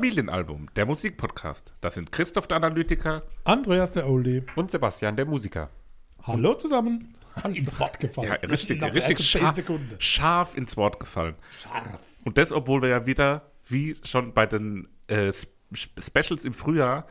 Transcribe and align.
Familienalbum, 0.00 0.68
der 0.76 0.86
Musikpodcast. 0.86 1.74
Das 1.82 1.92
sind 1.92 2.10
Christoph 2.10 2.46
der 2.46 2.56
Analytiker. 2.56 3.22
Andreas 3.44 3.92
der 3.92 4.08
Oldie. 4.08 4.42
Und 4.56 4.70
Sebastian 4.70 5.14
der 5.14 5.26
Musiker. 5.26 5.68
Hallo 6.22 6.54
zusammen. 6.54 7.14
Ins 7.52 7.78
Wort 7.78 8.00
gefallen. 8.00 8.28
Ja, 8.28 8.48
richtig, 8.48 8.82
richtig 8.82 9.28
scharf, 9.28 9.60
scharf 9.98 10.56
ins 10.56 10.78
Wort 10.78 11.00
gefallen. 11.00 11.34
Scharf. 11.50 12.00
Und 12.24 12.38
das, 12.38 12.50
obwohl 12.50 12.80
wir 12.80 12.88
ja 12.88 13.04
wieder, 13.04 13.42
wie 13.66 13.98
schon 14.02 14.32
bei 14.32 14.46
den 14.46 14.88
äh, 15.08 15.28
Sp- 15.36 15.52
Specials 15.98 16.46
im 16.46 16.54
Frühjahr, 16.54 17.06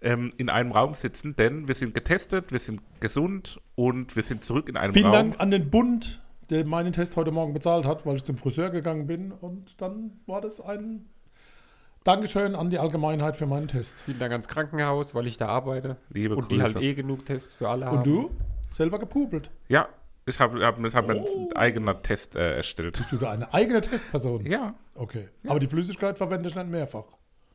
ähm, 0.00 0.32
in 0.38 0.48
einem 0.48 0.72
Raum 0.72 0.94
sitzen, 0.94 1.36
denn 1.36 1.68
wir 1.68 1.74
sind 1.74 1.92
getestet, 1.92 2.52
wir 2.52 2.58
sind 2.58 2.80
gesund 3.00 3.60
und 3.74 4.16
wir 4.16 4.22
sind 4.22 4.42
zurück 4.46 4.66
in 4.66 4.78
einem 4.78 4.94
Vielen 4.94 5.04
Raum. 5.04 5.12
Dank 5.12 5.40
an 5.40 5.50
den 5.50 5.68
Bund, 5.68 6.22
der 6.48 6.64
meinen 6.64 6.94
Test 6.94 7.16
heute 7.16 7.32
Morgen 7.32 7.52
bezahlt 7.52 7.84
hat, 7.84 8.06
weil 8.06 8.16
ich 8.16 8.24
zum 8.24 8.38
Friseur 8.38 8.70
gegangen 8.70 9.06
bin. 9.06 9.30
Und 9.30 9.82
dann 9.82 10.22
war 10.24 10.40
das 10.40 10.62
ein 10.62 11.04
Dankeschön 12.04 12.54
an 12.54 12.70
die 12.70 12.78
Allgemeinheit 12.78 13.36
für 13.36 13.44
meinen 13.46 13.68
Test. 13.68 14.00
Vielen 14.02 14.18
Dank 14.18 14.32
ans 14.32 14.48
Krankenhaus, 14.48 15.14
weil 15.14 15.26
ich 15.26 15.36
da 15.36 15.48
arbeite. 15.48 15.98
Liebe 16.08 16.34
und 16.34 16.50
die 16.50 16.56
Grüße. 16.56 16.74
halt 16.74 16.84
eh 16.84 16.94
genug 16.94 17.26
Tests 17.26 17.54
für 17.54 17.68
alle 17.68 17.86
haben. 17.86 17.98
Und 17.98 18.06
du? 18.06 18.30
Selber 18.70 18.98
gepubelt. 18.98 19.50
Ja, 19.68 19.88
ich 20.24 20.38
habe 20.40 20.64
hab, 20.64 20.82
ich 20.82 20.94
hab 20.94 21.06
mir 21.06 21.16
Oh. 21.16 21.36
einen 21.36 21.52
eigenen 21.56 22.02
Test 22.02 22.36
äh, 22.36 22.56
erstellt. 22.56 22.96
Bist 22.96 23.12
du 23.12 23.16
da 23.16 23.30
eine 23.32 23.52
eigene 23.52 23.80
Testperson? 23.82 24.46
Ja, 24.46 24.74
Okay. 24.94 25.28
Aber 25.46 25.58
die 25.60 25.66
Flüssigkeit 25.66 26.16
verwende 26.18 26.48
ich 26.48 26.54
nicht 26.54 26.68
mehrfach. 26.68 27.04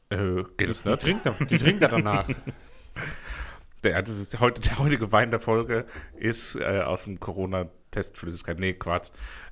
äh, 0.10 0.44
gilt 0.58 0.84
Die 0.86 0.90
nicht. 0.90 1.02
trinkt, 1.02 1.26
er, 1.26 1.34
die 1.46 1.58
trinkt 1.58 1.82
er 1.82 1.90
danach. 1.90 2.28
Der, 3.84 4.02
das 4.02 4.18
ist 4.18 4.40
heute, 4.40 4.62
der 4.62 4.80
heutige 4.80 5.12
Wein 5.12 5.30
der 5.30 5.40
Folge 5.40 5.86
ist 6.16 6.56
äh, 6.56 6.82
aus 6.82 7.04
dem 7.04 7.20
Corona-Testflüssigkeit. 7.20 8.58
Nee, 8.58 8.74
Quatsch. 8.74 9.10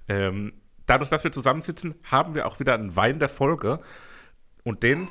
Ähm, 0.07 0.53
dadurch, 0.87 1.11
dass 1.11 1.23
wir 1.23 1.31
zusammensitzen, 1.31 1.93
haben 2.09 2.33
wir 2.33 2.47
auch 2.47 2.59
wieder 2.59 2.73
einen 2.73 2.95
Wein 2.95 3.19
der 3.19 3.29
Folge. 3.29 3.79
Und 4.63 4.83
den 4.83 5.07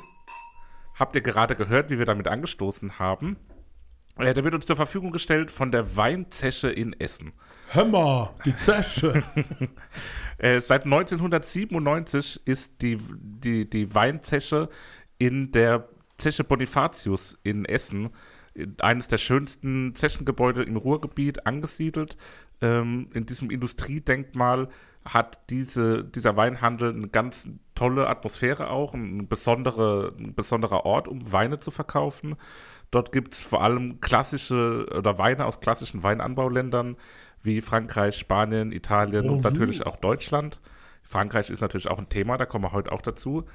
habt 0.95 1.15
ihr 1.15 1.21
gerade 1.21 1.55
gehört, 1.55 1.89
wie 1.89 1.99
wir 1.99 2.05
damit 2.05 2.27
angestoßen 2.27 2.99
haben. 2.99 3.37
Äh, 4.17 4.33
der 4.33 4.43
wird 4.43 4.55
uns 4.55 4.65
zur 4.65 4.75
Verfügung 4.75 5.11
gestellt 5.11 5.51
von 5.51 5.71
der 5.71 5.97
Weinzeche 5.97 6.69
in 6.69 6.93
Essen. 6.99 7.33
Hör 7.71 7.85
mal, 7.85 8.33
die 8.45 8.55
Zesche. 8.55 9.23
Äh, 10.39 10.59
seit 10.59 10.83
1997 10.83 12.41
ist 12.45 12.81
die, 12.81 12.99
die, 13.13 13.69
die 13.69 13.93
Weinzeche 13.93 14.67
in 15.17 15.51
der 15.51 15.87
Zeche 16.17 16.43
Bonifatius 16.43 17.37
in 17.43 17.63
Essen, 17.65 18.09
in 18.53 18.75
eines 18.81 19.07
der 19.07 19.19
schönsten 19.19 19.95
Zechengebäude 19.95 20.63
im 20.63 20.75
Ruhrgebiet, 20.75 21.45
angesiedelt. 21.45 22.17
Ähm, 22.61 23.09
in 23.13 23.25
diesem 23.25 23.51
Industriedenkmal 23.51 24.69
hat 25.05 25.49
diese, 25.49 26.03
dieser 26.03 26.35
Weinhandel 26.35 26.93
eine 26.93 27.07
ganz 27.07 27.47
tolle 27.75 28.07
Atmosphäre 28.07 28.69
auch, 28.69 28.93
ein, 28.93 29.27
besondere, 29.27 30.13
ein 30.17 30.35
besonderer 30.35 30.85
Ort, 30.85 31.07
um 31.07 31.31
Weine 31.31 31.59
zu 31.59 31.71
verkaufen. 31.71 32.35
Dort 32.91 33.11
gibt 33.11 33.33
es 33.33 33.41
vor 33.41 33.63
allem 33.63 33.99
klassische 34.01 34.85
oder 34.95 35.17
Weine 35.17 35.45
aus 35.45 35.59
klassischen 35.59 36.03
Weinanbauländern 36.03 36.95
wie 37.41 37.61
Frankreich, 37.61 38.17
Spanien, 38.17 38.71
Italien 38.71 39.29
und 39.29 39.41
Bonjour. 39.41 39.51
natürlich 39.51 39.85
auch 39.85 39.97
Deutschland. 39.97 40.59
Frankreich 41.01 41.49
ist 41.49 41.61
natürlich 41.61 41.89
auch 41.89 41.99
ein 41.99 42.09
Thema, 42.09 42.37
da 42.37 42.45
kommen 42.45 42.63
wir 42.63 42.71
heute 42.71 42.91
auch 42.91 43.01
dazu. 43.01 43.45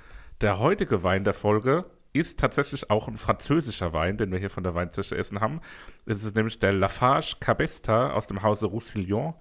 Der 0.41 0.59
heutige 0.59 1.03
Wein 1.03 1.25
der 1.25 1.35
Folge 1.35 1.87
ist 2.13 2.39
tatsächlich 2.39 2.91
auch 2.91 3.09
ein 3.09 3.17
französischer 3.17 3.93
Wein, 3.93 4.17
den 4.17 4.31
wir 4.31 4.39
hier 4.39 4.51
von 4.51 4.65
der 4.65 4.75
Weinzeche 4.75 5.17
Essen 5.17 5.41
haben. 5.41 5.61
Es 6.07 6.25
ist 6.25 6.37
nämlich 6.37 6.59
der 6.59 6.73
Lafarge 6.73 7.37
Cabesta 7.41 8.13
aus 8.13 8.27
dem 8.27 8.43
Hause 8.43 8.67
Roussillon. 8.67 9.35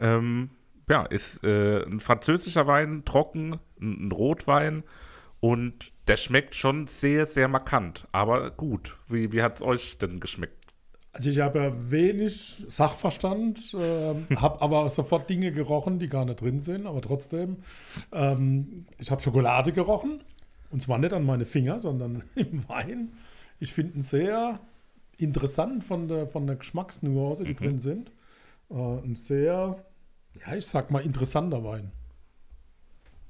Ähm, 0.00 0.50
ja, 0.88 1.04
ist 1.04 1.42
äh, 1.44 1.82
ein 1.84 2.00
französischer 2.00 2.66
Wein, 2.66 3.04
trocken, 3.04 3.58
ein, 3.80 4.08
ein 4.08 4.12
Rotwein 4.12 4.84
und 5.40 5.92
der 6.08 6.16
schmeckt 6.16 6.54
schon 6.54 6.86
sehr, 6.86 7.26
sehr 7.26 7.48
markant, 7.48 8.06
aber 8.12 8.50
gut. 8.50 8.96
Wie, 9.08 9.32
wie 9.32 9.42
hat 9.42 9.56
es 9.56 9.62
euch 9.62 9.98
denn 9.98 10.20
geschmeckt? 10.20 10.66
Also 11.12 11.30
ich 11.30 11.40
habe 11.40 11.58
ja 11.58 11.90
wenig 11.90 12.62
Sachverstand, 12.68 13.74
ähm, 13.80 14.26
habe 14.36 14.60
aber 14.60 14.88
sofort 14.90 15.30
Dinge 15.30 15.50
gerochen, 15.50 15.98
die 15.98 16.08
gar 16.08 16.24
nicht 16.24 16.40
drin 16.40 16.60
sind, 16.60 16.86
aber 16.86 17.00
trotzdem. 17.00 17.58
Ähm, 18.12 18.86
ich 18.98 19.10
habe 19.10 19.22
Schokolade 19.22 19.72
gerochen 19.72 20.22
und 20.70 20.82
zwar 20.82 20.98
nicht 20.98 21.12
an 21.12 21.24
meine 21.24 21.46
Finger, 21.46 21.80
sondern 21.80 22.22
im 22.34 22.68
Wein. 22.68 23.12
Ich 23.58 23.72
finde 23.72 23.94
ihn 23.94 24.02
sehr 24.02 24.60
interessant 25.16 25.84
von 25.84 26.06
der, 26.08 26.26
von 26.26 26.46
der 26.46 26.56
Geschmacksnuance, 26.56 27.44
die 27.44 27.54
drin 27.54 27.78
sind. 27.78 28.12
Äh, 28.70 28.74
ein 28.74 29.16
sehr, 29.16 29.84
ja, 30.46 30.54
ich 30.54 30.66
sag 30.66 30.90
mal, 30.90 31.00
interessanter 31.02 31.62
Wein. 31.64 31.92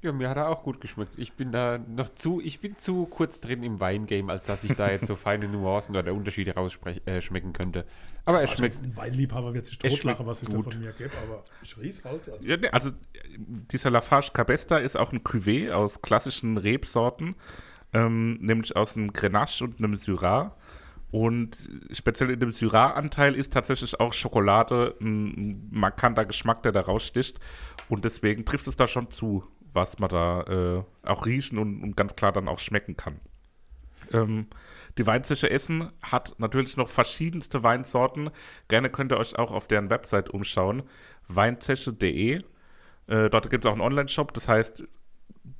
Ja, 0.03 0.11
mir 0.11 0.29
hat 0.29 0.37
er 0.37 0.49
auch 0.49 0.61
gut 0.61 0.79
geschmeckt. 0.79 1.13
Ich 1.17 1.33
bin 1.33 1.51
da 1.51 1.79
noch 1.79 2.09
zu, 2.09 2.39
ich 2.39 2.59
bin 2.59 2.77
zu 2.77 3.07
kurz 3.07 3.41
drin 3.41 3.63
im 3.63 3.79
Weingame, 3.79 4.31
als 4.31 4.45
dass 4.45 4.63
ich 4.63 4.75
da 4.75 4.91
jetzt 4.91 5.07
so 5.07 5.15
feine 5.25 5.47
Nuancen 5.47 5.95
oder 5.95 6.13
Unterschiede 6.13 6.53
rausschmecken 6.53 7.07
äh, 7.07 7.19
schmecken 7.19 7.51
könnte. 7.51 7.83
Aber 8.23 8.37
er 8.37 8.41
Also 8.47 8.57
schmeckt. 8.57 8.75
ein 8.83 8.95
Weinliebhaber 8.95 9.55
wird 9.55 9.65
sich 9.65 9.79
Es 9.83 9.93
totlachen, 9.95 10.17
schmeckt 10.17 10.27
was 10.27 10.43
ich 10.43 10.49
gut. 10.49 10.67
da 10.67 10.71
von 10.71 10.79
mir 10.79 10.91
gebe, 10.93 11.11
aber 11.23 11.43
ich 11.63 11.75
riech's 11.79 12.05
halt. 12.05 12.29
Also. 12.29 12.47
Ja, 12.47 12.57
nee, 12.57 12.69
also 12.69 12.91
dieser 13.37 13.89
Lafarge 13.89 14.29
Cabesta 14.33 14.77
ist 14.77 14.97
auch 14.97 15.11
ein 15.11 15.21
Cuvée 15.23 15.71
aus 15.71 16.01
klassischen 16.03 16.57
Rebsorten, 16.57 17.35
ähm, 17.91 18.35
nämlich 18.39 18.75
aus 18.75 18.95
einem 18.95 19.11
Grenache 19.13 19.63
und 19.63 19.79
einem 19.79 19.95
Syrah. 19.95 20.55
Und 21.09 21.57
speziell 21.91 22.31
in 22.31 22.39
dem 22.39 22.51
Syrah-Anteil 22.51 23.35
ist 23.35 23.53
tatsächlich 23.53 23.99
auch 23.99 24.13
Schokolade 24.13 24.95
ein, 24.99 25.69
markanter 25.71 26.25
Geschmack, 26.25 26.63
der 26.63 26.73
da 26.73 26.81
raussticht. 26.81 27.39
Und 27.87 28.03
deswegen 28.03 28.43
trifft 28.45 28.67
es 28.67 28.75
da 28.75 28.87
schon 28.87 29.09
zu, 29.09 29.45
was 29.73 29.99
man 29.99 30.09
da 30.09 30.41
äh, 30.43 31.07
auch 31.07 31.25
riechen 31.25 31.57
und, 31.57 31.81
und 31.81 31.95
ganz 31.95 32.15
klar 32.15 32.33
dann 32.33 32.47
auch 32.47 32.59
schmecken 32.59 32.97
kann. 32.97 33.21
Ähm, 34.11 34.47
die 34.97 35.05
Weinzeche 35.05 35.49
Essen 35.49 35.91
hat 36.01 36.35
natürlich 36.39 36.75
noch 36.75 36.89
verschiedenste 36.89 37.63
Weinsorten. 37.63 38.29
Gerne 38.67 38.89
könnt 38.89 39.11
ihr 39.11 39.17
euch 39.17 39.37
auch 39.37 39.51
auf 39.51 39.67
deren 39.67 39.89
Website 39.89 40.29
umschauen. 40.29 40.83
Weinzeche.de. 41.27 42.41
Äh, 43.07 43.29
dort 43.29 43.49
gibt 43.49 43.63
es 43.63 43.69
auch 43.69 43.73
einen 43.73 43.81
Online-Shop. 43.81 44.33
Das 44.33 44.49
heißt, 44.49 44.83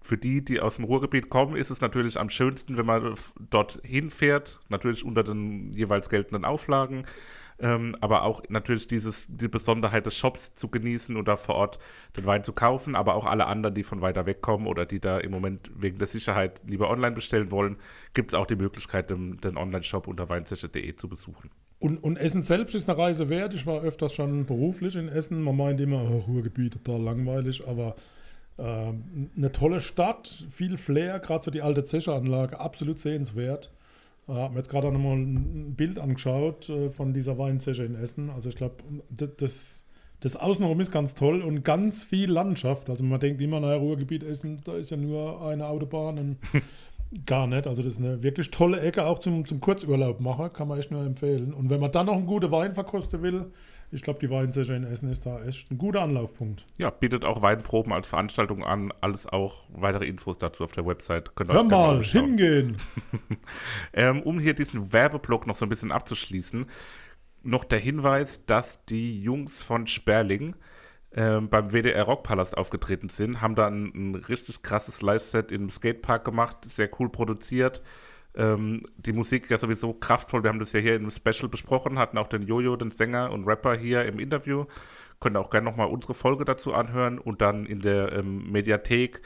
für 0.01 0.17
die, 0.17 0.43
die 0.43 0.59
aus 0.59 0.75
dem 0.75 0.85
Ruhrgebiet 0.85 1.29
kommen, 1.29 1.55
ist 1.55 1.69
es 1.69 1.81
natürlich 1.81 2.19
am 2.19 2.29
schönsten, 2.29 2.77
wenn 2.77 2.85
man 2.85 3.15
dort 3.49 3.79
hinfährt. 3.83 4.59
Natürlich 4.69 5.03
unter 5.03 5.23
den 5.23 5.71
jeweils 5.71 6.09
geltenden 6.09 6.45
Auflagen. 6.45 7.05
Ähm, 7.59 7.95
aber 8.01 8.21
auch 8.21 8.43
natürlich 8.49 8.87
dieses, 8.87 9.25
die 9.27 9.47
Besonderheit 9.47 10.05
des 10.05 10.15
Shops 10.15 10.53
zu 10.53 10.69
genießen 10.69 11.17
oder 11.17 11.37
vor 11.37 11.55
Ort 11.55 11.79
den 12.15 12.25
Wein 12.27 12.43
zu 12.43 12.53
kaufen, 12.53 12.95
aber 12.95 13.15
auch 13.15 13.25
alle 13.25 13.47
anderen, 13.47 13.73
die 13.73 13.83
von 13.83 14.01
weiter 14.01 14.27
weg 14.27 14.41
kommen 14.41 14.67
oder 14.67 14.85
die 14.85 14.99
da 14.99 15.17
im 15.17 15.31
Moment 15.31 15.71
wegen 15.75 15.97
der 15.97 16.05
Sicherheit 16.05 16.61
lieber 16.67 16.91
online 16.91 17.15
bestellen 17.15 17.49
wollen, 17.49 17.77
gibt 18.13 18.31
es 18.31 18.35
auch 18.35 18.45
die 18.45 18.55
Möglichkeit, 18.55 19.09
den, 19.09 19.37
den 19.37 19.57
Online-Shop 19.57 20.07
unter 20.07 20.29
weinzeche.de 20.29 20.95
zu 20.95 21.09
besuchen. 21.09 21.49
Und, 21.79 22.03
und 22.03 22.17
Essen 22.17 22.43
selbst 22.43 22.75
ist 22.75 22.89
eine 22.89 22.97
Reise 22.97 23.29
wert. 23.29 23.53
Ich 23.53 23.65
war 23.65 23.81
öfters 23.81 24.13
schon 24.13 24.45
beruflich 24.45 24.95
in 24.95 25.09
Essen. 25.09 25.41
Man 25.41 25.57
meint 25.57 25.81
immer, 25.81 26.03
oh, 26.03 26.23
Ruhrgebiet, 26.27 26.73
total 26.73 27.01
langweilig, 27.01 27.67
aber 27.67 27.95
ähm, 28.57 29.29
eine 29.35 29.51
tolle 29.51 29.81
Stadt, 29.81 30.45
viel 30.49 30.77
Flair, 30.77 31.19
gerade 31.19 31.43
so 31.45 31.51
die 31.51 31.61
alte 31.61 31.85
Zecheranlage, 31.85 32.59
absolut 32.59 32.99
sehenswert. 32.99 33.71
Ich 34.27 34.33
habe 34.33 34.53
mir 34.53 34.59
jetzt 34.59 34.69
gerade 34.69 34.91
noch 34.91 34.99
mal 34.99 35.15
ein 35.15 35.75
Bild 35.75 35.99
angeschaut 35.99 36.69
äh, 36.69 36.89
von 36.89 37.13
dieser 37.13 37.37
Weinzeche 37.37 37.83
in 37.83 37.95
Essen. 37.95 38.29
Also 38.29 38.49
ich 38.49 38.55
glaube, 38.55 38.75
das, 39.09 39.85
das 40.19 40.35
Außenrum 40.35 40.81
ist 40.81 40.91
ganz 40.91 41.15
toll 41.15 41.41
und 41.41 41.63
ganz 41.63 42.03
viel 42.03 42.29
Landschaft. 42.29 42.89
Also 42.89 43.03
man 43.03 43.19
denkt 43.19 43.41
immer, 43.41 43.59
naja, 43.59 43.77
Ruhrgebiet 43.77 44.23
Essen, 44.23 44.61
da 44.65 44.75
ist 44.75 44.91
ja 44.91 44.97
nur 44.97 45.45
eine 45.47 45.67
Autobahn 45.67 46.19
und 46.19 46.37
Gar 47.25 47.47
nicht. 47.47 47.67
Also 47.67 47.81
das 47.81 47.93
ist 47.93 47.99
eine 47.99 48.21
wirklich 48.21 48.51
tolle 48.51 48.81
Ecke, 48.81 49.05
auch 49.05 49.19
zum, 49.19 49.45
zum 49.45 49.61
Kurzurlaub 49.61 50.19
machen, 50.19 50.51
kann 50.51 50.67
man 50.67 50.77
echt 50.77 50.91
nur 50.91 51.05
empfehlen. 51.05 51.53
Und 51.53 51.69
wenn 51.69 51.79
man 51.79 51.91
dann 51.91 52.07
noch 52.07 52.15
einen 52.15 52.25
guten 52.25 52.51
Wein 52.51 52.73
verkosten 52.73 53.21
will, 53.21 53.45
ich 53.91 54.01
glaube, 54.01 54.19
die 54.19 54.29
Weinzeche 54.29 54.73
in 54.73 54.83
Essen 54.83 55.09
ist 55.09 55.25
da 55.25 55.41
echt 55.43 55.71
ein 55.71 55.77
guter 55.77 56.01
Anlaufpunkt. 56.01 56.65
Ja, 56.77 56.89
bietet 56.89 57.23
auch 57.23 57.41
Weinproben 57.41 57.93
als 57.93 58.07
Veranstaltung 58.07 58.65
an. 58.65 58.91
Alles 58.99 59.27
auch 59.27 59.63
weitere 59.69 60.05
Infos 60.05 60.37
dazu 60.37 60.65
auf 60.65 60.73
der 60.73 60.85
Website. 60.85 61.35
Könnt 61.35 61.51
Hör 61.51 61.63
mal, 61.63 62.03
hingehen! 62.03 62.77
Ähm, 63.93 64.21
um 64.21 64.39
hier 64.39 64.53
diesen 64.53 64.93
Werbeblock 64.93 65.47
noch 65.47 65.55
so 65.55 65.65
ein 65.65 65.69
bisschen 65.69 65.91
abzuschließen, 65.91 66.65
noch 67.43 67.63
der 67.63 67.79
Hinweis, 67.79 68.45
dass 68.45 68.83
die 68.85 69.21
Jungs 69.21 69.63
von 69.63 69.87
Sperling 69.87 70.55
ähm, 71.13 71.49
beim 71.49 71.71
WDR 71.71 72.03
Rockpalast 72.03 72.57
aufgetreten 72.57 73.09
sind, 73.09 73.41
haben 73.41 73.55
da 73.55 73.67
ein, 73.67 73.91
ein 73.95 74.15
richtig 74.15 74.61
krasses 74.61 75.01
Live-Set 75.01 75.51
im 75.51 75.69
Skatepark 75.69 76.25
gemacht, 76.25 76.57
sehr 76.65 76.89
cool 76.99 77.09
produziert. 77.09 77.81
Ähm, 78.37 78.83
die 78.97 79.13
Musik 79.13 79.49
ja 79.49 79.57
sowieso 79.57 79.93
kraftvoll, 79.93 80.43
wir 80.43 80.49
haben 80.49 80.59
das 80.59 80.71
ja 80.71 80.79
hier 80.79 80.95
im 80.95 81.09
Special 81.09 81.49
besprochen, 81.49 81.97
hatten 81.97 82.17
auch 82.17 82.27
den 82.27 82.43
Jojo, 82.43 82.75
den 82.75 82.91
Sänger 82.91 83.31
und 83.31 83.45
Rapper 83.45 83.75
hier 83.75 84.05
im 84.05 84.19
Interview. 84.19 84.65
Könnt 85.19 85.35
ihr 85.35 85.39
auch 85.39 85.49
gerne 85.49 85.65
nochmal 85.69 85.87
unsere 85.87 86.13
Folge 86.13 86.45
dazu 86.45 86.73
anhören 86.73 87.17
und 87.17 87.41
dann 87.41 87.65
in 87.65 87.81
der 87.81 88.13
ähm, 88.13 88.51
Mediathek 88.51 89.21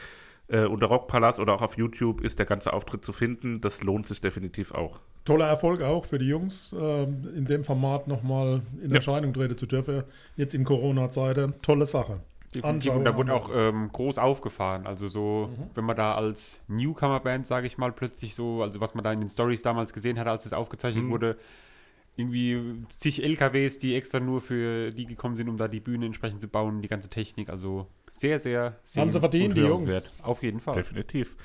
äh, 0.48 0.66
unter 0.66 0.88
Rockpalast 0.88 1.40
oder 1.40 1.54
auch 1.54 1.62
auf 1.62 1.78
YouTube 1.78 2.22
ist 2.22 2.40
der 2.40 2.46
ganze 2.46 2.72
Auftritt 2.72 3.04
zu 3.04 3.12
finden. 3.12 3.62
Das 3.62 3.84
lohnt 3.84 4.08
sich 4.08 4.22
definitiv 4.22 4.74
auch. 4.74 5.00
Toller 5.26 5.48
Erfolg 5.48 5.82
auch 5.82 6.06
für 6.06 6.20
die 6.20 6.28
Jungs, 6.28 6.74
ähm, 6.78 7.28
in 7.36 7.46
dem 7.46 7.64
Format 7.66 8.08
nochmal 8.08 8.62
in 8.82 8.90
Ja. 8.90 8.96
Erscheinung 8.98 9.34
treten 9.34 9.58
zu 9.58 9.66
dürfen. 9.66 10.04
Jetzt 10.36 10.54
in 10.54 10.64
Corona-Zeiten. 10.64 11.56
Tolle 11.62 11.86
Sache. 11.86 12.22
Definitiv. 12.54 12.94
Und 12.96 13.06
da 13.06 13.16
wurde 13.16 13.34
auch 13.34 13.50
ähm, 13.54 13.90
groß 13.92 14.18
aufgefahren. 14.18 14.86
Also 14.86 15.08
so, 15.08 15.50
mhm. 15.52 15.70
wenn 15.74 15.86
man 15.86 15.96
da 15.96 16.16
als 16.16 16.62
Newcomer-Band, 16.68 17.48
sage 17.48 17.68
ich 17.68 17.78
mal, 17.78 17.92
plötzlich 17.92 18.36
so, 18.36 18.62
also 18.62 18.82
was 18.82 18.94
man 18.94 19.04
da 19.04 19.14
in 19.14 19.22
den 19.22 19.30
Stories 19.30 19.62
damals 19.62 19.94
gesehen 19.94 20.20
hat, 20.20 20.28
als 20.28 20.46
es 20.46 20.54
aufgezeichnet 20.54 21.06
mhm. 21.06 21.12
wurde, 21.12 21.38
irgendwie 22.18 22.84
zig 22.90 23.24
LKWs, 23.24 23.80
die 23.80 23.96
extra 23.96 24.20
nur 24.20 24.42
für 24.42 24.92
die 24.92 25.06
gekommen 25.06 25.38
sind, 25.38 25.48
um 25.48 25.58
da 25.58 25.68
die 25.68 25.80
Bühne 25.80 26.06
entsprechend 26.06 26.42
zu 26.42 26.50
bauen, 26.50 26.82
die 26.82 26.90
ganze 26.90 27.10
Technik. 27.10 27.50
Also 27.50 27.88
sehr, 28.12 28.40
sehr, 28.40 28.80
sehr 28.84 29.02
Haben 29.02 29.12
sie 29.12 29.20
verdient, 29.20 29.56
die 29.56 29.62
Jungs. 29.62 30.12
Auf 30.22 30.44
jeden 30.44 30.60
Fall. 30.60 30.76
Definitiv. 30.76 31.38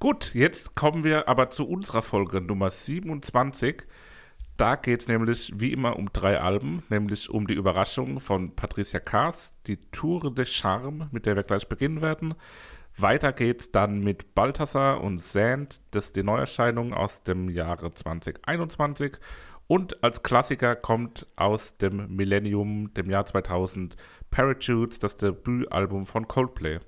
Gut, 0.00 0.34
jetzt 0.34 0.74
kommen 0.74 1.04
wir 1.04 1.28
aber 1.28 1.50
zu 1.50 1.68
unserer 1.68 2.02
Folge 2.02 2.40
Nummer 2.40 2.70
27. 2.70 3.84
Da 4.56 4.76
geht 4.76 5.00
es 5.00 5.08
nämlich 5.08 5.52
wie 5.56 5.72
immer 5.72 5.96
um 5.96 6.12
drei 6.12 6.40
Alben, 6.40 6.84
nämlich 6.88 7.28
um 7.28 7.48
die 7.48 7.54
Überraschung 7.54 8.20
von 8.20 8.54
Patricia 8.54 9.00
Kaas, 9.00 9.52
die 9.66 9.78
Tour 9.90 10.32
de 10.32 10.46
Charme, 10.46 11.08
mit 11.10 11.26
der 11.26 11.34
wir 11.34 11.42
gleich 11.42 11.68
beginnen 11.68 12.02
werden. 12.02 12.34
Weiter 12.96 13.32
geht's 13.32 13.72
dann 13.72 13.98
mit 13.98 14.36
Balthasar 14.36 15.00
und 15.00 15.18
Sand, 15.18 15.80
das 15.90 16.06
ist 16.06 16.16
die 16.16 16.22
Neuerscheinung 16.22 16.94
aus 16.94 17.24
dem 17.24 17.48
Jahre 17.48 17.92
2021. 17.92 19.16
Und 19.66 20.04
als 20.04 20.22
Klassiker 20.22 20.76
kommt 20.76 21.26
aus 21.34 21.76
dem 21.78 22.14
Millennium, 22.14 22.94
dem 22.94 23.10
Jahr 23.10 23.26
2000, 23.26 23.96
Parachutes, 24.30 25.00
das 25.00 25.16
Debütalbum 25.16 26.06
von 26.06 26.28
Coldplay. 26.28 26.78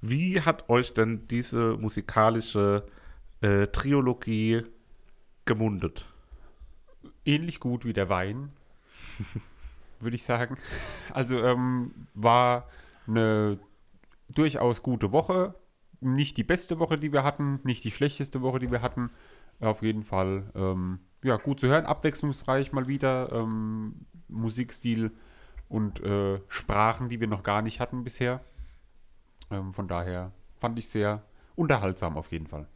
Wie 0.00 0.40
hat 0.40 0.68
euch 0.68 0.94
denn 0.94 1.28
diese 1.28 1.76
musikalische 1.76 2.86
äh, 3.40 3.68
Triologie 3.68 4.64
gemundet? 5.44 6.06
Ähnlich 7.28 7.60
gut 7.60 7.84
wie 7.84 7.92
der 7.92 8.08
Wein, 8.08 8.50
würde 10.00 10.16
ich 10.16 10.24
sagen. 10.24 10.56
Also 11.12 11.42
ähm, 11.42 11.92
war 12.14 12.66
eine 13.06 13.58
durchaus 14.28 14.82
gute 14.82 15.12
Woche. 15.12 15.54
Nicht 16.00 16.36
die 16.36 16.44
beste 16.44 16.78
Woche, 16.78 16.98
die 16.98 17.12
wir 17.12 17.24
hatten, 17.24 17.60
nicht 17.64 17.84
die 17.84 17.90
schlechteste 17.90 18.40
Woche, 18.40 18.58
die 18.58 18.70
wir 18.70 18.82
hatten. 18.82 19.10
Auf 19.60 19.82
jeden 19.82 20.04
Fall 20.04 20.50
ähm, 20.54 21.00
ja, 21.22 21.36
gut 21.36 21.60
zu 21.60 21.66
hören, 21.66 21.86
abwechslungsreich 21.86 22.72
mal 22.72 22.86
wieder. 22.86 23.32
Ähm, 23.32 24.06
Musikstil 24.28 25.10
und 25.68 26.00
äh, 26.00 26.40
Sprachen, 26.48 27.08
die 27.08 27.20
wir 27.20 27.26
noch 27.26 27.42
gar 27.42 27.62
nicht 27.62 27.80
hatten 27.80 28.04
bisher. 28.04 28.40
Ähm, 29.50 29.72
von 29.72 29.88
daher 29.88 30.32
fand 30.58 30.78
ich 30.78 30.88
sehr 30.88 31.22
unterhaltsam 31.56 32.16
auf 32.16 32.30
jeden 32.30 32.46
Fall. 32.46 32.68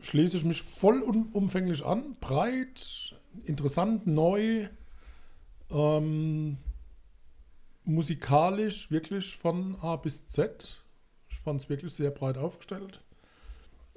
Schließe 0.00 0.38
ich 0.38 0.44
mich 0.44 0.62
voll 0.62 1.02
umfänglich 1.02 1.84
an, 1.84 2.16
breit, 2.20 3.14
interessant, 3.44 4.06
neu, 4.06 4.68
ähm, 5.70 6.56
musikalisch 7.84 8.90
wirklich 8.90 9.36
von 9.36 9.76
A 9.80 9.96
bis 9.96 10.26
Z. 10.28 10.84
Ich 11.28 11.38
fand 11.40 11.60
es 11.60 11.68
wirklich 11.68 11.92
sehr 11.92 12.10
breit 12.10 12.38
aufgestellt. 12.38 13.02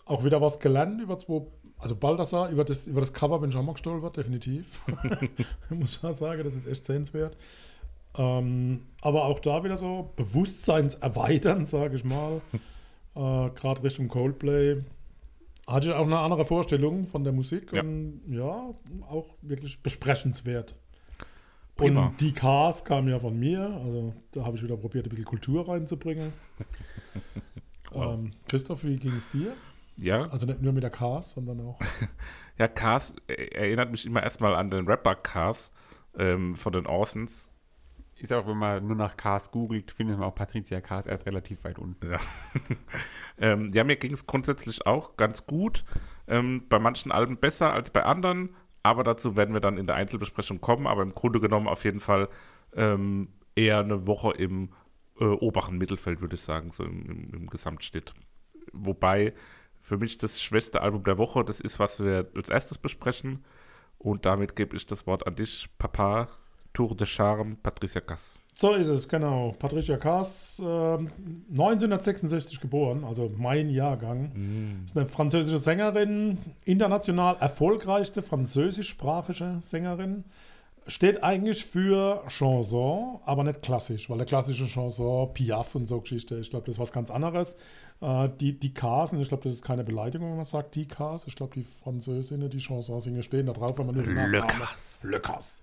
Auch 0.05 0.25
wieder 0.25 0.41
was 0.41 0.59
gelernt 0.59 1.01
über 1.01 1.17
zwei, 1.17 1.45
also 1.77 1.95
Baldassar, 1.95 2.49
über 2.49 2.65
das, 2.65 2.87
über 2.87 2.99
das 2.99 3.13
Cover 3.13 3.39
bin 3.39 3.49
ich 3.49 3.55
auch 3.55 3.63
mal 3.63 3.73
gestolpert, 3.73 4.17
definitiv. 4.17 4.81
ich 5.69 5.77
muss 5.77 6.01
ja 6.01 6.11
sagen, 6.11 6.43
das 6.43 6.55
ist 6.55 6.67
echt 6.67 6.83
sehenswert. 6.83 7.37
Ähm, 8.17 8.87
aber 9.01 9.25
auch 9.25 9.39
da 9.39 9.63
wieder 9.63 9.77
so 9.77 10.11
Bewusstseinserweitern, 10.15 11.65
sage 11.65 11.95
ich 11.95 12.03
mal. 12.03 12.41
Äh, 13.15 13.49
Gerade 13.51 13.83
Richtung 13.83 14.07
Coldplay 14.07 14.83
hatte 15.67 15.87
ich 15.87 15.93
auch 15.93 16.05
eine 16.05 16.19
andere 16.19 16.45
Vorstellung 16.45 17.05
von 17.05 17.23
der 17.23 17.33
Musik 17.33 17.71
ja. 17.71 17.81
und 17.81 18.21
ja, 18.27 18.73
auch 19.09 19.35
wirklich 19.41 19.81
besprechenswert. 19.81 20.75
Prima. 21.75 22.07
Und 22.07 22.21
die 22.21 22.33
Cars 22.33 22.85
kamen 22.85 23.07
ja 23.09 23.19
von 23.19 23.37
mir, 23.37 23.61
also 23.83 24.13
da 24.31 24.45
habe 24.45 24.57
ich 24.57 24.63
wieder 24.63 24.77
probiert, 24.77 25.05
ein 25.05 25.09
bisschen 25.09 25.25
Kultur 25.25 25.67
reinzubringen. 25.67 26.33
wow. 27.91 28.13
ähm, 28.13 28.31
Christoph, 28.47 28.83
wie 28.83 28.97
ging 28.97 29.15
es 29.17 29.29
dir? 29.29 29.53
Ja. 29.97 30.29
Also 30.29 30.45
nicht 30.45 30.61
nur 30.61 30.73
mit 30.73 30.83
der 30.83 30.91
Cars, 30.91 31.31
sondern 31.31 31.61
auch. 31.61 31.79
ja, 32.57 32.67
Cars 32.67 33.15
erinnert 33.27 33.91
mich 33.91 34.05
immer 34.05 34.21
erstmal 34.21 34.55
an 34.55 34.69
den 34.69 34.85
Rapper 34.87 35.15
Cars 35.15 35.71
ähm, 36.17 36.55
von 36.55 36.73
den 36.73 36.85
Orsons 36.85 37.49
ist 38.17 38.31
auch, 38.31 38.47
wenn 38.47 38.57
man 38.57 38.85
nur 38.85 38.95
nach 38.95 39.17
Cars 39.17 39.51
googelt, 39.51 39.91
findet 39.91 40.17
man 40.17 40.27
auch 40.27 40.35
Patricia 40.35 40.81
Cars 40.81 41.05
erst 41.05 41.25
relativ 41.25 41.63
weit 41.63 41.79
unten. 41.79 42.11
Ja, 42.11 42.19
ähm, 43.37 43.71
ja 43.73 43.83
mir 43.83 43.95
ging 43.95 44.13
es 44.13 44.25
grundsätzlich 44.25 44.85
auch 44.85 45.17
ganz 45.17 45.45
gut. 45.45 45.83
Ähm, 46.27 46.65
bei 46.69 46.79
manchen 46.79 47.11
Alben 47.11 47.37
besser 47.37 47.73
als 47.73 47.89
bei 47.89 48.03
anderen, 48.03 48.55
aber 48.81 49.03
dazu 49.03 49.35
werden 49.35 49.53
wir 49.53 49.61
dann 49.61 49.77
in 49.77 49.87
der 49.87 49.95
Einzelbesprechung 49.95 50.61
kommen. 50.61 50.87
Aber 50.87 51.01
im 51.01 51.13
Grunde 51.13 51.39
genommen 51.39 51.67
auf 51.67 51.83
jeden 51.83 51.99
Fall 51.99 52.29
ähm, 52.73 53.29
eher 53.55 53.79
eine 53.79 54.07
Woche 54.07 54.31
im 54.33 54.69
äh, 55.19 55.25
oberen 55.25 55.77
Mittelfeld, 55.77 56.21
würde 56.21 56.35
ich 56.35 56.41
sagen, 56.41 56.71
so 56.71 56.83
im, 56.83 57.05
im, 57.05 57.33
im 57.33 57.47
Gesamtschnitt. 57.47 58.13
Wobei 58.71 59.33
für 59.79 59.97
mich 59.97 60.17
das 60.17 60.41
schwächste 60.41 60.81
Album 60.81 61.03
der 61.03 61.17
Woche, 61.17 61.43
das 61.43 61.59
ist, 61.59 61.77
was 61.79 62.03
wir 62.03 62.29
als 62.35 62.49
erstes 62.49 62.77
besprechen. 62.77 63.43
Und 63.97 64.25
damit 64.25 64.55
gebe 64.55 64.75
ich 64.75 64.85
das 64.85 65.07
Wort 65.07 65.27
an 65.27 65.35
dich, 65.35 65.69
Papa. 65.77 66.29
Tour 66.73 66.95
de 66.95 67.05
Charme, 67.05 67.57
Patricia 67.61 68.01
Cass. 68.01 68.39
So 68.55 68.73
ist 68.73 68.89
es, 68.89 69.09
genau. 69.09 69.55
Patricia 69.57 69.97
Cass, 69.97 70.59
äh, 70.59 70.63
1966 70.63 72.59
geboren, 72.59 73.03
also 73.03 73.31
mein 73.35 73.69
Jahrgang. 73.69 74.31
Mm. 74.33 74.85
Ist 74.85 74.95
eine 74.95 75.07
französische 75.07 75.57
Sängerin, 75.57 76.37
international 76.65 77.37
erfolgreichste 77.39 78.21
französischsprachige 78.21 79.57
Sängerin. 79.61 80.23
Steht 80.85 81.23
eigentlich 81.23 81.65
für 81.65 82.23
Chanson, 82.27 83.19
aber 83.25 83.43
nicht 83.43 83.61
klassisch, 83.61 84.09
weil 84.09 84.17
der 84.17 84.27
klassische 84.27 84.65
Chanson, 84.65 85.33
Piaf 85.33 85.75
und 85.75 85.87
so 85.87 86.01
Geschichte, 86.01 86.37
ich 86.37 86.49
glaube, 86.49 86.65
das 86.65 86.75
ist 86.75 86.79
was 86.79 86.91
ganz 86.91 87.09
anderes. 87.09 87.55
Äh, 88.01 88.29
die, 88.39 88.59
die 88.59 88.73
Ks, 88.73 89.13
und 89.13 89.21
ich 89.21 89.29
glaube, 89.29 89.43
das 89.43 89.53
ist 89.53 89.63
keine 89.63 89.83
Beleidigung, 89.83 90.29
wenn 90.29 90.35
man 90.35 90.45
sagt 90.45 90.75
die 90.75 90.87
Ks, 90.87 91.25
ich 91.25 91.35
glaube, 91.35 91.53
die 91.55 91.63
Französinnen, 91.63 92.49
die 92.49 92.59
Chansons 92.59 93.05
singen, 93.05 93.23
stehen 93.23 93.47
da 93.47 93.53
drauf, 93.53 93.79
wenn 93.79 93.87
man 93.87 93.95
nur 93.95 94.03
den 94.03 94.15
Le 94.29 94.41
Cas. 94.41 94.99
Le 95.03 95.19
Cas. 95.19 95.61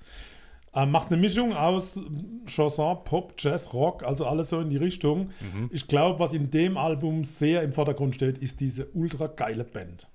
Äh, 0.72 0.86
macht 0.86 1.10
eine 1.10 1.20
Mischung 1.20 1.52
aus 1.52 2.00
Chanson, 2.46 3.02
Pop, 3.04 3.34
Jazz, 3.38 3.72
Rock, 3.72 4.04
also 4.04 4.26
alles 4.26 4.50
so 4.50 4.60
in 4.60 4.70
die 4.70 4.76
Richtung. 4.76 5.30
Mhm. 5.40 5.68
Ich 5.72 5.88
glaube, 5.88 6.20
was 6.20 6.32
in 6.32 6.50
dem 6.50 6.76
Album 6.76 7.24
sehr 7.24 7.62
im 7.62 7.72
Vordergrund 7.72 8.14
steht, 8.14 8.38
ist 8.38 8.60
diese 8.60 8.86
ultra 8.94 9.26
geile 9.26 9.64
Band. 9.64 10.06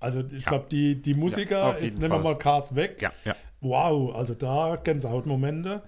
Also 0.00 0.20
ich 0.20 0.44
ja. 0.44 0.48
glaube, 0.48 0.66
die, 0.70 1.00
die 1.00 1.14
Musiker, 1.14 1.76
ja, 1.76 1.78
jetzt 1.78 1.98
nehmen 1.98 2.12
wir 2.12 2.18
mal 2.18 2.38
Cars 2.38 2.74
weg. 2.74 3.12
Ja. 3.24 3.36
Wow, 3.60 4.16
also 4.16 4.34
da 4.34 4.76
Gänsehautmomente. 4.82 5.82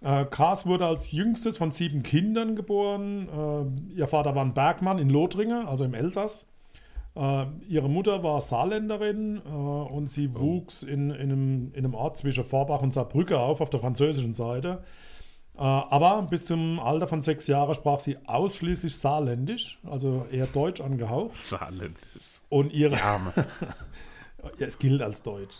Äh, 0.00 0.24
Cars 0.26 0.64
wurde 0.64 0.86
als 0.86 1.12
jüngstes 1.12 1.56
von 1.56 1.70
sieben 1.70 2.02
Kindern 2.02 2.56
geboren. 2.56 3.28
Äh, 3.92 3.98
ihr 3.98 4.06
Vater 4.06 4.34
war 4.34 4.44
ein 4.44 4.54
Bergmann 4.54 4.98
in 4.98 5.10
Lothringen, 5.10 5.66
also 5.66 5.84
im 5.84 5.92
Elsass. 5.92 6.46
Äh, 7.18 7.46
ihre 7.68 7.88
Mutter 7.90 8.22
war 8.22 8.40
Saarländerin 8.40 9.42
äh, 9.44 9.48
und 9.48 10.08
sie 10.08 10.30
oh. 10.34 10.40
wuchs 10.40 10.84
in, 10.84 11.10
in, 11.10 11.32
einem, 11.32 11.72
in 11.74 11.84
einem 11.84 11.94
Ort 11.94 12.16
zwischen 12.16 12.44
Vorbach 12.44 12.80
und 12.80 12.94
Saarbrücke 12.94 13.38
auf, 13.38 13.60
auf 13.60 13.70
der 13.70 13.80
französischen 13.80 14.34
Seite. 14.34 14.84
Äh, 15.56 15.62
aber 15.62 16.22
bis 16.22 16.44
zum 16.44 16.78
Alter 16.78 17.08
von 17.08 17.20
sechs 17.20 17.48
Jahren 17.48 17.74
sprach 17.74 17.98
sie 17.98 18.18
ausschließlich 18.26 18.96
Saarländisch, 18.96 19.80
also 19.84 20.26
eher 20.30 20.46
Deutsch 20.46 20.80
angehaucht. 20.80 21.36
Saarländisch. 21.48 22.42
Und 22.50 22.72
ihre. 22.72 22.94
ja, 22.96 23.34
es 24.60 24.78
gilt 24.78 25.02
als 25.02 25.24
Deutsch. 25.24 25.56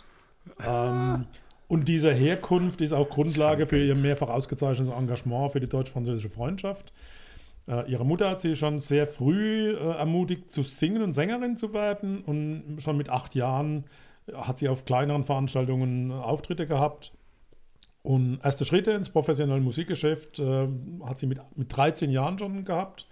Ähm, 0.65 1.25
und 1.67 1.89
diese 1.89 2.13
Herkunft 2.13 2.79
ist 2.79 2.93
auch 2.93 3.09
Grundlage 3.09 3.65
für 3.65 3.83
ihr 3.83 3.97
mehrfach 3.97 4.29
ausgezeichnetes 4.29 4.93
Engagement 4.93 5.51
für 5.51 5.59
die 5.59 5.67
deutsch-französische 5.67 6.29
Freundschaft. 6.29 6.93
Äh, 7.69 7.89
ihre 7.89 8.05
Mutter 8.05 8.29
hat 8.29 8.41
sie 8.41 8.55
schon 8.55 8.79
sehr 8.79 9.05
früh 9.05 9.75
äh, 9.75 9.77
ermutigt, 9.77 10.51
zu 10.51 10.63
singen 10.63 11.03
und 11.03 11.13
Sängerin 11.13 11.55
zu 11.55 11.73
werden. 11.73 12.21
Und 12.21 12.79
schon 12.81 12.97
mit 12.97 13.09
acht 13.09 13.35
Jahren 13.35 13.85
hat 14.33 14.57
sie 14.57 14.69
auf 14.69 14.85
kleineren 14.85 15.23
Veranstaltungen 15.23 16.11
Auftritte 16.11 16.67
gehabt. 16.67 17.13
Und 18.01 18.39
erste 18.43 18.65
Schritte 18.65 18.91
ins 18.91 19.09
professionelle 19.09 19.61
Musikgeschäft 19.61 20.39
äh, 20.39 20.67
hat 21.03 21.19
sie 21.19 21.27
mit, 21.27 21.39
mit 21.55 21.75
13 21.75 22.09
Jahren 22.09 22.39
schon 22.39 22.65
gehabt. 22.65 23.07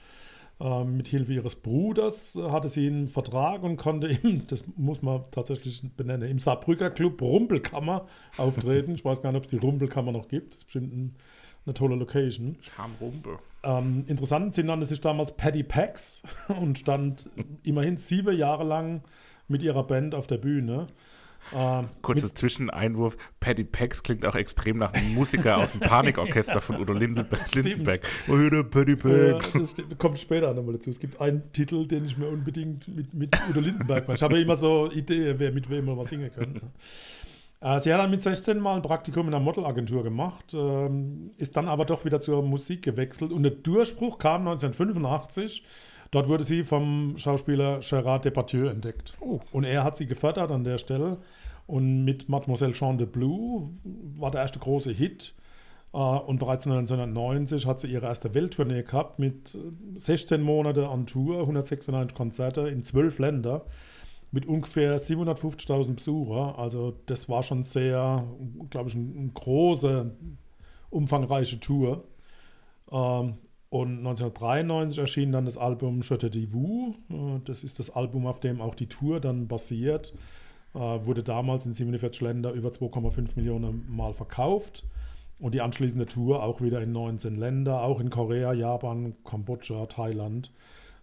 Äh, 0.59 0.85
mit 0.85 1.07
Hilfe 1.07 1.33
ihres 1.33 1.55
Bruders 1.55 2.35
hatte 2.49 2.69
sie 2.69 2.87
einen 2.87 3.09
Vertrag 3.09 3.61
und 3.61 3.77
konnte 3.77 4.07
im, 4.07 4.47
das 4.47 4.63
muss 4.75 5.03
man 5.03 5.25
tatsächlich 5.29 5.83
benennen, 5.95 6.29
im 6.29 6.39
Saarbrücker 6.39 6.89
Club 6.89 7.21
Rumpelkammer 7.21 8.07
auftreten. 8.37 8.95
ich 8.95 9.05
weiß 9.05 9.21
gar 9.21 9.31
nicht, 9.31 9.39
ob 9.39 9.45
es 9.45 9.51
die 9.51 9.57
Rumpelkammer 9.57 10.11
noch 10.11 10.27
gibt. 10.29 10.53
Das 10.53 10.59
ist 10.59 10.63
bestimmt 10.65 10.93
ein, 10.93 11.15
eine 11.65 11.73
tolle 11.75 11.95
Location. 11.95 12.55
Schamrumpel. 12.61 13.37
Ähm, 13.63 14.05
interessant, 14.07 14.55
sie 14.55 14.63
nannte 14.63 14.85
sich 14.85 15.01
damals 15.01 15.35
Paddy 15.35 15.63
Pax 15.63 16.21
und 16.47 16.77
stand 16.77 17.29
immerhin 17.63 17.97
sieben 17.97 18.35
Jahre 18.35 18.63
lang 18.63 19.01
mit 19.47 19.63
ihrer 19.63 19.83
Band 19.83 20.15
auf 20.15 20.27
der 20.27 20.37
Bühne. 20.37 20.87
Äh, 21.53 21.83
Kurzer 22.01 22.33
Zwischeneinwurf: 22.35 23.17
Paddy 23.39 23.63
Pax 23.63 24.03
klingt 24.03 24.25
auch 24.25 24.35
extrem 24.35 24.77
nach 24.77 24.93
einem 24.93 25.13
Musiker 25.13 25.57
aus 25.57 25.71
dem 25.71 25.79
Panikorchester 25.79 26.59
von 26.59 26.79
Udo 26.79 26.93
Lindenberg. 26.93 27.55
Lindenberg. 27.55 28.01
Oh, 28.27 28.63
Paddy 28.63 28.95
Pax. 28.97 29.53
Ja, 29.53 29.59
das 29.59 29.75
kommt 29.97 30.17
später 30.19 30.53
nochmal 30.53 30.73
dazu. 30.73 30.89
Es 30.89 30.99
gibt 30.99 31.21
einen 31.21 31.51
Titel, 31.53 31.87
den 31.87 32.05
ich 32.05 32.17
mir 32.17 32.27
unbedingt 32.27 32.87
mit, 32.93 33.13
mit 33.13 33.35
Udo 33.49 33.61
Lindenberg 33.61 34.07
mache. 34.07 34.15
Ich 34.15 34.23
habe 34.23 34.35
ja 34.35 34.41
immer 34.41 34.57
so 34.57 34.91
Ideen, 34.91 35.39
wer 35.39 35.51
mit 35.53 35.69
wem 35.69 35.85
mal 35.85 35.97
was 35.97 36.09
singen 36.09 36.31
kann. 36.33 36.61
Äh, 37.61 37.79
sie 37.79 37.93
hat 37.93 37.99
dann 37.99 38.11
mit 38.11 38.21
16 38.21 38.59
mal 38.59 38.75
ein 38.75 38.81
Praktikum 38.81 39.27
in 39.27 39.33
einer 39.33 39.43
Modelagentur 39.43 40.03
gemacht, 40.03 40.53
ähm, 40.53 41.31
ist 41.37 41.57
dann 41.57 41.67
aber 41.67 41.85
doch 41.85 42.05
wieder 42.05 42.19
zur 42.19 42.43
Musik 42.43 42.83
gewechselt 42.83 43.31
und 43.31 43.43
der 43.43 43.51
Durchbruch 43.51 44.17
kam 44.17 44.47
1985. 44.47 45.63
Dort 46.11 46.29
wurde 46.29 46.43
sie 46.43 46.63
vom 46.63 47.15
Schauspieler 47.17 47.79
Gérard 47.79 48.23
Depardieu 48.23 48.67
entdeckt. 48.67 49.17
Und 49.19 49.65
er 49.65 49.83
hat 49.83 49.97
sie 49.97 50.07
gefördert 50.07 50.51
an 50.51 50.63
der 50.63 50.77
Stelle. 50.77 51.17
Und 51.65 52.05
mit 52.05 52.29
Mademoiselle 52.29 52.71
Jean 52.71 52.97
de 52.97 53.05
Blue 53.05 53.71
war 54.15 54.31
der 54.31 54.41
erste 54.41 54.59
große 54.59 54.91
Hit. 54.91 55.33
Äh, 55.93 55.97
Und 55.97 56.39
bereits 56.39 56.65
1990 56.65 57.65
hat 57.65 57.81
sie 57.81 57.87
ihre 57.87 58.05
erste 58.05 58.33
Welttournee 58.33 58.83
gehabt 58.83 59.19
mit 59.19 59.55
äh, 59.55 59.99
16 59.99 60.41
Monaten 60.41 60.85
an 60.85 61.07
Tour, 61.07 61.41
196 61.41 62.15
Konzerte 62.15 62.69
in 62.69 62.83
12 62.83 63.19
Ländern 63.19 63.61
mit 64.31 64.45
ungefähr 64.45 64.99
750.000 64.99 65.95
Besucher. 65.95 66.57
Also 66.57 66.93
das 67.05 67.29
war 67.29 67.43
schon 67.43 67.63
sehr, 67.63 68.27
glaube 68.69 68.89
ich, 68.89 68.95
eine 68.95 69.05
ein 69.05 69.33
große, 69.33 70.11
umfangreiche 70.89 71.59
Tour. 71.59 72.03
Ähm, 72.91 73.35
und 73.69 73.97
1993 73.99 74.99
erschien 74.99 75.31
dann 75.31 75.45
das 75.45 75.57
Album 75.57 76.01
Je 76.01 76.17
te 76.17 76.53
vous. 76.53 76.95
Äh, 77.09 77.39
Das 77.45 77.63
ist 77.63 77.79
das 77.79 77.89
Album, 77.89 78.25
auf 78.27 78.39
dem 78.39 78.61
auch 78.61 78.75
die 78.75 78.87
Tour 78.87 79.19
dann 79.19 79.47
basiert. 79.47 80.13
Äh, 80.73 80.79
Wurde 80.79 81.23
damals 81.23 81.65
in 81.65 81.73
47 81.73 82.21
Ländern 82.21 82.55
über 82.55 82.69
2,5 82.69 83.35
Millionen 83.35 83.85
Mal 83.89 84.13
verkauft. 84.13 84.85
Und 85.39 85.53
die 85.53 85.61
anschließende 85.61 86.05
Tour 86.07 86.43
auch 86.43 86.61
wieder 86.61 86.81
in 86.81 86.91
19 86.91 87.35
Länder, 87.35 87.83
auch 87.83 87.99
in 87.99 88.09
Korea, 88.09 88.53
Japan, 88.53 89.15
Kambodscha, 89.23 89.85
Thailand. 89.85 90.51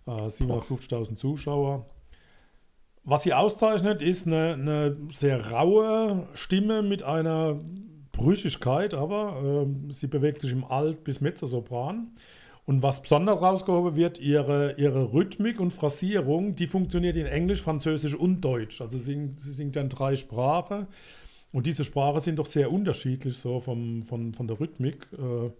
Äh, 0.07 0.11
750.000 0.31 1.16
Zuschauer. 1.16 1.87
Was 3.04 3.23
sie 3.23 3.34
auszeichnet, 3.34 4.00
ist 4.00 4.26
eine, 4.26 4.54
eine 4.54 4.96
sehr 5.11 5.50
raue 5.50 6.26
Stimme 6.32 6.82
mit 6.82 7.02
einer 7.02 7.61
Brüchigkeit, 8.12 8.94
aber 8.94 9.40
ähm, 9.44 9.90
sie 9.90 10.06
bewegt 10.06 10.40
sich 10.40 10.52
im 10.52 10.64
Alt- 10.64 11.04
bis 11.04 11.20
Mezzosopran. 11.20 12.12
Und 12.66 12.82
was 12.82 13.02
besonders 13.02 13.42
rausgehoben 13.42 13.94
wird, 13.94 14.20
ihre, 14.20 14.76
ihre 14.78 15.12
Rhythmik 15.12 15.61
und 15.61 15.73
Phrasierung, 15.73 16.56
die 16.56 16.66
funktioniert 16.66 17.16
in 17.16 17.26
Englisch, 17.26 17.61
Französisch 17.61 18.14
und 18.14 18.40
Deutsch. 18.40 18.80
Also 18.80 18.96
sie 18.96 19.04
singt, 19.04 19.38
sie 19.38 19.52
singt 19.52 19.76
dann 19.76 19.90
drei 19.90 20.16
Sprachen. 20.16 20.87
Und 21.52 21.66
diese 21.66 21.84
Sprachen 21.84 22.20
sind 22.20 22.38
doch 22.38 22.46
sehr 22.46 22.73
unterschiedlich 22.73 23.37
so 23.37 23.61
vom, 23.61 24.02
von, 24.04 24.32
von 24.32 24.49
der 24.49 24.58
Rhythmik. 24.58 25.06
Äh, 25.12 25.50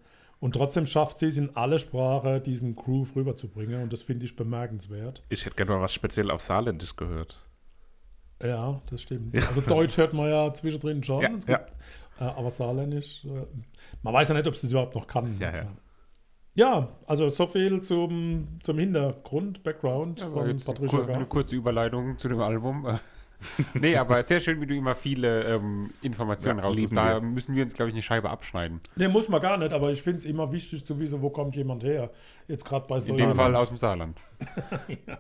und 0.45 0.53
trotzdem 0.53 0.85
schafft 0.85 1.21
sie 1.21 1.29
es 1.29 1.39
in 1.39 1.57
alle 1.57 1.79
Sprachen, 1.79 2.43
diesen 2.43 2.77
Groove 2.77 3.17
rüberzubringen. 3.17 3.83
Und 3.83 3.95
das 3.95 4.03
finde 4.03 4.27
ich 4.27 4.37
bemerkenswert. 4.37 5.23
Ich 5.31 5.47
hätte 5.47 5.57
gerne 5.57 5.73
mal 5.73 5.81
was 5.81 5.95
speziell 5.95 6.31
auf 6.31 6.43
Saarländisch 6.43 6.97
gehört. 6.97 7.43
Ja, 8.43 8.83
das 8.91 9.01
stimmt. 9.01 9.35
Also 9.35 9.63
Deutsch 9.63 9.97
hört 9.97 10.13
man 10.13 10.29
ja 10.29 10.53
zwischendrin 10.53 11.03
schon. 11.03 11.23
Ja, 11.23 11.31
Es 11.31 11.47
ja. 11.47 11.57
gibt, 11.57 11.71
äh, 12.21 12.25
aber 12.25 12.51
Saarländisch, 12.51 13.25
äh, 13.25 13.47
man 14.03 14.13
weiß 14.13 14.29
ja 14.29 14.35
nicht, 14.35 14.47
ob 14.47 14.55
sie 14.55 14.67
es 14.67 14.73
überhaupt 14.73 14.95
noch 14.95 15.07
kann. 15.07 15.35
Ja, 15.41 15.57
ja. 15.57 15.67
Ja, 16.57 16.89
also 17.07 17.31
so 17.31 17.47
viel 17.47 17.81
zum, 17.81 18.59
zum 18.63 18.79
Hintergrund, 18.79 19.63
Background 19.63 20.21
Ja, 20.21 20.27
von 20.29 20.59
Patricia 20.59 20.99
kur 20.99 21.09
eine 21.09 21.25
kurze 21.25 21.57
Überleitung 21.57 22.19
zu 22.19 22.29
dem 22.29 22.41
Album. 22.41 22.87
nee, 23.75 23.97
aber 23.97 24.23
sehr 24.23 24.41
schön, 24.41 24.61
wie 24.61 24.67
du 24.67 24.75
immer 24.75 24.95
viele 24.95 25.45
ähm, 25.45 25.91
Informationen 26.03 26.59
Ja, 26.59 26.65
raussuchst. 26.65 26.97
Da 26.97 27.15
wir. 27.15 27.21
müssen 27.21 27.55
wir 27.55 27.63
uns, 27.63 27.75
glaube 27.75 27.91
ich, 27.91 27.95
eine 27.95 28.03
Scheibe 28.03 28.31
abschneiden. 28.31 28.81
Nee, 28.97 29.09
muss 29.09 29.29
man 29.29 29.41
gar 29.41 29.57
nicht, 29.57 29.73
aber 29.73 29.91
ich 29.91 30.03
finde 30.03 30.19
es 30.19 30.25
immer 30.25 30.51
wichtig 30.53 30.85
zu 30.85 30.99
wissen, 30.99 31.23
wo 31.23 31.31
kommt 31.31 31.57
jemand 31.57 31.85
her. 31.85 32.11
Jetzt 32.47 32.65
gerade 32.65 32.87
bei 32.87 33.01
so 33.01 33.13
In 33.13 33.19
dem 33.19 33.35
Fall 33.35 33.55
aus 33.55 33.69
dem 33.69 33.79
Saarland. 33.79 34.19
genau. 34.87 35.19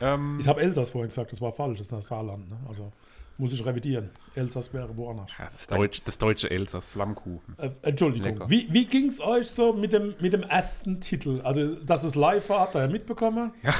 ähm, 0.00 0.38
Ich 0.40 0.48
habe 0.48 0.60
Elsass 0.60 0.90
vorhin 0.90 1.08
gesagt, 1.08 1.32
das 1.32 1.40
war 1.40 1.52
falsch, 1.52 1.78
das 1.78 1.86
ist 1.86 1.92
das 1.92 2.06
Saarland. 2.06 2.48
Ne? 2.48 2.58
Also 2.68 2.92
muss 3.38 3.52
ich 3.52 3.64
revidieren. 3.64 4.10
Elsass 4.34 4.72
wäre 4.72 4.96
woanders. 4.96 5.30
Ja, 5.38 5.48
das, 5.50 5.66
Deutsch, 5.66 6.02
das 6.04 6.16
deutsche 6.18 6.50
Elsass. 6.50 6.92
Flammkuchen. 6.92 7.54
Äh, 7.58 7.70
Entschuldigung. 7.82 8.32
Lecker. 8.32 8.50
Wie, 8.50 8.66
wie 8.72 8.86
ging 8.86 9.08
es 9.08 9.20
euch 9.20 9.50
so 9.50 9.72
mit 9.74 9.92
dem, 9.92 10.14
mit 10.20 10.32
dem 10.32 10.42
ersten 10.42 11.00
Titel? 11.00 11.40
Also, 11.44 11.74
dass 11.74 12.02
es 12.04 12.14
live 12.14 12.48
war, 12.48 12.60
habt 12.60 12.74
ihr 12.76 12.80
ja 12.82 12.88
mitbekommen. 12.88 13.52
Ja. 13.62 13.74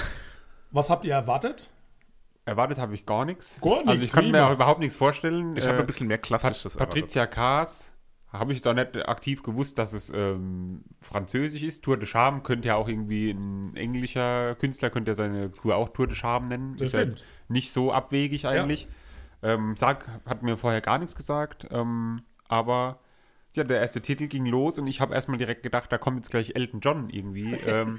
Was 0.72 0.90
habt 0.90 1.04
ihr 1.06 1.14
erwartet? 1.14 1.70
Erwartet 2.46 2.78
habe 2.78 2.94
ich 2.94 3.04
gar 3.04 3.24
nichts. 3.24 3.58
Gar 3.60 3.76
nichts, 3.76 3.88
Also 3.90 4.02
ich 4.02 4.12
kann 4.12 4.30
mir 4.30 4.46
auch 4.46 4.52
überhaupt 4.52 4.80
nichts 4.80 4.96
vorstellen. 4.96 5.56
Ich 5.56 5.64
Äh, 5.64 5.68
habe 5.68 5.80
ein 5.80 5.86
bisschen 5.86 6.06
mehr 6.06 6.16
Pat 6.16 6.26
Klassisches 6.26 6.76
erwartet. 6.76 6.94
Patricia 6.94 7.26
Kaas 7.26 7.92
habe 8.32 8.52
ich 8.52 8.62
da 8.62 8.72
nicht 8.72 9.08
aktiv 9.08 9.42
gewusst, 9.42 9.78
dass 9.78 9.92
es 9.92 10.10
ähm, 10.14 10.84
französisch 11.00 11.62
ist. 11.62 11.82
Tour 11.84 11.96
de 11.96 12.06
Charme 12.06 12.42
könnte 12.42 12.68
ja 12.68 12.76
auch 12.76 12.88
irgendwie 12.88 13.30
ein 13.30 13.74
englischer 13.76 14.54
Künstler, 14.56 14.90
könnte 14.90 15.10
ja 15.10 15.14
seine 15.14 15.50
Tour 15.52 15.76
auch 15.76 15.88
Tour 15.90 16.06
de 16.06 16.14
Charme 16.16 16.48
nennen. 16.48 16.76
Das 16.78 16.88
ist 16.88 16.92
ja 16.94 17.00
stimmt. 17.00 17.18
jetzt 17.18 17.24
nicht 17.48 17.72
so 17.72 17.92
abwegig 17.92 18.46
eigentlich. 18.46 18.88
Ähm, 19.42 19.74
Sag 19.76 20.08
hat 20.26 20.42
mir 20.42 20.56
vorher 20.56 20.80
gar 20.80 20.98
nichts 20.98 21.14
gesagt, 21.14 21.66
ähm, 21.70 22.22
aber 22.48 23.00
ja, 23.56 23.64
der 23.64 23.80
erste 23.80 24.00
Titel 24.00 24.26
ging 24.26 24.46
los 24.46 24.78
und 24.78 24.86
ich 24.86 25.00
habe 25.00 25.14
erstmal 25.14 25.38
direkt 25.38 25.62
gedacht, 25.62 25.90
da 25.90 25.98
kommt 25.98 26.18
jetzt 26.18 26.30
gleich 26.30 26.54
Elton 26.54 26.80
John 26.80 27.10
irgendwie. 27.10 27.56
Ähm, 27.66 27.98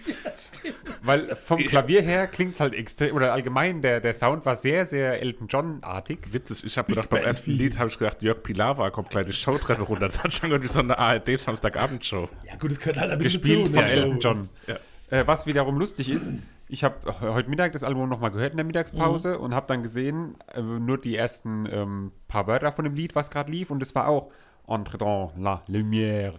weil 1.02 1.36
vom 1.36 1.60
Klavier 1.60 2.02
her 2.02 2.28
klingt 2.28 2.54
es 2.54 2.60
halt 2.60 2.74
extrem, 2.74 3.16
oder 3.16 3.34
allgemein, 3.34 3.82
der, 3.82 4.00
der 4.00 4.14
Sound 4.14 4.46
war 4.46 4.56
sehr, 4.56 4.86
sehr 4.86 5.22
Elton 5.22 5.48
John-artig. 5.48 6.32
Witzig, 6.32 6.64
ich 6.64 6.78
habe 6.78 6.90
gedacht, 6.90 7.10
beim 7.10 7.24
ersten. 7.24 7.52
Lied 7.52 7.78
habe 7.78 7.90
ich 7.90 7.98
gedacht, 7.98 8.22
Jörg 8.22 8.44
Pilawa 8.44 8.90
kommt 8.92 9.10
gleich 9.10 9.26
die 9.26 9.34
Showtreppe 9.34 9.82
runter. 9.82 10.06
Das 10.06 10.24
hat 10.24 10.34
schon 10.34 10.52
irgendwie 10.52 10.70
so 10.70 10.80
eine 10.80 10.98
ARD-Samstagabendshow. 10.98 12.30
Ja, 12.46 12.56
gut, 12.56 12.72
es 12.72 12.80
gehört 12.80 12.98
halt 12.98 13.12
ein 13.12 13.20
bisschen 13.20 13.42
Gespielt 13.42 13.68
zu. 13.68 13.74
von 13.74 13.84
ne? 13.84 13.90
Elton 13.90 14.20
John. 14.20 14.50
Ja. 14.68 14.78
Äh, 15.10 15.28
was 15.28 15.46
wiederum 15.46 15.78
lustig 15.78 16.10
ist, 16.10 16.34
ich 16.68 16.84
habe 16.84 16.96
heute 17.22 17.50
Mittag 17.50 17.72
das 17.72 17.84
Album 17.84 18.10
nochmal 18.10 18.32
gehört 18.32 18.52
in 18.52 18.58
der 18.58 18.66
Mittagspause 18.66 19.40
und 19.40 19.56
habe 19.56 19.68
dann 19.68 19.82
gesehen, 19.82 20.36
äh, 20.54 20.62
nur 20.62 20.98
die 20.98 21.16
ersten 21.16 21.66
ähm, 21.72 22.12
paar 22.28 22.48
Wörter 22.48 22.72
von 22.74 22.84
dem 22.84 22.94
Lied, 22.94 23.16
was 23.16 23.30
gerade 23.30 23.52
lief, 23.52 23.72
und 23.72 23.82
es 23.82 23.96
war 23.96 24.08
auch 24.08 24.32
Entre 24.68 24.98
dans 24.98 25.32
la 25.38 25.64
lumière. 25.68 26.34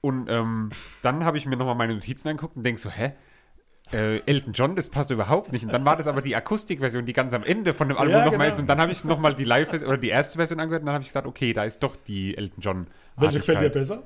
Und 0.00 0.28
ähm, 0.28 0.70
dann 1.02 1.24
habe 1.24 1.36
ich 1.38 1.46
mir 1.46 1.56
nochmal 1.56 1.74
meine 1.76 1.94
Notizen 1.94 2.28
angeguckt 2.28 2.56
und 2.56 2.64
denke 2.64 2.80
so, 2.80 2.90
hä? 2.90 3.12
Äh, 3.92 4.18
Elton 4.26 4.52
John, 4.52 4.74
das 4.74 4.86
passt 4.86 5.10
überhaupt 5.10 5.52
nicht. 5.52 5.64
Und 5.64 5.72
dann 5.72 5.84
war 5.84 5.96
das 5.96 6.06
aber 6.06 6.22
die 6.22 6.34
Akustikversion, 6.34 7.04
die 7.04 7.12
ganz 7.12 7.34
am 7.34 7.42
Ende 7.44 7.74
von 7.74 7.88
dem 7.88 7.98
Album 7.98 8.12
Ja, 8.14 8.24
nochmal 8.24 8.38
genau. 8.38 8.48
ist. 8.48 8.58
Und 8.58 8.66
dann 8.68 8.80
habe 8.80 8.92
ich 8.92 9.04
nochmal 9.04 9.34
die 9.34 9.44
Live- 9.44 9.72
oder 9.72 9.98
die 9.98 10.08
erste 10.08 10.38
Version 10.38 10.60
angehört 10.60 10.82
und 10.82 10.86
dann 10.86 10.94
habe 10.94 11.02
ich 11.02 11.08
gesagt, 11.08 11.26
okay, 11.26 11.52
da 11.52 11.64
ist 11.64 11.82
doch 11.82 11.94
die 11.96 12.36
Elton 12.36 12.60
John. 12.60 12.86
Welche 13.16 13.38
gefällt 13.38 13.60
dir 13.60 13.70
besser? 13.70 14.02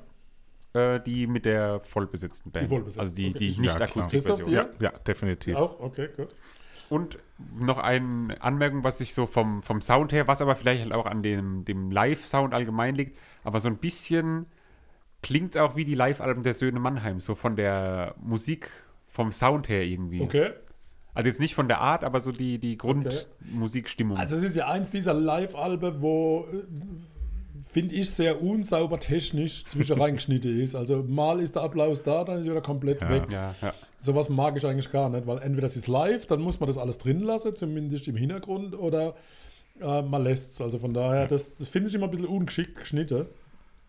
Äh, 0.72 1.00
die 1.00 1.26
mit 1.26 1.44
der 1.44 1.80
vollbesetzten 1.80 2.50
Band. 2.50 2.66
Die 2.66 2.68
vollbesetzte, 2.68 3.00
also 3.00 3.14
die, 3.14 3.28
okay. 3.30 3.38
die 3.38 3.48
Ja, 3.48 3.60
nicht 3.60 3.76
klar. 3.76 3.88
Akustikversion. 3.88 4.46
Christoph, 4.52 4.80
Ja, 4.80 4.90
ja, 4.90 4.98
definitiv. 4.98 5.56
Auch? 5.56 5.80
Okay, 5.80 6.08
gut. 6.16 6.34
Und 6.88 7.18
noch 7.58 7.78
eine 7.78 8.36
Anmerkung, 8.40 8.84
was 8.84 8.98
sich 8.98 9.12
so 9.12 9.26
vom, 9.26 9.62
vom 9.62 9.80
Sound 9.82 10.12
her, 10.12 10.28
was 10.28 10.40
aber 10.40 10.56
vielleicht 10.56 10.82
halt 10.82 10.92
auch 10.92 11.06
an 11.06 11.22
dem, 11.22 11.64
dem 11.64 11.90
Live-Sound 11.90 12.54
allgemein 12.54 12.94
liegt, 12.94 13.18
aber 13.44 13.60
so 13.60 13.68
ein 13.68 13.76
bisschen 13.78 14.46
klingt 15.22 15.50
es 15.50 15.60
auch 15.60 15.74
wie 15.76 15.84
die 15.84 15.94
Live-Alben 15.94 16.42
der 16.44 16.54
Söhne 16.54 16.78
Mannheim, 16.78 17.20
so 17.20 17.34
von 17.34 17.56
der 17.56 18.14
Musik, 18.22 18.70
vom 19.06 19.32
Sound 19.32 19.68
her 19.68 19.82
irgendwie. 19.82 20.20
Okay. 20.20 20.50
Also 21.14 21.28
jetzt 21.28 21.40
nicht 21.40 21.54
von 21.54 21.66
der 21.66 21.80
Art, 21.80 22.04
aber 22.04 22.20
so 22.20 22.30
die, 22.30 22.58
die 22.58 22.78
Okay. 22.80 23.08
Grundmusikstimmung. 23.40 24.18
Also 24.18 24.36
es 24.36 24.42
ist 24.42 24.54
ja 24.56 24.68
eins 24.68 24.90
dieser 24.90 25.14
Live-Alben, 25.14 26.00
wo, 26.02 26.46
äh, 26.52 26.62
finde 27.62 27.94
ich, 27.94 28.10
sehr 28.10 28.42
unsauber 28.42 29.00
technisch 29.00 29.64
zwischen 29.64 29.98
reingeschnitten 30.00 30.60
ist. 30.60 30.74
Also 30.74 31.02
mal 31.02 31.40
ist 31.40 31.56
der 31.56 31.62
Applaus 31.62 32.02
da, 32.02 32.22
dann 32.24 32.40
ist 32.40 32.46
er 32.46 32.52
wieder 32.52 32.60
komplett 32.62 33.00
Ja. 33.02 33.08
weg. 33.10 33.24
ja, 33.30 33.54
ja. 33.62 33.74
Sowas 33.98 34.28
mag 34.28 34.56
ich 34.56 34.66
eigentlich 34.66 34.92
gar 34.92 35.08
nicht, 35.08 35.26
weil 35.26 35.38
entweder 35.38 35.66
es 35.66 35.76
ist 35.76 35.88
live, 35.88 36.26
dann 36.26 36.40
muss 36.40 36.60
man 36.60 36.66
das 36.68 36.78
alles 36.78 36.98
drin 36.98 37.20
lassen, 37.20 37.56
zumindest 37.56 38.08
im 38.08 38.16
Hintergrund, 38.16 38.78
oder 38.78 39.14
äh, 39.80 40.02
man 40.02 40.22
lässt 40.22 40.54
es. 40.54 40.60
Also 40.60 40.78
von 40.78 40.94
daher, 40.94 41.26
das, 41.26 41.58
das 41.58 41.68
finde 41.68 41.88
ich 41.88 41.94
immer 41.94 42.06
ein 42.06 42.10
bisschen 42.10 42.26
ungeschickt 42.26 42.76
geschnitten. 42.76 43.26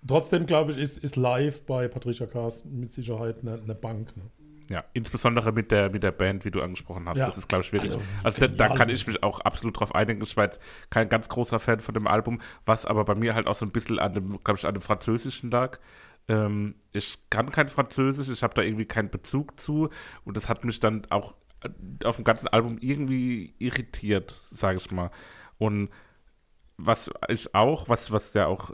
Trotzdem, 0.08 0.46
glaube 0.46 0.72
ich, 0.72 0.78
ist, 0.78 0.98
ist 1.00 1.16
live 1.16 1.64
bei 1.64 1.88
Patricia 1.88 2.26
Kaas 2.26 2.64
mit 2.66 2.94
Sicherheit 2.94 3.38
eine, 3.42 3.62
eine 3.62 3.76
Bank. 3.76 4.16
Ne? 4.16 4.24
Ja, 4.70 4.84
insbesondere 4.94 5.52
mit 5.54 5.72
der, 5.72 5.90
mit 5.90 6.04
der 6.04 6.12
Band, 6.12 6.44
wie 6.44 6.52
du 6.52 6.62
angesprochen 6.62 7.08
hast. 7.08 7.18
Ja. 7.18 7.26
Das 7.26 7.38
ist, 7.38 7.48
glaube 7.48 7.64
ich, 7.64 7.72
wirklich. 7.72 7.94
Also, 7.94 8.06
Also, 8.24 8.42
da, 8.42 8.48
da 8.48 8.76
kann 8.76 8.90
ich 8.90 9.08
mich 9.08 9.24
auch 9.24 9.40
absolut 9.40 9.80
drauf 9.80 9.96
einigen. 9.96 10.22
Ich 10.22 10.36
war 10.36 10.44
jetzt 10.44 10.62
kein 10.90 11.08
ganz 11.10 11.30
großer 11.30 11.60
Fan 11.60 11.80
von 11.80 11.94
dem 11.94 12.08
Album, 12.08 12.42
was 12.66 12.86
aber 12.86 13.06
bei 13.06 13.16
mir 13.16 13.34
halt 13.34 13.48
auch 13.48 13.56
so 13.56 13.66
ein 13.66 13.72
bisschen 13.72 14.00
an 14.00 14.14
dem, 14.14 14.44
glaube 14.44 14.60
ich, 14.60 14.66
an 14.66 14.74
dem 14.74 14.82
Französischen 14.82 15.52
lag. 15.52 15.80
Ähm, 16.27 16.75
ich 16.91 17.19
kann 17.29 17.51
kein 17.51 17.69
Französisch, 17.69 18.29
ich 18.29 18.43
habe 18.43 18.53
da 18.53 18.62
irgendwie 18.62 18.86
keinen 18.86 19.10
Bezug 19.10 19.60
zu 19.60 19.89
und 20.25 20.38
das 20.38 20.50
hat 20.50 20.65
mich 20.65 20.79
dann 20.79 21.05
auch 21.10 21.36
äh, 21.63 21.69
auf 22.05 22.17
dem 22.17 22.25
ganzen 22.25 22.48
Album 22.48 22.77
irgendwie 22.79 23.53
irritiert, 23.60 24.39
sage 24.46 24.77
ich 24.77 24.91
mal. 24.91 25.12
Und 25.57 25.89
was 26.77 27.10
ich 27.27 27.55
auch, 27.55 27.89
was, 27.89 28.12
was 28.12 28.36
ja 28.36 28.46
auch 28.46 28.72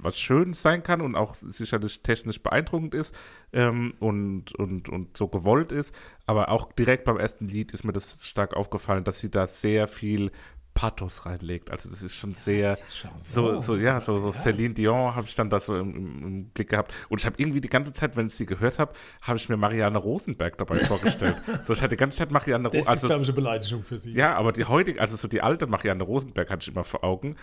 was 0.00 0.18
schön 0.18 0.52
sein 0.52 0.82
kann 0.82 1.00
und 1.00 1.16
auch 1.16 1.36
sicherlich 1.36 2.02
technisch 2.02 2.42
beeindruckend 2.42 2.94
ist 2.94 3.14
ähm, 3.52 3.94
und, 3.98 4.54
und, 4.54 4.90
und 4.90 5.16
so 5.16 5.28
gewollt 5.28 5.72
ist, 5.72 5.94
aber 6.26 6.50
auch 6.50 6.70
direkt 6.72 7.04
beim 7.04 7.16
ersten 7.16 7.48
Lied 7.48 7.72
ist 7.72 7.84
mir 7.84 7.94
das 7.94 8.18
stark 8.20 8.54
aufgefallen, 8.54 9.04
dass 9.04 9.20
sie 9.20 9.30
da 9.30 9.46
sehr 9.46 9.88
viel 9.88 10.32
Pathos 10.76 11.24
reinlegt. 11.24 11.70
Also 11.70 11.88
das 11.88 12.02
ist 12.02 12.14
schon 12.14 12.34
sehr 12.34 12.70
das 12.70 12.82
ist 12.82 12.96
Chanson. 12.98 13.20
so, 13.20 13.58
so 13.60 13.76
ja, 13.76 13.98
so, 13.98 14.18
so 14.18 14.26
Ja. 14.26 14.32
Celine 14.32 14.74
Dion 14.74 15.14
habe 15.14 15.26
ich 15.26 15.34
dann 15.34 15.48
da 15.48 15.58
so 15.58 15.74
im, 15.74 16.22
im, 16.22 16.44
Blick 16.50 16.68
gehabt. 16.68 16.92
Und 17.08 17.18
ich 17.18 17.26
habe 17.26 17.36
irgendwie 17.38 17.62
die 17.62 17.70
ganze 17.70 17.94
Zeit, 17.94 18.14
wenn 18.14 18.26
ich 18.26 18.34
sie 18.34 18.44
gehört 18.44 18.78
habe, 18.78 18.92
habe 19.22 19.38
ich 19.38 19.48
mir 19.48 19.56
Marianne 19.56 19.96
Rosenberg 19.96 20.58
dabei 20.58 20.76
vorgestellt. 20.76 21.36
so, 21.64 21.72
ich 21.72 21.80
hatte 21.80 21.96
die 21.96 21.96
ganze 21.96 22.18
Zeit 22.18 22.30
Marianne 22.30 22.64
Das 22.64 22.74
Rosenberg. 22.74 22.84
ist, 22.84 22.88
Also, 22.90 23.06
glaube 23.06 23.22
ich, 23.22 23.28
eine 23.30 23.34
Beleidigung 23.34 23.82
für 23.82 23.98
sie. 23.98 24.10
ja, 24.10 24.36
aber 24.36 24.52
die 24.52 24.66
heutige, 24.66 25.00
also 25.00 25.16
so 25.16 25.28
die 25.28 25.40
alte 25.40 25.66
Marianne 25.66 26.04
Rosenberg 26.04 26.50
hatte 26.50 26.62
ich 26.62 26.68
immer 26.68 26.84
vor 26.84 27.02
Augen. 27.02 27.36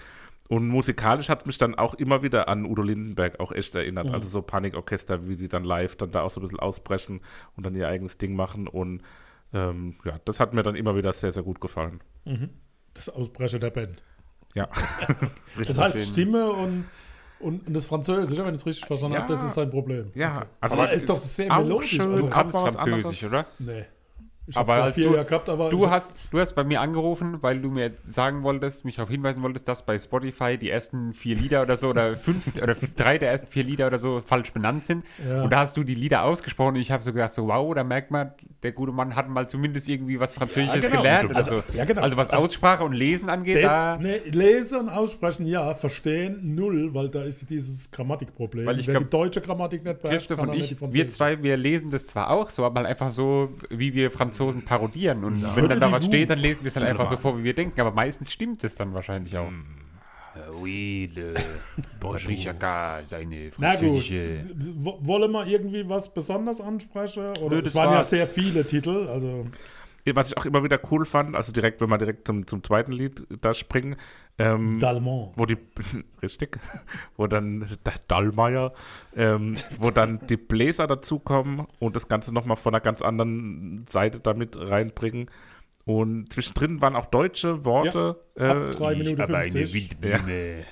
Und 0.48 0.68
musikalisch 0.68 1.30
hat 1.30 1.48
mich 1.48 1.58
dann 1.58 1.74
auch 1.74 1.96
immer 1.96 2.22
wieder 2.22 2.48
an 2.48 2.66
Udo 2.66 2.84
Lindenberg 2.84 3.40
auch 3.40 3.52
echt 3.52 3.74
erinnert. 3.74 4.08
Mhm. 4.08 4.14
Also 4.14 4.30
so 4.30 4.42
Panikorchester, 4.44 5.28
wie 5.28 5.38
die 5.38 5.48
dann 5.48 5.64
live 5.64 5.96
dann 5.96 6.12
da 6.12 6.22
auch 6.22 6.30
so 6.30 6.40
ein 6.40 6.44
bisschen 6.44 6.60
ausbrechen 6.60 7.22
und 7.58 7.66
dann 7.66 7.74
ihr 7.76 7.88
eigenes 7.88 8.20
Ding 8.20 8.36
machen. 8.36 8.68
Und 8.68 9.02
ähm, 9.54 9.96
ja, 10.06 10.20
das 10.26 10.40
hat 10.40 10.54
mir 10.54 10.62
dann 10.62 10.76
immer 10.76 10.96
wieder 10.96 11.12
sehr, 11.14 11.32
sehr 11.32 11.44
gut 11.44 11.60
gefallen. 11.62 12.02
Das 12.94 13.10
Ausbrechen 13.10 13.60
der 13.60 13.70
Band. 13.72 14.04
Ja. 14.56 14.70
Das 15.68 15.78
heißt. 15.78 16.10
Stimme 16.10 16.52
und, 16.52 16.86
und, 17.40 17.68
und 17.68 17.74
das 17.76 17.86
Französische, 17.86 18.44
wenn 18.44 18.54
ich 18.56 18.62
es 18.62 18.66
richtig 18.66 18.86
verstanden 18.88 19.16
Ja. 19.16 19.22
habe, 19.22 19.34
das 19.34 19.44
ist 19.44 19.54
sein 19.54 19.70
Problem. 19.70 20.12
Ja, 20.16 20.48
also 20.60 20.76
Aber 20.76 20.84
es 20.86 20.92
es 20.92 21.02
ist 21.02 21.10
doch 21.10 21.16
sehr 21.16 21.52
auch 21.52 21.58
melodisch, 21.64 21.90
Schön, 21.92 22.02
also- 22.14 22.28
mal 22.28 22.46
was 22.46 22.76
Französisch, 22.76 23.24
anderes. 23.24 23.24
oder? 23.24 23.46
Nee. 23.60 23.86
Ich 24.46 24.58
Aber 24.58 24.74
habe 24.74 24.84
als 24.84 24.96
du- 24.96 25.12
gehabt, 25.12 25.48
aber 25.48 25.70
Du 25.70 25.90
hast, 25.90 26.14
du 26.32 26.38
hast 26.40 26.54
bei 26.54 26.66
mir 26.66 26.82
angerufen, 26.82 27.38
weil 27.42 27.62
du 27.62 27.70
mir 27.70 27.94
sagen 28.04 28.44
wolltest, 28.44 28.84
mich 28.84 28.98
darauf 28.98 29.10
hinweisen 29.10 29.42
wolltest, 29.42 29.70
dass 29.70 29.86
bei 29.86 29.98
Spotify 29.98 30.58
die 30.58 30.70
ersten 30.70 31.14
vier 31.14 31.38
Lieder 31.38 31.62
oder 31.62 31.78
so 31.78 31.88
oder 31.90 32.18
fünf 32.18 32.48
oder 32.62 32.76
drei 32.98 33.18
der 33.18 33.32
ersten 33.32 33.48
vier 33.48 33.64
Lieder 33.64 33.88
oder 33.88 34.00
so 34.00 34.20
falsch 34.20 34.52
benannt 34.52 34.84
sind. 34.86 35.06
Ja. 35.26 35.44
Und 35.44 35.50
da 35.54 35.60
hast 35.60 35.78
du 35.78 35.84
die 35.86 35.96
Lieder 35.96 36.24
ausgesprochen 36.24 36.76
und 36.76 36.82
ich 36.82 36.92
habe 36.92 37.02
so 37.04 37.14
gedacht, 37.14 37.32
so 37.32 37.48
wow, 37.48 37.74
da 37.74 37.86
merkt 37.86 38.12
man, 38.12 38.32
der 38.64 38.74
gute 38.74 38.92
Mann 38.92 39.16
hat 39.16 39.30
mal 39.30 39.48
zumindest 39.48 39.88
irgendwie 39.88 40.20
was 40.20 40.34
Französisches 40.34 40.82
genau. 40.88 40.98
gelernt 40.98 41.30
oder 41.30 41.38
Also- 41.38 41.58
so. 41.60 41.64
ja, 41.74 41.86
genau. 41.86 42.02
Also 42.02 42.18
was 42.18 42.30
Also- 42.30 42.46
Aussprache 42.46 42.84
und 42.84 42.92
Lesen 42.94 43.30
angeht, 43.30 43.64
da. 43.64 43.96
das, 43.96 44.02
nee, 44.06 44.18
lesen 44.30 44.80
und 44.82 44.90
aussprechen, 44.90 45.46
ja, 45.46 45.74
verstehen, 45.74 46.54
null, 46.54 46.94
weil 46.94 47.08
da 47.08 47.24
ist 47.24 47.50
dieses 47.50 47.92
Grammatikproblem. 47.92 48.66
Weil 48.66 48.78
ich 48.80 48.88
Wer 48.88 48.96
glaub, 48.96 49.04
die 49.06 49.10
deutsche 49.10 49.40
Grammatik 49.40 49.86
nicht 49.86 50.02
beherrscht, 50.02 50.28
Christoph 50.28 50.40
und 50.48 50.54
ich, 50.54 50.76
wir 50.94 51.08
zwei, 51.08 51.42
wir 51.42 51.56
lesen 51.56 51.90
das 51.92 52.08
zwar 52.08 52.30
auch 52.30 52.50
so, 52.50 52.66
aber 52.66 52.82
halt 52.82 52.90
einfach 52.90 53.10
so, 53.12 53.50
wie 53.70 53.94
wir 53.94 54.12
Franzosen 54.34 54.66
parodieren. 54.66 55.24
Und 55.24 55.42
wenn 55.42 55.56
Würde 55.64 55.68
dann 55.70 55.80
da 55.80 55.92
was 55.92 56.06
steht, 56.06 56.30
dann 56.30 56.40
lesen 56.40 56.64
wir 56.64 56.68
es 56.68 56.76
halt 56.76 56.86
einfach 56.86 57.08
so 57.08 57.18
vor, 57.18 57.38
wie 57.40 57.44
wir 57.44 57.54
denken. 57.54 57.80
Aber 57.82 57.92
meistens 57.92 58.32
stimmt 58.32 58.64
es 58.64 58.76
dann 58.76 58.94
wahrscheinlich 58.94 59.38
auch. 59.38 59.52
Oui, 60.64 61.12
le 61.14 61.36
Patricia 62.00 62.54
seine 63.04 63.52
Na 63.60 63.76
gut, 63.76 64.12
wo- 64.76 64.98
wollen 65.02 65.32
wir 65.32 65.46
irgendwie 65.46 65.88
was 65.88 66.12
besonders 66.14 66.60
ansprechen? 66.60 67.38
Oder 67.38 67.58
Nö, 67.58 67.58
es 67.60 67.64
das 67.66 67.76
waren 67.76 67.90
ja 67.92 67.96
war's. 67.98 68.10
sehr 68.10 68.28
viele 68.28 68.66
Titel, 68.66 69.08
also 69.10 69.46
Was 70.12 70.32
ich 70.32 70.38
auch 70.38 70.46
immer 70.46 70.64
wieder 70.64 70.80
cool 70.92 71.06
fand, 71.06 71.36
also 71.36 71.52
direkt, 71.52 71.82
wenn 71.82 71.90
wir 71.90 72.00
direkt 72.00 72.26
zum, 72.26 72.48
zum 72.48 72.64
zweiten 72.64 72.92
Lied 72.92 73.28
da 73.42 73.54
springen, 73.54 73.96
ähm, 74.40 74.80
Dalmont. 74.80 75.34
wo 75.36 75.46
die, 75.46 75.58
richtig, 76.22 76.60
wo 77.18 77.28
dann 77.28 77.68
Dallmayr, 78.08 78.74
ähm, 79.16 79.54
wo 79.78 79.92
dann 79.92 80.26
die 80.28 80.38
Bläser 80.38 80.88
dazukommen 80.88 81.68
und 81.80 81.96
das 81.96 82.08
Ganze 82.08 82.34
nochmal 82.34 82.58
von 82.58 82.74
einer 82.74 82.82
ganz 82.82 83.02
anderen 83.02 83.86
Seite 83.88 84.20
damit 84.20 84.56
reinbringen. 84.58 85.30
Und 85.86 86.32
zwischendrin 86.32 86.82
waren 86.82 86.96
auch 86.96 87.08
deutsche 87.08 87.66
Worte. 87.66 88.22
Ab 88.38 88.58
äh, 88.58 88.72
3 88.72 88.96
Minuten 88.96 89.26
50. 89.26 90.66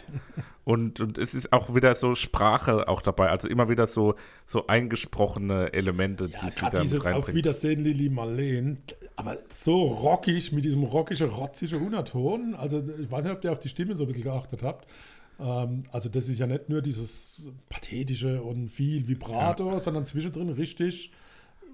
und, 0.63 1.01
und 1.01 1.17
es 1.17 1.33
ist 1.33 1.51
auch 1.51 1.75
wieder 1.75 1.95
so 1.95 2.15
Sprache 2.15 2.87
auch 2.87 3.01
dabei, 3.01 3.29
also 3.29 3.49
immer 3.49 3.67
wieder 3.67 3.87
so, 3.87 4.15
so 4.45 4.67
eingesprochene 4.67 5.73
Elemente, 5.73 6.27
Ja, 6.27 6.39
die 6.45 6.49
sie 6.49 6.61
da 6.61 6.81
dieses 6.81 7.05
Auf. 7.05 7.33
Wiedersehen, 7.33 7.83
Lili 7.83 8.09
Marleen, 8.09 8.77
aber 9.17 9.37
so 9.49 9.83
rockig 9.83 10.53
mit 10.53 10.63
diesem 10.63 10.83
rockischen, 10.83 11.29
rotzigen 11.29 11.85
Unterton. 11.85 12.55
Also, 12.55 12.81
ich 12.99 13.11
weiß 13.11 13.25
nicht, 13.25 13.35
ob 13.35 13.43
ihr 13.43 13.51
auf 13.51 13.59
die 13.59 13.69
Stimme 13.69 13.97
so 13.97 14.05
ein 14.05 14.07
bisschen 14.07 14.23
geachtet 14.23 14.63
habt. 14.63 14.87
Ähm, 15.41 15.83
also, 15.91 16.07
das 16.07 16.29
ist 16.29 16.39
ja 16.39 16.47
nicht 16.47 16.69
nur 16.69 16.81
dieses 16.81 17.47
pathetische 17.67 18.41
und 18.41 18.69
viel 18.69 19.09
Vibrato, 19.09 19.77
sondern 19.79 20.05
zwischendrin 20.05 20.49
richtig 20.49 21.11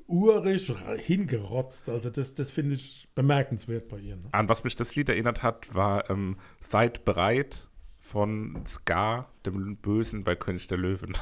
urig 0.08 0.74
hingerotzt. 0.98 1.90
Also, 1.90 2.10
das, 2.10 2.34
das 2.34 2.52
finde 2.52 2.76
ich 2.76 3.08
bemerkenswert 3.16 3.90
bei 3.90 4.00
ihr. 4.00 4.16
Ne? 4.16 4.24
An 4.32 4.50
was 4.50 4.64
mich 4.64 4.76
das 4.76 4.96
Lied 4.96 5.10
erinnert 5.10 5.44
hat, 5.44 5.74
war 5.76 6.10
ähm, 6.10 6.38
Seid 6.62 7.06
bereit 7.06 7.68
von 8.00 8.62
Ska, 8.66 9.28
dem 9.46 9.76
Bösen 9.78 10.24
bei 10.24 10.36
König 10.36 10.68
der 10.68 10.78
Löwen. 10.78 11.18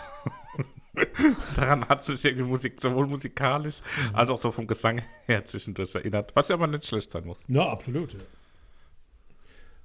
Daran 1.56 1.88
hat 1.90 2.04
sich 2.04 2.24
irgendwie 2.24 2.48
Musik 2.48 2.82
sowohl 2.82 3.08
musikalisch 3.08 3.82
als 4.14 4.30
auch 4.30 4.38
so 4.38 4.52
vom 4.52 4.68
Gesang 4.68 5.02
her 5.26 5.46
zwischendurch 5.46 5.96
erinnert, 5.96 6.32
was 6.36 6.50
ja 6.50 6.56
aber 6.56 6.68
nicht 6.68 6.86
schlecht 6.86 7.12
sein 7.12 7.26
muss. 7.26 7.44
Ja, 7.48 7.68
absolut. 7.68 8.14
Ja. 8.14 8.20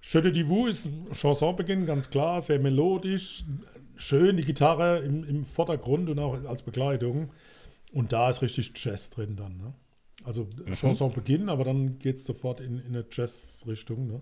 Schöne 0.01 0.33
Divu 0.33 0.67
ist 0.67 0.87
ein 0.87 1.09
Chansonbeginn, 1.13 1.87
ganz 1.87 2.11
klar, 2.11 2.41
sehr 2.41 2.59
melodisch, 2.59 3.45
schön 3.97 4.37
die 4.37 4.45
Gitarre 4.45 4.99
im, 5.01 5.25
im 5.25 5.45
Vordergrund 5.45 6.09
und 6.09 6.19
auch 6.19 6.43
als 6.45 6.63
Begleitung. 6.63 7.31
Und 7.93 8.13
da 8.13 8.29
ist 8.29 8.43
richtig 8.43 8.73
Jazz 8.77 9.11
drin 9.11 9.37
dann. 9.37 9.57
Ne? 9.57 9.75
Also 10.25 10.49
Chansonbeginn, 10.79 11.49
aber 11.49 11.65
dann 11.65 11.99
geht 11.99 12.17
es 12.17 12.25
sofort 12.25 12.61
in, 12.61 12.79
in 12.79 12.87
eine 12.95 13.05
Jazz-Richtung. 13.11 14.07
Ne? 14.07 14.21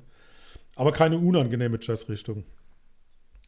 Aber 0.77 0.93
keine 0.93 1.19
unangenehme 1.19 1.79
Jazz-Richtung. 1.81 2.45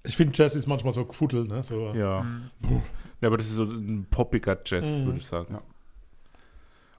Ich 0.04 0.16
finde, 0.16 0.32
Jazz 0.36 0.54
ist 0.56 0.66
manchmal 0.66 0.92
so 0.92 1.04
gefuddelt. 1.04 1.48
Ne? 1.48 1.62
So, 1.62 1.92
Ja. 1.94 2.26
ja, 2.62 3.26
aber 3.28 3.36
das 3.36 3.46
ist 3.46 3.54
so 3.54 3.64
ein 3.64 4.06
poppiger 4.10 4.58
Jazz, 4.64 4.86
würde 5.04 5.18
ich 5.18 5.26
sagen. 5.26 5.54
Ja. 5.54 5.62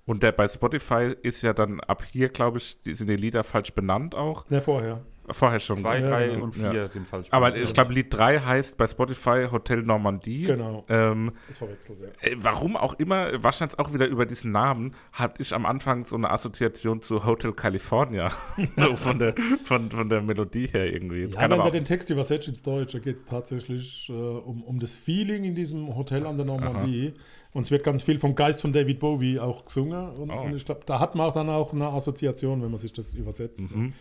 Und 0.05 0.23
der 0.23 0.31
bei 0.31 0.47
Spotify 0.47 1.15
ist 1.21 1.41
ja 1.41 1.53
dann 1.53 1.79
ab 1.79 2.03
hier, 2.03 2.29
glaube 2.29 2.57
ich, 2.57 2.81
die 2.83 2.93
sind 2.95 3.07
die 3.07 3.15
Lieder 3.15 3.43
falsch 3.43 3.73
benannt 3.73 4.15
auch. 4.15 4.49
Ne, 4.49 4.61
vorher. 4.61 5.05
Vorher 5.33 5.59
schon. 5.59 5.77
Zwei, 5.77 5.99
Ja, 5.99 6.09
drei 6.09 6.37
und 6.41 6.53
vier 6.55 6.73
Ja. 6.73 6.87
sind 6.87 7.07
falsch. 7.07 7.27
Aber 7.31 7.55
ich 7.55 7.73
glaube, 7.73 7.93
Lied 7.93 8.07
3 8.13 8.39
heißt 8.39 8.77
bei 8.77 8.87
Spotify 8.87 9.47
Hotel 9.51 9.81
Normandie. 9.83 10.43
Genau. 10.45 10.85
Ähm, 10.89 11.31
Ist 11.47 11.57
verwechselt, 11.59 11.99
ja. 12.01 12.07
Äh, 12.29 12.35
Warum 12.37 12.75
auch 12.77 12.93
immer, 12.99 13.43
wahrscheinlich 13.43 13.77
auch 13.79 13.93
wieder 13.93 14.07
über 14.07 14.25
diesen 14.25 14.51
Namen, 14.51 14.93
hatte 15.13 15.41
ich 15.41 15.53
am 15.53 15.65
Anfang 15.65 16.03
so 16.03 16.15
eine 16.15 16.29
Assoziation 16.31 17.01
zu 17.01 17.25
Hotel 17.25 17.53
California. 17.53 18.29
so 18.77 18.95
von 18.95 19.19
der, 19.19 19.35
von, 19.63 19.89
von 19.91 20.09
der 20.09 20.21
Melodie 20.21 20.67
her 20.67 20.91
irgendwie. 20.91 21.21
Jetzt 21.21 21.35
Ja, 21.35 21.41
kann 21.41 21.51
wenn 21.51 21.61
auch, 21.61 21.71
den 21.71 21.85
Text 21.85 22.09
übersetzt 22.09 22.47
ins 22.47 22.61
Deutsche, 22.61 22.99
geht 22.99 23.17
es 23.17 23.25
tatsächlich 23.25 24.09
äh, 24.09 24.13
um, 24.13 24.63
um 24.63 24.79
das 24.79 24.95
Feeling 24.95 25.43
in 25.43 25.55
diesem 25.55 25.95
Hotel 25.95 26.25
an 26.25 26.37
der 26.37 26.45
Normandie. 26.45 27.13
Und 27.53 27.63
es 27.63 27.71
wird 27.71 27.83
ganz 27.83 28.01
viel 28.01 28.17
vom 28.17 28.33
Geist 28.35 28.61
von 28.61 28.71
David 28.71 28.99
Bowie 28.99 29.37
auch 29.39 29.65
gesungen. 29.65 30.09
Und, 30.11 30.29
Oh. 30.31 30.41
und 30.43 30.55
ich 30.55 30.63
glaube, 30.63 30.81
da 30.85 30.99
hat 30.99 31.15
man 31.15 31.27
auch 31.27 31.33
dann 31.33 31.49
auch 31.49 31.73
eine 31.73 31.87
Assoziation, 31.87 32.61
wenn 32.61 32.71
man 32.71 32.79
sich 32.79 32.93
das 32.93 33.13
übersetzt. 33.13 33.69
Mhm. 33.75 33.93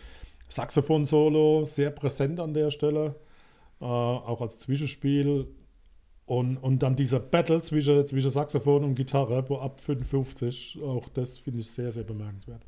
Saxophon-Solo, 0.50 1.64
sehr 1.64 1.90
präsent 1.90 2.40
an 2.40 2.52
der 2.54 2.70
Stelle. 2.70 3.16
Äh, 3.80 3.84
auch 3.84 4.40
als 4.42 4.58
Zwischenspiel. 4.58 5.48
Und, 6.26 6.58
und 6.58 6.80
dann 6.82 6.94
dieser 6.94 7.18
Battle 7.18 7.60
zwischen, 7.60 8.06
zwischen 8.06 8.30
Saxophon 8.30 8.84
und 8.84 8.94
Gitarre 8.94 9.48
wo 9.48 9.58
ab 9.58 9.80
55, 9.80 10.78
auch 10.80 11.08
das 11.08 11.38
finde 11.38 11.60
ich 11.60 11.70
sehr, 11.70 11.90
sehr 11.90 12.04
bemerkenswert. 12.04 12.62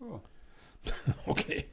Oh. 0.00 0.20
Okay. 1.26 1.64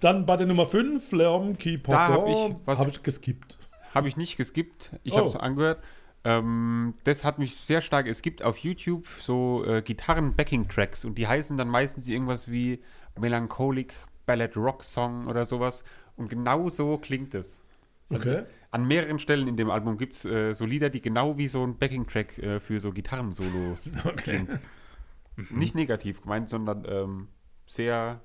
Dann 0.00 0.26
bei 0.26 0.36
der 0.36 0.46
Nummer 0.46 0.66
5, 0.66 1.12
L'Homme 1.12 1.54
qui 1.56 1.80
Da 1.82 2.08
hab 2.08 2.28
ich 2.28 2.34
Passant, 2.64 2.66
habe 2.66 2.90
ich 2.90 3.02
geskippt. 3.02 3.58
Habe 3.94 4.08
ich 4.08 4.16
nicht 4.16 4.36
geskippt. 4.36 4.90
Ich 5.02 5.12
Oh. 5.14 5.18
habe 5.18 5.28
es 5.28 5.36
angehört. 5.36 5.80
Ähm, 6.24 6.94
das 7.04 7.24
hat 7.24 7.38
mich 7.38 7.56
sehr 7.56 7.82
stark. 7.82 8.06
Es 8.06 8.22
gibt 8.22 8.42
auf 8.42 8.58
YouTube 8.58 9.06
so 9.06 9.64
äh, 9.66 9.82
Gitarren-Backing-Tracks 9.82 11.04
und 11.04 11.16
die 11.18 11.26
heißen 11.28 11.56
dann 11.56 11.68
meistens 11.68 12.08
irgendwas 12.08 12.50
wie 12.50 12.82
Melancholic 13.18 13.92
Ballad 14.26 14.56
Rock 14.56 14.84
Song 14.84 15.26
oder 15.26 15.44
sowas. 15.44 15.84
Und 16.16 16.28
genau 16.28 16.68
so 16.68 16.98
klingt 16.98 17.34
es. 17.34 17.60
Also 18.10 18.30
Okay. 18.30 18.44
An 18.70 18.86
mehreren 18.88 19.18
Stellen 19.18 19.46
in 19.48 19.56
dem 19.56 19.70
Album 19.70 19.98
gibt 19.98 20.14
es 20.14 20.24
äh, 20.24 20.52
so 20.52 20.64
Lieder, 20.66 20.90
die 20.90 21.00
genau 21.00 21.38
wie 21.38 21.46
so 21.46 21.64
ein 21.64 21.78
Backing-Track 21.78 22.38
äh, 22.38 22.60
für 22.60 22.80
so 22.80 22.90
Gitarrensolos 22.92 23.88
Okay. 24.04 24.14
klingt. 24.16 24.60
Nicht 25.50 25.74
negativ 25.74 26.22
gemeint, 26.22 26.48
sondern 26.48 26.84
ähm, 26.88 27.28
sehr 27.66 28.20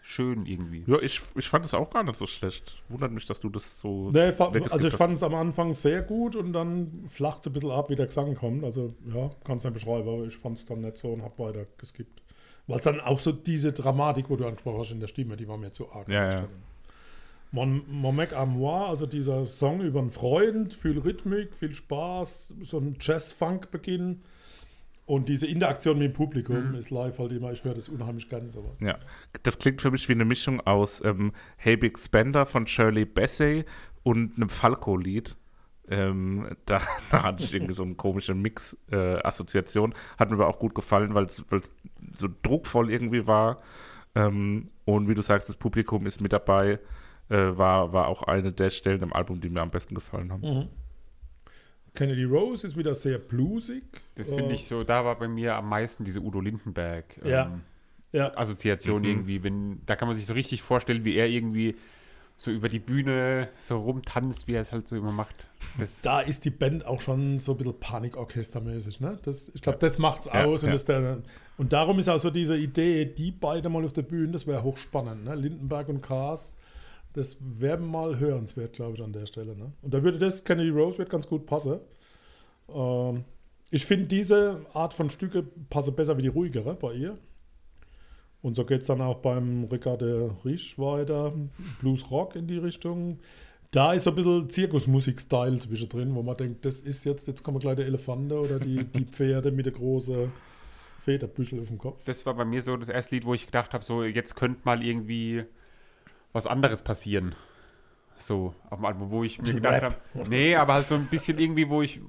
schön 0.00 0.46
irgendwie. 0.46 0.84
ja, 0.86 0.98
ich, 1.00 1.20
ich 1.34 1.48
fand 1.48 1.64
es 1.64 1.74
auch 1.74 1.90
gar 1.90 2.02
nicht 2.02 2.16
so 2.16 2.26
schlecht. 2.26 2.82
Wundert 2.88 3.12
mich, 3.12 3.26
dass 3.26 3.40
du 3.40 3.50
das 3.50 3.80
so. 3.80 4.10
Nee, 4.10 4.32
also 4.38 4.86
ich 4.86 4.94
fand 4.94 5.16
es 5.16 5.22
am 5.22 5.34
Anfang 5.34 5.74
sehr 5.74 6.02
gut 6.02 6.36
und 6.36 6.52
dann 6.52 7.04
flacht 7.06 7.40
es 7.40 7.46
ein 7.48 7.52
bisschen 7.52 7.70
ab, 7.70 7.90
wie 7.90 7.96
der 7.96 8.06
Gesang 8.06 8.34
kommt. 8.34 8.64
Also 8.64 8.94
ja, 9.14 9.30
kann 9.44 9.58
es 9.58 9.64
nicht 9.64 9.74
beschreiben, 9.74 10.08
aber 10.08 10.24
ich 10.24 10.36
fand 10.36 10.58
es 10.58 10.64
dann 10.64 10.80
nicht 10.80 10.96
so 10.96 11.12
und 11.12 11.22
habe 11.22 11.38
weiter 11.38 11.66
geskippt. 11.76 12.22
Weil 12.66 12.78
es 12.78 12.84
dann 12.84 13.00
auch 13.00 13.18
so 13.18 13.32
diese 13.32 13.72
Dramatik, 13.72 14.28
wo 14.28 14.36
du 14.36 14.46
angesprochen 14.46 14.80
hast 14.80 14.90
in 14.92 15.00
der 15.00 15.08
Stimme, 15.08 15.36
die 15.36 15.48
war 15.48 15.56
mir 15.56 15.72
zu 15.72 15.90
arg. 15.90 16.08
Ja, 16.08 16.30
ja. 16.30 16.48
Mon, 17.50 17.82
Mon 17.88 18.14
Mec 18.14 18.34
à 18.34 18.44
moi, 18.44 18.88
also 18.88 19.06
dieser 19.06 19.46
Song 19.46 19.80
über 19.80 20.00
einen 20.00 20.10
Freund, 20.10 20.74
viel 20.74 20.98
Rhythmik, 20.98 21.56
viel 21.56 21.74
Spaß, 21.74 22.54
so 22.62 22.78
ein 22.78 22.96
Jazz-Funk-Beginn. 23.00 24.20
Und 25.08 25.30
diese 25.30 25.46
Interaktion 25.46 25.98
mit 25.98 26.10
dem 26.10 26.12
Publikum 26.12 26.74
ist 26.74 26.90
live 26.90 27.18
halt 27.18 27.32
immer, 27.32 27.50
ich 27.50 27.64
höre 27.64 27.72
das 27.72 27.88
unheimlich 27.88 28.28
gerne 28.28 28.50
sowas. 28.50 28.76
Ja, 28.82 28.98
das 29.42 29.58
klingt 29.58 29.80
für 29.80 29.90
mich 29.90 30.06
wie 30.10 30.12
eine 30.12 30.26
Mischung 30.26 30.60
aus 30.60 31.02
ähm, 31.02 31.32
Hey 31.56 31.78
Big 31.78 31.98
Spender 31.98 32.44
von 32.44 32.66
Shirley 32.66 33.06
Bassey 33.06 33.64
und 34.02 34.36
einem 34.36 34.50
Falco-Lied. 34.50 35.34
Ähm, 35.88 36.54
da, 36.66 36.82
da 37.10 37.22
hatte 37.22 37.42
ich 37.42 37.54
irgendwie 37.54 37.72
so 37.72 37.84
eine 37.84 37.94
komische 37.94 38.34
Mix-Assoziation. 38.34 39.94
Hat 40.18 40.28
mir 40.28 40.36
aber 40.36 40.48
auch 40.48 40.58
gut 40.58 40.74
gefallen, 40.74 41.14
weil 41.14 41.24
es 41.24 41.42
so 42.12 42.28
druckvoll 42.42 42.90
irgendwie 42.90 43.26
war. 43.26 43.62
Ähm, 44.14 44.68
und 44.84 45.08
wie 45.08 45.14
du 45.14 45.22
sagst, 45.22 45.48
das 45.48 45.56
Publikum 45.56 46.04
ist 46.04 46.20
mit 46.20 46.34
dabei. 46.34 46.80
Äh, 47.30 47.56
war, 47.56 47.94
war 47.94 48.08
auch 48.08 48.24
eine 48.24 48.52
der 48.52 48.68
Stellen 48.68 49.00
im 49.00 49.14
Album, 49.14 49.40
die 49.40 49.48
mir 49.48 49.62
am 49.62 49.70
besten 49.70 49.94
gefallen 49.94 50.30
haben. 50.30 50.42
Mhm. 50.42 50.68
Kennedy 51.94 52.24
Rose 52.24 52.66
ist 52.66 52.76
wieder 52.76 52.94
sehr 52.94 53.18
bluesig. 53.18 53.82
Das 54.14 54.28
finde 54.30 54.50
Äh, 54.50 54.54
ich 54.54 54.66
so, 54.66 54.84
da 54.84 55.04
war 55.04 55.18
bei 55.18 55.28
mir 55.28 55.54
am 55.56 55.68
meisten 55.68 56.04
diese 56.04 56.20
Udo 56.20 56.40
Lindenberg 56.40 57.18
ähm, 57.24 57.28
Ja. 57.30 57.60
Ja, 58.10 58.36
Assoziation 58.38 59.02
Mhm. 59.02 59.08
irgendwie, 59.08 59.42
wenn, 59.42 59.80
da 59.84 59.94
kann 59.94 60.08
man 60.08 60.16
sich 60.16 60.24
so 60.26 60.32
richtig 60.32 60.62
vorstellen, 60.62 61.04
wie 61.04 61.14
er 61.16 61.28
irgendwie 61.28 61.76
so 62.38 62.50
über 62.50 62.68
die 62.70 62.78
Bühne 62.78 63.48
so 63.60 63.78
rumtanzt, 63.78 64.48
wie 64.48 64.54
er 64.54 64.62
es 64.62 64.72
halt 64.72 64.88
so 64.88 64.96
immer 64.96 65.12
macht. 65.12 65.34
Das, 65.78 66.00
da 66.02 66.20
ist 66.20 66.44
die 66.44 66.50
Band 66.50 66.86
auch 66.86 67.00
schon 67.02 67.38
so 67.38 67.52
ein 67.52 67.58
bisschen 67.58 67.78
Panikorchestermäßig. 67.80 69.00
Ne? 69.00 69.18
Das, 69.24 69.50
ich 69.54 69.60
glaube, 69.60 69.78
das 69.78 69.98
macht's 69.98 70.26
Ja, 70.26 70.44
aus. 70.44 70.62
Und, 70.62 70.68
ja. 70.68 70.72
das 70.74 70.84
der, 70.84 71.18
und 71.58 71.72
darum 71.72 71.98
ist 71.98 72.08
auch 72.08 72.18
so 72.18 72.30
diese 72.30 72.56
Idee, 72.56 73.04
die 73.06 73.30
beide 73.32 73.68
mal 73.68 73.84
auf 73.84 73.92
der 73.92 74.02
Bühne, 74.02 74.32
das 74.32 74.46
wäre 74.46 74.62
hochspannend. 74.62 75.24
Ne? 75.24 75.34
Lindenberg 75.34 75.88
und 75.88 76.00
Kaas, 76.00 76.56
das 77.12 77.36
wäre 77.40 77.78
mal 77.78 78.18
hörenswert, 78.18 78.74
glaube 78.74 78.96
ich, 78.96 79.02
an 79.02 79.12
der 79.12 79.26
Stelle. 79.26 79.56
Ne? 79.56 79.72
Und 79.82 79.94
da 79.94 80.02
würde 80.02 80.18
das, 80.18 80.44
Kennedy 80.44 80.70
Rose 80.70 80.98
wird 80.98 81.10
ganz 81.10 81.26
gut 81.26 81.46
passen. 81.46 81.80
Ähm, 82.72 83.24
ich 83.70 83.84
finde, 83.84 84.06
diese 84.06 84.60
Art 84.72 84.94
von 84.94 85.10
Stücke 85.10 85.44
passen 85.68 85.94
besser 85.94 86.16
wie 86.16 86.22
die 86.22 86.28
ruhigere 86.28 86.74
bei 86.74 86.94
ihr. 86.94 87.18
Und 88.40 88.54
so 88.54 88.64
geht 88.64 88.82
es 88.82 88.86
dann 88.86 89.00
auch 89.00 89.18
beim 89.18 89.64
Ricardo 89.64 90.36
Risch 90.44 90.78
weiter, 90.78 91.32
Blues 91.80 92.08
Rock 92.10 92.36
in 92.36 92.46
die 92.46 92.58
Richtung. 92.58 93.18
Da 93.70 93.92
ist 93.92 94.04
so 94.04 94.10
ein 94.10 94.16
bisschen 94.16 94.48
Zirkusmusik-Style 94.48 95.58
zwischendrin, 95.58 96.14
wo 96.14 96.22
man 96.22 96.36
denkt, 96.36 96.64
das 96.64 96.80
ist 96.80 97.04
jetzt, 97.04 97.26
jetzt 97.26 97.42
kommen 97.42 97.58
gleich 97.58 97.76
der 97.76 97.86
Elefante 97.86 98.40
oder 98.40 98.58
die, 98.58 98.84
die 98.84 99.04
Pferde 99.04 99.50
mit 99.50 99.66
der 99.66 99.74
großen 99.74 100.32
Federbüschel 101.00 101.60
auf 101.60 101.68
dem 101.68 101.78
Kopf. 101.78 102.04
das 102.04 102.24
war 102.24 102.34
bei 102.34 102.44
mir 102.44 102.62
so 102.62 102.76
das 102.76 102.88
erste 102.88 103.16
Lied, 103.16 103.24
wo 103.24 103.34
ich 103.34 103.46
gedacht 103.46 103.74
habe, 103.74 103.84
so 103.84 104.04
jetzt 104.04 104.36
könnte 104.36 104.60
mal 104.64 104.82
irgendwie 104.84 105.44
was 106.38 106.46
anderes 106.46 106.82
passieren. 106.82 107.34
So 108.20 108.54
auf 108.70 108.78
dem 108.78 108.84
Album, 108.84 109.10
wo 109.10 109.24
ich 109.24 109.40
mir 109.42 109.52
gedacht 109.54 109.82
habe, 109.82 109.94
nee, 110.28 110.54
aber 110.56 110.74
halt 110.74 110.88
so 110.88 110.94
ein 110.94 111.06
bisschen 111.06 111.38
irgendwie, 111.38 111.68
wo 111.68 111.82
ich, 111.82 112.00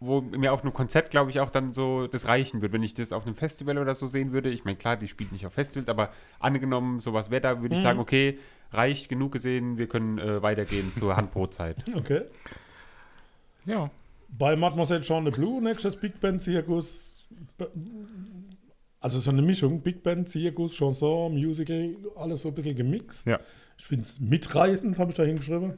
wo 0.00 0.20
mir 0.20 0.52
auf 0.52 0.62
einem 0.62 0.72
Konzert, 0.72 1.10
glaube 1.10 1.30
ich, 1.30 1.40
auch 1.40 1.50
dann 1.50 1.72
so 1.72 2.06
das 2.06 2.26
reichen 2.28 2.62
wird. 2.62 2.72
Wenn 2.72 2.82
ich 2.82 2.94
das 2.94 3.12
auf 3.12 3.26
einem 3.26 3.34
Festival 3.34 3.78
oder 3.78 3.94
so 3.94 4.06
sehen 4.06 4.32
würde, 4.32 4.50
ich 4.50 4.64
meine, 4.64 4.76
klar, 4.76 4.96
die 4.96 5.08
spielt 5.08 5.32
nicht 5.32 5.46
auf 5.46 5.52
Festivals, 5.54 5.88
aber 5.88 6.10
angenommen, 6.38 7.00
sowas 7.00 7.30
wäre 7.30 7.40
da, 7.40 7.62
würde 7.62 7.74
ich 7.74 7.80
Mhm. 7.80 7.84
sagen, 7.84 7.98
okay, 7.98 8.38
reicht 8.72 9.08
genug 9.08 9.32
gesehen, 9.32 9.78
wir 9.78 9.86
können 9.88 10.18
äh, 10.18 10.42
weitergehen 10.42 10.92
zur 10.98 11.16
Handbrotzeit. 11.16 11.76
Okay. 11.96 12.22
Ja. 13.64 13.90
Bei 14.28 14.54
Mademoiselle 14.56 15.00
Jean 15.02 15.24
de 15.24 15.32
Blue, 15.34 15.62
nächstes 15.62 15.96
Big 15.96 16.20
Band 16.20 16.42
Zirkus. 16.42 17.24
Also 19.00 19.18
so 19.18 19.30
eine 19.30 19.42
Mischung, 19.42 19.80
Big 19.82 20.02
Band, 20.02 20.28
Zirkus, 20.28 20.74
Chanson, 20.74 21.34
Musical, 21.34 21.96
alles 22.16 22.42
so 22.42 22.48
ein 22.48 22.54
bisschen 22.54 22.76
gemixt. 22.76 23.26
Ja. 23.26 23.38
Ich 23.78 23.86
finde 23.86 24.02
es 24.02 24.20
mitreißend, 24.20 24.98
habe 24.98 25.10
ich 25.10 25.16
da 25.16 25.22
hingeschrieben. 25.24 25.74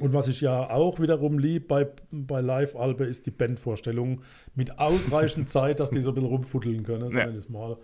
Und 0.00 0.12
was 0.12 0.28
ich 0.28 0.40
ja 0.40 0.70
auch 0.70 1.00
wiederum 1.00 1.38
lieb 1.38 1.66
bei, 1.68 1.88
bei 2.10 2.40
Live-Albe 2.40 3.04
ist 3.04 3.26
die 3.26 3.30
Bandvorstellung 3.30 4.22
mit 4.54 4.78
ausreichend 4.78 5.48
Zeit, 5.48 5.80
dass 5.80 5.90
die 5.90 6.00
so 6.00 6.10
ein 6.10 6.14
bisschen 6.14 6.28
rumfuddeln 6.28 6.82
können, 6.84 7.10
Ja. 7.10 7.26
mal. 7.48 7.76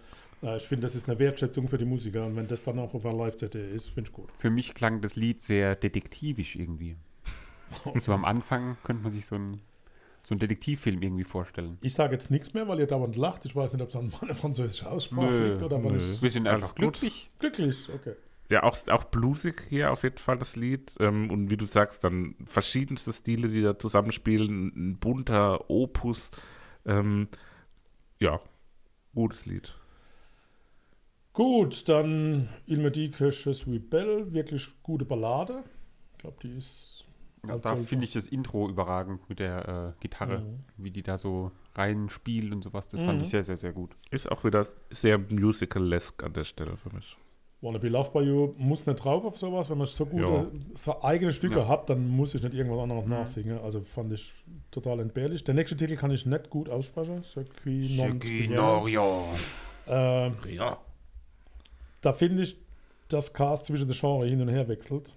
Ich 0.59 0.65
finde, 0.65 0.83
das 0.87 0.95
ist 0.95 1.09
eine 1.09 1.19
Wertschätzung 1.19 1.69
für 1.69 1.79
die 1.79 1.87
Musiker 1.87 2.27
und 2.27 2.37
wenn 2.37 2.47
das 2.47 2.63
dann 2.65 2.79
auch 2.79 2.93
auf 2.93 3.07
einer 3.07 3.17
Live-CD 3.17 3.59
ist, 3.75 3.89
finde 3.89 4.11
ich 4.11 4.13
gut. 4.13 4.29
Für 4.39 4.51
mich 4.51 4.75
klang 4.75 5.01
das 5.01 5.17
Lied 5.17 5.41
sehr 5.41 5.75
detektivisch 5.75 6.57
irgendwie. 6.57 6.97
So 8.03 8.13
am 8.13 8.25
Anfang 8.25 8.77
könnte 8.85 9.03
man 9.03 9.13
sich 9.13 9.27
so 9.27 9.35
ein 9.37 9.61
so 10.27 10.33
einen 10.33 10.39
Detektivfilm 10.41 11.03
irgendwie 11.03 11.25
vorstellen. 11.25 11.77
Ich 11.83 11.93
sage 11.95 12.13
jetzt 12.15 12.31
nichts 12.31 12.55
mehr, 12.55 12.67
weil 12.67 12.79
ihr 12.81 12.87
dauernd 12.87 13.15
lacht. 13.17 13.45
Ich 13.45 13.55
weiß 13.55 13.73
nicht, 13.73 13.83
ob 13.83 13.91
es 13.91 13.97
an 13.97 14.11
meiner 14.23 14.35
französischen 14.35 14.89
Aussprache 14.89 15.49
liegt 15.51 15.63
oder 15.63 15.83
weil 15.85 15.97
ich 16.01 16.23
Wir 16.23 16.31
sind 16.31 16.47
einfach 16.47 16.75
glücklich. 16.75 17.29
glücklich. 17.39 17.89
Okay. 17.95 18.15
Ja, 18.51 18.63
auch, 18.63 18.77
auch 18.89 19.05
bluesig 19.05 19.63
hier 19.69 19.91
auf 19.91 20.03
jeden 20.03 20.19
Fall 20.19 20.37
das 20.39 20.55
Lied. 20.57 20.93
Ähm, 21.01 21.31
und 21.31 21.51
wie 21.51 21.57
du 21.57 21.65
sagst, 21.67 22.05
dann 22.05 22.35
verschiedenste 22.47 23.13
Stile, 23.13 23.49
die 23.49 23.63
da 23.63 23.79
zusammenspielen. 23.79 24.73
Ein 24.77 24.99
bunter 24.99 25.71
Opus. 25.71 26.31
Ähm, 26.85 27.29
ja, 28.21 28.41
gutes 29.15 29.47
Lied. 29.47 29.75
Gut, 31.33 31.89
dann 31.89 32.49
Il 32.67 32.79
me 32.81 32.91
dit 32.91 33.13
que 33.13 33.31
je 33.31 33.53
suis 33.55 33.81
belle, 33.81 34.33
wirklich 34.33 34.69
gute 34.83 35.05
Ballade. 35.05 35.65
Ich 36.13 36.19
glaube, 36.19 36.37
die 36.43 36.57
ist. 36.57 37.05
Ja, 37.47 37.59
da 37.59 37.71
solche- 37.75 37.89
finde 37.89 38.05
ich 38.05 38.13
das 38.13 38.27
Intro 38.27 38.69
überragend 38.71 39.29
mit 39.29 39.39
der 39.39 39.95
äh, 39.97 40.01
Gitarre, 40.01 40.39
Mhm. 40.41 40.61
wie 40.79 40.91
die 40.91 41.03
da 41.03 41.19
so 41.19 41.51
reinspielt 41.75 42.53
und 42.53 42.63
sowas. 42.63 42.89
Das 42.89 43.03
fand 43.03 43.19
Mhm. 43.19 43.25
ich 43.25 43.31
sehr, 43.31 43.43
sehr, 43.45 43.57
sehr 43.59 43.73
gut. 43.73 43.97
Ist 44.11 44.31
auch 44.31 44.45
wieder 44.45 44.65
sehr 44.91 45.19
musical-esque 45.19 46.23
an 46.25 46.33
der 46.33 46.45
Stelle 46.45 46.77
für 46.79 46.95
mich. 46.95 47.19
Wanna 47.65 47.79
Be 47.79 47.89
Loved 47.89 48.13
by 48.13 48.21
You 48.21 48.53
muss 48.59 48.85
nicht 48.85 49.03
drauf 49.03 49.25
auf 49.25 49.39
sowas. 49.39 49.71
Wenn 49.71 49.79
man 49.79 49.87
so 49.87 50.05
gute 50.05 50.23
Ja. 50.23 50.47
so 50.75 51.03
eigene 51.03 51.33
Stücke 51.33 51.61
Ja. 51.61 51.69
hat, 51.69 51.89
dann 51.89 52.07
muss 52.09 52.35
ich 52.35 52.43
nicht 52.43 52.55
irgendwas 52.55 52.79
anderes 52.83 53.07
nachsingen. 53.07 53.59
Also 53.59 53.81
fand 53.81 54.13
ich 54.13 54.33
total 54.71 55.01
entbehrlich. 55.01 55.45
Der 55.45 55.55
nächste 55.55 55.75
Titel 55.77 55.97
kann 55.97 56.11
ich 56.11 56.27
nicht 56.27 56.51
gut 56.51 56.69
aussprechen. 56.69 57.23
Ce 57.25 57.43
qui 57.63 58.49
non 58.49 58.83
rien. 58.83 59.01
Äh, 59.89 60.55
Ja. 60.55 60.77
da 62.03 62.13
finde 62.13 62.43
ich, 62.43 62.57
dass 63.09 63.33
Cast 63.33 63.65
zwischen 63.65 63.89
den 63.89 63.97
Genres 63.99 64.29
hin 64.29 64.43
und 64.43 64.49
her 64.49 64.69
wechselt. 64.69 65.15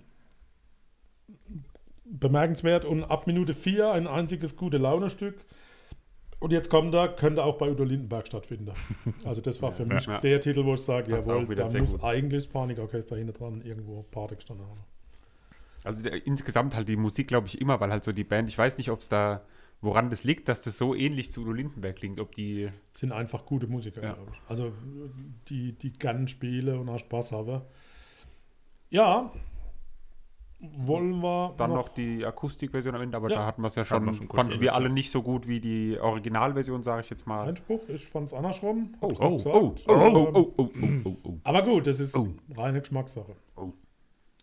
Bemerkenswert 2.05 2.86
und 2.86 3.03
ab 3.03 3.27
Minute 3.27 3.53
4 3.53 3.91
ein 3.91 4.07
einziges 4.07 4.55
gute 4.55 4.77
Laune-Stück. 4.77 5.36
Und 6.39 6.52
jetzt 6.52 6.69
kommt 6.69 6.93
da, 6.93 7.08
könnte 7.08 7.43
auch 7.43 7.58
bei 7.58 7.69
Udo 7.71 7.84
Lindenberg 7.84 8.28
stattfinden. 8.28 8.71
Also 9.26 9.41
das 9.41 9.60
war 9.62 9.71
für 9.71 9.84
Ja, 9.88 9.95
mich 9.95 10.06
ja. 10.06 10.19
der 10.19 10.39
Titel, 10.39 10.65
wo 10.65 10.76
ich 10.76 10.82
sage, 10.82 11.10
Passt 11.12 11.28
jawohl, 11.28 11.56
da 11.56 11.67
muss 11.71 11.93
gut. 11.93 12.04
eigentlich 12.04 12.43
das 12.43 12.54
Panikorchester 12.54 13.15
hinten 13.15 13.34
dran 13.34 13.62
irgendwo 13.62 14.04
Party 14.04 14.36
gestanden 14.36 14.67
haben. 14.67 14.80
Also 15.84 16.04
der, 16.04 16.26
insgesamt 16.28 16.76
halt 16.76 16.88
die 16.89 16.95
Musik, 16.95 17.28
glaube 17.28 17.47
ich, 17.47 17.60
immer, 17.60 17.80
weil 17.80 17.91
halt 17.91 18.04
so 18.04 18.12
die 18.12 18.23
Band, 18.23 18.50
ich 18.50 18.58
weiß 18.58 18.78
nicht, 18.78 18.91
ob 18.91 19.02
es 19.02 19.10
da, 19.10 19.41
woran 19.82 20.10
das 20.12 20.23
liegt, 20.23 20.47
dass 20.47 20.62
das 20.62 20.78
so 20.78 20.93
ähnlich 20.93 21.32
zu 21.32 21.41
Udo 21.41 21.54
Lindenberg 21.54 21.95
klingt, 21.95 22.19
ob 22.19 22.34
die, 22.36 22.69
sind 22.93 23.12
einfach 23.12 23.45
gute 23.45 23.65
Musiker, 23.67 24.04
Ja. 24.04 24.13
glaube 24.13 24.32
ich. 24.34 24.39
Also 24.50 24.73
die, 25.50 25.71
die 25.73 25.91
gerne 25.93 26.28
spielen 26.28 26.78
und 26.78 26.89
auch 26.89 27.00
Spaß 27.00 27.32
haben. 27.32 27.62
Ja, 28.89 29.32
wollen 30.60 31.20
wir 31.22 31.54
dann 31.58 31.72
noch, 31.72 31.89
die 31.89 32.26
Akustikversion 32.26 32.96
am 32.96 33.02
Ende, 33.02 33.15
aber 33.17 33.30
Ja. 33.30 33.38
da 33.38 33.46
hatten 33.46 33.62
wir 33.62 33.67
es 33.67 33.76
ja 33.76 33.86
schon, 33.86 34.13
fanden 34.30 34.60
wir 34.60 34.74
alle 34.74 34.89
nicht 34.89 35.12
so 35.12 35.22
gut 35.22 35.48
wie 35.48 35.60
die 35.60 36.00
Originalversion, 36.00 36.82
sage 36.82 37.02
ich 37.02 37.10
jetzt 37.12 37.28
mal. 37.28 37.48
Einspruch? 37.48 37.82
Ich 37.89 38.08
fand 38.08 38.28
es 38.28 38.34
andersrum. 38.34 38.96
Oh, 39.02 39.12
oh, 39.20 39.39
oh, 39.46 39.50
oh, 39.54 39.76
oh, 39.88 39.91
Ähm, 39.93 40.15
oh, 40.15 40.30
oh, 40.34 40.54
oh, 40.58 40.70
oh, 41.06 41.15
oh. 41.24 41.34
Aber 41.43 41.62
gut, 41.62 41.86
das 41.86 42.00
ist 42.00 42.15
Oh. 42.17 42.28
reine 42.56 42.80
Geschmackssache. 42.82 43.36
Oh. 43.56 43.72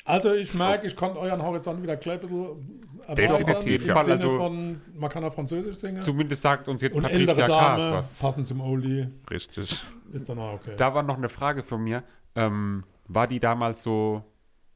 Also 0.05 0.35
ich 0.35 0.53
merke, 0.55 0.87
ich 0.87 0.94
konnte 0.96 1.18
euren 1.18 1.42
Horizont 1.42 1.83
wieder 1.83 1.96
gleich 1.96 2.20
ein 2.22 2.29
bisschen 2.29 2.83
erweitern. 3.07 3.16
Definitiv, 3.46 3.83
Im 3.83 3.88
ja. 3.88 4.05
Sinne 4.05 4.16
Also- 4.16 4.37
von, 4.37 4.81
man 4.96 5.11
kann 5.11 5.24
auch 5.24 5.33
Französisch 5.33 5.77
singen. 5.77 6.03
Zumindest 6.03 6.42
sagt 6.42 6.68
uns 6.68 6.83
jetzt 6.83 6.94
und 6.94 7.03
Patricia 7.03 7.46
Dame, 7.46 7.90
was. 7.92 8.18
passend 8.18 8.46
zum 8.46 8.61
Oldie, 8.61 9.09
Richtig. 9.31 9.83
ist 10.12 10.29
dann 10.29 10.38
auch 10.38 10.55
okay. 10.55 10.74
Da 10.77 10.94
war 10.94 11.03
noch 11.03 11.16
eine 11.16 11.29
Frage 11.31 11.62
von 11.62 11.83
mir. 11.83 12.03
Ähm, 12.37 12.85
war 13.09 13.27
die 13.27 13.40
damals 13.40 13.83
so 13.83 14.22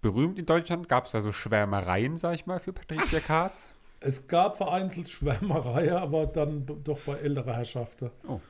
berühmt 0.00 0.38
in 0.38 0.46
Deutschland? 0.46 0.88
Gab 0.88 1.06
es 1.06 1.12
da 1.12 1.20
so 1.20 1.32
Schwärmereien, 1.32 2.16
sag 2.16 2.34
ich 2.34 2.46
mal, 2.46 2.60
für 2.60 2.72
Patricia 2.72 3.20
Kaas? 3.20 3.66
Es 4.00 4.28
gab 4.28 4.56
vereinzelt 4.56 5.08
Schwärmerei, 5.08 5.92
aber 5.92 6.26
dann 6.26 6.66
doch 6.84 7.00
bei 7.00 7.14
älterer 7.14 7.54
Herrschaften. 7.54 8.10
Oh. 8.26 8.40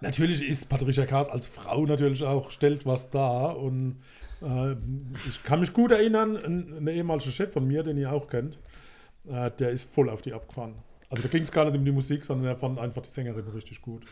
Natürlich 0.00 0.46
ist 0.46 0.68
Patricia 0.68 1.06
Kaas 1.06 1.28
als 1.28 1.46
Frau 1.46 1.84
natürlich 1.86 2.22
auch, 2.24 2.50
stellt 2.50 2.86
was 2.86 3.10
dar. 3.10 3.56
Und 3.56 4.02
äh, 4.42 4.72
ich 5.28 5.42
kann 5.42 5.60
mich 5.60 5.72
gut 5.72 5.90
erinnern, 5.90 6.36
ein, 6.36 6.78
ein 6.78 6.86
ehemaliger 6.88 7.30
Chef 7.30 7.52
von 7.52 7.66
mir, 7.66 7.82
den 7.82 7.96
ihr 7.96 8.12
auch 8.12 8.28
kennt, 8.28 8.58
äh, 9.28 9.50
der 9.58 9.70
ist 9.70 9.90
voll 9.90 10.10
auf 10.10 10.22
die 10.22 10.32
abgefahren. 10.32 10.74
Also 11.10 11.22
da 11.22 11.28
ging 11.28 11.42
es 11.42 11.52
gar 11.52 11.64
nicht 11.64 11.76
um 11.76 11.84
die 11.84 11.92
Musik, 11.92 12.24
sondern 12.24 12.46
er 12.46 12.56
fand 12.56 12.78
einfach 12.78 13.02
die 13.02 13.08
Sängerin 13.08 13.48
richtig 13.48 13.80
gut. 13.80 14.04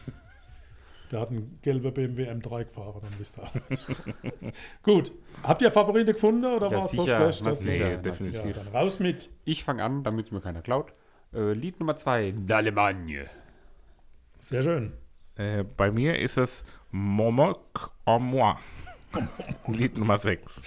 Der 1.12 1.20
hat 1.20 1.30
einen 1.30 1.58
gelben 1.62 1.92
BMW 1.94 2.28
M3 2.30 2.64
gefahren, 2.64 3.00
dann 3.02 3.18
wisst 3.18 3.38
ihr. 3.38 4.52
gut. 4.82 5.12
Habt 5.42 5.62
ihr 5.62 5.70
Favorite 5.70 6.12
gefunden 6.12 6.44
oder 6.44 6.66
Ja, 6.66 6.72
war 6.78 6.84
es 6.84 6.90
so 6.90 7.04
schlecht? 7.04 7.42
na 7.42 7.50
dass- 7.50 7.60
sicher, 7.60 7.90
Nee, 7.90 8.02
definitiv. 8.02 8.44
ja, 8.44 8.52
dann 8.52 8.68
raus 8.68 8.98
mit. 8.98 9.30
Ich 9.44 9.62
fange 9.64 9.84
an, 9.84 10.02
damit 10.02 10.32
mir 10.32 10.40
keiner 10.40 10.62
klaut. 10.62 10.92
Äh, 11.32 11.52
Lied 11.52 11.78
Nummer 11.80 11.96
zwei, 11.96 12.30
D'Allemagne. 12.30 13.26
Sehr 14.38 14.62
schön. 14.62 14.92
Äh, 15.36 15.64
bei 15.64 15.90
mir 15.90 16.18
ist 16.18 16.38
es 16.38 16.64
Momok 16.90 17.92
en 18.06 18.22
moi. 18.22 18.54
Lied 19.68 19.96
Nummer 19.98 20.18
6. 20.18 20.60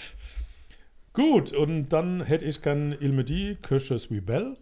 Gut, 1.13 1.51
und 1.53 1.89
dann 1.89 2.21
hätte 2.23 2.45
ich 2.45 2.61
gern 2.61 2.95
Il 2.99 3.11
me 3.13 3.23
dit 3.23 3.61
que 3.61 3.77
je 3.79 3.97
suis 3.97 4.21
belle. 4.23 4.57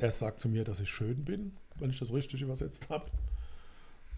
Er 0.00 0.10
sagt 0.10 0.40
zu 0.40 0.48
mir, 0.48 0.64
dass 0.64 0.80
ich 0.80 0.88
schön 0.90 1.24
bin, 1.24 1.56
wenn 1.78 1.90
ich 1.90 1.98
das 1.98 2.12
richtig 2.12 2.42
übersetzt 2.42 2.88
habe. 2.90 3.06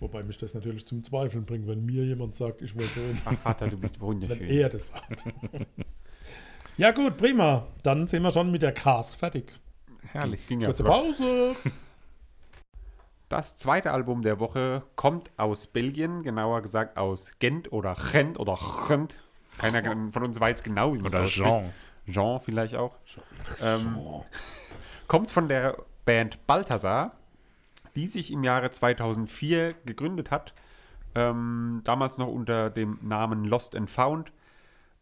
Wobei 0.00 0.22
mich 0.22 0.38
das 0.38 0.54
natürlich 0.54 0.87
zum 0.87 1.02
Zweifeln 1.02 1.44
bringt, 1.44 1.66
wenn 1.66 1.84
mir 1.84 2.04
jemand 2.04 2.34
sagt, 2.34 2.62
ich 2.62 2.76
wäre 2.76 2.88
schön, 2.88 3.18
Ach 3.24 3.34
Vater, 3.34 3.68
du 3.68 3.76
bist 3.76 3.96
wenn 4.00 4.06
wunderschön. 4.06 4.46
er 4.46 4.68
das 4.68 4.88
sagt. 4.88 5.24
ja 6.76 6.92
gut, 6.92 7.16
prima. 7.16 7.66
Dann 7.82 8.06
sind 8.06 8.22
wir 8.22 8.30
schon 8.30 8.50
mit 8.50 8.62
der 8.62 8.72
Cast 8.72 9.16
fertig. 9.16 9.52
Herrlich. 10.12 10.46
Ging 10.46 10.61
ja 10.61 10.68
Kurze. 10.68 10.84
Pause. 10.84 11.54
Das 13.28 13.56
zweite 13.56 13.90
Album 13.90 14.22
der 14.22 14.40
Woche 14.40 14.82
kommt 14.96 15.30
aus 15.37 15.66
Belgien, 15.66 16.22
genauer 16.22 16.62
gesagt 16.62 16.96
aus 16.96 17.32
Gent 17.40 17.72
oder 17.72 17.94
Gent 18.12 18.38
oder 18.38 18.58
Gent. 18.88 19.18
Keiner 19.58 19.82
von 20.12 20.22
uns 20.22 20.40
weiß 20.40 20.62
genau, 20.62 20.94
wie 20.94 20.98
man 20.98 21.08
Oder 21.08 21.22
das. 21.22 21.32
Jean. 21.32 21.72
Jean 22.08 22.40
vielleicht 22.40 22.76
auch. 22.76 22.94
Ähm, 23.61 23.98
kommt 25.08 25.30
von 25.30 25.48
der 25.48 25.76
Band 26.04 26.46
Balthasar, 26.46 27.16
die 27.98 28.06
sich 28.06 28.32
im 28.32 28.44
Jahre 28.44 28.70
2004 28.70 29.74
gegründet 29.84 30.30
hat. 30.30 30.54
Ähm, 31.16 31.80
damals 31.82 32.16
noch 32.16 32.28
unter 32.28 32.70
dem 32.70 33.00
Namen 33.02 33.44
Lost 33.44 33.74
and 33.74 33.90
Found. 33.90 34.30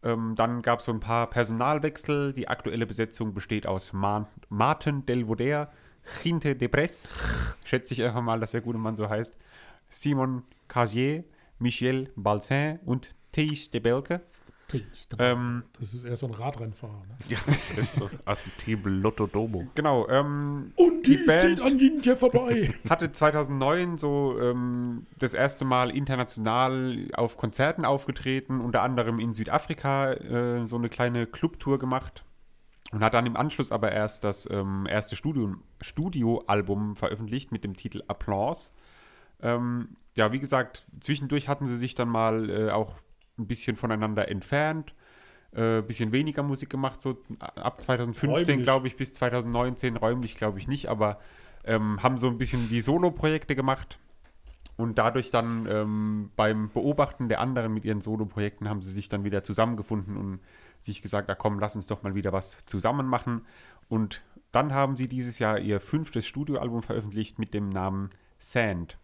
Ähm, 0.01 0.33
dann 0.35 0.63
gab 0.63 0.79
es 0.79 0.85
so 0.85 0.93
ein 0.93 0.99
paar 0.99 1.29
Personalwechsel. 1.29 2.33
Die 2.33 2.47
aktuelle 2.47 2.87
Besetzung 2.87 3.35
besteht 3.35 3.67
aus 3.67 3.93
Ma 3.93 4.27
Martin 4.49 5.05
Delvauder, 5.05 5.71
Ginte 6.23 6.55
de 6.55 6.67
Bress, 6.67 7.07
schätze 7.65 7.93
ich 7.93 8.01
einfach 8.01 8.23
mal, 8.23 8.39
dass 8.39 8.51
der 8.51 8.61
gute 8.61 8.79
Mann 8.79 8.95
so 8.95 9.07
heißt, 9.07 9.35
Simon 9.89 10.41
Casier, 10.67 11.23
Michel 11.59 12.11
Balsin 12.15 12.79
und 12.83 13.09
Thijs 13.31 13.69
de 13.69 13.79
Belke. 13.79 14.21
Ähm, 15.19 15.63
Das 15.79 15.93
ist 15.93 16.03
eher 16.03 16.15
so 16.17 16.27
ein 16.27 16.33
Radrennfahrer. 16.33 17.05
Ne? 17.07 17.17
Ja, 17.29 17.37
das 17.69 17.77
ist 17.77 17.93
so 17.95 18.09
aus 18.25 18.43
dem 18.43 18.51
Team 18.57 18.81
Lotto 19.01 19.25
Domo. 19.27 19.65
genau, 19.75 20.07
ähm, 20.09 20.73
Und 20.75 21.05
Die 21.07 21.17
die, 21.17 21.23
Band- 21.25 21.61
an 21.61 21.77
Jinje 21.77 22.15
vorbei. 22.17 22.73
hatte 22.89 23.11
2009 23.11 23.97
so 23.97 24.37
ähm, 24.41 25.07
das 25.19 25.33
erste 25.33 25.63
Mal 25.65 25.89
international 25.95 27.07
auf 27.13 27.37
Konzerten 27.37 27.85
aufgetreten, 27.85 28.59
unter 28.61 28.81
anderem 28.81 29.19
in 29.19 29.33
Südafrika 29.33 30.11
äh, 30.13 30.65
so 30.65 30.75
eine 30.75 30.89
kleine 30.89 31.25
Clubtour 31.27 31.79
gemacht 31.79 32.23
und 32.91 33.01
hat 33.03 33.13
dann 33.13 33.25
im 33.25 33.37
Anschluss 33.37 33.71
aber 33.71 33.91
erst 33.91 34.23
das 34.23 34.47
ähm, 34.51 34.85
erste 34.89 35.15
Studio- 35.15 35.55
Studioalbum 35.81 36.95
veröffentlicht 36.95 37.51
mit 37.51 37.63
dem 37.63 37.75
Titel 37.75 38.01
Applause. 38.07 38.71
Ähm, 39.41 39.89
ja, 40.17 40.31
wie 40.31 40.39
gesagt, 40.39 40.85
zwischendurch 40.99 41.47
hatten 41.47 41.67
sie 41.67 41.77
sich 41.77 41.95
dann 41.95 42.09
mal 42.09 42.49
äh, 42.49 42.71
auch 42.71 42.95
ein 43.37 43.47
bisschen 43.47 43.75
voneinander 43.75 44.29
entfernt, 44.29 44.93
ein 45.53 45.79
äh, 45.79 45.81
bisschen 45.81 46.11
weniger 46.11 46.43
Musik 46.43 46.69
gemacht, 46.69 47.01
so 47.01 47.17
ab 47.39 47.81
2015, 47.81 48.29
Räumlich. 48.31 48.63
glaube 48.63 48.87
ich, 48.87 48.95
bis 48.95 49.13
2019, 49.13 49.97
räumlich 49.97 50.35
glaube 50.35 50.59
ich 50.59 50.67
nicht, 50.67 50.87
aber 50.87 51.19
ähm, 51.63 52.01
haben 52.03 52.17
so 52.17 52.27
ein 52.27 52.37
bisschen 52.37 52.69
die 52.69 52.81
Solo-Projekte 52.81 53.55
gemacht 53.55 53.99
und 54.77 54.99
dadurch 54.99 55.31
dann 55.31 55.67
ähm, 55.69 56.31
beim 56.35 56.69
Beobachten 56.69 57.29
der 57.29 57.41
anderen 57.41 57.73
mit 57.73 57.83
ihren 57.83 57.99
Solo-Projekten 57.99 58.69
haben 58.69 58.83
sie 58.83 58.91
sich 58.91 59.09
dann 59.09 59.23
wieder 59.23 59.43
zusammengefunden 59.43 60.15
und 60.15 60.39
sich 60.79 61.01
gesagt, 61.01 61.29
ah 61.31 61.35
komm, 61.35 61.59
lass 61.59 61.75
uns 61.75 61.87
doch 61.87 62.03
mal 62.03 62.13
wieder 62.13 62.31
was 62.31 62.57
zusammen 62.67 63.07
machen. 63.07 63.45
Und 63.89 64.21
dann 64.51 64.73
haben 64.73 64.95
sie 64.95 65.07
dieses 65.07 65.39
Jahr 65.39 65.59
ihr 65.59 65.79
fünftes 65.79 66.27
Studioalbum 66.27 66.83
veröffentlicht 66.83 67.39
mit 67.39 67.55
dem 67.55 67.69
Namen 67.69 68.11
Sand. 68.37 68.99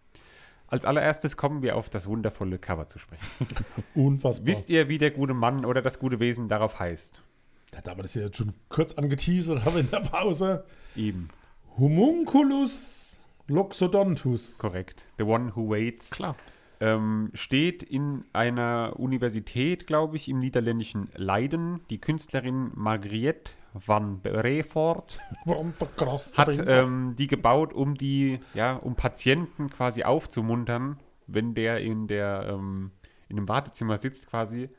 Als 0.73 0.85
allererstes 0.85 1.37
kommen 1.37 1.61
wir 1.61 1.75
auf 1.75 1.91
das 1.91 2.07
wundervolle 2.07 2.57
Cover 2.57 2.87
zu 2.87 2.97
sprechen. 2.97 3.23
Unfassbar. 3.93 4.47
Wisst 4.47 4.71
ihr, 4.71 4.89
wie 4.89 4.97
der 4.97 5.11
gute 5.11 5.35
Mann 5.35 5.65
oder 5.65 5.83
das 5.83 5.99
gute 5.99 6.19
Wesen 6.19 6.47
darauf 6.47 6.79
heißt? 6.79 7.21
Da 7.69 7.91
haben 7.91 7.99
wir 7.99 8.01
das 8.01 8.15
ja 8.15 8.23
jetzt 8.23 8.37
schon 8.37 8.55
kurz 8.69 8.95
angeteasert, 8.95 9.65
haben 9.65 9.75
wir 9.75 9.81
in 9.81 9.91
der 9.91 9.99
Pause. 9.99 10.65
Eben, 10.95 11.29
Homunculus 11.77 13.21
loxodontus. 13.45 14.57
korrekt. 14.57 15.05
The 15.19 15.25
One 15.25 15.55
Who 15.55 15.69
Waits. 15.69 16.09
Klar. 16.09 16.35
ähm, 16.79 17.29
steht 17.35 17.83
in 17.83 18.25
einer 18.33 18.93
Universität, 18.97 19.85
glaube 19.85 20.15
ich, 20.15 20.27
im 20.27 20.39
niederländischen 20.39 21.09
Leiden. 21.15 21.81
Die 21.91 22.01
Künstlerin 22.01 22.71
Margriette 22.73 23.51
van 23.73 24.21
Brefort 24.21 25.19
hat 26.37 26.57
ähm, 26.67 27.15
die 27.17 27.27
gebaut, 27.27 27.73
um 27.73 27.95
die, 27.95 28.39
ja, 28.53 28.75
um 28.75 28.95
Patienten 28.95 29.69
quasi 29.69 30.03
aufzumuntern, 30.03 30.99
wenn 31.27 31.53
der 31.53 31.79
in 31.79 32.07
der 32.07 32.47
ähm, 32.49 32.91
in 33.29 33.37
einem 33.37 33.47
Wartezimmer 33.47 33.97
sitzt 33.97 34.27
quasi. 34.29 34.69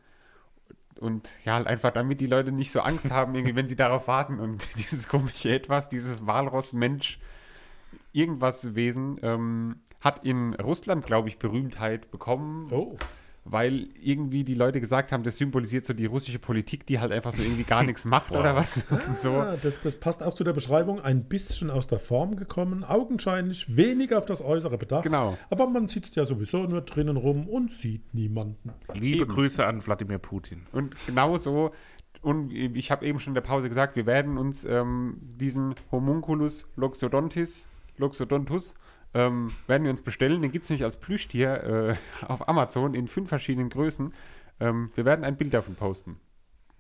Und 1.01 1.29
ja, 1.45 1.55
halt 1.55 1.67
einfach 1.67 1.91
damit 1.91 2.21
die 2.21 2.27
Leute 2.27 2.53
nicht 2.53 2.71
so 2.71 2.81
Angst 2.81 3.11
haben, 3.11 3.35
irgendwie, 3.35 3.57
wenn 3.57 3.67
sie 3.67 3.77
darauf 3.77 4.07
warten. 4.07 4.39
Und 4.39 4.69
dieses 4.79 5.09
komische 5.09 5.51
Etwas, 5.51 5.89
dieses 5.89 6.27
Walross-Mensch, 6.27 7.19
irgendwas 8.13 8.75
Wesen, 8.77 9.19
ähm, 9.23 9.81
hat 10.01 10.25
in 10.25 10.55
Russland, 10.55 11.05
glaube 11.05 11.29
ich, 11.29 11.39
Berühmtheit 11.39 12.11
bekommen, 12.11 12.69
Oh, 12.71 12.97
weil 13.45 13.89
irgendwie 14.01 14.43
die 14.43 14.55
Leute 14.55 14.81
gesagt 14.81 15.13
haben, 15.13 15.23
das 15.23 15.37
symbolisiert 15.37 15.85
so 15.85 15.93
die 15.93 16.07
russische 16.07 16.39
Politik, 16.39 16.87
die 16.87 16.99
halt 17.01 17.13
einfach 17.13 17.33
so 17.33 17.43
irgendwie 17.43 17.65
gar 17.65 17.83
nichts 17.87 18.05
macht 18.05 18.31
Wow. 18.31 18.41
oder 18.41 18.55
was. 18.57 18.79
Und 19.09 19.19
so. 19.21 19.33
ah, 19.35 19.57
das, 19.63 19.81
das 19.81 19.97
passt 19.97 20.23
auch 20.23 20.35
zu 20.35 20.45
der 20.45 20.55
Beschreibung. 20.55 21.01
Ein 21.01 21.25
bisschen 21.25 21.71
aus 21.71 21.87
der 21.87 21.99
Form 21.99 22.37
gekommen, 22.37 22.85
augenscheinlich 22.85 23.77
weniger 23.77 24.19
auf 24.19 24.27
das 24.27 24.43
Äußere 24.43 24.79
bedacht. 24.79 25.03
Genau. 25.05 25.37
Aber 25.51 25.67
man 25.69 25.89
sitzt 25.89 26.17
ja 26.17 26.25
sowieso 26.25 26.65
nur 26.65 26.81
drinnen 26.81 27.17
rum 27.19 27.47
und 27.49 27.71
sieht 27.71 28.15
niemanden. 28.15 28.73
Liebe 28.95 29.25
Eben. 29.25 29.31
Grüße 29.33 29.65
an 29.67 29.85
Wladimir 29.85 30.19
Putin. 30.19 30.63
Und 30.73 30.97
genau 31.07 31.37
so, 31.37 31.73
und 32.23 32.51
ich 32.51 32.91
habe 32.91 33.05
eben 33.05 33.21
schon 33.21 33.33
in 33.33 33.35
der 33.35 33.43
Pause 33.43 33.69
gesagt, 33.69 33.97
wir 33.97 34.07
werden 34.07 34.39
uns 34.39 34.65
ähm, 34.65 35.19
diesen 35.21 35.75
Homunculus 35.93 36.67
Loxodontis, 36.77 37.67
Loxodontus, 37.99 38.75
ähm, 39.15 39.53
werden 39.67 39.85
wir 39.85 39.91
uns 39.91 40.03
bestellen. 40.03 40.43
Den 40.43 40.51
gibt 40.51 40.65
es 40.65 40.71
nämlich 40.71 40.85
als 40.85 40.99
Plüschtier 40.99 41.97
äh, 42.23 42.25
auf 42.27 42.49
Amazon 42.49 42.95
in 42.95 43.09
fünf 43.09 43.29
verschiedenen 43.29 43.69
Größen. 43.69 44.13
Ähm, 44.61 44.91
wir 44.95 45.05
werden 45.05 45.25
ein 45.25 45.37
Bild 45.37 45.55
davon 45.55 45.75
posten. 45.75 46.21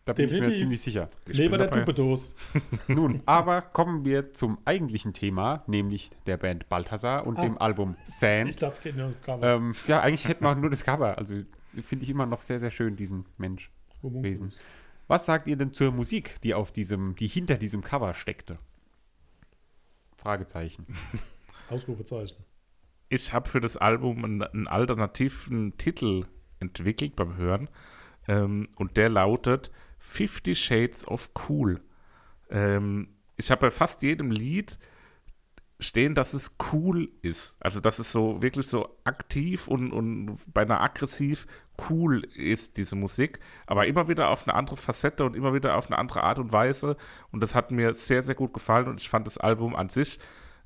Da 0.04 0.12
bin 0.12 0.26
ich 0.26 0.32
mir 0.32 0.38
Definitiv. 0.40 0.60
ziemlich 0.60 0.80
sicher. 0.82 1.08
Ich 1.26 1.38
Leber 1.38 1.56
der. 1.56 1.68
Dubedos. 1.68 2.34
Nun, 2.88 3.22
aber 3.24 3.62
kommen 3.62 4.04
wir 4.04 4.34
zum 4.34 4.58
eigentlichen 4.66 5.14
Thema, 5.14 5.64
nämlich 5.66 6.10
der 6.26 6.36
Band 6.36 6.68
Balthasar 6.68 7.26
und 7.26 7.38
dem 7.38 7.56
Album 7.56 7.96
Ich 8.06 8.14
Sand. 8.14 8.62
dachte, 8.62 8.74
es 8.74 8.80
geht 8.82 8.96
nur 8.96 9.06
um 9.06 9.14
Cover. 9.24 9.54
Ähm, 9.54 9.74
ja, 9.88 10.00
eigentlich 10.02 10.28
hätten 10.28 10.44
wir 10.44 10.54
nur 10.56 10.68
das 10.68 10.84
Cover. 10.84 11.16
Also 11.16 11.36
finde 11.80 12.02
ich 12.02 12.10
immer 12.10 12.26
noch 12.26 12.42
sehr, 12.42 12.60
sehr 12.60 12.70
schön, 12.70 12.96
diesen 12.96 13.24
Mensch. 13.38 13.70
Wesen. 14.02 14.52
Was 15.06 15.24
sagt 15.24 15.46
ihr 15.46 15.56
denn 15.56 15.72
zur 15.72 15.90
Musik, 15.90 16.38
die 16.42 16.52
auf 16.52 16.72
diesem, 16.72 17.16
die 17.16 17.26
hinter 17.26 17.54
diesem 17.54 17.82
Cover 17.82 18.12
steckte? 18.12 18.58
Fragezeichen. 20.16 20.86
Ausrufezeichen. 21.68 22.44
Ich 23.08 23.32
habe 23.32 23.48
für 23.48 23.60
das 23.60 23.76
Album 23.76 24.24
einen, 24.24 24.42
einen 24.42 24.68
alternativen 24.68 25.76
Titel 25.78 26.26
entwickelt 26.60 27.16
beim 27.16 27.36
Hören. 27.36 27.68
Ähm, 28.26 28.68
und 28.76 28.96
der 28.96 29.08
lautet 29.08 29.70
Fifty 29.98 30.54
Shades 30.54 31.06
of 31.06 31.30
Cool. 31.48 31.80
Ähm, 32.50 33.08
ich 33.36 33.50
habe 33.50 33.62
bei 33.62 33.70
fast 33.70 34.02
jedem 34.02 34.30
Lied 34.30 34.78
stehen, 35.80 36.14
dass 36.14 36.34
es 36.34 36.52
cool 36.72 37.10
ist. 37.22 37.56
Also, 37.60 37.80
dass 37.80 37.98
es 37.98 38.12
so 38.12 38.40
wirklich 38.40 38.66
so 38.66 38.96
aktiv 39.04 39.68
und, 39.68 39.92
und 39.92 40.38
beinahe 40.52 40.80
aggressiv 40.80 41.46
cool 41.90 42.24
ist, 42.36 42.76
diese 42.76 42.96
Musik. 42.96 43.40
Aber 43.66 43.86
immer 43.86 44.08
wieder 44.08 44.28
auf 44.28 44.46
eine 44.46 44.54
andere 44.54 44.76
Facette 44.76 45.24
und 45.24 45.36
immer 45.36 45.52
wieder 45.52 45.76
auf 45.76 45.86
eine 45.88 45.98
andere 45.98 46.22
Art 46.22 46.38
und 46.38 46.52
Weise. 46.52 46.96
Und 47.32 47.42
das 47.42 47.54
hat 47.54 47.70
mir 47.70 47.92
sehr, 47.94 48.22
sehr 48.22 48.34
gut 48.34 48.54
gefallen 48.54 48.88
und 48.88 49.00
ich 49.00 49.08
fand 49.08 49.26
das 49.26 49.38
Album 49.38 49.74
an 49.74 49.88
sich 49.88 50.18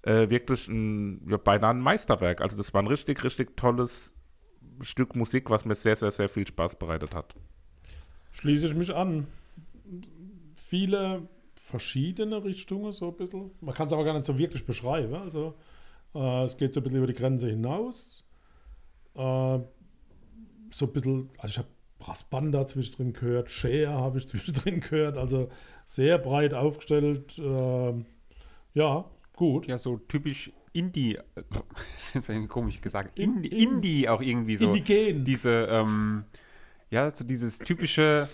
äh, 0.02 0.30
wirklich 0.30 0.68
ein, 0.68 1.26
ja, 1.28 1.36
beinahe 1.36 1.70
ein 1.70 1.80
Meisterwerk. 1.80 2.40
Also, 2.40 2.56
das 2.56 2.72
war 2.74 2.82
ein 2.82 2.86
richtig, 2.86 3.22
richtig 3.24 3.56
tolles 3.56 4.12
Stück 4.80 5.16
Musik, 5.16 5.50
was 5.50 5.64
mir 5.64 5.74
sehr, 5.74 5.96
sehr, 5.96 6.10
sehr 6.10 6.28
viel 6.28 6.46
Spaß 6.46 6.78
bereitet 6.78 7.14
hat. 7.14 7.34
Schließe 8.32 8.66
ich 8.66 8.74
mich 8.74 8.94
an. 8.94 9.26
Viele 10.56 11.28
verschiedene 11.56 12.44
Richtungen, 12.44 12.92
so 12.92 13.08
ein 13.08 13.16
bisschen. 13.16 13.50
Man 13.60 13.74
kann 13.74 13.86
es 13.86 13.92
aber 13.92 14.04
gar 14.04 14.14
nicht 14.14 14.26
so 14.26 14.38
wirklich 14.38 14.64
beschreiben. 14.64 15.14
Also, 15.14 15.54
äh, 16.14 16.44
es 16.44 16.56
geht 16.56 16.72
so 16.72 16.80
ein 16.80 16.82
bisschen 16.84 16.98
über 16.98 17.06
die 17.06 17.14
Grenze 17.14 17.48
hinaus. 17.48 18.24
Äh, 19.14 19.58
so 20.70 20.86
ein 20.86 20.92
bisschen, 20.92 21.30
also 21.38 21.50
ich 21.50 21.58
habe 21.58 21.68
Brassbanda 21.98 22.64
zwischendrin 22.66 23.12
gehört, 23.12 23.50
Share 23.50 23.92
habe 23.92 24.18
ich 24.18 24.28
zwischendrin 24.28 24.80
gehört, 24.80 25.18
also 25.18 25.48
sehr 25.84 26.18
breit 26.18 26.54
aufgestellt. 26.54 27.38
Äh, 27.38 27.94
ja, 28.74 29.04
gut. 29.38 29.66
Ja, 29.68 29.78
so 29.78 29.96
typisch 29.96 30.52
Indie. 30.72 31.16
äh, 31.16 31.22
Das 32.12 32.22
ist 32.24 32.28
irgendwie 32.28 32.48
komisch 32.48 32.80
gesagt. 32.80 33.18
In- 33.18 33.36
Indie, 33.42 33.48
in- 33.48 33.72
Indie 33.74 34.08
auch 34.08 34.20
irgendwie 34.20 34.56
so. 34.56 34.66
Indigen. 34.66 35.24
Diese, 35.24 35.66
ähm, 35.70 36.24
ja, 36.90 37.10
so 37.14 37.24
dieses 37.24 37.58
typische, 37.58 38.28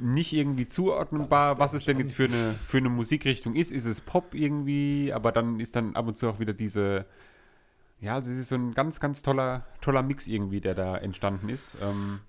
nicht 0.00 0.32
irgendwie 0.32 0.68
zuordnenbar, 0.68 1.58
was 1.58 1.72
es 1.72 1.84
denn 1.84 1.98
jetzt 1.98 2.14
für 2.14 2.24
eine, 2.24 2.54
für 2.66 2.78
eine 2.78 2.88
Musikrichtung 2.88 3.54
ist. 3.54 3.70
Ist 3.70 3.84
es 3.86 4.00
Pop 4.00 4.34
irgendwie, 4.34 5.12
aber 5.12 5.30
dann 5.32 5.60
ist 5.60 5.76
dann 5.76 5.94
ab 5.96 6.06
und 6.08 6.16
zu 6.18 6.28
auch 6.28 6.38
wieder 6.40 6.52
diese, 6.52 7.06
ja, 8.00 8.14
also 8.14 8.30
es 8.32 8.38
ist 8.38 8.48
so 8.48 8.56
ein 8.56 8.74
ganz, 8.74 8.98
ganz 9.00 9.22
toller, 9.22 9.64
toller 9.80 10.02
Mix 10.02 10.26
irgendwie, 10.26 10.60
der 10.60 10.74
da 10.74 10.96
entstanden 10.96 11.48
ist. 11.48 11.76
Ähm, 11.80 12.20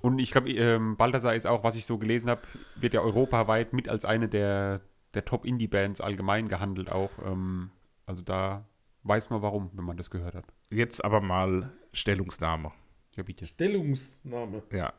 und 0.00 0.18
ich 0.20 0.30
glaube, 0.30 0.50
ähm, 0.50 0.96
Balthasar 0.96 1.34
ist 1.34 1.46
auch, 1.46 1.62
was 1.64 1.74
ich 1.76 1.84
so 1.84 1.98
gelesen 1.98 2.30
habe, 2.30 2.42
wird 2.76 2.94
ja 2.94 3.00
europaweit 3.00 3.72
mit 3.72 3.88
als 3.88 4.04
eine 4.04 4.28
der, 4.28 4.80
der 5.14 5.24
Top-Indie-Bands 5.24 6.00
allgemein 6.00 6.48
gehandelt 6.48 6.90
auch. 6.92 7.10
Ähm, 7.24 7.70
also 8.06 8.22
da 8.22 8.64
weiß 9.02 9.30
man 9.30 9.42
warum, 9.42 9.70
wenn 9.74 9.84
man 9.84 9.96
das 9.96 10.10
gehört 10.10 10.34
hat. 10.34 10.44
Jetzt 10.70 11.04
aber 11.04 11.20
mal 11.20 11.72
Stellungsnahme. 11.92 12.72
Ja, 13.16 13.22
bitte. 13.22 13.46
Stellungsnahme. 13.46 14.62
Ja, 14.72 14.92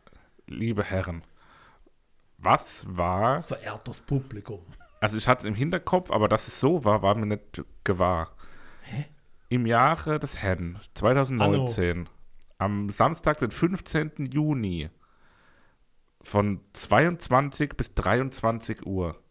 liebe 0.48 0.84
Herren. 0.84 1.24
Was 2.38 2.86
war, 2.88 3.44
Verehrtes 3.44 4.00
Publikum. 4.00 4.62
also 5.02 5.18
ich 5.18 5.28
hatte 5.28 5.40
es 5.40 5.46
im 5.46 5.56
Hinterkopf, 5.56 6.10
aber 6.10 6.28
dass 6.28 6.48
es 6.48 6.60
so 6.60 6.86
war, 6.86 7.02
war 7.02 7.16
mir 7.16 7.26
nicht 7.26 7.64
gewahr. 7.84 8.36
im 9.50 9.66
Jahre 9.66 10.20
des 10.20 10.38
Herrn 10.38 10.80
2019, 10.94 12.08
am 12.58 12.90
Samstag, 12.90 13.40
den 13.40 13.52
15. 13.52 14.28
Juni, 14.32 14.90
von 16.22 16.62
22 16.74 17.76
bis 17.76 17.94
23 17.96 18.86
Uhr. 18.86 19.22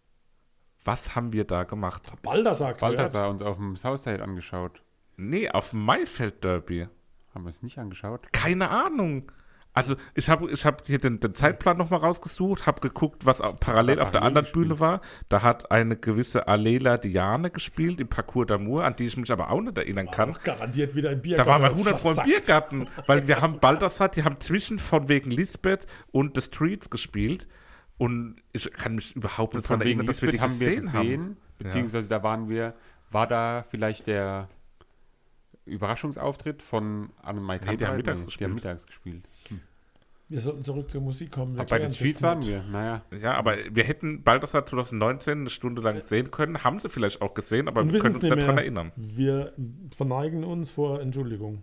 Was 0.84 1.14
haben 1.14 1.32
wir 1.32 1.44
da 1.44 1.64
gemacht? 1.64 2.10
Baldassar 2.22 2.74
gehört. 2.74 2.80
Balthasar 2.80 3.30
uns 3.30 3.42
auf 3.42 3.56
dem 3.56 3.76
Southside 3.76 4.22
angeschaut. 4.22 4.82
Nee, 5.16 5.50
auf 5.50 5.70
dem 5.70 5.84
Maifeld 5.84 6.44
Derby. 6.44 6.88
Haben 7.34 7.44
wir 7.44 7.50
es 7.50 7.62
nicht 7.62 7.78
angeschaut? 7.78 8.32
Keine 8.32 8.70
Ahnung. 8.70 9.30
Also 9.78 9.94
ich 10.14 10.28
habe 10.28 10.50
ich 10.50 10.64
hab 10.66 10.86
hier 10.86 10.98
den, 10.98 11.20
den 11.20 11.34
Zeitplan 11.34 11.76
nochmal 11.76 12.00
rausgesucht, 12.00 12.66
habe 12.66 12.80
geguckt, 12.80 13.26
was 13.26 13.40
parallel 13.60 14.00
auf 14.00 14.10
der 14.10 14.22
anderen 14.22 14.44
gespielt. 14.44 14.68
Bühne 14.68 14.80
war. 14.80 15.00
Da 15.28 15.42
hat 15.42 15.70
eine 15.70 15.96
gewisse 15.96 16.48
Alela 16.48 16.96
Diane 16.96 17.50
gespielt 17.50 18.00
im 18.00 18.08
Parcours 18.08 18.48
d'Amour, 18.48 18.82
an 18.82 18.96
die 18.96 19.06
ich 19.06 19.16
mich 19.16 19.30
aber 19.30 19.50
auch 19.50 19.60
nicht 19.60 19.78
erinnern 19.78 20.10
kann. 20.10 20.34
Ach, 20.36 20.42
garantiert 20.42 20.96
wieder 20.96 21.10
ein 21.10 21.22
Bier. 21.22 21.36
Da 21.36 21.46
waren 21.46 21.62
wir 21.62 21.70
100 21.70 22.00
Pro 22.00 22.10
im 22.10 22.22
Biergarten, 22.24 22.88
weil 23.06 23.28
wir 23.28 23.40
haben 23.40 23.60
Baldassar, 23.60 24.08
die 24.08 24.24
haben 24.24 24.40
zwischen 24.40 24.80
von 24.80 25.08
wegen 25.08 25.30
Lisbeth 25.30 25.86
und 26.10 26.34
The 26.34 26.42
Streets 26.42 26.90
gespielt 26.90 27.46
und 27.98 28.36
ich 28.52 28.72
kann 28.72 28.94
mich 28.94 29.14
überhaupt 29.16 29.54
nicht 29.54 29.66
daran 29.66 29.80
Von 29.80 29.86
wegen 29.86 29.98
erinnern, 30.00 30.06
dass 30.06 30.22
wir 30.22 30.30
die 30.30 30.40
haben 30.40 30.58
wir 30.58 30.74
gesehen, 30.74 30.82
gesehen, 30.84 31.20
haben. 31.22 31.36
beziehungsweise 31.58 32.08
da 32.08 32.22
waren 32.22 32.48
wir, 32.48 32.74
war 33.10 33.26
da 33.26 33.64
vielleicht 33.68 34.06
der 34.06 34.48
Überraschungsauftritt 35.66 36.62
von 36.62 37.10
Anne-Mai 37.22 37.58
Nee, 37.66 37.76
die 37.76 37.86
haben 37.86 37.96
mittags 37.96 38.20
Die 38.20 38.26
gespielt. 38.26 38.48
haben 38.50 38.54
mittags 38.54 38.86
gespielt. 38.86 39.28
Wir 40.30 40.42
sollten 40.42 40.62
zurück 40.62 40.90
zur 40.90 41.00
Musik 41.00 41.30
kommen. 41.32 41.54
Wir 41.54 41.62
Aber 41.62 41.70
bei 41.70 41.78
den 41.78 41.88
Streets 41.92 42.20
waren 42.20 42.44
wir, 42.46 42.62
naja. 42.62 43.02
Ja, 43.18 43.34
aber 43.34 43.56
wir 43.70 43.84
hätten 43.84 44.22
Baldassar 44.22 44.66
2019 44.66 45.40
eine 45.40 45.50
Stunde 45.50 45.80
lang 45.80 46.00
sehen 46.02 46.30
können, 46.30 46.64
haben 46.64 46.78
sie 46.78 46.90
vielleicht 46.90 47.22
auch 47.22 47.32
gesehen, 47.32 47.66
aber 47.66 47.80
Und 47.80 47.92
wir 47.92 48.00
können 48.00 48.14
uns 48.14 48.24
nicht 48.24 48.36
daran 48.36 48.58
erinnern. 48.58 48.92
Wir 48.96 49.54
verneigen 49.94 50.44
uns 50.44 50.70
vor 50.70 51.00
Entschuldigung. 51.00 51.62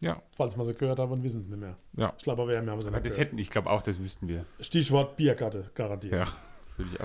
Ja, 0.00 0.20
Falls 0.32 0.56
wir 0.58 0.64
sie 0.66 0.74
gehört 0.74 0.98
haben 0.98 1.10
und 1.12 1.22
wissen 1.22 1.40
es 1.40 1.48
nicht 1.48 1.58
mehr. 1.58 1.76
ja, 1.96 2.12
Ich 2.18 2.24
glaube, 2.24 2.46
wir 2.46 2.58
haben 2.58 2.66
sie 2.66 2.88
Aber 2.88 2.96
nicht 2.98 3.06
das 3.06 3.14
gehört. 3.14 3.18
hätten, 3.28 3.38
ich 3.38 3.48
glaube 3.50 3.70
auch, 3.70 3.80
das 3.82 3.98
wüssten 3.98 4.28
wir. 4.28 4.44
Stichwort 4.60 5.16
Biergatte, 5.16 5.70
garantiert. 5.74 6.12
ja. 6.12 6.26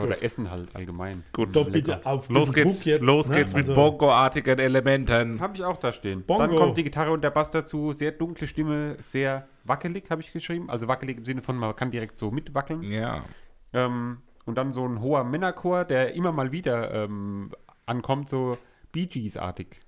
Oder 0.04 0.21
Essen 0.21 0.51
halt 0.51 0.75
allgemein. 0.75 1.23
Gut. 1.32 1.49
So, 1.49 1.60
Lecker. 1.62 1.71
bitte 1.71 2.06
auf 2.06 2.27
Los 2.27 2.51
geht's, 2.51 2.75
Druck 2.80 2.86
jetzt, 2.86 3.01
los 3.01 3.30
ne? 3.30 3.36
geht's 3.38 3.54
mit 3.54 3.62
Also, 3.69 3.73
Bongo-artigen 3.75 4.60
Elementen. 4.60 5.39
Habe 5.39 5.56
ich 5.56 5.63
auch 5.63 5.77
da 5.77 5.93
stehen. 5.93 6.23
Bongo. 6.25 6.41
Dann 6.45 6.56
kommt 6.58 6.77
die 6.77 6.84
Gitarre 6.84 7.12
und 7.12 7.23
der 7.23 7.30
Bass 7.30 7.51
dazu. 7.51 7.93
Sehr 7.93 8.12
dunkle 8.12 8.47
Stimme, 8.47 8.97
sehr 8.99 9.47
wackelig, 9.63 10.10
habe 10.10 10.19
ich 10.19 10.34
geschrieben. 10.34 10.69
Also 10.69 10.89
wackelig 10.89 11.19
im 11.19 11.23
Sinne 11.23 11.41
von, 11.41 11.56
man 11.56 11.73
kann 11.73 11.89
direkt 11.89 12.19
so 12.19 12.32
mitwackeln. 12.32 12.84
Ja, 12.84 13.23
Ähm, 13.71 14.17
und 14.45 14.56
dann 14.56 14.73
so 14.73 14.86
ein 14.86 14.99
hoher 14.99 15.23
Männerchor, 15.23 15.86
der 15.86 16.15
immer 16.15 16.34
mal 16.34 16.51
wieder 16.51 16.91
ähm, 17.06 17.51
ankommt, 17.86 18.27
so 18.27 18.58
Bee 18.91 19.06
Gees-artig. 19.06 19.80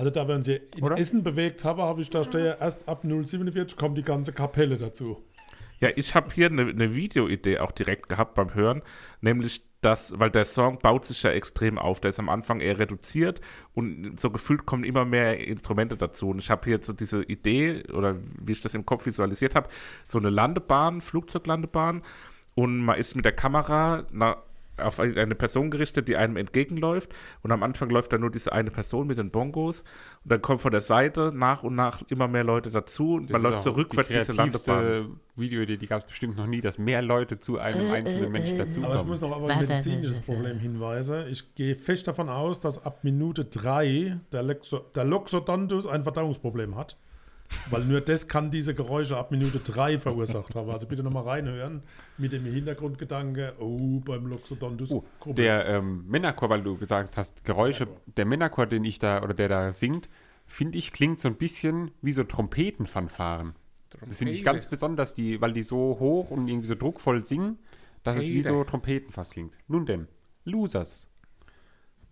Also 0.00 0.08
da, 0.08 0.26
wenn 0.28 0.42
sie 0.42 0.62
in 0.76 0.82
Oder? 0.82 0.96
Essen 0.96 1.22
bewegt 1.22 1.62
haben, 1.62 1.82
habe 1.82 2.00
ich 2.00 2.08
da 2.08 2.24
stehe, 2.24 2.56
erst 2.58 2.88
ab 2.88 3.02
047 3.02 3.76
kommt 3.76 3.98
die 3.98 4.02
ganze 4.02 4.32
Kapelle 4.32 4.78
dazu. 4.78 5.22
ja 5.78 5.90
ich 5.94 6.14
habe 6.14 6.32
hier 6.32 6.46
eine 6.46 6.72
ne 6.72 6.94
Videoidee 6.94 7.58
auch 7.58 7.70
direkt 7.70 8.08
gehabt 8.08 8.34
beim 8.34 8.54
Hören, 8.54 8.80
nämlich 9.20 9.62
das, 9.82 10.18
weil 10.18 10.30
der 10.30 10.46
Song 10.46 10.78
baut 10.78 11.04
sich 11.04 11.22
ja 11.22 11.32
extrem 11.32 11.78
auf, 11.78 12.00
der 12.00 12.08
ist 12.08 12.18
am 12.18 12.30
Anfang 12.30 12.60
eher 12.60 12.78
reduziert 12.78 13.42
und 13.74 14.18
so 14.18 14.30
gefühlt 14.30 14.64
kommen 14.64 14.84
immer 14.84 15.04
mehr 15.04 15.46
Instrumente 15.46 15.98
dazu. 15.98 16.30
Und 16.30 16.38
ich 16.38 16.48
habe 16.48 16.64
hier 16.64 16.78
so 16.82 16.94
diese 16.94 17.22
Idee, 17.22 17.82
oder 17.92 18.16
wie 18.40 18.52
ich 18.52 18.62
das 18.62 18.72
im 18.72 18.86
Kopf 18.86 19.04
visualisiert 19.04 19.54
habe, 19.54 19.68
so 20.06 20.18
eine 20.18 20.30
Landebahn, 20.30 21.02
Flugzeuglandebahn 21.02 22.00
und 22.54 22.78
man 22.78 22.98
ist 22.98 23.16
mit 23.16 23.26
der 23.26 23.32
Kamera 23.32 24.06
na, 24.10 24.38
auf 24.82 25.00
eine 25.00 25.34
Person 25.34 25.70
gerichtet, 25.70 26.08
die 26.08 26.16
einem 26.16 26.36
entgegenläuft 26.36 27.12
und 27.42 27.52
am 27.52 27.62
Anfang 27.62 27.90
läuft 27.90 28.12
dann 28.12 28.20
nur 28.20 28.30
diese 28.30 28.52
eine 28.52 28.70
Person 28.70 29.06
mit 29.06 29.18
den 29.18 29.30
Bongos 29.30 29.80
und 30.24 30.32
dann 30.32 30.40
kommen 30.42 30.58
von 30.58 30.70
der 30.70 30.80
Seite 30.80 31.32
nach 31.34 31.62
und 31.62 31.74
nach 31.74 32.02
immer 32.08 32.28
mehr 32.28 32.44
Leute 32.44 32.70
dazu 32.70 33.14
und 33.14 33.30
man 33.30 33.42
Das 33.42 33.50
ist 33.50 33.54
läuft 33.54 33.64
so 33.64 33.70
rückwärts 33.72 34.08
die 34.08 34.14
diese 34.14 34.32
Landebahn. 34.32 34.62
kreativste 34.82 35.10
Videoidee, 35.36 35.76
die 35.76 35.86
gab 35.86 36.02
es 36.02 36.06
bestimmt 36.08 36.36
noch 36.36 36.46
nie, 36.46 36.60
dass 36.60 36.78
mehr 36.78 37.02
Leute 37.02 37.40
zu 37.40 37.58
einem 37.58 37.90
einzelnen 37.92 38.32
Menschen 38.32 38.60
Aber 38.60 38.68
ich 38.68 38.74
dazukommen. 38.74 39.06
muss 39.08 39.20
noch 39.20 39.32
auf 39.32 39.48
ein 39.48 39.58
medizinisches 39.60 40.20
Problem 40.20 40.58
hinweisen. 40.58 41.26
Ich 41.28 41.54
gehe 41.54 41.74
fest 41.74 42.06
davon 42.08 42.28
aus, 42.28 42.60
dass 42.60 42.84
ab 42.84 43.04
Minute 43.04 43.44
3 43.46 44.20
der, 44.32 44.42
Lexo, 44.42 44.80
der 44.94 45.04
Loxodontus 45.04 45.86
ein 45.86 46.02
Verdauungsproblem 46.02 46.76
hat. 46.76 46.96
Weil 47.68 47.84
nur 47.84 48.00
das 48.00 48.28
kann 48.28 48.50
diese 48.50 48.74
Geräusche 48.74 49.16
ab 49.16 49.30
Minute 49.30 49.58
3 49.58 49.98
verursacht 49.98 50.54
haben. 50.54 50.70
Also 50.70 50.86
bitte 50.86 51.02
nochmal 51.02 51.24
reinhören 51.24 51.82
mit 52.16 52.32
dem 52.32 52.44
Hintergrundgedanke, 52.44 53.54
oh, 53.58 54.00
beim 54.00 54.26
Loxodontus. 54.26 54.90
Oh, 54.90 55.04
der 55.26 55.66
ähm, 55.66 56.04
Männerchor, 56.08 56.48
weil 56.48 56.62
du 56.62 56.76
gesagt 56.76 57.16
hast, 57.16 57.44
Geräusche, 57.44 57.88
der 58.16 58.24
Männerchor, 58.24 58.66
den 58.66 58.84
ich 58.84 58.98
da, 58.98 59.22
oder 59.22 59.34
der 59.34 59.48
da 59.48 59.72
singt, 59.72 60.08
finde 60.46 60.78
ich, 60.78 60.92
klingt 60.92 61.20
so 61.20 61.28
ein 61.28 61.36
bisschen 61.36 61.90
wie 62.02 62.12
so 62.12 62.24
Trompetenfanfaren. 62.24 63.54
Das 64.00 64.18
finde 64.18 64.32
ich 64.32 64.44
ganz 64.44 64.66
besonders, 64.66 65.14
die, 65.14 65.40
weil 65.40 65.52
die 65.52 65.62
so 65.62 65.96
hoch 65.98 66.30
und 66.30 66.48
irgendwie 66.48 66.68
so 66.68 66.74
druckvoll 66.74 67.24
singen, 67.24 67.58
dass 68.02 68.16
es 68.16 68.28
wie 68.28 68.42
so 68.42 68.62
Trompeten 68.64 69.10
fast 69.10 69.32
klingt. 69.32 69.54
Nun 69.68 69.86
denn, 69.86 70.08
Losers. 70.44 71.08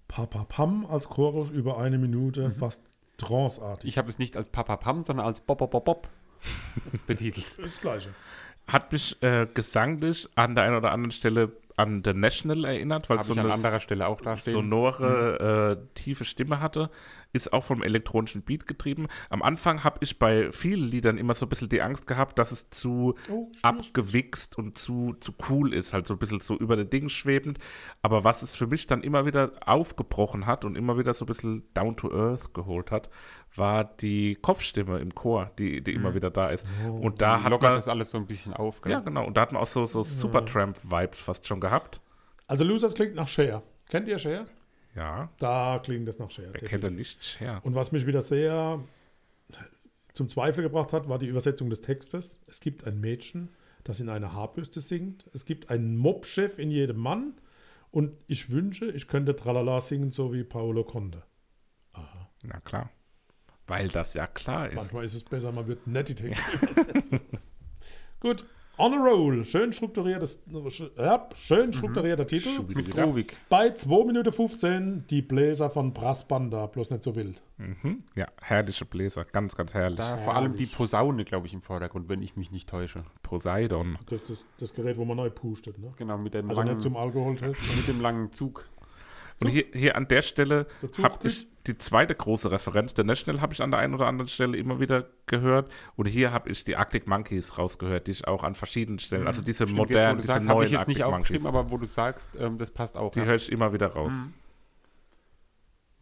Papa 0.09 0.45
Pam 0.45 0.87
als 0.87 1.09
Chorus 1.09 1.51
über 1.51 1.79
eine 1.79 1.99
Minute, 1.99 2.51
fast 2.51 2.83
tranceartig. 3.19 3.89
Ich 3.89 3.99
habe 3.99 4.09
es 4.09 4.19
nicht 4.19 4.37
als 4.37 4.49
Papa 4.49 4.77
Pam, 4.77 5.05
sondern 5.05 5.27
als 5.27 5.41
Bob 5.41 5.59
Bob 5.59 5.71
Bob 5.71 5.85
Bob 5.85 6.09
betitelt. 7.07 7.47
Das 7.59 7.79
Gleiche. 7.81 8.11
Hat 8.67 8.93
mich 8.93 9.23
äh, 9.23 9.47
gesanglich 9.53 10.29
an 10.35 10.55
der 10.55 10.65
einen 10.65 10.77
oder 10.77 10.93
anderen 10.93 11.11
Stelle 11.11 11.53
an 11.77 12.03
The 12.05 12.13
National 12.13 12.65
erinnert, 12.65 13.09
weil 13.09 13.19
es 13.19 13.27
so 13.27 13.33
ich 13.33 13.39
an 13.39 13.47
eine 13.47 13.55
anderer 13.55 13.81
Stelle 13.81 14.07
auch 14.09 14.21
da 14.21 14.37
stehen. 14.37 14.53
sonore, 14.53 15.79
äh, 15.79 15.95
tiefe 15.95 16.25
Stimme 16.25 16.61
hatte. 16.61 16.91
Ist 17.33 17.53
auch 17.53 17.63
vom 17.65 17.83
elektronischen 17.83 18.43
Beat 18.43 18.67
getrieben. 18.67 19.07
Am 19.29 19.43
Anfang 19.43 19.85
habe 19.85 19.99
ich 20.01 20.19
bei 20.19 20.51
vielen 20.51 20.91
Liedern 20.91 21.19
immer 21.19 21.35
so 21.35 21.45
ein 21.47 21.49
bisschen 21.51 21.69
die 21.69 21.83
Angst 21.83 22.07
gehabt, 22.07 22.39
dass 22.39 22.53
es 22.53 22.71
zu 22.71 23.15
Oh, 23.31 23.51
abgewichst 23.63 24.57
und 24.57 24.79
zu, 24.79 25.15
zu 25.21 25.33
cool 25.51 25.75
ist, 25.75 25.93
halt 25.93 26.07
so 26.07 26.15
ein 26.15 26.19
bisschen 26.19 26.41
so 26.41 26.57
über 26.57 26.77
den 26.77 26.89
Ding 26.91 27.09
schwebend. 27.09 27.59
Aber 28.03 28.25
was 28.25 28.43
es 28.43 28.55
für 28.55 28.67
mich 28.67 28.87
dann 28.87 29.03
immer 29.03 29.27
wieder 29.27 29.53
aufgebrochen 29.67 30.47
hat 30.47 30.65
und 30.65 30.77
immer 30.77 30.99
wieder 30.99 31.13
so 31.15 31.25
ein 31.25 31.29
bisschen 31.29 31.63
down 31.75 31.97
to 31.97 32.11
earth 32.11 32.55
geholt 32.55 32.91
hat, 32.91 33.11
war 33.55 33.85
die 33.85 34.37
Kopfstimme 34.37 34.99
im 34.99 35.15
Chor, 35.15 35.51
die, 35.59 35.83
die 35.83 35.93
immer 35.93 36.15
wieder 36.15 36.31
da 36.31 36.49
ist. 36.51 36.67
und 36.89 37.21
da 37.21 37.43
hat 37.43 37.51
Lockert 37.51 37.71
man, 37.71 37.75
das 37.79 37.89
alles 37.89 38.11
so 38.11 38.19
ein 38.19 38.27
bisschen 38.27 38.53
auf. 38.55 38.81
gell? 38.83 38.93
ja 38.93 39.01
genau, 39.01 39.27
und 39.27 39.37
da 39.37 39.43
hat 39.43 39.53
man 39.53 39.63
auch 39.63 39.67
so, 39.67 39.87
so 39.87 40.03
Supertramp-Vibes 40.05 41.21
fast 41.21 41.47
schon 41.47 41.61
gehabt. 41.61 42.01
Also 42.47 42.65
Losers 42.65 42.95
klingt 42.95 43.15
nach 43.15 43.29
Cher. 43.29 43.63
Kennt 43.89 44.09
ihr 44.09 44.19
Cher? 44.19 44.47
Ja, 44.95 45.31
Da 45.39 45.81
klingt 45.83 46.09
das 46.09 46.19
nach 46.19 46.31
Cher. 46.31 46.49
wer 46.53 46.69
kennt 46.69 46.83
denn 46.85 46.97
nicht 46.97 47.23
Cher? 47.23 47.61
Und 47.65 47.75
was 47.75 47.93
mich 47.93 48.07
wieder 48.07 48.23
sehr 48.23 48.81
zum 50.13 50.29
Zweifel 50.29 50.63
gebracht 50.63 50.93
hat, 50.93 51.09
war 51.09 51.19
die 51.19 51.27
Übersetzung 51.27 51.71
des 51.71 51.81
Textes. 51.81 52.41
Es 52.49 52.61
gibt 52.61 52.85
ein 52.87 53.01
Mädchen, 53.01 53.51
das 53.85 54.01
in 54.01 54.09
einer 54.09 54.33
Haarbürste 54.33 54.81
singt. 54.81 55.29
Es 55.33 55.45
gibt 55.45 55.71
einen 55.71 55.97
Mobchef 55.97 56.59
in 56.59 56.71
jedem 56.71 56.97
Mann. 56.97 57.35
Und 57.91 58.13
ich 58.27 58.51
wünsche, 58.51 58.87
ich 58.91 59.07
könnte 59.09 59.37
Tralala 59.37 59.81
singen, 59.81 60.11
so 60.11 60.33
wie 60.33 60.43
Paolo 60.45 60.85
Conde. 60.85 61.23
Na 62.45 62.61
klar. 62.61 62.91
Weil 63.67 63.89
das 63.89 64.15
ja 64.15 64.27
klar 64.27 64.69
ist. 64.69 64.75
Manchmal 64.77 65.05
ist 65.05 65.15
es 65.15 65.25
besser, 65.25 65.53
man 65.53 65.67
wird 65.69 65.87
nett 65.87 66.09
die 66.09 66.15
Texte 66.15 66.51
übersetzen. 66.63 67.21
Gut. 68.21 68.47
On 68.81 68.95
a 68.95 68.97
roll. 68.97 69.45
Schön 69.45 69.73
strukturiertes, 69.73 70.41
ja, 70.97 71.29
schön 71.35 71.73
strukturierter 71.73 72.27
Titel. 72.27 72.51
Mit 72.69 72.91
Grovig. 72.93 73.37
Bei 73.49 73.71
2 73.71 74.05
Minuten 74.05 74.33
15 74.33 75.05
die 75.11 75.21
Bläser 75.21 75.69
von 75.69 75.93
Brassbanda, 75.93 76.67
bloß 76.67 76.91
nicht 76.91 77.03
so 77.03 77.17
wild. 77.17 77.43
Mhm. 77.57 78.05
Ja, 78.15 78.29
herrliche 78.41 78.85
Bläser, 78.85 79.25
ganz, 79.25 79.57
ganz 79.57 79.75
herrlich. 79.75 79.99
Da 79.99 80.17
vor 80.19 80.37
allem 80.37 80.55
die 80.55 80.67
Posaune, 80.67 81.25
glaube 81.25 81.49
ich, 81.49 81.55
im 81.55 81.61
Vordergrund, 81.61 82.09
wenn 82.09 82.23
ich 82.23 82.37
mich 82.37 82.53
nicht 82.53 82.69
täusche. 82.69 83.03
Poseidon. 83.25 83.99
Das 84.07 84.23
ist 84.23 84.31
das, 84.31 84.47
das 84.59 84.75
Gerät, 84.75 84.97
wo 84.97 85.05
man 85.05 85.17
neu 85.17 85.31
pustet. 85.31 85.77
Ne? 85.79 85.93
Genau, 85.97 86.17
mit 86.19 86.35
dem, 86.35 86.49
Also 86.49 86.61
langen, 86.61 86.75
nicht 86.75 86.83
zum 86.83 86.97
Alkoholtest. 86.97 87.61
mit 87.77 87.89
dem 87.89 88.01
langen 88.01 88.33
Zug. 88.33 88.69
Und 89.43 89.49
hier, 89.49 89.65
hier 89.73 89.97
an 89.97 90.07
der 90.09 90.23
Stelle 90.23 90.67
habe 91.03 91.27
ich 91.27 91.47
die 91.69 91.79
zweite 91.79 92.15
große 92.15 92.51
Referenz. 92.51 92.95
Der 92.95 93.05
National 93.05 93.41
habe 93.41 93.53
ich 93.53 93.63
an 93.63 93.71
der 93.71 93.81
einen 93.81 93.95
oder 93.95 94.07
anderen 94.07 94.29
Stelle 94.29 94.57
immer 94.57 94.81
wieder 94.81 95.07
gehört. 95.27 95.71
Und 95.97 96.07
hier 96.07 96.33
habe 96.33 96.49
ich 96.51 96.65
die 96.65 96.77
Arctic 96.77 97.07
Monkeys 97.07 97.59
rausgehört, 97.59 98.07
die 98.07 98.13
ich 98.13 98.27
auch 98.27 98.43
an 98.43 98.55
verschiedenen 98.55 98.99
Stellen, 98.99 99.27
also 99.27 99.43
diese 99.43 99.67
Stimmt, 99.67 99.71
jetzt, 99.71 99.79
modernen, 99.79 100.17
du 100.17 100.23
diese 100.23 100.33
sagst, 100.33 100.49
habe 100.49 100.59
neuen 100.59 100.67
ich 100.67 100.73
jetzt 100.73 100.89
nicht 100.89 101.03
Arctic 101.03 101.15
aufgeschrieben, 101.15 101.43
Monkeys. 101.45 101.61
aber 101.61 101.71
wo 101.71 101.77
du 101.79 101.87
sagst, 101.87 102.37
ähm, 102.41 102.59
das 102.59 102.71
passt 102.71 102.97
auch. 102.97 103.13
Die 103.13 103.21
ja. 103.21 103.27
höre 103.27 103.37
ich 103.37 103.53
immer 103.53 103.73
wieder 103.73 103.89
raus. 103.89 104.13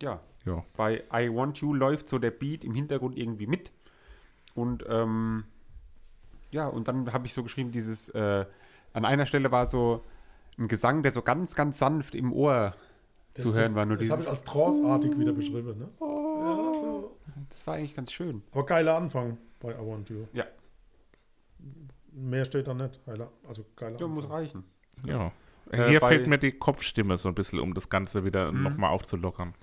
ja. 0.00 0.20
Ja. 0.46 0.64
Bei 0.76 1.02
I 1.12 1.28
Want 1.28 1.58
You 1.58 1.74
läuft 1.74 2.08
so 2.08 2.18
der 2.18 2.30
Beat 2.30 2.64
im 2.64 2.72
Hintergrund 2.72 3.18
irgendwie 3.18 3.48
mit. 3.48 3.72
Und 4.54 4.84
ähm, 4.88 5.44
ja, 6.52 6.68
und 6.68 6.88
dann 6.88 7.12
habe 7.12 7.26
ich 7.26 7.34
so 7.34 7.42
geschrieben, 7.42 7.72
dieses, 7.72 8.08
äh, 8.10 8.46
an 8.92 9.04
einer 9.04 9.26
Stelle 9.26 9.50
war 9.50 9.66
so 9.66 10.04
ein 10.56 10.68
Gesang, 10.68 11.02
der 11.02 11.12
so 11.12 11.22
ganz, 11.22 11.54
ganz 11.54 11.78
sanft 11.78 12.14
im 12.14 12.32
Ohr 12.32 12.74
zu 13.42 13.54
hören 13.54 13.74
war. 13.74 13.86
Nur 13.86 13.96
das 13.96 14.08
habe 14.10 14.20
ich 14.20 14.26
dieses, 14.26 14.30
als 14.40 14.44
tranceartig 14.44 15.18
wieder 15.18 15.32
beschrieben. 15.32 15.78
Ne? 15.78 15.88
Ja, 16.00 16.72
so. 16.74 17.16
das 17.50 17.66
war 17.66 17.74
eigentlich 17.74 17.94
ganz 17.94 18.12
schön. 18.12 18.42
Aber 18.52 18.66
geiler 18.66 18.96
Anfang 18.96 19.38
bei 19.60 19.72
I 19.72 19.78
Want 19.78 20.08
You. 20.10 20.26
Ja. 20.32 20.44
Mehr 22.12 22.44
steht 22.44 22.66
da 22.66 22.74
nicht. 22.74 23.04
Geiler, 23.04 23.30
also 23.48 23.64
geiler 23.76 23.98
Ja, 24.00 24.06
muss 24.06 24.24
Anfang. 24.24 24.38
reichen. 24.38 24.64
ja. 25.04 25.32
Äh, 25.70 25.88
Hier 25.88 26.00
fehlt 26.00 26.28
mir 26.28 26.38
die 26.38 26.52
Kopfstimme 26.52 27.18
so 27.18 27.28
ein 27.28 27.34
bisschen, 27.34 27.58
um 27.58 27.74
das 27.74 27.88
Ganze 27.90 28.24
wieder 28.24 28.52
Mhm. 28.52 28.62
nochmal 28.62 28.90
aufzulockern. 28.90 29.54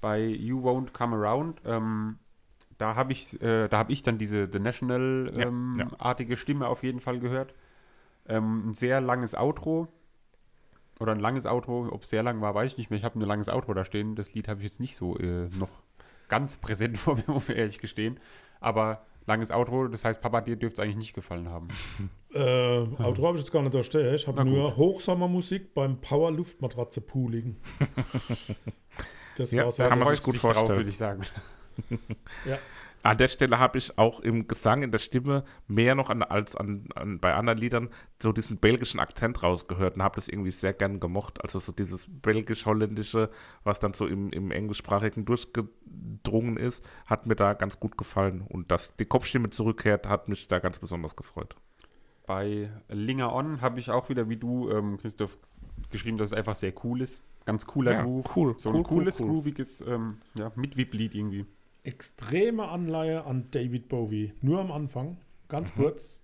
bei 0.00 0.24
You 0.24 0.62
Won't 0.62 0.92
Come 0.94 1.14
Around. 1.16 1.60
Ähm, 1.66 2.18
da 2.78 2.94
habe 2.94 3.12
ich, 3.12 3.38
äh, 3.42 3.68
da 3.68 3.76
hab 3.78 3.90
ich 3.90 4.00
dann 4.00 4.16
diese 4.16 4.46
The 4.50 4.56
Ja, 4.56 4.58
National-artige 4.60 6.38
Stimme 6.38 6.68
auf 6.68 6.82
jeden 6.82 7.00
Fall 7.00 7.18
gehört. 7.20 7.52
Ähm, 8.26 8.70
ein 8.70 8.74
sehr 8.74 9.02
langes 9.02 9.34
Outro. 9.34 9.88
Oder 11.00 11.12
ein 11.12 11.20
langes 11.20 11.46
Outro. 11.46 11.88
Ob 11.90 12.02
es 12.04 12.10
sehr 12.10 12.22
lang 12.22 12.40
war, 12.40 12.54
weiß 12.54 12.72
ich 12.72 12.78
nicht 12.78 12.90
mehr. 12.90 12.98
Ich 12.98 13.04
habe 13.04 13.18
ein 13.18 13.22
langes 13.26 13.48
Outro 13.48 13.74
da 13.74 13.84
stehen. 13.84 14.14
Das 14.14 14.32
Lied 14.34 14.46
habe 14.48 14.60
ich 14.60 14.64
jetzt 14.64 14.78
nicht 14.80 14.94
so 14.96 15.16
äh, 15.18 15.48
noch 15.58 15.82
ganz 16.28 16.56
präsent 16.58 16.96
vor 16.98 17.16
mir, 17.16 17.24
muss 17.26 17.48
ich 17.48 17.56
ehrlich 17.56 17.78
gestehen. 17.78 18.20
Aber 18.60 19.04
langes 19.26 19.50
Outro, 19.50 19.88
das 19.88 20.04
heißt, 20.04 20.20
Papa, 20.20 20.40
dir 20.42 20.56
dürfte 20.56 20.80
es 20.80 20.84
eigentlich 20.84 20.96
nicht 20.98 21.14
gefallen 21.14 21.48
haben. 21.48 21.68
Äh, 22.32 22.38
Outro 23.02 23.26
habe 23.26 23.36
ich 23.38 23.42
jetzt 23.42 23.50
gar 23.50 23.60
nicht 23.60 23.74
da 23.74 23.82
stehen. 23.82 24.14
Ich 24.14 24.28
habe 24.28 24.44
nur 24.44 24.76
Hochsommermusik 24.76 25.74
beim 25.74 26.00
Power 26.00 26.30
Luftmatratze 26.30 27.00
Pooling. 27.00 27.56
Das 29.36 29.50
Ja, 29.50 29.64
war 29.64 29.72
so. 29.72 29.82
da 29.82 29.88
kann 29.88 29.98
man 29.98 30.14
sich 30.14 30.22
gut 30.22 30.36
vorstellen. 30.36 30.68
würde 30.68 30.90
ich 30.90 30.96
sagen. 30.96 31.22
ja. 32.44 32.58
An 33.02 33.16
der 33.16 33.28
Stelle 33.28 33.58
habe 33.58 33.78
ich 33.78 33.96
auch 33.98 34.20
im 34.20 34.46
Gesang, 34.46 34.82
in 34.82 34.90
der 34.92 34.98
Stimme, 34.98 35.44
mehr 35.66 35.94
noch 35.94 36.10
an, 36.10 36.22
als 36.22 36.54
an, 36.54 36.84
an, 36.94 37.18
bei 37.18 37.34
anderen 37.34 37.58
Liedern 37.58 37.88
so 38.20 38.30
diesen 38.32 38.58
belgischen 38.58 39.00
Akzent 39.00 39.42
rausgehört 39.42 39.94
und 39.96 40.02
habe 40.02 40.16
das 40.16 40.28
irgendwie 40.28 40.50
sehr 40.50 40.74
gern 40.74 41.00
gemocht. 41.00 41.42
Also 41.42 41.58
so 41.58 41.72
dieses 41.72 42.06
belgisch-holländische, 42.10 43.30
was 43.64 43.80
dann 43.80 43.94
so 43.94 44.06
im, 44.06 44.30
im 44.32 44.50
englischsprachigen 44.50 45.24
durchgedrungen 45.24 46.56
ist, 46.58 46.84
hat 47.06 47.26
mir 47.26 47.36
da 47.36 47.54
ganz 47.54 47.80
gut 47.80 47.96
gefallen. 47.96 48.42
Und 48.46 48.70
dass 48.70 48.96
die 48.96 49.06
Kopfstimme 49.06 49.48
zurückkehrt, 49.50 50.06
hat 50.06 50.28
mich 50.28 50.46
da 50.48 50.58
ganz 50.58 50.78
besonders 50.78 51.16
gefreut. 51.16 51.56
Bei 52.26 52.70
Linger 52.88 53.34
On 53.34 53.60
habe 53.60 53.80
ich 53.80 53.90
auch 53.90 54.08
wieder, 54.10 54.28
wie 54.28 54.36
du, 54.36 54.70
ähm, 54.70 54.98
Christoph, 54.98 55.38
geschrieben, 55.90 56.18
dass 56.18 56.32
es 56.32 56.36
einfach 56.38 56.54
sehr 56.54 56.72
cool 56.84 57.00
ist. 57.00 57.22
Ganz 57.46 57.66
cooler 57.66 57.92
Ja, 57.92 58.02
Groove. 58.02 58.36
cool, 58.36 58.54
So 58.58 58.70
cool, 58.70 58.76
ein 58.76 58.82
cooles, 58.84 59.20
cool, 59.20 59.26
cool. 59.26 59.32
grooviges 59.36 59.80
ähm, 59.80 60.18
ja, 60.38 60.52
Mitwip-Lied 60.54 61.14
irgendwie. 61.14 61.46
Extreme 61.82 62.68
Anleihe 62.68 63.24
an 63.24 63.50
David 63.50 63.88
Bowie. 63.88 64.32
Nur 64.40 64.60
am 64.60 64.70
Anfang. 64.72 65.18
Ganz 65.48 65.74
Mhm. 65.74 65.82
kurz. 65.82 66.20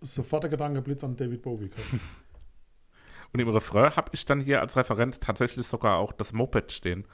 Sofort 0.00 0.44
der 0.44 0.50
Gedankenblitz 0.50 1.04
an 1.04 1.16
David 1.16 1.42
Bowie. 1.42 1.70
Und 3.32 3.38
im 3.40 3.48
Refrain 3.48 3.94
habe 3.96 4.10
ich 4.12 4.24
dann 4.24 4.40
hier 4.40 4.60
als 4.60 4.76
Referenz 4.76 5.20
tatsächlich 5.20 5.66
sogar 5.66 5.98
auch 5.98 6.12
das 6.12 6.32
Moped 6.32 6.72
stehen, 6.72 7.04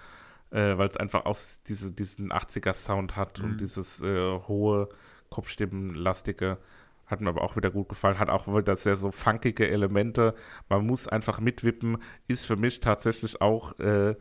äh, 0.51 0.79
weil 0.79 0.89
es 0.89 0.97
einfach 0.97 1.27
aus 1.27 1.61
diese, 1.63 1.93
diesen 1.93 2.33
80er-Sound 2.33 3.17
hat 3.17 3.41
und 3.41 3.61
dieses 3.61 4.01
äh, 4.03 4.39
hohe, 4.49 4.89
Kopfstimmenlastige. 5.29 6.59
Hat 7.07 7.21
mir 7.21 7.29
aber 7.29 7.43
auch 7.43 7.55
wieder 7.57 7.71
gut 7.71 7.89
gefallen. 7.89 8.19
Hat 8.19 8.31
auch 8.31 8.49
wieder 8.49 8.77
sehr 8.77 8.97
so 8.97 9.11
funkige 9.13 9.69
Elemente. 9.69 10.35
Man 10.69 10.87
muss 10.87 11.07
einfach 11.07 11.39
mitwippen. 11.41 11.99
Ist 12.29 12.47
für 12.47 12.57
mich 12.57 12.81
tatsächlich 12.81 13.41
auch 13.41 13.79
äh, 13.79 14.17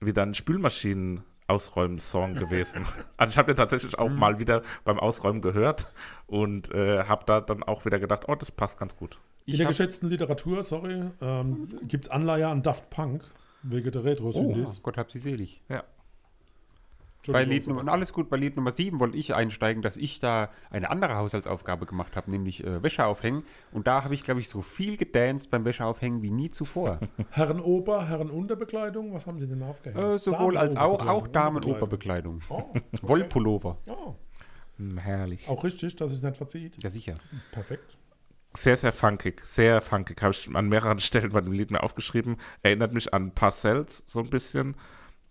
wieder 0.00 0.22
ein 0.22 0.34
Spülmaschinen-Ausräumen-Song 1.48 2.34
gewesen. 2.36 2.82
also 3.16 3.30
ich 3.32 3.38
habe 3.38 3.52
den 3.52 3.56
tatsächlich 3.56 3.98
auch 3.98 4.08
mal 4.08 4.38
wieder 4.38 4.62
beim 4.84 4.98
Ausräumen 4.98 5.40
gehört 5.42 5.86
und 6.26 6.72
äh, 6.72 7.04
habe 7.04 7.24
da 7.26 7.40
dann 7.40 7.62
auch 7.62 7.84
wieder 7.84 7.98
gedacht, 7.98 8.24
oh, 8.28 8.34
das 8.34 8.50
passt 8.50 8.78
ganz 8.78 8.96
gut. 8.96 9.18
In 9.46 9.52
Ich 9.52 9.58
der 9.58 9.68
geschätzten 9.68 10.08
Literatur, 10.08 10.62
sorry, 10.62 11.04
ähm, 11.20 11.68
gibt 11.82 12.06
es 12.06 12.10
Anleihe 12.10 12.48
an 12.48 12.62
Daft 12.62 12.90
Punk. 12.90 13.24
Wegen 13.62 13.90
der 13.90 14.02
Oh, 14.02 14.04
Retro-Syndis. 14.04 14.80
Gott 14.82 14.96
hab 14.96 15.10
sie 15.10 15.18
selig. 15.18 15.60
Ja. 15.68 15.82
Bei 17.32 17.44
Lied 17.44 17.66
Nummer, 17.66 17.80
und 17.80 17.88
alles 17.88 18.12
gut, 18.12 18.28
bei 18.28 18.36
Lied 18.36 18.56
Nummer 18.56 18.70
7 18.70 19.00
wollte 19.00 19.16
ich 19.18 19.34
einsteigen, 19.34 19.82
dass 19.82 19.96
ich 19.96 20.20
da 20.20 20.50
eine 20.70 20.90
andere 20.90 21.16
Haushaltsaufgabe 21.16 21.86
gemacht 21.86 22.16
habe, 22.16 22.30
nämlich 22.30 22.64
äh, 22.64 22.82
Wäsche 22.82 23.04
aufhängen. 23.06 23.44
Und 23.72 23.86
da 23.86 24.04
habe 24.04 24.14
ich, 24.14 24.22
glaube 24.22 24.40
ich, 24.40 24.48
so 24.48 24.62
viel 24.62 24.96
gedanced 24.96 25.50
beim 25.50 25.64
Wäscheaufhängen 25.64 26.22
wie 26.22 26.30
nie 26.30 26.50
zuvor. 26.50 27.00
Herrenober, 27.30 28.06
Herrenunterbekleidung, 28.06 29.12
was 29.14 29.26
haben 29.26 29.38
Sie 29.38 29.46
denn 29.46 29.62
aufgehängt? 29.62 30.02
äh, 30.02 30.18
sowohl 30.18 30.56
als 30.56 30.76
auch, 30.76 31.06
auch 31.06 31.28
Damen-Oberbekleidung. 31.28 32.40
Damen-Oberbekleidung. 32.40 32.40
Oh, 32.48 32.54
okay. 32.70 32.82
Wollpullover. 33.02 33.78
Oh, 33.86 34.14
Hm, 34.78 34.98
herrlich. 34.98 35.48
auch 35.48 35.64
richtig, 35.64 35.96
dass 35.96 36.12
es 36.12 36.22
nicht 36.22 36.36
verzieht. 36.36 36.82
Ja, 36.82 36.90
sicher. 36.90 37.14
Perfekt. 37.50 37.96
Sehr, 38.54 38.76
sehr 38.76 38.92
funkig. 38.92 39.40
Sehr 39.44 39.80
funkig. 39.80 40.20
Habe 40.22 40.32
ich 40.32 40.54
an 40.54 40.68
mehreren 40.68 40.98
Stellen 41.00 41.30
bei 41.30 41.40
dem 41.40 41.52
Lied 41.52 41.70
mir 41.70 41.82
aufgeschrieben. 41.82 42.36
Erinnert 42.62 42.92
mich 42.94 43.12
an 43.12 43.32
Parcells 43.32 44.02
so 44.06 44.20
ein 44.20 44.30
bisschen. 44.30 44.76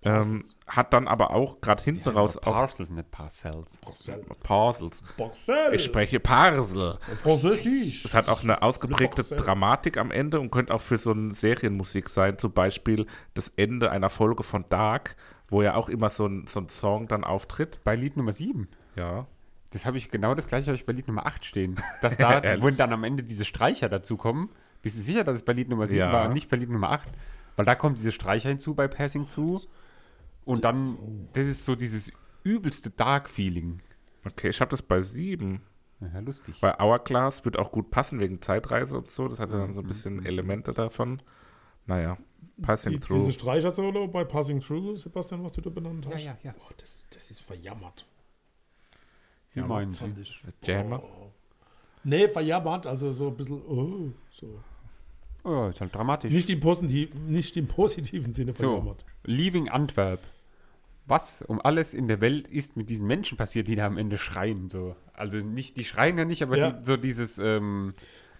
Ähm, 0.06 0.44
hat 0.68 0.94
dann 0.94 1.08
aber 1.08 1.32
auch 1.32 1.62
gerade 1.62 1.84
hinten 1.84 2.10
raus 2.10 2.38
auch 2.38 2.54
Parcels, 2.54 2.92
nicht 2.92 3.10
Parcels. 3.10 3.80
Parcels. 4.44 5.04
Boxel. 5.18 5.74
Ich 5.74 5.84
spreche 5.84 6.20
Parsel. 6.20 7.00
Es 7.26 8.14
hat 8.14 8.30
auch 8.30 8.44
eine 8.44 8.62
ausgeprägte. 8.62 9.24
Dramatik 9.24 9.98
am 9.98 10.12
Ende 10.12 10.40
und 10.40 10.52
könnte 10.52 10.74
auch 10.74 10.82
für 10.82 10.98
so 10.98 11.12
eine 11.12 11.34
Serienmusik 11.34 12.10
sein. 12.10 12.38
Zum 12.38 12.52
Beispiel 12.54 13.08
das 13.34 13.50
Ende 13.50 13.92
einer 13.92 14.10
Folge 14.10 14.44
von 14.44 14.66
Dark, 14.70 15.16
wo 15.50 15.62
ja 15.62 15.74
auch 15.76 15.90
immer 15.90 16.10
so 16.10 16.28
ein, 16.28 16.46
so 16.48 16.60
ein 16.60 16.70
Song 16.70 17.08
dann 17.08 17.24
auftritt. 17.24 17.84
Bei 17.84 17.96
Lied 17.96 18.16
Nummer 18.18 18.32
7. 18.32 18.68
Ja. 18.96 19.26
Das 19.72 19.86
habe 19.86 19.98
ich, 19.98 20.12
genau 20.12 20.36
das 20.36 20.48
gleiche 20.48 20.68
habe 20.68 20.76
ich 20.76 20.86
bei 20.86 20.94
Lied 20.94 21.08
Nummer 21.08 21.26
8 21.26 21.44
stehen. 21.44 21.76
Dass 22.02 22.18
da, 22.18 22.62
wo 22.62 22.70
dann 22.70 22.94
am 22.94 23.04
Ende 23.04 23.24
diese 23.24 23.44
Streicher 23.46 23.90
dazu 23.90 24.18
kommen. 24.18 24.50
Bist 24.82 24.98
du 24.98 25.02
sicher, 25.02 25.24
dass 25.24 25.36
es 25.36 25.46
bei 25.46 25.54
Lied 25.54 25.70
Nummer 25.70 25.88
7 25.88 26.00
Ja. 26.00 26.14
war 26.14 26.28
und 26.28 26.34
nicht 26.34 26.50
bei 26.50 26.58
Lied 26.58 26.70
Nummer 26.70 26.92
8? 26.92 27.08
Weil 27.56 27.66
da 27.66 27.76
kommt 27.76 27.98
diese 27.98 28.12
Streicher 28.12 28.50
hinzu 28.50 28.76
bei 28.76 28.88
Passing 28.88 29.26
Through. 29.26 29.62
Und 30.46 30.64
dann, 30.64 31.28
das 31.34 31.48
ist 31.48 31.66
so 31.66 31.76
dieses 31.76 32.12
übelste 32.44 32.92
Dark-Feeling. 32.92 33.82
Okay, 34.26 34.50
ich 34.50 34.62
habe 34.62 34.70
das 34.72 34.82
bei 34.82 35.02
sieben. 35.02 35.62
Ja, 36.00 36.20
lustig. 36.20 36.60
Bei 36.62 36.78
Hourglass 36.78 37.46
wird 37.46 37.58
auch 37.58 37.72
gut 37.72 37.90
passen 37.90 38.20
wegen 38.20 38.42
Zeitreise 38.42 38.98
und 38.98 39.10
so. 39.10 39.28
Das 39.28 39.40
hat 39.40 39.50
ja 39.52 39.58
dann 39.58 39.74
so 39.74 39.82
ein 39.82 39.88
bisschen 39.88 40.26
Elemente 40.26 40.74
davon. 40.74 41.22
Naja, 41.88 42.18
Passing 42.62 42.94
Die, 42.94 43.00
Through. 43.00 43.18
diese 43.20 43.34
Streicher-Solo 43.34 44.08
bei 44.08 44.24
Passing 44.24 44.60
Through, 44.62 44.98
Sebastian, 44.98 45.44
was 45.44 45.52
du 45.54 45.62
da 45.62 45.70
benannt 45.70 46.06
hast. 46.12 46.24
ja. 46.26 46.36
Oh, 46.60 46.72
das, 46.78 47.04
das 47.12 47.32
ist 47.32 47.42
verjammert. 47.42 48.06
Wie 49.54 49.60
Ja, 49.60 49.68
meinen 49.68 49.92
Sie? 49.94 50.14
ich. 50.22 50.44
Jammer. 50.64 51.02
Oh. 51.04 51.32
Nee, 52.04 52.28
verjammert, 52.28 52.86
also 52.88 53.12
so 53.14 53.30
ein 53.30 53.38
bisschen, 53.38 53.62
oh, 53.64 54.12
so. 54.30 54.60
Oh, 55.44 55.68
ist 55.70 55.80
halt 55.82 55.94
dramatisch. 55.94 56.32
Nicht 56.34 56.50
im, 56.50 56.60
positiv, 56.60 57.14
nicht 57.16 57.56
im 57.58 57.68
positiven 57.68 58.34
Sinne 58.34 58.54
so, 58.54 58.70
verjammert. 58.70 59.06
Leaving 59.24 59.70
Antwerp. 59.70 60.22
Was 61.08 61.42
um 61.44 61.62
alles 61.62 61.94
in 61.94 62.08
der 62.08 62.20
Welt 62.22 62.48
ist 62.48 62.78
mit 62.78 62.90
diesen 62.90 63.06
Menschen 63.06 63.38
passiert, 63.38 63.68
die 63.68 63.76
da 63.76 63.86
am 63.86 63.98
Ende 63.98 64.18
schreien? 64.18 64.70
So. 64.70 64.96
Also 65.14 65.38
nicht, 65.38 65.78
die 65.78 65.84
schreien 65.84 66.18
ja 66.18 66.26
nicht, 66.26 66.42
aber 66.42 66.58
Ja. 66.58 66.72
Die, 66.72 66.84
so 66.86 66.98
dieses, 66.98 67.38
ähm, 67.38 67.94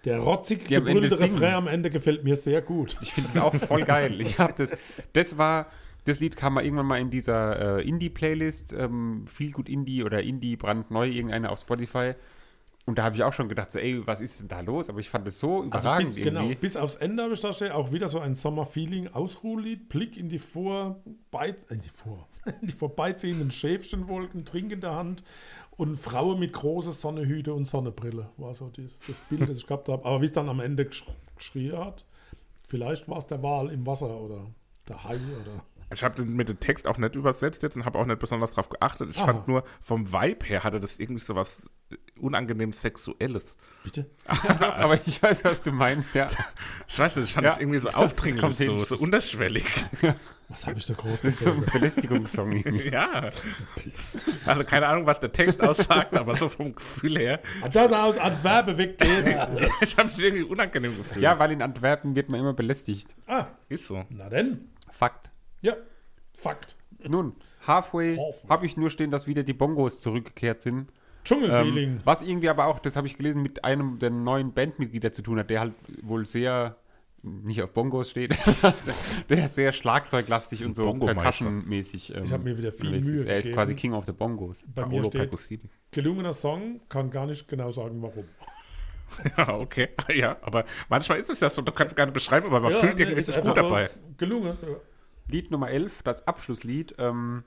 Der 0.04 0.20
rotzig 0.20 0.68
gebrüllte. 0.68 1.20
Refrain 1.20 1.54
am 1.54 1.68
Ende 1.68 1.90
gefällt 1.92 2.24
mir 2.24 2.36
sehr 2.36 2.62
gut. 2.62 2.98
Ich 3.02 3.14
finde 3.14 3.30
es 3.30 3.38
auch 3.38 3.54
voll 3.54 3.84
geil. 3.84 4.20
Ich 4.20 4.40
habe 4.40 4.54
das, 4.58 4.76
das 5.14 5.38
war, 5.38 5.68
das 6.06 6.20
Lied 6.20 6.36
kam 6.36 6.56
mal 6.56 6.64
irgendwann 6.66 6.88
mal 6.88 7.00
in 7.00 7.10
dieser 7.12 7.78
äh, 7.80 7.88
Indie-Playlist, 7.88 8.74
ähm, 8.74 9.26
Feel 9.28 9.52
Good 9.52 9.70
Indie 9.70 10.04
oder 10.04 10.22
Indie 10.24 10.56
brandneu, 10.56 11.08
irgendeine 11.08 11.50
auf 11.52 11.60
Spotify. 11.60 12.14
Und 12.88 13.00
da 13.00 13.04
habe 13.04 13.16
ich 13.16 13.24
auch 13.24 13.34
schon 13.34 13.50
gedacht, 13.50 13.72
so, 13.72 13.80
ey, 13.80 14.06
was 14.06 14.22
ist 14.22 14.40
denn 14.42 14.48
da 14.48 14.62
los? 14.62 14.90
Aber 14.90 15.00
ich 15.00 15.10
fand 15.10 15.28
es 15.28 15.40
so 15.40 15.58
Also 15.58 15.68
überragend 15.68 16.14
bis, 16.16 16.24
genau, 16.24 16.42
irgendwie. 16.42 16.56
bis 16.60 16.78
aufs 16.78 16.96
Ende 16.96 17.24
habe 17.24 17.34
ich 17.34 17.40
da 17.40 17.50
auch 17.74 17.92
wieder 17.92 18.08
so 18.08 18.20
ein 18.20 18.36
Sommerfeeling, 18.36 19.08
Ausruhlied, 19.08 19.90
Blick 19.90 20.18
in 20.18 20.30
die 20.30 20.38
vorbei, 20.38 21.56
in 21.70 21.82
die, 21.82 21.90
vor, 21.90 22.28
die 22.62 22.72
vorbeiziehenden 22.72 23.52
Schäfchenwolken, 23.52 24.46
Trink 24.46 24.72
in 24.72 24.82
der 24.82 24.96
Hand 24.96 25.24
und 25.78 25.98
Frauen 25.98 26.40
mit 26.40 26.54
großer 26.54 26.94
Sonnehüte 26.94 27.54
und 27.54 27.68
Sonnenbrille 27.68 28.30
war 28.38 28.54
so 28.54 28.70
das, 28.70 29.02
das 29.08 29.20
Bild, 29.20 29.50
das 29.50 29.58
ich 29.58 29.68
gehabt 29.68 29.90
habe. 29.90 30.06
Aber 30.06 30.22
wie 30.22 30.26
es 30.26 30.32
dann 30.32 30.50
am 30.50 30.60
Ende 30.60 30.86
gesch 30.86 31.06
geschrien 31.36 31.78
hat, 31.78 32.06
vielleicht 32.68 33.10
war 33.10 33.18
es 33.18 33.28
der 33.28 33.44
Wal 33.44 33.70
im 33.70 33.86
Wasser 33.86 34.20
oder 34.20 34.48
der 34.88 35.04
Hai 35.04 35.16
oder... 35.16 35.64
Ich 35.92 36.04
habe 36.04 36.26
mir 36.26 36.46
den 36.46 36.60
Text 36.60 36.88
auch 36.88 36.98
nicht 36.98 37.16
übersetzt 37.16 37.62
jetzt 37.62 37.76
und 37.76 37.86
habe 37.86 38.00
auch 38.00 38.06
nicht 38.06 38.20
besonders 38.20 38.54
drauf 38.54 38.70
geachtet. 38.70 39.12
Ich 39.12 39.18
Aha. 39.18 39.28
fand 39.28 39.48
nur, 39.48 39.64
vom 39.82 40.12
Vibe 40.12 40.46
her 40.46 40.64
hatte 40.64 40.80
das 40.80 40.98
irgendwie 40.98 41.22
so 41.22 41.36
was 41.36 41.70
unangenehm 42.20 42.72
Sexuelles. 42.74 43.58
Bitte? 43.84 44.10
Aber 44.26 45.00
ich 45.06 45.22
weiß, 45.22 45.44
was 45.44 45.64
du 45.64 45.72
meinst, 45.72 46.16
ja. 46.16 46.28
Ich 46.88 46.98
weiß 46.98 47.16
nicht, 47.18 47.26
ich 47.26 47.34
fand 47.34 47.44
Ja, 47.46 47.52
das 47.52 47.60
irgendwie 47.60 47.80
so 47.80 47.86
das 47.86 47.96
aufdringlich, 47.96 48.58
so, 48.58 48.80
so 48.80 48.98
unterschwellig. 48.98 49.66
Was 50.48 50.66
habe 50.66 50.78
ich 50.80 50.86
da 50.86 50.94
groß 50.94 51.22
Das 51.22 51.36
ist 51.36 51.40
so 51.42 51.52
ein? 51.52 51.66
Belästigungssong. 51.66 52.64
ja. 52.92 53.30
Also 54.46 54.64
keine 54.64 54.88
Ahnung, 54.88 55.06
was 55.06 55.20
der 55.20 55.32
Text 55.32 55.62
aussagt, 55.62 56.14
aber 56.16 56.36
so 56.36 56.50
vom 56.50 56.74
Gefühl 56.74 57.18
her, 57.18 57.40
Dass 57.72 57.92
er 57.92 58.04
aus 58.04 58.18
Antwerpen 58.18 58.78
weggeht. 58.78 59.28
ich 59.82 59.98
habe 59.98 60.10
mich 60.10 60.20
irgendwie 60.24 60.44
unangenehm 60.44 60.96
gefühlt. 60.98 61.22
ja, 61.22 61.38
weil 61.40 61.52
in 61.52 61.62
Antwerpen 61.62 62.16
wird 62.16 62.30
man 62.30 62.40
immer 62.40 62.54
belästigt. 62.54 63.16
ah, 63.28 63.48
ist 63.70 63.86
so. 63.88 64.06
na 64.10 64.30
denn. 64.30 64.70
Fakt. 64.92 65.30
Ja, 65.62 65.76
Fakt. 66.34 66.76
Nun, 67.08 67.36
halfway 67.66 68.18
Halfway. 68.18 68.50
habe 68.50 68.66
ich 68.66 68.78
nur 68.78 68.90
stehen, 68.90 69.10
dass 69.12 69.28
wieder 69.28 69.44
die 69.44 69.54
Bongos 69.54 70.00
zurückgekehrt 70.02 70.62
sind. 70.62 70.92
Dschungelfeeling. 71.26 71.90
Ähm, 71.90 72.00
was 72.06 72.22
irgendwie 72.22 72.50
aber 72.50 72.66
auch, 72.68 72.80
das 72.80 72.96
habe 72.96 73.08
ich 73.08 73.18
gelesen, 73.18 73.42
mit 73.42 73.64
einem 73.66 74.00
der 74.00 74.12
neuen 74.12 74.54
Bandmitglieder 74.54 75.12
zu 75.12 75.22
tun 75.22 75.40
hat, 75.40 75.50
der 75.50 75.60
halt 75.60 75.74
wohl 76.02 76.26
sehr 76.26 76.78
nicht 77.26 77.62
auf 77.64 77.74
Bongos 77.74 78.12
steht, 78.12 78.38
der 79.30 79.48
sehr 79.50 79.72
schlagzeuglastig 79.72 80.64
und 80.64 80.76
so 80.76 80.94
percussion-mäßig. 80.94 82.16
Ähm, 82.16 82.24
Ich 82.24 82.32
hab 82.32 82.44
mir 82.44 82.58
wieder 82.58 82.72
viel 82.72 82.92
Mühe 82.92 83.16
ist. 83.16 83.26
Er 83.26 83.38
ist 83.38 83.44
gegeben. 83.46 83.56
quasi 83.56 83.74
King 83.76 83.94
of 83.94 84.06
the 84.06 84.12
Bongos. 84.12 84.64
Bei 84.74 84.84
mir 84.84 84.90
Paolo 84.98 85.04
steht 85.10 85.22
Percussini. 85.22 85.64
gelungener 85.92 86.34
Song, 86.34 86.82
kann 86.88 87.10
gar 87.10 87.26
nicht 87.26 87.48
genau 87.48 87.72
sagen, 87.72 88.02
warum. 88.02 88.26
Ja, 89.38 89.58
okay. 89.58 89.90
Ja, 90.16 90.38
aber 90.42 90.66
manchmal 90.90 91.20
ist 91.20 91.30
es 91.30 91.40
ja 91.40 91.50
so, 91.50 91.62
du 91.62 91.72
kannst 91.72 91.96
gar 91.96 92.06
nicht 92.06 92.14
beschreiben, 92.14 92.48
aber 92.48 92.60
man 92.60 92.74
fühlt 92.74 92.96
nee, 92.96 93.04
irgendwie 93.04 93.20
ist 93.20 93.28
sich 93.28 93.38
einfach 93.38 93.56
gut 93.56 93.64
dabei. 93.64 93.90
Gelungen. 94.18 94.58
Ja. 94.62 94.76
Lied 95.28 95.52
Nummer 95.52 95.70
11, 95.72 96.04
das 96.04 96.28
Abschlusslied, 96.28 96.96
ähm, 97.00 97.44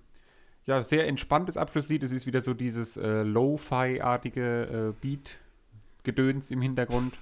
ja, 0.68 0.82
sehr 0.82 1.08
entspanntes 1.08 1.56
Abschlusslied. 1.56 2.02
Es 2.02 2.12
ist 2.12 2.26
wieder 2.26 2.42
so 2.42 2.52
dieses 2.52 2.98
äh, 2.98 3.22
Lo-Fi-artige 3.22 4.92
äh, 4.94 5.00
Beat-Gedöns 5.00 6.50
im 6.50 6.60
Hintergrund. 6.60 7.14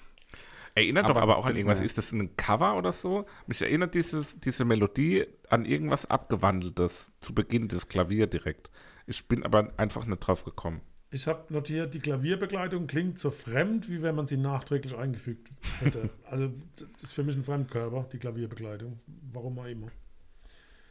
Erinnert 0.74 1.04
Aber 1.04 1.14
doch 1.14 1.22
aber 1.22 1.36
auch 1.36 1.46
an 1.46 1.54
gefällt 1.54 1.58
irgendwas. 1.58 1.80
Ist 1.80 1.96
das 1.96 2.12
ein 2.12 2.36
Cover 2.36 2.76
oder 2.76 2.90
so? 2.90 3.24
Mich 3.46 3.62
erinnert 3.62 3.94
dieses, 3.94 4.40
diese 4.40 4.64
Melodie 4.64 5.26
an 5.48 5.64
irgendwas 5.64 6.10
Abgewandeltes 6.10 7.12
zu 7.20 7.34
Beginn 7.34 7.68
des 7.68 7.88
Klavier 7.88 8.26
direkt. 8.26 8.68
Ich 9.06 9.28
bin 9.28 9.44
aber 9.44 9.72
einfach 9.76 10.04
nicht 10.06 10.18
drauf 10.18 10.44
gekommen. 10.44 10.80
Ich 11.12 11.28
habe 11.28 11.44
notiert, 11.54 11.94
die 11.94 12.00
Klavierbegleitung 12.00 12.88
klingt 12.88 13.16
so 13.16 13.30
fremd, 13.30 13.88
wie 13.88 14.02
wenn 14.02 14.16
man 14.16 14.26
sie 14.26 14.36
nachträglich 14.36 14.96
eingefügt 14.96 15.50
hätte. 15.78 16.10
also 16.28 16.52
das 16.78 17.04
ist 17.04 17.12
für 17.12 17.22
mich 17.22 17.36
ein 17.36 17.44
Fremdkörper, 17.44 18.08
die 18.12 18.18
Klavierbegleitung. 18.18 18.98
Warum 19.32 19.56
auch 19.60 19.66
immer. 19.66 19.86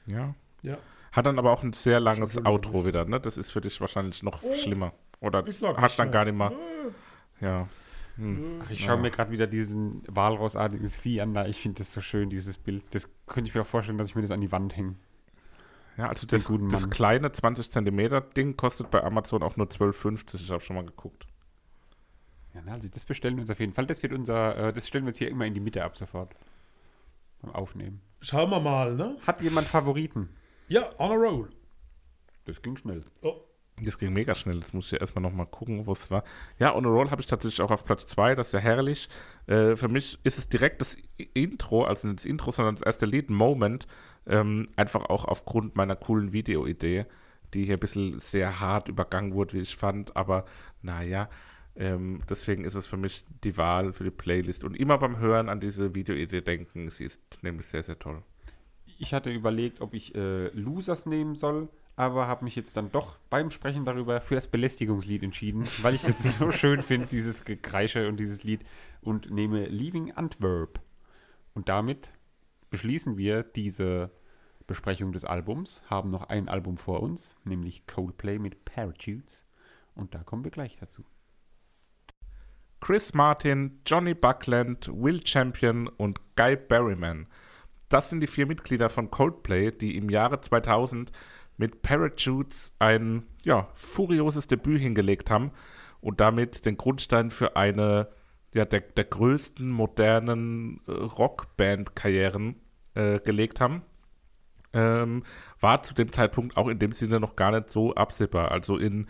Ja. 0.06 0.34
Ja. 0.64 0.78
Hat 1.16 1.26
dann 1.26 1.40
aber 1.40 1.52
auch 1.52 1.64
ein 1.64 1.72
sehr 1.74 2.00
langes 2.00 2.44
Outro 2.46 2.86
wieder, 2.86 3.06
ne? 3.06 3.20
Das 3.22 3.38
ist 3.38 3.52
für 3.52 3.62
dich 3.62 3.80
wahrscheinlich 3.80 4.22
noch 4.22 4.44
Oh. 4.44 4.54
schlimmer. 4.56 4.92
Oder 5.22 5.48
Ich 5.48 5.58
sag 5.58 5.78
hast 5.78 5.98
dann 5.98 6.12
gar 6.12 6.26
nicht 6.26 6.36
mal. 6.36 6.52
Ja. 7.40 7.68
Hm. 8.18 8.62
Ach, 8.64 8.70
ich 8.70 8.84
schaue 8.84 8.98
mir 8.98 9.12
gerade 9.12 9.32
wieder 9.32 9.48
diesen 9.48 10.04
walrossartigen 10.08 10.90
Vieh 10.90 11.22
an. 11.22 11.34
Da. 11.34 11.46
Ich 11.46 11.58
finde 11.62 11.80
das 11.80 11.92
so 11.92 12.02
schön, 12.02 12.30
dieses 12.30 12.58
Bild. 12.58 12.84
Das 12.92 13.10
könnte 13.28 13.50
ich 13.50 13.56
mir 13.56 13.62
auch 13.62 13.68
vorstellen, 13.68 13.98
dass 13.98 14.10
ich 14.10 14.16
mir 14.16 14.22
das 14.22 14.32
an 14.32 14.42
die 14.42 14.52
Wand 14.52 14.76
hänge. 14.76 14.96
Ja, 15.98 16.10
also 16.10 16.28
das, 16.28 16.52
das 16.72 16.90
kleine 16.90 17.32
20 17.32 17.72
Zentimeter 17.72 18.20
Ding 18.20 18.58
kostet 18.58 18.92
bei 18.92 19.02
Amazon 19.02 19.42
auch 19.44 19.56
nur 19.56 19.68
12,50. 19.68 20.36
Ich 20.36 20.52
habe 20.52 20.62
schon 20.62 20.76
mal 20.76 20.86
geguckt. 20.86 21.26
Ja, 22.54 22.62
also 22.74 22.88
das 22.90 23.06
bestellen 23.06 23.36
wir 23.38 23.42
uns 23.42 23.50
auf 23.50 23.60
jeden 23.62 23.74
Fall. 23.74 23.86
Das 23.86 24.04
wird 24.04 24.12
unser, 24.14 24.58
äh, 24.58 24.74
das 24.74 24.88
stellen 24.88 25.06
wir 25.06 25.10
jetzt 25.10 25.18
hier 25.18 25.30
immer 25.30 25.46
in 25.46 25.54
die 25.54 25.60
Mitte 25.62 25.84
ab 25.84 25.96
sofort. 25.98 26.34
Beim 27.42 27.54
Aufnehmen. 27.56 28.02
Schauen 28.22 28.50
wir 28.50 28.60
mal, 28.60 28.96
ne? 28.96 29.18
Hat 29.26 29.42
jemand 29.42 29.68
Favoriten? 29.68 30.30
Ja, 30.68 30.90
on 31.00 31.12
a 31.12 31.16
roll. 31.16 31.50
Das 32.46 32.62
ging 32.62 32.78
schnell. 32.78 33.04
Oh, 33.22 33.42
Das 33.82 33.98
ging 33.98 34.14
mega 34.14 34.36
schnell. 34.36 34.58
Jetzt 34.60 34.74
muss 34.74 34.86
ich 34.86 34.92
ja 34.94 35.00
erstmal 35.00 35.22
nochmal 35.22 35.48
gucken, 35.48 35.86
wo 35.86 35.92
es 35.94 36.10
war. 36.10 36.24
Ja, 36.60 36.74
On 36.76 36.86
a 36.86 36.90
Roll 36.90 37.12
habe 37.12 37.22
ich 37.22 37.28
tatsächlich 37.28 37.62
auch 37.62 37.72
auf 37.72 37.84
Platz 37.86 38.08
2. 38.08 38.36
Das 38.36 38.48
ist 38.48 38.54
ja 38.54 38.60
herrlich. 38.60 39.10
Äh, 39.48 39.76
für 39.76 39.90
mich 39.90 40.18
ist 40.24 40.38
es 40.38 40.48
direkt 40.48 40.80
das 40.82 40.98
Intro, 41.34 41.84
also 41.84 42.08
nicht 42.08 42.20
das 42.20 42.26
Intro, 42.26 42.52
sondern 42.52 42.76
das 42.76 42.84
erste 42.84 43.06
Lied, 43.06 43.30
Moment. 43.30 43.88
Ähm, 44.28 44.70
einfach 44.76 45.06
auch 45.10 45.26
aufgrund 45.26 45.76
meiner 45.76 45.96
coolen 45.96 46.32
Videoidee, 46.34 47.06
die 47.54 47.66
hier 47.66 47.76
ein 47.76 47.80
bisschen 47.80 48.20
sehr 48.20 48.60
hart 48.60 48.88
übergangen 48.88 49.34
wurde, 49.34 49.54
wie 49.54 49.62
ich 49.62 49.76
fand. 49.76 50.16
Aber 50.16 50.46
naja, 50.82 51.30
ähm, 51.76 52.20
deswegen 52.30 52.64
ist 52.64 52.76
es 52.76 52.88
für 52.88 52.98
mich 52.98 53.26
die 53.44 53.58
Wahl 53.58 53.92
für 53.94 54.04
die 54.06 54.12
Playlist. 54.12 54.64
Und 54.64 54.76
immer 54.76 54.98
beim 54.98 55.18
Hören 55.20 55.50
an 55.50 55.60
diese 55.60 55.94
Videoidee 55.96 56.42
denken. 56.42 56.90
Sie 56.90 57.04
ist 57.06 57.22
nämlich 57.44 57.66
sehr, 57.68 57.84
sehr 57.84 58.00
toll. 58.00 58.24
Ich 58.98 59.14
hatte 59.14 59.30
überlegt, 59.30 59.82
ob 59.82 59.94
ich 59.94 60.16
äh, 60.16 60.48
Losers 60.50 61.06
nehmen 61.06 61.36
soll, 61.36 61.70
aber 61.96 62.28
habe 62.28 62.46
mich 62.46 62.56
jetzt 62.56 62.78
dann 62.78 62.92
doch 62.92 63.18
beim 63.30 63.52
Sprechen 63.52 63.86
darüber 63.86 64.22
für 64.22 64.36
das 64.36 64.48
Belästigungslied 64.48 65.24
entschieden, 65.24 65.66
weil 65.82 65.96
ich 65.96 66.04
das 66.04 66.38
so 66.38 66.52
schön 66.52 66.82
finde, 66.82 67.08
dieses 67.08 67.44
Gekreische 67.46 68.08
und 68.08 68.18
dieses 68.18 68.44
Lied, 68.44 68.62
und 69.02 69.30
nehme 69.30 69.66
Leaving 69.68 70.12
Antwerp. 70.14 70.82
Und 71.54 71.70
damit 71.70 72.10
beschließen 72.70 73.18
wir 73.18 73.44
diese 73.44 74.12
Besprechung 74.68 75.12
des 75.12 75.26
Albums, 75.26 75.82
haben 75.90 76.10
noch 76.10 76.24
ein 76.24 76.50
Album 76.50 76.78
vor 76.78 77.02
uns, 77.02 77.36
nämlich 77.44 77.86
Coldplay 77.86 78.40
mit 78.40 78.66
Parachutes. 78.66 79.46
Und 79.94 80.16
da 80.16 80.24
kommen 80.24 80.44
wir 80.44 80.52
gleich 80.52 80.76
dazu. 80.78 81.06
Chris 82.82 83.14
Martin, 83.14 83.80
Johnny 83.86 84.14
Buckland, 84.14 84.90
Will 84.94 85.26
Champion 85.26 85.88
und 85.88 86.20
Guy 86.36 86.56
Berryman. 86.56 87.28
Das 87.96 88.10
sind 88.10 88.20
die 88.20 88.28
vier 88.28 88.46
Mitglieder 88.46 88.90
von 88.90 89.10
Coldplay, 89.10 89.72
die 89.72 89.96
im 89.96 90.10
Jahre 90.10 90.42
2000 90.42 91.14
mit 91.56 91.82
Parachutes 91.82 92.76
ein 92.78 93.24
ja, 93.46 93.70
furioses 93.74 94.48
Debüt 94.50 94.82
hingelegt 94.82 95.32
haben 95.32 95.52
und 96.02 96.20
damit 96.20 96.66
den 96.66 96.76
Grundstein 96.76 97.30
für 97.32 97.56
eine 97.56 98.10
ja, 98.54 98.66
der, 98.66 98.82
der 98.82 99.06
größten 99.06 99.70
modernen 99.72 100.82
äh, 100.90 100.92
Rockband-Karrieren 100.92 102.58
äh, 102.96 103.22
gelegt 103.22 103.62
haben. 103.62 103.82
Ähm, 104.74 105.24
war 105.62 105.82
zu 105.82 105.94
dem 105.94 106.12
Zeitpunkt 106.12 106.58
auch 106.58 106.68
in 106.68 106.80
dem 106.80 106.92
Sinne 106.92 107.22
noch 107.22 107.38
gar 107.38 107.52
nicht 107.52 107.70
so 107.70 107.96
absehbar. 107.96 108.52
Also 108.52 108.76
in 108.76 109.08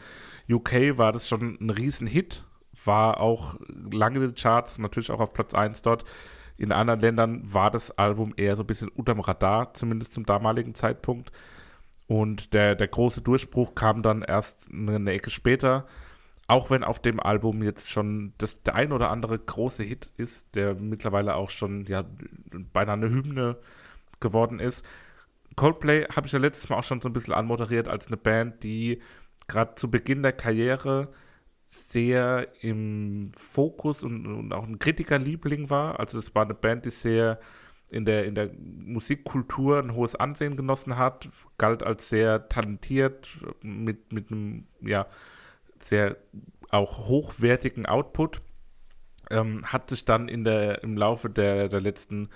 UK 0.47 0.99
war 0.99 1.11
das 1.11 1.27
schon 1.27 1.57
ein 1.59 1.71
Riesenhit, 1.71 2.43
war 2.83 3.19
auch 3.19 3.55
lange 3.91 4.17
in 4.17 4.21
den 4.21 4.35
Charts, 4.35 4.77
natürlich 4.77 5.09
auch 5.09 5.21
auf 5.21 5.33
Platz 5.33 5.55
1 5.55 5.81
dort. 5.81 6.05
In 6.57 6.71
anderen 6.71 7.01
Ländern 7.01 7.41
war 7.53 7.71
das 7.71 7.91
Album 7.97 8.33
eher 8.37 8.55
so 8.55 8.63
ein 8.63 8.67
bisschen 8.67 8.89
unterm 8.89 9.19
Radar, 9.19 9.73
zumindest 9.73 10.13
zum 10.13 10.25
damaligen 10.25 10.73
Zeitpunkt. 10.73 11.31
Und 12.07 12.53
der, 12.53 12.75
der 12.75 12.87
große 12.87 13.21
Durchbruch 13.21 13.75
kam 13.75 14.03
dann 14.03 14.21
erst 14.21 14.67
eine 14.71 15.11
Ecke 15.11 15.31
später, 15.31 15.85
auch 16.47 16.69
wenn 16.69 16.83
auf 16.83 16.99
dem 16.99 17.19
Album 17.19 17.63
jetzt 17.63 17.89
schon 17.89 18.33
das, 18.37 18.61
der 18.61 18.75
ein 18.75 18.91
oder 18.91 19.09
andere 19.09 19.39
große 19.39 19.83
Hit 19.83 20.09
ist, 20.17 20.55
der 20.55 20.75
mittlerweile 20.75 21.35
auch 21.35 21.49
schon 21.49 21.85
ja, 21.85 22.05
beinahe 22.73 22.95
eine 22.95 23.09
Hymne 23.09 23.57
geworden 24.19 24.59
ist. 24.59 24.85
Coldplay 25.55 26.05
habe 26.15 26.27
ich 26.27 26.33
ja 26.33 26.39
letztes 26.39 26.69
Mal 26.69 26.77
auch 26.77 26.83
schon 26.83 27.01
so 27.01 27.09
ein 27.09 27.13
bisschen 27.13 27.33
anmoderiert 27.33 27.87
als 27.87 28.07
eine 28.07 28.17
Band, 28.17 28.63
die 28.63 29.01
gerade 29.47 29.75
zu 29.75 29.89
Beginn 29.89 30.21
der 30.21 30.33
Karriere 30.33 31.09
sehr 31.69 32.47
im 32.61 33.31
Fokus 33.35 34.03
und, 34.03 34.25
und 34.25 34.53
auch 34.53 34.67
ein 34.67 34.79
Kritikerliebling 34.79 35.69
war. 35.69 35.99
Also 35.99 36.17
das 36.17 36.33
war 36.35 36.43
eine 36.43 36.53
Band, 36.53 36.85
die 36.85 36.91
sehr 36.91 37.39
in 37.89 38.05
der, 38.05 38.25
in 38.25 38.35
der 38.35 38.51
Musikkultur 38.57 39.79
ein 39.79 39.93
hohes 39.93 40.15
Ansehen 40.15 40.55
genossen 40.55 40.97
hat, 40.97 41.29
galt 41.57 41.83
als 41.83 42.09
sehr 42.09 42.49
talentiert, 42.49 43.27
mit, 43.61 44.11
mit 44.11 44.31
einem 44.31 44.67
ja, 44.81 45.05
sehr 45.79 46.17
auch 46.69 47.07
hochwertigen 47.07 47.85
Output. 47.85 48.41
Ähm, 49.31 49.65
hat 49.65 49.89
sich 49.89 50.05
dann 50.05 50.27
in 50.27 50.43
der, 50.43 50.83
im 50.83 50.97
Laufe 50.97 51.29
der, 51.29 51.69
der 51.69 51.81
letzten 51.81 52.29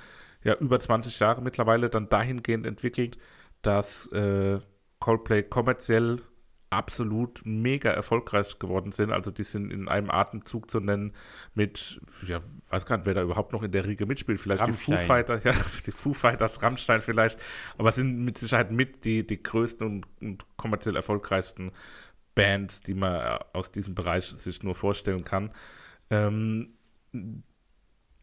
ja, 0.44 0.56
über 0.56 0.80
20 0.80 1.20
Jahre 1.20 1.42
mittlerweile 1.42 1.90
dann 1.90 2.10
dahingehend 2.10 2.66
entwickelt, 2.66 3.18
dass 3.62 4.08
äh, 4.12 4.60
Coldplay 5.00 5.44
kommerziell 5.44 6.22
absolut 6.70 7.42
mega 7.46 7.90
erfolgreich 7.90 8.60
geworden 8.60 8.92
sind. 8.92 9.12
Also 9.12 9.32
die 9.32 9.44
sind 9.44 9.72
in 9.72 9.88
einem 9.88 10.12
Atemzug 10.12 10.70
zu 10.70 10.80
nennen 10.80 11.14
mit, 11.56 12.00
ja, 12.28 12.40
weiß 12.70 12.86
gar 12.86 12.98
nicht, 12.98 13.06
wer 13.06 13.16
da 13.16 13.24
überhaupt 13.24 13.54
noch 13.54 13.64
in 13.64 13.72
der 13.72 13.86
Riege 13.86 14.06
mitspielt. 14.06 14.40
Vielleicht 14.40 14.68
die 14.68 14.74
Foo 14.74 14.92
Rammstein. 14.92 15.08
Fighters, 15.08 15.44
ja, 15.46 15.54
die 15.86 15.92
Foo 15.92 16.14
Fighters, 16.14 16.62
Rammstein 16.62 17.02
vielleicht, 17.02 17.40
aber 17.78 17.92
sind 17.92 18.24
mit 18.24 18.38
Sicherheit 18.38 18.72
mit 18.72 19.04
die, 19.06 19.26
die 19.26 19.42
größten 19.42 19.88
und, 19.88 20.08
und 20.22 20.46
kommerziell 20.58 20.96
erfolgreichsten 20.96 21.72
Bands, 22.36 22.82
die 22.82 22.94
man 22.94 23.16
äh, 23.16 23.40
aus 23.54 23.72
diesem 23.72 23.96
Bereich 23.96 24.26
sich 24.26 24.62
nur 24.62 24.76
vorstellen 24.76 25.24
kann. 25.24 25.52
Ähm, 26.12 26.74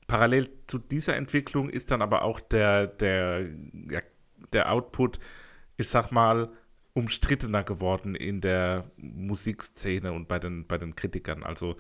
parallel 0.07 0.49
zu 0.69 0.79
dieser 0.79 1.17
Entwicklung 1.17 1.69
ist 1.69 1.91
dann 1.91 2.03
aber 2.03 2.23
auch 2.23 2.39
der, 2.39 2.87
der, 2.87 3.49
ja, 3.91 4.01
der 4.53 4.73
Output, 4.73 5.19
ich 5.77 5.89
sag 5.89 6.13
mal, 6.13 6.51
umstrittener 6.97 7.63
geworden 7.63 8.15
in 8.15 8.41
der 8.41 8.91
Musikszene 8.97 10.15
und 10.15 10.29
bei 10.29 10.39
den, 10.39 10.67
bei 10.67 10.79
den 10.79 10.97
Kritikern. 10.97 11.43
Also 11.43 11.77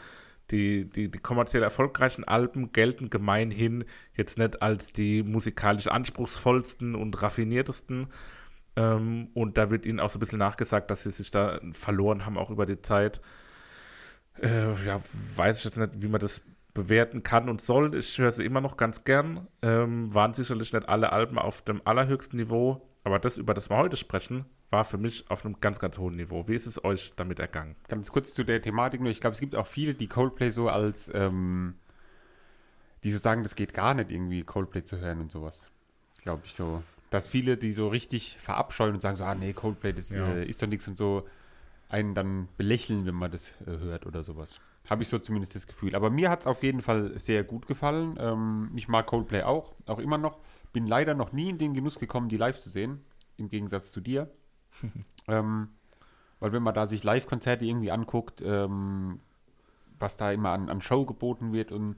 die, 0.50 0.84
die, 0.90 1.10
die 1.10 1.18
kommerziell 1.18 1.62
erfolgreichen 1.62 2.22
Alben 2.24 2.70
gelten 2.70 3.08
gemeinhin 3.08 3.84
jetzt 4.14 4.36
nicht 4.36 4.60
als 4.60 4.92
die 4.92 5.22
musikalisch 5.22 5.88
anspruchsvollsten 5.88 6.94
und 6.94 7.20
raffiniertesten. 7.22 8.08
Ähm, 8.76 9.30
und 9.32 9.56
da 9.56 9.70
wird 9.70 9.86
ihnen 9.86 10.00
auch 10.00 10.10
so 10.10 10.18
ein 10.18 10.20
bisschen 10.20 10.38
nachgesagt, 10.38 10.90
dass 10.90 11.04
sie 11.04 11.10
sich 11.10 11.30
da 11.30 11.60
verloren 11.72 12.26
haben, 12.26 12.36
auch 12.36 12.50
über 12.50 12.66
die 12.66 12.82
Zeit. 12.82 13.22
Äh, 14.42 14.84
ja, 14.84 15.00
weiß 15.36 15.58
ich 15.58 15.64
jetzt 15.64 15.78
nicht, 15.78 16.02
wie 16.02 16.08
man 16.08 16.20
das 16.20 16.42
bewerten 16.74 17.22
kann 17.22 17.48
und 17.48 17.62
soll. 17.62 17.94
Ich 17.94 18.18
höre 18.18 18.32
sie 18.32 18.44
immer 18.44 18.60
noch 18.60 18.76
ganz 18.76 19.04
gern. 19.04 19.48
Ähm, 19.62 20.14
waren 20.14 20.34
sicherlich 20.34 20.74
nicht 20.74 20.90
alle 20.90 21.10
Alben 21.10 21.38
auf 21.38 21.62
dem 21.62 21.80
allerhöchsten 21.86 22.38
Niveau, 22.38 22.86
aber 23.02 23.18
das, 23.18 23.38
über 23.38 23.54
das 23.54 23.70
wir 23.70 23.78
heute 23.78 23.96
sprechen, 23.96 24.44
war 24.70 24.84
für 24.84 24.98
mich 24.98 25.30
auf 25.30 25.44
einem 25.44 25.60
ganz, 25.60 25.78
ganz 25.78 25.98
hohen 25.98 26.16
Niveau. 26.16 26.48
Wie 26.48 26.54
ist 26.54 26.66
es 26.66 26.82
euch 26.84 27.12
damit 27.16 27.38
ergangen? 27.38 27.76
Ganz 27.88 28.10
kurz 28.10 28.34
zu 28.34 28.44
der 28.44 28.60
Thematik 28.60 29.00
nur. 29.00 29.10
Ich 29.10 29.20
glaube, 29.20 29.34
es 29.34 29.40
gibt 29.40 29.54
auch 29.54 29.66
viele, 29.66 29.94
die 29.94 30.08
Coldplay 30.08 30.50
so 30.50 30.68
als, 30.68 31.10
ähm, 31.14 31.74
die 33.04 33.12
so 33.12 33.18
sagen, 33.18 33.42
das 33.42 33.54
geht 33.54 33.72
gar 33.74 33.94
nicht, 33.94 34.10
irgendwie 34.10 34.42
Coldplay 34.42 34.82
zu 34.82 34.98
hören 34.98 35.20
und 35.20 35.30
sowas. 35.30 35.66
Glaube 36.22 36.42
ich 36.44 36.54
so. 36.54 36.82
Dass 37.10 37.28
viele, 37.28 37.56
die 37.56 37.70
so 37.70 37.86
richtig 37.88 38.36
verabscheuen 38.38 38.94
und 38.94 39.00
sagen 39.00 39.16
so, 39.16 39.24
ah 39.24 39.34
nee, 39.36 39.52
Coldplay, 39.52 39.92
das 39.92 40.10
Ja. 40.10 40.26
äh, 40.26 40.44
ist 40.44 40.60
doch 40.60 40.66
nichts 40.66 40.88
und 40.88 40.98
so, 40.98 41.26
einen 41.88 42.14
dann 42.14 42.48
belächeln, 42.56 43.06
wenn 43.06 43.14
man 43.14 43.30
das 43.30 43.50
äh, 43.66 43.78
hört 43.78 44.06
oder 44.06 44.24
sowas. 44.24 44.58
Habe 44.90 45.02
ich 45.02 45.08
so 45.08 45.18
zumindest 45.20 45.54
das 45.54 45.66
Gefühl. 45.68 45.94
Aber 45.94 46.10
mir 46.10 46.30
hat 46.30 46.40
es 46.40 46.46
auf 46.48 46.62
jeden 46.64 46.80
Fall 46.80 47.16
sehr 47.18 47.44
gut 47.44 47.66
gefallen. 47.68 48.16
Ähm, 48.18 48.70
ich 48.74 48.88
mag 48.88 49.06
Coldplay 49.06 49.42
auch, 49.42 49.74
auch 49.86 50.00
immer 50.00 50.18
noch. 50.18 50.40
Bin 50.72 50.86
leider 50.86 51.14
noch 51.14 51.32
nie 51.32 51.50
in 51.50 51.58
den 51.58 51.74
Genuss 51.74 51.98
gekommen, 51.98 52.28
die 52.28 52.36
live 52.36 52.58
zu 52.58 52.70
sehen, 52.70 53.04
im 53.36 53.48
Gegensatz 53.48 53.92
zu 53.92 54.00
dir. 54.00 54.30
ähm, 55.28 55.68
weil 56.40 56.52
wenn 56.52 56.62
man 56.62 56.74
da 56.74 56.86
sich 56.86 57.02
Live-Konzerte 57.02 57.64
irgendwie 57.64 57.90
anguckt, 57.90 58.42
ähm, 58.44 59.20
was 59.98 60.16
da 60.16 60.30
immer 60.32 60.50
an, 60.50 60.68
an 60.68 60.80
Show 60.80 61.06
geboten 61.06 61.52
wird 61.52 61.72
und 61.72 61.96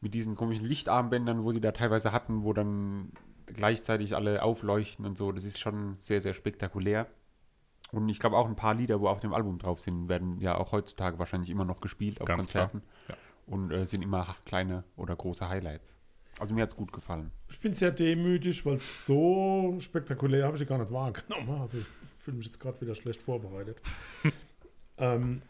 mit 0.00 0.14
diesen 0.14 0.34
komischen 0.34 0.66
Lichtarmbändern, 0.66 1.44
wo 1.44 1.52
sie 1.52 1.60
da 1.60 1.72
teilweise 1.72 2.12
hatten, 2.12 2.44
wo 2.44 2.52
dann 2.52 3.12
gleichzeitig 3.46 4.14
alle 4.14 4.42
aufleuchten 4.42 5.04
und 5.04 5.18
so, 5.18 5.32
das 5.32 5.44
ist 5.44 5.58
schon 5.58 5.96
sehr, 6.00 6.20
sehr 6.20 6.34
spektakulär. 6.34 7.06
Und 7.92 8.08
ich 8.08 8.20
glaube 8.20 8.36
auch 8.36 8.46
ein 8.46 8.56
paar 8.56 8.74
Lieder, 8.74 9.00
wo 9.00 9.08
auf 9.08 9.20
dem 9.20 9.34
Album 9.34 9.58
drauf 9.58 9.80
sind, 9.80 10.08
werden 10.08 10.38
ja 10.40 10.56
auch 10.56 10.72
heutzutage 10.72 11.18
wahrscheinlich 11.18 11.50
immer 11.50 11.64
noch 11.64 11.80
gespielt 11.80 12.20
auf 12.20 12.28
Ganz 12.28 12.44
Konzerten. 12.44 12.82
klar, 13.06 13.18
Und 13.46 13.72
äh, 13.72 13.84
sind 13.84 14.02
immer 14.02 14.36
kleine 14.44 14.84
oder 14.96 15.16
große 15.16 15.48
Highlights. 15.48 15.96
Also 16.38 16.54
mir 16.54 16.62
hat 16.62 16.70
es 16.70 16.76
gut 16.76 16.92
gefallen. 16.92 17.32
Ich 17.48 17.58
bin 17.60 17.74
sehr 17.74 17.90
demütig, 17.90 18.64
weil 18.64 18.78
so 18.80 19.76
spektakulär 19.80 20.44
habe 20.44 20.54
ich 20.54 20.60
sie 20.60 20.66
gar 20.66 20.78
nicht 20.78 20.92
wahrgenommen. 20.92 21.60
Also 21.60 21.78
ich 21.78 21.86
fühle 22.30 22.38
mich 22.38 22.46
jetzt 22.46 22.60
gerade 22.60 22.80
wieder 22.80 22.94
schlecht 22.94 23.20
vorbereitet. 23.20 23.78
ähm, 24.98 25.42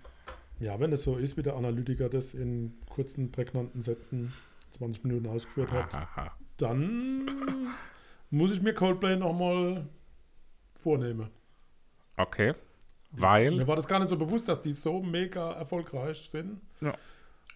ja, 0.58 0.80
wenn 0.80 0.92
es 0.92 1.02
so 1.02 1.16
ist, 1.16 1.36
wie 1.36 1.42
der 1.42 1.56
Analytiker 1.56 2.08
das 2.08 2.32
in 2.32 2.78
kurzen, 2.88 3.30
prägnanten 3.30 3.82
Sätzen 3.82 4.32
20 4.70 5.04
Minuten 5.04 5.26
ausgeführt 5.26 5.70
hat, 5.72 5.90
dann 6.56 7.26
muss 8.30 8.52
ich 8.52 8.62
mir 8.62 8.72
Coldplay 8.72 9.16
nochmal 9.16 9.88
vornehmen. 10.74 11.28
Okay. 12.16 12.54
Weil. 13.10 13.50
Mir 13.50 13.66
war 13.66 13.76
das 13.76 13.88
gar 13.88 13.98
nicht 13.98 14.08
so 14.08 14.16
bewusst, 14.16 14.48
dass 14.48 14.60
die 14.60 14.72
so 14.72 15.02
mega 15.02 15.52
erfolgreich 15.52 16.30
sind. 16.30 16.60
Ja. 16.80 16.94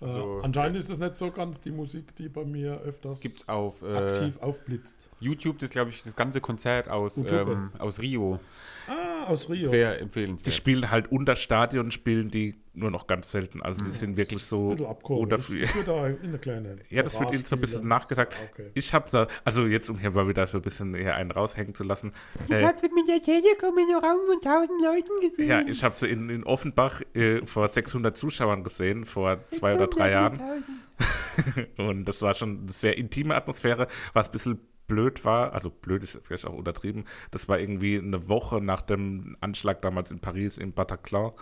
Äh, 0.05 0.09
Also- 0.09 0.40
anscheinend 0.42 0.76
ist 0.76 0.90
es 0.90 0.98
nicht 0.98 1.16
so 1.16 1.30
ganz 1.30 1.61
die 1.61 1.70
Musik, 1.70 2.14
die 2.16 2.28
bei 2.28 2.44
mir 2.44 2.80
öfters 2.80 3.20
Gibt 3.20 3.40
es 3.42 3.48
auf 3.48 3.82
äh, 3.82 3.94
aktiv 3.96 4.38
aufblitzt. 4.42 4.96
YouTube, 5.20 5.59
das 5.59 5.70
glaube 5.70 5.90
ich, 5.90 6.02
das 6.02 6.14
ganze 6.14 6.40
Konzert 6.40 6.88
aus, 6.88 7.16
ähm, 7.18 7.70
aus 7.78 8.00
Rio. 8.00 8.38
Ah, 8.86 9.24
aus 9.28 9.48
Rio. 9.48 9.68
Sehr 9.70 9.94
Die 9.96 10.02
empfehlenswert. 10.02 10.55
spielen 10.55 10.90
halt 10.90 11.11
unter 11.11 11.36
Stadion, 11.36 11.90
spielen 11.90 12.30
die 12.30 12.55
nur 12.75 12.91
noch 12.91 13.07
ganz 13.07 13.31
selten. 13.31 13.62
Also 13.62 13.85
die 13.85 13.91
sind 13.93 14.16
wirklich 14.16 14.43
Ein 14.43 14.47
so 14.47 14.68
bisschen 14.70 14.87
abgeholt. 14.87 15.33
unter. 15.33 15.37
Ich, 15.37 15.62
ich 15.62 15.75
würde 15.75 15.87
da 15.93 16.07
in 16.09 16.18
eine 16.29 16.39
kleine. 16.39 16.77
Ja, 16.91 17.03
das 17.03 17.18
wird 17.18 17.33
ihnen 17.33 17.45
so 17.45 17.57
ein 17.57 17.61
bisschen 17.61 17.87
nachgesagt. 17.89 18.35
Ah, 18.35 18.49
okay. 18.53 18.70
Ich 18.75 18.93
habe 18.93 19.09
da, 19.11 19.27
also 19.45 19.66
jetzt 19.66 19.89
um 19.91 19.99
hier 19.99 20.11
mal 20.11 20.27
wieder 20.29 20.47
so 20.47 20.59
ein 20.59 20.62
bisschen 20.62 20.95
hier 20.95 21.14
einen 21.14 21.31
raushängen 21.31 21.75
zu 21.75 21.85
lassen. 21.85 22.12
Ich 22.47 22.53
Äh, 22.53 22.64
habe 22.64 22.79
sie 22.81 22.89
mit 22.95 23.09
der 23.09 23.22
Telekom 23.22 23.79
in 23.79 23.89
einem 23.95 24.05
Raum 24.05 24.18
von 24.27 24.37
1000 24.37 24.83
Leuten 24.83 25.20
gesehen. 25.20 25.49
ja, 25.49 25.61
ich 25.61 25.83
habe 25.85 25.97
sie 25.97 26.09
in, 26.09 26.29
in 26.31 26.45
Offenbach 26.45 27.01
äh, 27.14 27.45
vor 27.47 27.68
600 27.68 28.16
Zuschauern 28.16 28.62
gesehen, 28.64 29.05
vor 29.05 29.39
zwei 29.51 29.75
oder 29.75 29.87
drei 29.87 30.11
Jahren. 30.11 30.41
1000. 30.41 30.64
Und 31.79 32.05
das 32.05 32.22
war 32.22 32.35
schon 32.35 32.61
eine 32.62 32.72
sehr 32.72 32.97
intime 32.97 33.35
Atmosphäre, 33.35 33.89
was 34.12 34.29
ein 34.29 34.33
bisschen 34.33 34.61
blöd 34.87 35.24
war. 35.24 35.53
Also 35.53 35.70
blöd 35.70 36.03
ist 36.03 36.20
vielleicht 36.22 36.47
auch 36.47 36.55
untertrieben. 36.55 37.05
Das 37.30 37.49
war 37.49 37.59
irgendwie 37.59 37.99
eine 37.99 38.28
Woche 38.28 38.61
nach 38.61 38.82
dem 38.82 39.37
Anschlag 39.41 39.82
damals 39.82 40.11
in 40.11 40.20
Paris, 40.20 40.59
im 40.59 40.72
Bataclan. 40.72 41.32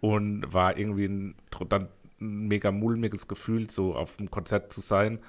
Und 0.00 0.52
war 0.52 0.76
irgendwie 0.76 1.06
ein, 1.06 1.34
dann 1.68 1.88
ein 2.20 2.48
mega 2.48 2.70
mulmiges 2.70 3.28
Gefühl, 3.28 3.70
so 3.70 3.94
auf 3.94 4.16
dem 4.16 4.30
Konzert 4.30 4.72
zu 4.72 4.80
sein. 4.80 5.20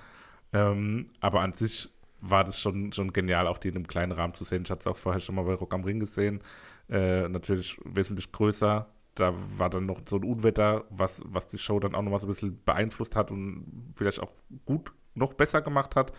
Ähm, 0.53 1.05
aber 1.19 1.41
an 1.41 1.53
sich 1.53 1.89
war 2.21 2.43
das 2.43 2.59
schon, 2.59 2.91
schon 2.91 3.13
genial, 3.13 3.47
auch 3.47 3.57
die 3.57 3.69
in 3.69 3.75
einem 3.75 3.87
kleinen 3.87 4.11
Rahmen 4.11 4.33
zu 4.33 4.43
sehen. 4.43 4.63
Ich 4.63 4.71
hatte 4.71 4.81
es 4.81 4.87
auch 4.87 4.97
vorher 4.97 5.19
schon 5.19 5.35
mal 5.35 5.43
bei 5.43 5.53
Rock 5.53 5.73
am 5.73 5.83
Ring 5.83 5.99
gesehen. 5.99 6.41
Äh, 6.89 7.27
natürlich 7.27 7.79
wesentlich 7.83 8.31
größer. 8.31 8.87
Da 9.15 9.33
war 9.57 9.69
dann 9.69 9.85
noch 9.85 10.01
so 10.07 10.17
ein 10.17 10.23
Unwetter, 10.23 10.85
was, 10.89 11.21
was 11.25 11.47
die 11.47 11.57
Show 11.57 11.79
dann 11.79 11.95
auch 11.95 12.01
nochmal 12.01 12.19
so 12.19 12.27
ein 12.27 12.33
bisschen 12.33 12.63
beeinflusst 12.63 13.15
hat 13.15 13.31
und 13.31 13.91
vielleicht 13.93 14.19
auch 14.19 14.31
gut 14.65 14.91
noch 15.13 15.33
besser 15.33 15.61
gemacht 15.61 15.95
hat. 15.95 16.11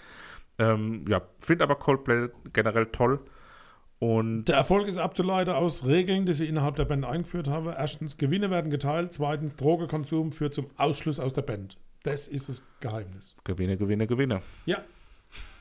Ähm, 0.58 1.04
ja, 1.08 1.22
finde 1.38 1.64
aber 1.64 1.76
Coldplay 1.76 2.28
generell 2.52 2.86
toll. 2.86 3.20
Und 3.98 4.44
Der 4.44 4.56
Erfolg 4.56 4.88
ist 4.88 4.98
abzuleiten 4.98 5.54
aus 5.54 5.86
Regeln, 5.86 6.26
die 6.26 6.34
sie 6.34 6.46
innerhalb 6.46 6.76
der 6.76 6.84
Band 6.84 7.04
eingeführt 7.04 7.48
haben. 7.48 7.66
Erstens, 7.68 8.18
Gewinne 8.18 8.50
werden 8.50 8.70
geteilt. 8.70 9.12
Zweitens, 9.12 9.56
Drogenkonsum 9.56 10.32
führt 10.32 10.54
zum 10.54 10.66
Ausschluss 10.76 11.18
aus 11.18 11.32
der 11.32 11.42
Band. 11.42 11.78
Das 12.02 12.28
ist 12.28 12.48
das 12.48 12.64
Geheimnis. 12.80 13.34
Gewinne, 13.44 13.76
Gewinne, 13.76 14.06
Gewinne. 14.06 14.42
Ja. 14.66 14.84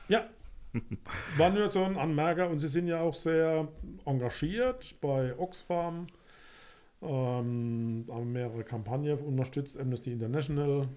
Ja. 0.08 0.26
War 1.38 1.50
nur 1.50 1.68
so 1.68 1.82
ein 1.82 1.96
Anmerker 1.96 2.50
und 2.50 2.60
sie 2.60 2.68
sind 2.68 2.88
ja 2.88 3.00
auch 3.00 3.14
sehr 3.14 3.68
engagiert 4.04 4.94
bei 5.00 5.36
Oxfam. 5.38 6.06
Ähm, 7.02 8.06
haben 8.08 8.32
mehrere 8.32 8.64
Kampagnen 8.64 9.18
unterstützt, 9.18 9.78
Amnesty 9.78 10.12
International, 10.12 10.88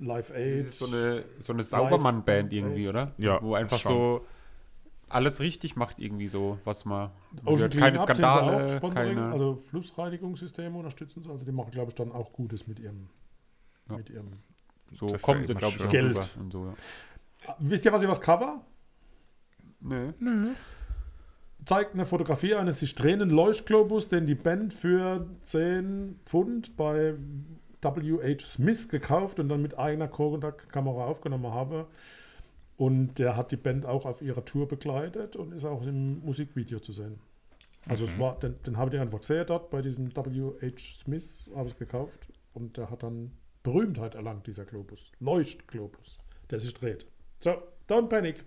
Live 0.00 0.30
Aid. 0.30 0.60
Das 0.60 0.66
ist 0.66 0.78
so 0.78 0.86
eine, 0.86 1.24
so 1.38 1.52
eine 1.52 1.62
Saubermann-Band 1.62 2.52
irgendwie, 2.52 2.88
oder? 2.88 3.12
Ja, 3.18 3.40
Wo 3.42 3.54
einfach 3.54 3.78
schon. 3.78 3.92
so 3.92 4.26
alles 5.10 5.40
richtig 5.40 5.76
macht 5.76 5.98
irgendwie 5.98 6.28
so, 6.28 6.58
was 6.64 6.84
man... 6.84 7.10
Ocean 7.44 7.70
keine 7.70 7.98
auch 7.98 8.04
Skandale, 8.04 8.68
Sponsoring, 8.68 9.16
keine... 9.16 9.32
also 9.32 9.56
Flussreinigungssysteme 9.56 10.76
unterstützen 10.78 11.22
sie. 11.24 11.30
Also 11.30 11.44
die 11.44 11.52
machen, 11.52 11.72
glaube 11.72 11.90
ich, 11.90 11.96
dann 11.96 12.12
auch 12.12 12.32
Gutes 12.32 12.66
mit 12.66 12.78
ihrem, 12.78 13.08
Ja. 13.90 13.96
mit 13.96 14.08
ihrem. 14.08 14.28
so 14.92 15.06
Das 15.08 15.20
kommen 15.22 15.44
sie, 15.46 15.54
glaube 15.54 15.74
ich, 15.74 15.78
schön. 15.78 15.86
auch 15.88 15.90
Geld. 15.90 16.36
Und 16.38 16.52
so, 16.52 16.66
ja. 16.66 17.56
Wisst 17.58 17.84
ihr, 17.84 17.92
was 17.92 18.02
ich 18.02 18.08
was 18.08 18.20
Cover? 18.20 18.60
Nö. 19.80 20.12
zeigt 21.64 21.94
eine 21.94 22.04
Fotografie 22.04 22.54
eines 22.54 22.78
sich 22.80 22.94
drehenden 22.94 23.30
Leuchtglobus, 23.30 24.08
den 24.08 24.26
die 24.26 24.34
Band 24.34 24.72
für 24.72 25.26
10 25.42 26.20
Pfund 26.24 26.76
bei 26.76 27.14
W.H. 27.82 28.44
Smith 28.44 28.88
gekauft 28.88 29.38
und 29.38 29.48
dann 29.48 29.62
mit 29.62 29.78
eigener 29.78 30.08
Kodak-Kamera 30.08 31.04
aufgenommen 31.04 31.52
habe. 31.52 31.86
Und 32.76 33.18
der 33.18 33.36
hat 33.36 33.52
die 33.52 33.56
Band 33.56 33.84
auch 33.84 34.06
auf 34.06 34.22
ihrer 34.22 34.44
Tour 34.44 34.66
begleitet 34.66 35.36
und 35.36 35.52
ist 35.52 35.64
auch 35.64 35.82
im 35.82 36.20
Musikvideo 36.20 36.80
zu 36.80 36.92
sehen. 36.92 37.20
Also 37.86 38.04
es 38.04 38.18
war, 38.18 38.38
den, 38.38 38.62
den 38.62 38.76
habe 38.76 38.94
ich 38.94 39.00
einfach 39.00 39.20
gesehen 39.20 39.44
dort 39.46 39.70
bei 39.70 39.82
diesem 39.82 40.14
W.H. 40.14 41.02
Smith, 41.02 41.50
habe 41.54 41.68
ich 41.68 41.78
gekauft. 41.78 42.28
Und 42.52 42.76
der 42.76 42.90
hat 42.90 43.02
dann 43.02 43.32
Berühmtheit 43.62 44.14
erlangt, 44.14 44.46
dieser 44.46 44.64
Globus. 44.64 45.12
Leuchtglobus, 45.20 46.18
der 46.50 46.58
sich 46.58 46.74
dreht. 46.74 47.06
So, 47.40 47.62
don't 47.88 48.08
panic. 48.08 48.44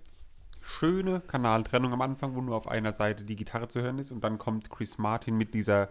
Schöne 0.62 1.22
Kanaltrennung 1.22 1.94
am 1.94 2.02
Anfang, 2.02 2.36
wo 2.36 2.42
nur 2.42 2.56
auf 2.56 2.68
einer 2.68 2.94
Seite 2.94 3.26
die 3.26 3.36
Gitarre 3.36 3.68
zu 3.68 3.82
hören 3.82 4.00
ist 4.00 4.12
und 4.12 4.24
dann 4.24 4.38
kommt 4.38 4.70
Chris 4.70 4.98
Martin 4.98 5.36
mit 5.36 5.54
dieser 5.54 5.90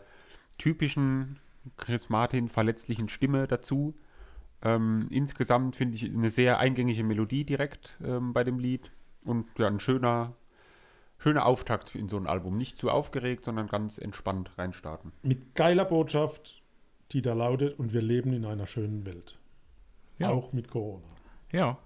typischen 0.57 1.39
Chris 1.77 2.09
Martin 2.09 2.49
verletzlichen 2.49 3.09
Stimme 3.09 3.47
dazu. 3.47 3.95
Ähm, 4.63 5.09
insgesamt 5.11 5.77
finde 5.77 5.97
ich 5.97 6.05
eine 6.05 6.31
sehr 6.31 6.59
eingängige 6.59 7.03
Melodie 7.05 7.45
direkt 7.45 7.97
ähm, 8.05 8.33
bei 8.33 8.45
dem 8.45 8.59
Lied 8.59 8.93
und 9.25 9.47
ja, 9.59 9.67
ein 9.67 9.81
schöner, 9.81 10.35
schöner 11.19 11.47
Auftakt 11.47 11.95
in 11.95 12.09
so 12.09 12.17
ein 12.17 12.27
Album. 12.27 12.57
Nicht 12.59 12.79
zu 12.79 12.91
aufgeregt, 12.91 13.45
sondern 13.45 13.67
ganz 13.69 13.99
entspannt 13.99 14.57
reinstarten. 14.59 15.13
mit 15.23 15.55
geiler 15.55 15.85
Botschaft, 15.85 16.63
die 17.13 17.23
da 17.23 17.33
lautet, 17.35 17.79
und 17.79 17.93
wir 17.93 18.03
leben 18.03 18.33
in 18.33 18.45
einer 18.45 18.67
schönen 18.67 19.05
Welt. 19.05 19.39
Ja. 20.19 20.31
Auch 20.31 20.53
mit 20.53 20.69
Corona. 20.69 21.03
Ja, 21.53 21.79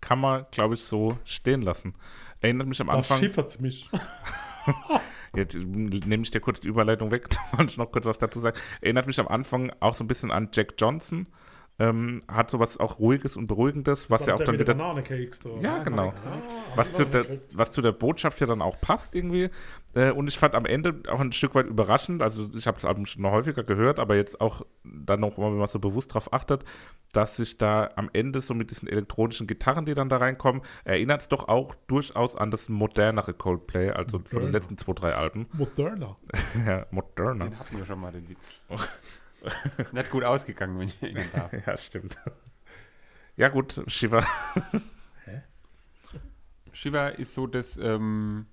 kann 0.00 0.18
man, 0.18 0.46
glaube 0.50 0.74
ich, 0.74 0.82
so 0.82 1.16
stehen 1.24 1.62
lassen. 1.62 1.94
Erinnert 2.40 2.66
mich 2.66 2.80
am 2.80 2.86
Da 2.88 2.94
Anfang. 2.94 3.18
schiffert 3.18 3.60
mich. 3.60 3.88
Jetzt 5.34 5.54
nehme 5.54 6.22
ich 6.22 6.30
dir 6.30 6.40
kurz 6.40 6.60
die 6.60 6.68
Überleitung 6.68 7.10
weg, 7.10 7.28
da 7.30 7.38
wollte 7.58 7.70
ich 7.70 7.78
noch 7.78 7.90
kurz 7.90 8.04
was 8.04 8.18
dazu 8.18 8.40
sagen. 8.40 8.58
Erinnert 8.80 9.06
mich 9.06 9.18
am 9.18 9.28
Anfang 9.28 9.72
auch 9.80 9.94
so 9.94 10.04
ein 10.04 10.08
bisschen 10.08 10.30
an 10.30 10.50
Jack 10.52 10.74
Johnson. 10.78 11.26
Ähm, 11.78 12.22
hat 12.28 12.50
sowas 12.50 12.78
auch 12.78 12.98
Ruhiges 12.98 13.36
und 13.36 13.46
Beruhigendes, 13.46 14.10
was 14.10 14.26
ja 14.26 14.34
auch 14.34 14.44
dann 14.44 14.58
wieder. 14.58 14.74
Bananecakes 14.74 15.40
da. 15.40 15.50
Ja, 15.60 15.82
genau. 15.82 16.08
Ah, 16.08 16.42
Was 16.76 16.92
zu, 16.92 17.06
der, 17.06 17.24
was 17.54 17.72
zu 17.72 17.80
der 17.80 17.92
Botschaft 17.92 18.40
ja 18.40 18.46
dann 18.46 18.60
auch 18.60 18.78
passt 18.80 19.14
irgendwie. 19.14 19.48
Äh, 19.94 20.10
und 20.10 20.28
ich 20.28 20.38
fand 20.38 20.54
am 20.54 20.66
Ende 20.66 21.02
auch 21.08 21.20
ein 21.20 21.32
Stück 21.32 21.54
weit 21.54 21.66
überraschend, 21.66 22.22
also 22.22 22.48
ich 22.54 22.66
habe 22.66 22.76
das 22.76 22.84
Album 22.84 23.06
schon 23.06 23.26
häufiger 23.26 23.62
gehört, 23.64 23.98
aber 23.98 24.16
jetzt 24.16 24.40
auch 24.40 24.64
dann 24.84 25.20
noch 25.20 25.36
mal, 25.38 25.50
wenn 25.50 25.58
man 25.58 25.66
so 25.66 25.78
bewusst 25.78 26.14
drauf 26.14 26.32
achtet, 26.32 26.64
dass 27.12 27.36
sich 27.36 27.58
da 27.58 27.90
am 27.96 28.10
Ende 28.12 28.40
so 28.40 28.54
mit 28.54 28.70
diesen 28.70 28.88
elektronischen 28.88 29.46
Gitarren, 29.46 29.84
die 29.86 29.94
dann 29.94 30.08
da 30.08 30.18
reinkommen, 30.18 30.62
erinnert 30.84 31.22
es 31.22 31.28
doch 31.28 31.48
auch 31.48 31.74
durchaus 31.86 32.36
an 32.36 32.50
das 32.50 32.68
modernere 32.68 33.34
Coldplay, 33.34 33.90
also 33.90 34.18
von 34.18 34.24
den 34.24 34.32
Moderner. 34.34 34.52
letzten 34.52 34.78
zwei, 34.78 34.92
drei 34.92 35.14
Alben. 35.14 35.46
Moderna. 35.52 36.16
ja, 36.66 36.86
moderner. 36.90 37.46
Den 37.46 37.58
hatten 37.58 37.76
wir 37.78 37.86
schon 37.86 38.00
mal, 38.00 38.12
den 38.12 38.28
Witz. 38.28 38.60
Ist 39.78 39.92
nicht 39.92 40.10
gut 40.10 40.24
ausgegangen, 40.24 40.78
wenn 40.78 40.88
ich 40.88 41.02
erinnern 41.02 41.28
darf. 41.34 41.52
Ja, 41.66 41.76
stimmt. 41.76 42.16
Ja 43.36 43.48
gut, 43.48 43.82
Shiva. 43.86 44.24
Shiva 46.72 47.08
ist 47.08 47.34
so 47.34 47.46
das, 47.46 47.76
ähm, 47.76 48.46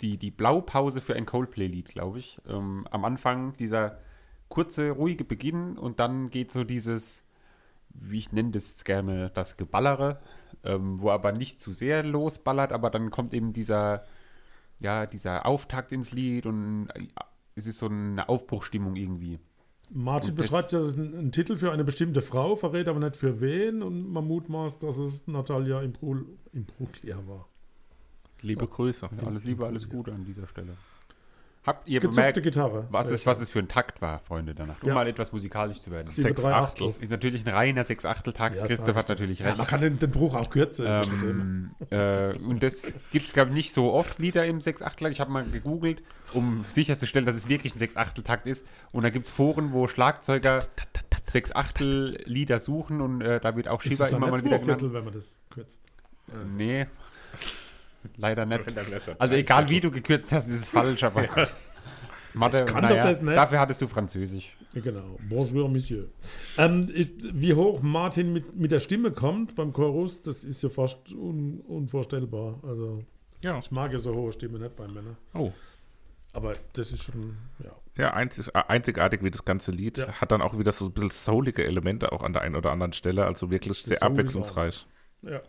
die, 0.00 0.16
die 0.16 0.30
Blaupause 0.30 1.00
für 1.00 1.14
ein 1.14 1.26
Coldplay-Lied, 1.26 1.88
glaube 1.88 2.20
ich. 2.20 2.38
Ähm, 2.48 2.86
am 2.90 3.04
Anfang 3.04 3.54
dieser 3.54 3.98
kurze, 4.48 4.90
ruhige 4.90 5.24
Beginn 5.24 5.76
und 5.76 6.00
dann 6.00 6.28
geht 6.28 6.52
so 6.52 6.64
dieses, 6.64 7.22
wie 7.90 8.18
ich 8.18 8.32
nenne 8.32 8.50
das 8.50 8.84
gerne, 8.84 9.30
das 9.30 9.56
Geballere, 9.56 10.16
ähm, 10.64 11.00
wo 11.00 11.10
aber 11.10 11.32
nicht 11.32 11.60
zu 11.60 11.72
sehr 11.72 12.02
losballert, 12.02 12.72
aber 12.72 12.90
dann 12.90 13.10
kommt 13.10 13.32
eben 13.32 13.52
dieser, 13.52 14.04
ja, 14.78 15.06
dieser 15.06 15.46
Auftakt 15.46 15.92
ins 15.92 16.12
Lied 16.12 16.46
und 16.46 16.88
äh, 16.94 17.08
es 17.56 17.66
ist 17.66 17.78
so 17.78 17.86
eine 17.86 18.28
Aufbruchstimmung 18.28 18.96
irgendwie. 18.96 19.38
Martin 19.92 20.34
beschreibt 20.34 20.72
ja, 20.72 20.78
das 20.78 20.90
ist 20.90 20.98
ein, 20.98 21.14
ein 21.14 21.32
Titel 21.32 21.56
für 21.56 21.72
eine 21.72 21.84
bestimmte 21.84 22.22
Frau, 22.22 22.56
verrät 22.56 22.88
aber 22.88 23.00
nicht 23.00 23.16
für 23.16 23.40
wen 23.40 23.82
und 23.82 24.10
man 24.10 24.26
mutmaßt, 24.26 24.82
dass 24.82 24.98
es 24.98 25.26
Natalia 25.26 25.82
Imbruglia 25.82 27.26
war. 27.26 27.48
Liebe 28.42 28.66
Grüße. 28.66 29.08
Alles 29.24 29.44
Liebe, 29.44 29.66
alles 29.66 29.88
Gute 29.88 30.12
an 30.12 30.24
dieser 30.24 30.46
Stelle. 30.46 30.76
Habt 31.70 31.88
ihr 31.88 32.00
Gezupfte 32.00 32.20
bemerkt, 32.20 32.42
Gitarre. 32.42 32.86
was 32.90 33.10
es, 33.12 33.24
was 33.26 33.40
es 33.40 33.48
für 33.48 33.60
ein 33.60 33.68
Takt 33.68 34.02
war, 34.02 34.18
Freunde, 34.18 34.54
danach? 34.56 34.82
Um 34.82 34.88
Ja. 34.88 34.94
mal 34.94 35.06
etwas 35.06 35.30
musikalisch 35.32 35.78
zu 35.80 35.92
werden. 35.92 36.10
Sechs 36.10 36.44
Achtel. 36.44 36.88
Achtel. 36.88 36.94
Ist 37.00 37.10
natürlich 37.10 37.46
ein 37.46 37.54
reiner 37.54 37.84
Sechs-Achtel-Takt. 37.84 38.56
Ja, 38.56 38.66
Christoph 38.66 38.96
hat 38.96 39.04
ich 39.04 39.08
natürlich 39.10 39.38
Ja, 39.38 39.46
recht. 39.46 39.58
man 39.58 39.66
kann 39.68 39.80
den, 39.80 39.98
den 40.00 40.10
Bruch 40.10 40.34
auch 40.34 40.50
kürzen. 40.50 40.86
ja. 40.86 41.02
Ähm, 41.02 41.70
äh, 41.90 42.34
und 42.38 42.62
das 42.62 42.92
gibt 43.12 43.26
es, 43.26 43.32
glaube 43.32 43.50
ich, 43.50 43.54
nicht 43.54 43.72
so 43.72 43.92
oft 43.92 44.18
Lieder 44.18 44.44
im 44.46 44.60
Sechs-Achtel. 44.60 45.12
Ich 45.12 45.20
habe 45.20 45.30
mal 45.30 45.44
gegoogelt, 45.44 46.02
um 46.32 46.64
sicherzustellen, 46.68 47.24
dass 47.24 47.36
es 47.36 47.48
wirklich 47.48 47.74
ein 47.76 47.78
Sechs-Achtel-Takt 47.78 48.46
ist. 48.48 48.66
Und 48.92 49.04
da 49.04 49.10
gibt 49.10 49.26
es 49.26 49.32
Foren, 49.32 49.72
wo 49.72 49.86
Schlagzeuger 49.86 50.66
Sechs-Achtel-Lieder 51.26 52.58
suchen 52.58 53.00
und 53.00 53.20
äh, 53.20 53.38
da 53.40 53.54
wird 53.54 53.68
auch 53.68 53.82
dann 53.82 54.08
immer 54.14 54.30
mal 54.30 54.44
wieder 54.44 54.58
genannt. 54.58 54.80
Viertel, 54.80 54.92
wenn 54.92 55.04
man 55.04 55.14
das 55.14 55.38
kürzt? 55.50 55.82
Nee, 56.52 56.86
leider 58.16 58.46
nicht. 58.46 58.62
Also 59.18 59.34
egal 59.34 59.68
wie 59.68 59.80
du 59.80 59.90
gekürzt 59.90 60.32
hast, 60.32 60.48
ist 60.48 60.56
es 60.62 60.68
falsch, 60.68 61.02
aber 61.02 61.24
Mathe, 62.34 62.58
Ich 62.60 62.66
kann 62.72 62.84
naja, 62.84 63.02
doch 63.02 63.10
das 63.10 63.22
nicht. 63.22 63.36
dafür 63.36 63.58
hattest 63.58 63.82
du 63.82 63.88
Französisch. 63.88 64.56
Ja, 64.74 64.80
Genau. 64.80 65.18
Bonjour, 65.28 65.68
Monsieur. 65.68 66.06
Ähm, 66.58 66.88
ich, 66.94 67.10
wie 67.32 67.54
hoch 67.54 67.82
Martin 67.82 68.32
mit, 68.32 68.56
mit 68.56 68.70
der 68.70 68.78
Stimme 68.78 69.10
kommt 69.10 69.56
beim 69.56 69.72
Chorus, 69.72 70.22
das 70.22 70.44
ist 70.44 70.62
ja 70.62 70.68
fast 70.68 71.10
un, 71.12 71.60
unvorstellbar. 71.66 72.60
Also, 72.62 73.02
Ja. 73.42 73.58
ich 73.58 73.70
mag 73.72 73.92
ja 73.92 73.98
so 73.98 74.14
hohe 74.14 74.32
Stimme 74.32 74.60
nicht 74.60 74.76
bei 74.76 74.86
Männern. 74.86 75.16
Oh. 75.34 75.50
Aber 76.32 76.52
das 76.74 76.92
ist 76.92 77.02
schon, 77.02 77.36
ja. 77.64 77.72
Ja, 77.98 78.12
einzig, 78.14 78.46
äh, 78.54 78.62
einzigartig 78.68 79.24
wie 79.24 79.32
das 79.32 79.44
ganze 79.44 79.72
Lied. 79.72 79.98
Ja. 79.98 80.12
Hat 80.20 80.30
dann 80.30 80.40
auch 80.40 80.56
wieder 80.56 80.70
so 80.70 80.84
ein 80.86 80.92
bisschen 80.92 81.10
soulige 81.10 81.64
Elemente 81.64 82.12
auch 82.12 82.22
an 82.22 82.32
der 82.32 82.42
einen 82.42 82.54
oder 82.54 82.70
anderen 82.70 82.92
Stelle. 82.92 83.26
Also 83.26 83.50
wirklich 83.50 83.78
sehr 83.82 83.98
Soul 83.98 84.06
ist 84.12 84.18
abwechslungsreich. 84.18 84.86
ja. 85.22 85.40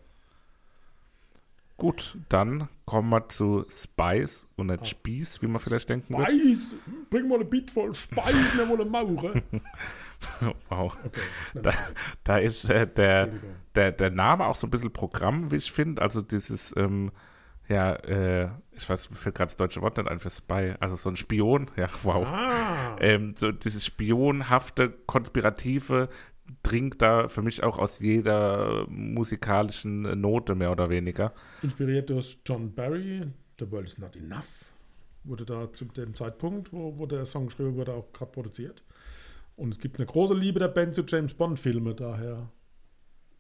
Gut, 1.82 2.16
dann 2.30 2.70
kommen 2.86 3.10
wir 3.10 3.28
zu 3.30 3.66
Spice 3.68 4.48
und 4.56 4.68
nicht 4.68 4.82
Ah. 4.82 4.86
Spieß, 4.86 5.42
wie 5.42 5.48
man 5.48 5.60
vielleicht 5.60 5.90
denken 5.90 6.16
wird. 6.16 6.28
Speis! 6.28 6.76
Bring 7.10 7.28
mal 7.28 7.40
ein 7.42 7.50
Beat 7.50 7.72
voll 7.72 7.96
Speis, 7.96 8.36
mir 8.56 8.66
mal 8.68 8.80
eine 8.80 8.86
Maure. 8.90 9.42
Wow. 10.70 10.96
Okay. 11.04 11.20
Da, 11.64 11.72
da 12.24 12.38
ist 12.38 12.66
äh, 12.70 12.86
der, 12.86 13.30
der, 13.74 13.92
der 13.92 14.12
Name 14.12 14.46
auch 14.46 14.56
so 14.56 14.68
ein 14.68 14.70
bisschen 14.70 14.94
Programm, 14.94 15.52
wie 15.52 15.56
ich 15.56 15.72
finde. 15.72 16.00
Also 16.00 16.22
dieses, 16.22 16.72
ähm, 16.78 17.12
ja, 17.68 17.94
äh, 17.96 18.50
ich 18.74 18.88
weiß, 18.88 19.10
mir 19.10 19.16
fällt 19.16 19.34
gerade 19.34 19.48
das 19.50 19.56
deutsche 19.58 19.82
Wort 19.82 19.98
nicht 19.98 20.08
ein 20.08 20.20
für 20.20 20.30
Spy. 20.30 20.76
Also 20.80 20.96
so 20.96 21.10
ein 21.10 21.18
Spion, 21.18 21.72
ja, 21.76 21.90
wow. 22.04 22.28
Ah, 22.28 22.98
Ähm, 23.00 23.34
so 23.36 23.52
dieses 23.52 23.84
spionhafte, 23.84 24.92
konspirative 25.08 26.10
dringt 26.64 27.02
da 27.02 27.28
für 27.28 27.42
mich 27.42 27.64
auch 27.64 27.78
aus 27.78 28.00
jeder 28.00 28.86
musikalischen 28.90 30.20
Note 30.20 30.56
mehr 30.56 30.72
oder 30.72 30.90
weniger. 30.90 31.34
inspiriert 31.62 32.10
durch 32.10 32.40
John 32.46 32.74
Barry, 32.74 33.28
The 33.60 33.72
World 33.72 33.88
is 33.88 33.98
Not 33.98 34.16
Enough, 34.16 34.66
wurde 35.24 35.46
da 35.46 35.72
zu 35.74 35.86
dem 35.86 36.16
Zeitpunkt, 36.16 36.72
wo, 36.74 36.98
wo 36.98 37.06
der 37.06 37.26
Song 37.26 37.48
geschrieben 37.48 37.76
wurde, 37.76 37.94
auch 37.94 38.12
gerade 38.12 38.32
produziert. 38.32 38.84
Und 39.56 39.72
es 39.72 39.80
gibt 39.80 39.98
eine 39.98 40.06
große 40.06 40.34
Liebe 40.34 40.60
der 40.60 40.70
Band 40.70 40.96
zu 40.96 41.04
James 41.06 41.34
Bond-Filmen, 41.34 41.96
daher 41.96 42.50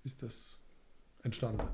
ist 0.04 0.22
das 0.24 0.62
entstanden. 1.24 1.68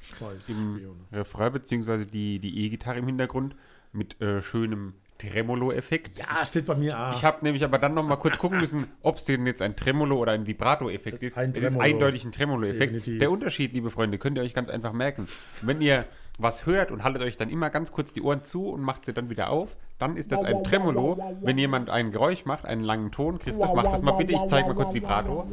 Spice, 0.00 0.48
Im 0.48 0.76
Spione. 0.76 1.04
Refrain 1.12 1.52
beziehungsweise 1.52 2.06
die 2.06 2.38
die 2.38 2.64
E-Gitarre 2.64 2.98
im 2.98 3.06
Hintergrund 3.06 3.54
mit 3.92 4.20
äh, 4.20 4.40
schönem 4.42 4.94
Tremolo-Effekt. 5.20 6.18
Ja, 6.18 6.44
steht 6.44 6.66
bei 6.66 6.74
mir 6.74 6.98
auch. 6.98 7.12
Ich 7.12 7.24
habe 7.24 7.44
nämlich 7.44 7.62
aber 7.62 7.78
dann 7.78 7.94
noch 7.94 8.02
mal 8.02 8.16
kurz 8.16 8.38
gucken 8.38 8.60
müssen, 8.60 8.86
ob 9.02 9.16
es 9.16 9.24
denn 9.24 9.46
jetzt 9.46 9.62
ein 9.62 9.76
Tremolo 9.76 10.16
oder 10.16 10.32
ein 10.32 10.46
Vibrato-Effekt 10.46 11.22
ist 11.22 11.36
ein 11.38 11.50
es 11.50 11.58
ist 11.58 11.80
eindeutig 11.80 12.24
ein 12.24 12.32
Tremolo-Effekt. 12.32 13.06
Der 13.06 13.30
Unterschied, 13.30 13.72
liebe 13.72 13.90
Freunde, 13.90 14.18
könnt 14.18 14.38
ihr 14.38 14.42
euch 14.42 14.54
ganz 14.54 14.68
einfach 14.68 14.92
merken. 14.92 15.28
Wenn 15.62 15.80
ihr 15.80 16.06
was 16.38 16.64
hört 16.64 16.90
und 16.90 17.04
haltet 17.04 17.22
euch 17.22 17.36
dann 17.36 17.50
immer 17.50 17.68
ganz 17.70 17.92
kurz 17.92 18.14
die 18.14 18.22
Ohren 18.22 18.44
zu 18.44 18.68
und 18.70 18.80
macht 18.80 19.04
sie 19.04 19.12
dann 19.12 19.28
wieder 19.28 19.50
auf, 19.50 19.76
dann 19.98 20.16
ist 20.16 20.32
das 20.32 20.42
ein 20.42 20.64
Tremolo. 20.64 21.18
Wenn 21.42 21.58
jemand 21.58 21.90
ein 21.90 22.10
Geräusch 22.10 22.46
macht, 22.46 22.64
einen 22.64 22.82
langen 22.82 23.12
Ton, 23.12 23.38
Christoph, 23.38 23.74
mach 23.74 23.84
das 23.84 24.00
mal 24.02 24.12
bitte, 24.12 24.32
ich 24.32 24.46
zeige 24.46 24.68
mal 24.68 24.74
kurz 24.74 24.94
Vibrato. 24.94 25.46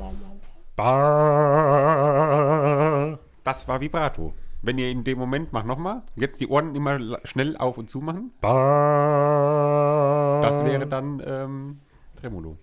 Das 3.44 3.68
war 3.68 3.82
Vibrato. 3.82 4.34
Wenn 4.62 4.78
ihr 4.78 4.90
in 4.90 5.04
dem 5.04 5.18
Moment, 5.20 5.54
mach 5.54 5.64
nochmal, 5.64 6.04
jetzt 6.16 6.42
die 6.42 6.48
Ohren 6.48 6.76
immer 6.76 7.20
schnell 7.26 7.56
auf 7.58 7.78
und 7.78 7.90
zu 7.90 8.00
machen, 8.00 8.32
ba 8.42 10.42
das 10.42 10.66
wäre 10.66 10.88
dann 10.88 11.22
ähm, 11.26 11.80
Tremolo. 12.20 12.58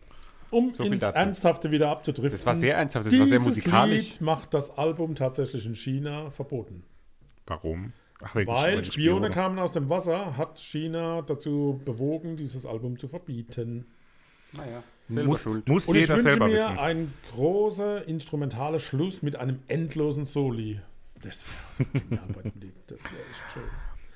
Um 0.50 0.74
So 0.74 0.84
viel 0.84 0.92
ins 0.94 1.00
dazu. 1.02 1.16
Ernsthafte 1.16 1.70
wieder 1.70 1.90
abzudriften. 1.90 2.38
Das 2.38 2.46
war 2.46 2.54
sehr 2.54 2.76
ernsthaft, 2.76 3.06
das 3.06 3.18
war 3.18 3.26
sehr 3.26 3.38
Dieses 3.38 3.56
musikalisch. 3.56 4.04
Lied 4.12 4.20
macht 4.20 4.54
das 4.54 4.76
Album 4.78 5.14
tatsächlich 5.14 5.66
in 5.66 5.74
China 5.74 6.30
verboten. 6.30 6.84
Warum? 7.46 7.92
Ach, 8.22 8.34
wegen 8.36 8.50
Weil 8.50 8.74
wegen 8.78 8.84
Spione 8.84 9.30
kamen 9.30 9.58
aus 9.58 9.72
dem 9.72 9.90
Wasser, 9.90 10.36
hat 10.36 10.58
China 10.58 11.22
dazu 11.22 11.80
bewogen, 11.84 12.36
dieses 12.36 12.64
Album 12.66 12.98
zu 12.98 13.08
verbieten. 13.08 13.86
Naja, 14.52 14.82
Muss, 15.08 15.44
muss 15.66 15.88
Und 15.88 15.96
ich 15.96 16.02
jeder 16.02 16.14
wünsche 16.14 16.30
selber 16.30 16.46
mir 16.46 16.54
wissen. 16.54 16.78
ein 16.78 17.12
großer 17.32 18.06
instrumentaler 18.06 18.78
Schluss 18.78 19.22
mit 19.22 19.34
einem 19.36 19.58
endlosen 19.66 20.24
Soli. 20.24 20.80
Das 21.24 21.44
wäre 21.46 21.56
so 21.72 21.84
genial 21.92 22.26
bei 22.34 22.42
dem 22.50 22.60
Lied. 22.60 22.74
Das 22.86 23.04
wäre 23.04 23.14
echt 23.30 23.52
schön. 23.52 23.62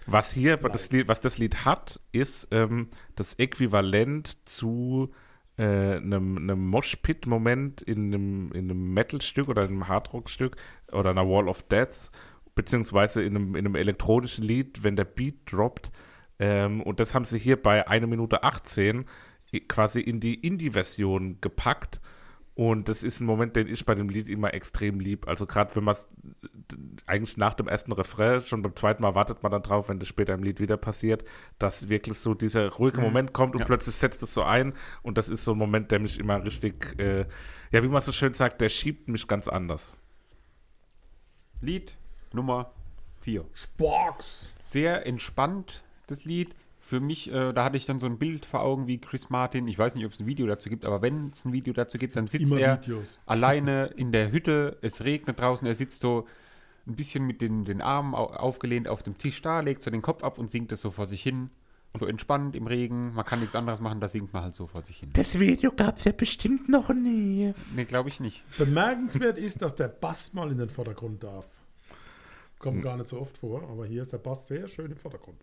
Was 0.06 0.32
hier, 0.32 0.56
das 0.56 0.90
Lied, 0.90 1.08
was 1.08 1.20
das 1.20 1.36
Lied 1.38 1.64
hat, 1.66 2.00
ist 2.12 2.48
ähm, 2.50 2.88
das 3.16 3.34
Äquivalent 3.34 4.38
zu 4.48 5.10
äh, 5.58 5.96
einem, 5.96 6.38
einem 6.38 6.66
Moshpit-Moment 6.68 7.82
in 7.82 8.06
einem, 8.14 8.52
in 8.52 8.70
einem 8.70 8.94
Metal-Stück 8.94 9.48
oder 9.48 9.64
einem 9.64 9.86
Hardrock-Stück 9.88 10.56
oder 10.92 11.10
einer 11.10 11.28
Wall 11.28 11.48
of 11.48 11.62
Death, 11.64 12.10
beziehungsweise 12.54 13.22
in 13.22 13.36
einem, 13.36 13.54
in 13.54 13.66
einem 13.66 13.74
elektronischen 13.74 14.44
Lied, 14.44 14.82
wenn 14.82 14.96
der 14.96 15.04
Beat 15.04 15.34
droppt. 15.52 15.90
Ähm, 16.38 16.80
und 16.82 17.00
das 17.00 17.14
haben 17.14 17.24
sie 17.26 17.38
hier 17.38 17.60
bei 17.60 17.86
1 17.86 18.06
Minute 18.06 18.42
18 18.44 19.04
i- 19.52 19.60
quasi 19.60 20.00
in 20.00 20.20
die 20.20 20.34
Indie-Version 20.36 21.40
gepackt. 21.42 22.00
Und 22.58 22.88
das 22.88 23.04
ist 23.04 23.20
ein 23.20 23.24
Moment, 23.24 23.54
den 23.54 23.68
ich 23.68 23.86
bei 23.86 23.94
dem 23.94 24.08
Lied 24.08 24.28
immer 24.28 24.52
extrem 24.52 24.98
lieb. 24.98 25.28
Also 25.28 25.46
gerade 25.46 25.76
wenn 25.76 25.84
man 25.84 25.94
es 25.94 26.08
eigentlich 27.06 27.36
nach 27.36 27.54
dem 27.54 27.68
ersten 27.68 27.92
Refrain, 27.92 28.40
schon 28.40 28.62
beim 28.62 28.74
zweiten 28.74 29.00
Mal 29.00 29.14
wartet 29.14 29.44
man 29.44 29.52
dann 29.52 29.62
drauf, 29.62 29.88
wenn 29.88 30.00
das 30.00 30.08
später 30.08 30.34
im 30.34 30.42
Lied 30.42 30.58
wieder 30.58 30.76
passiert, 30.76 31.24
dass 31.60 31.88
wirklich 31.88 32.18
so 32.18 32.34
dieser 32.34 32.68
ruhige 32.68 33.00
Moment 33.00 33.32
kommt 33.32 33.54
und 33.54 33.60
Ja. 33.60 33.64
plötzlich 33.64 33.94
setzt 33.94 34.24
es 34.24 34.34
so 34.34 34.42
ein. 34.42 34.72
Und 35.04 35.18
das 35.18 35.28
ist 35.28 35.44
so 35.44 35.52
ein 35.52 35.58
Moment, 35.58 35.92
der 35.92 36.00
mich 36.00 36.18
immer 36.18 36.42
richtig, 36.44 36.98
äh, 36.98 37.26
ja, 37.70 37.80
wie 37.84 37.88
man 37.88 38.02
so 38.02 38.10
schön 38.10 38.34
sagt, 38.34 38.60
der 38.60 38.70
schiebt 38.70 39.08
mich 39.08 39.28
ganz 39.28 39.46
anders. 39.46 39.96
Lied 41.60 41.96
Nummer 42.32 42.72
4. 43.20 43.44
Box! 43.76 44.52
Sehr 44.64 45.06
entspannt, 45.06 45.84
das 46.08 46.24
Lied. 46.24 46.56
Für 46.80 47.00
mich, 47.00 47.30
äh, 47.32 47.52
da 47.52 47.64
hatte 47.64 47.76
ich 47.76 47.86
dann 47.86 47.98
so 47.98 48.06
ein 48.06 48.18
Bild 48.18 48.46
vor 48.46 48.62
Augen 48.62 48.86
wie 48.86 48.98
Chris 48.98 49.30
Martin. 49.30 49.66
Ich 49.68 49.78
weiß 49.78 49.94
nicht, 49.94 50.06
ob 50.06 50.12
es 50.12 50.20
ein 50.20 50.26
Video 50.26 50.46
dazu 50.46 50.68
gibt, 50.68 50.84
aber 50.84 51.02
wenn 51.02 51.30
es 51.30 51.44
ein 51.44 51.52
Video 51.52 51.72
dazu 51.72 51.98
gibt, 51.98 52.16
dann 52.16 52.26
sitzt 52.26 52.46
Immer 52.46 52.60
er 52.60 52.80
Videos. 52.80 53.18
alleine 53.26 53.86
in 53.96 54.12
der 54.12 54.30
Hütte. 54.30 54.78
Es 54.80 55.04
regnet 55.04 55.38
draußen. 55.40 55.66
Er 55.66 55.74
sitzt 55.74 56.00
so 56.00 56.26
ein 56.86 56.96
bisschen 56.96 57.26
mit 57.26 57.40
den, 57.40 57.64
den 57.64 57.82
Armen 57.82 58.14
au 58.14 58.26
aufgelehnt 58.26 58.88
auf 58.88 59.02
dem 59.02 59.18
Tisch 59.18 59.42
da, 59.42 59.60
legt 59.60 59.82
so 59.82 59.90
den 59.90 60.02
Kopf 60.02 60.24
ab 60.24 60.38
und 60.38 60.50
singt 60.50 60.72
es 60.72 60.80
so 60.80 60.90
vor 60.90 61.06
sich 61.06 61.22
hin. 61.22 61.50
So 61.98 62.06
entspannt 62.06 62.54
im 62.54 62.66
Regen. 62.66 63.14
Man 63.14 63.24
kann 63.24 63.40
nichts 63.40 63.54
anderes 63.54 63.80
machen, 63.80 64.00
da 64.00 64.08
singt 64.08 64.32
man 64.32 64.42
halt 64.42 64.54
so 64.54 64.66
vor 64.66 64.82
sich 64.82 64.98
hin. 64.98 65.10
Das 65.14 65.38
Video 65.38 65.72
gab's 65.72 66.04
ja 66.04 66.12
bestimmt 66.12 66.68
noch 66.68 66.90
nie. 66.90 67.54
Nee, 67.74 67.84
glaube 67.84 68.08
ich 68.08 68.20
nicht. 68.20 68.44
Bemerkenswert 68.56 69.38
ist, 69.38 69.62
dass 69.62 69.74
der 69.74 69.88
Bass 69.88 70.32
mal 70.32 70.50
in 70.52 70.58
den 70.58 70.70
Vordergrund 70.70 71.24
darf. 71.24 71.46
Kommt 72.58 72.82
gar 72.82 72.96
nicht 72.96 73.08
so 73.08 73.20
oft 73.20 73.38
vor, 73.38 73.62
aber 73.68 73.86
hier 73.86 74.02
ist 74.02 74.12
der 74.12 74.18
Bass 74.18 74.48
sehr 74.48 74.68
schön 74.68 74.90
im 74.90 74.96
Vordergrund. 74.96 75.38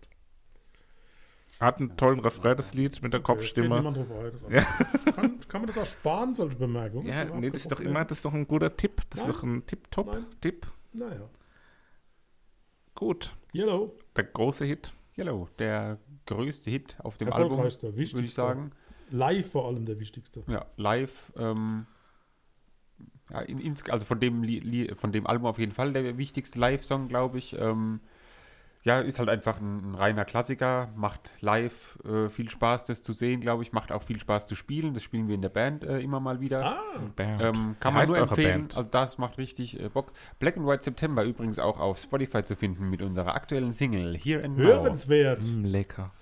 Hat 1.58 1.78
einen 1.78 1.96
tollen 1.96 2.20
Refrain, 2.20 2.56
das 2.56 2.74
Lied 2.74 3.02
mit 3.02 3.12
der 3.12 3.20
Okay, 3.20 3.32
Kopfstimme. 3.32 3.76
niemand 3.76 3.96
drauf 3.96 4.10
ein, 4.12 4.24
das 4.24 4.42
ist 4.42 4.44
alles. 4.44 5.14
kann, 5.16 5.38
kann 5.48 5.60
man 5.62 5.66
das 5.68 5.78
auch 5.78 5.86
sparen, 5.86 6.34
solche 6.34 6.56
Bemerkungen? 6.56 7.06
Ja, 7.06 7.22
überhaupt 7.22 7.40
nee, 7.40 7.50
das 7.50 7.62
ist 7.62 7.72
doch 7.72 7.80
immer, 7.80 8.04
das 8.04 8.18
ist 8.18 8.24
doch 8.24 8.34
ein 8.34 8.46
guter 8.46 8.76
Tipp. 8.76 9.00
Das 9.10 9.20
ist 9.20 9.26
Nein. 9.26 9.34
doch 9.34 9.42
ein. 9.42 9.66
Tipp-Top-Tipp. 9.66 10.66
Naja. 10.92 11.30
Gut, 12.94 13.34
Yellow, 13.54 13.94
der 14.16 14.24
große 14.24 14.64
Hit. 14.64 14.92
Yellow, 15.16 15.48
der 15.58 15.98
größte 16.26 16.70
Hit 16.70 16.96
auf 17.02 17.16
dem 17.16 17.32
Album, 17.32 17.58
würde 17.58 18.02
ich 18.02 18.34
sagen. 18.34 18.72
Live 19.10 19.50
vor 19.52 19.66
allem 19.66 19.86
der 19.86 19.98
wichtigste. 19.98 20.42
Ja, 20.46 20.66
live. 20.76 21.32
Ähm, 21.36 21.86
ja, 23.30 23.40
in, 23.40 23.74
also 23.90 24.04
von 24.06 24.20
dem, 24.20 24.42
Li, 24.42 24.60
Li, 24.60 24.94
von 24.94 25.12
dem 25.12 25.26
Album 25.26 25.46
auf 25.46 25.58
jeden 25.58 25.72
Fall 25.72 25.92
der 25.92 26.18
wichtigste 26.18 26.58
Live-Song, 26.58 27.08
glaube 27.08 27.38
ich. 27.38 27.56
Ähm, 27.58 28.00
ja, 28.86 29.00
ist 29.00 29.18
halt 29.18 29.28
einfach 29.28 29.60
ein, 29.60 29.90
ein 29.90 29.94
reiner 29.96 30.24
Klassiker. 30.24 30.88
Macht 30.94 31.30
live 31.40 31.98
äh, 32.04 32.28
viel 32.28 32.48
Spaß, 32.48 32.86
das 32.86 33.02
zu 33.02 33.12
sehen, 33.12 33.40
glaube 33.40 33.64
ich. 33.64 33.72
Macht 33.72 33.90
auch 33.90 34.02
viel 34.02 34.18
Spaß 34.18 34.46
zu 34.46 34.54
spielen. 34.54 34.94
Das 34.94 35.02
spielen 35.02 35.26
wir 35.26 35.34
in 35.34 35.42
der 35.42 35.48
Band 35.48 35.84
äh, 35.84 35.98
immer 35.98 36.20
mal 36.20 36.40
wieder. 36.40 36.64
Ah, 36.64 37.00
Band. 37.16 37.42
Ähm, 37.42 37.76
kann 37.80 37.94
man 37.94 38.06
nur 38.06 38.16
empfehlen. 38.16 38.60
Band? 38.62 38.76
Also 38.76 38.88
das 38.88 39.18
macht 39.18 39.38
richtig 39.38 39.78
äh, 39.80 39.88
Bock. 39.88 40.12
Black 40.38 40.56
and 40.56 40.66
White 40.66 40.84
September 40.84 41.24
übrigens 41.24 41.58
auch 41.58 41.80
auf 41.80 41.98
Spotify 41.98 42.44
zu 42.44 42.54
finden 42.54 42.88
mit 42.88 43.02
unserer 43.02 43.34
aktuellen 43.34 43.72
Single 43.72 44.16
Here 44.16 44.44
and 44.44 44.56
Now. 44.56 44.64
hörenswert. 44.64 45.42
Mm, 45.42 45.64
lecker. 45.64 46.12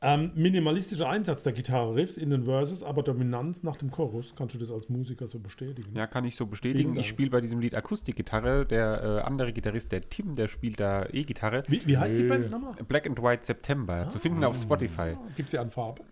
Ähm, 0.00 0.30
minimalistischer 0.36 1.08
Einsatz 1.08 1.42
der 1.42 1.52
Gitarre-Riffs 1.52 2.18
in 2.18 2.30
den 2.30 2.44
Verses, 2.44 2.84
aber 2.84 3.02
Dominanz 3.02 3.64
nach 3.64 3.76
dem 3.76 3.90
Chorus. 3.90 4.34
Kannst 4.36 4.54
du 4.54 4.58
das 4.60 4.70
als 4.70 4.88
Musiker 4.88 5.26
so 5.26 5.40
bestätigen? 5.40 5.92
Ja, 5.96 6.06
kann 6.06 6.24
ich 6.24 6.36
so 6.36 6.46
bestätigen. 6.46 6.96
Ich 6.96 7.08
spiele 7.08 7.30
bei 7.30 7.40
diesem 7.40 7.58
Lied 7.58 7.74
Akustikgitarre. 7.74 8.64
Der 8.64 9.02
äh, 9.02 9.20
andere 9.26 9.52
Gitarrist, 9.52 9.90
der 9.90 10.02
Tim, 10.02 10.36
der 10.36 10.46
spielt 10.46 10.78
da 10.78 11.06
E-Gitarre. 11.12 11.64
Wie, 11.66 11.84
wie 11.84 11.98
heißt 11.98 12.16
die 12.16 12.22
Band 12.22 12.48
nochmal? 12.48 12.74
Black 12.86 13.08
and 13.08 13.20
White 13.20 13.44
September. 13.44 14.08
Zu 14.08 14.20
finden 14.20 14.44
auf 14.44 14.56
Spotify. 14.56 15.16
Gibt 15.34 15.50
sie 15.50 15.58
an 15.58 15.68
Farbe? 15.68 16.02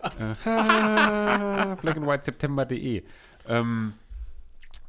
blackandwhiteseptember.de. 1.80 3.04
Ähm, 3.48 3.92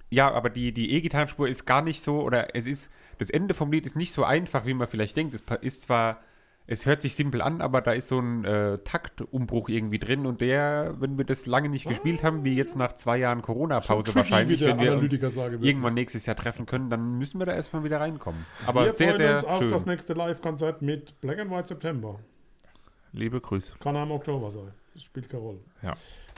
ja, 0.09 0.31
aber 0.31 0.49
die, 0.49 0.71
die 0.71 0.93
E-Gitarrenspur 0.93 1.47
ist 1.47 1.65
gar 1.65 1.83
nicht 1.83 2.01
so, 2.01 2.21
oder 2.21 2.55
es 2.55 2.65
ist, 2.65 2.89
das 3.19 3.29
Ende 3.29 3.53
vom 3.53 3.71
Lied 3.71 3.85
ist 3.85 3.95
nicht 3.95 4.11
so 4.11 4.23
einfach, 4.23 4.65
wie 4.65 4.73
man 4.73 4.87
vielleicht 4.87 5.15
denkt. 5.17 5.35
Es 5.35 5.43
ist 5.61 5.81
zwar, 5.83 6.21
es 6.69 6.85
hört 6.85 7.01
sich 7.01 7.15
simpel 7.15 7.41
an, 7.41 7.61
aber 7.61 7.79
da 7.79 7.93
ist 7.93 8.09
so 8.09 8.19
ein 8.19 8.43
äh, 8.43 8.77
Taktumbruch 8.79 9.69
irgendwie 9.69 9.99
drin 9.99 10.25
und 10.25 10.41
der, 10.41 10.95
wenn 10.99 11.17
wir 11.17 11.23
das 11.23 11.45
lange 11.45 11.69
nicht 11.69 11.87
gespielt 11.87 12.23
haben, 12.23 12.43
wie 12.43 12.55
jetzt 12.55 12.75
nach 12.75 12.93
zwei 12.93 13.17
Jahren 13.17 13.41
Corona-Pause 13.41 14.13
wahrscheinlich, 14.13 14.59
wenn 14.61 14.77
wir 14.77 14.93
uns 14.97 15.13
irgendwann 15.13 15.93
nächstes 15.93 16.25
Jahr 16.25 16.35
treffen 16.35 16.65
können, 16.65 16.89
dann 16.89 17.17
müssen 17.17 17.39
wir 17.39 17.45
da 17.45 17.53
erstmal 17.53 17.85
wieder 17.85 18.01
reinkommen. 18.01 18.45
Aber 18.65 18.83
Wir 18.83 18.91
sehr, 18.91 19.13
freuen 19.13 19.17
sehr 19.17 19.33
uns 19.35 19.43
auf 19.45 19.59
schön. 19.59 19.69
das 19.71 19.85
nächste 19.85 20.13
Live-Konzert 20.13 20.81
mit 20.81 21.19
Black 21.21 21.39
and 21.39 21.51
White 21.51 21.67
September. 21.69 22.19
Liebe 23.13 23.39
Grüße. 23.39 23.77
Kann 23.79 23.95
auch 23.95 24.03
im 24.03 24.11
Oktober 24.11 24.51
sein. 24.51 24.73
Das 24.93 25.03
spielt 25.03 25.29
keine 25.29 25.43
Rolle. 25.43 25.59
Ja. 25.81 25.95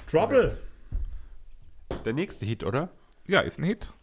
Trouble. 0.09 0.59
Der 2.05 2.13
nächste 2.13 2.45
Hit, 2.45 2.63
oder? 2.63 2.89
Ja, 3.27 3.39
ist 3.39 3.57
ein 3.57 3.63
Hit. 3.63 3.93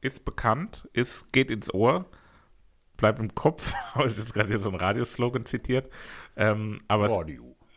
Ist 0.00 0.24
bekannt, 0.24 0.88
ist, 0.94 1.30
geht 1.32 1.50
ins 1.50 1.72
Ohr, 1.74 2.06
bleibt 2.98 3.18
im 3.18 3.34
Kopf. 3.34 3.72
Habe 3.94 4.08
ich 4.08 4.18
jetzt 4.18 4.34
gerade 4.34 4.50
hier 4.50 4.58
so 4.58 4.68
einen 4.68 4.78
Radioslogan 4.78 5.46
zitiert. 5.46 5.90
Ähm, 6.36 6.78
aber, 6.86 7.06
es, 7.06 7.12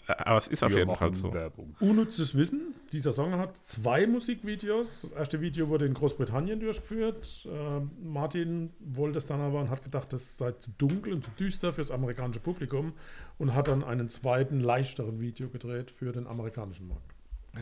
aber 0.07 0.37
es 0.37 0.47
ist 0.49 0.63
auf 0.63 0.75
jeden 0.75 0.93
Fall 0.97 1.13
so. 1.13 1.33
Werbung. 1.33 1.77
Unnützes 1.79 2.35
Wissen. 2.35 2.75
Dieser 2.91 3.13
Song 3.13 3.31
hat 3.37 3.55
zwei 3.63 4.05
Musikvideos. 4.05 5.03
Das 5.03 5.11
erste 5.13 5.39
Video 5.39 5.69
wurde 5.69 5.85
in 5.85 5.93
Großbritannien 5.93 6.59
durchgeführt. 6.59 7.47
Äh, 7.49 7.79
Martin 8.03 8.73
wollte 8.79 9.19
es 9.19 9.27
dann 9.27 9.39
aber 9.39 9.61
und 9.61 9.69
hat 9.69 9.83
gedacht, 9.83 10.11
das 10.11 10.37
sei 10.37 10.51
zu 10.51 10.71
dunkel 10.77 11.13
und 11.13 11.23
zu 11.23 11.31
düster 11.31 11.71
fürs 11.71 11.91
amerikanische 11.91 12.41
Publikum 12.41 12.93
und 13.37 13.55
hat 13.55 13.69
dann 13.69 13.83
einen 13.83 14.09
zweiten, 14.09 14.59
leichteren 14.59 15.21
Video 15.21 15.47
gedreht 15.47 15.91
für 15.91 16.11
den 16.11 16.27
amerikanischen 16.27 16.87
Markt. 16.87 17.10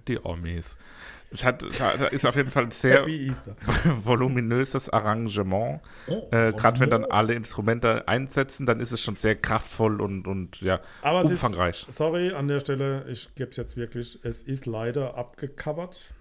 Die 0.07 0.19
Omis. 0.23 0.77
Es, 1.31 1.43
hat, 1.45 1.61
es 1.63 1.79
hat, 1.81 2.11
ist 2.13 2.25
auf 2.25 2.35
jeden 2.35 2.49
Fall 2.49 2.63
ein 2.65 2.71
sehr 2.71 3.05
voluminöses 4.03 4.89
Arrangement. 4.89 5.81
Oh, 6.07 6.27
Äh, 6.31 6.51
Gerade 6.53 6.79
wenn 6.79 6.89
dann 6.89 7.05
alle 7.05 7.33
Instrumente 7.33 8.07
einsetzen, 8.07 8.65
dann 8.65 8.79
ist 8.79 8.91
es 8.91 9.01
schon 9.01 9.15
sehr 9.15 9.35
kraftvoll 9.35 10.01
und, 10.01 10.27
und 10.27 10.61
ja, 10.61 10.79
Aber 11.01 11.21
es 11.21 11.27
umfangreich. 11.29 11.87
ist, 11.87 11.97
sorry 11.97 12.33
an 12.33 12.47
der 12.47 12.59
Stelle, 12.59 13.05
ich 13.09 13.33
gebe 13.35 13.49
es 13.51 13.57
jetzt 13.57 13.77
wirklich, 13.77 14.19
es 14.23 14.41
ist 14.43 14.65
leider 14.65 15.15
abgecovert, 15.17 16.13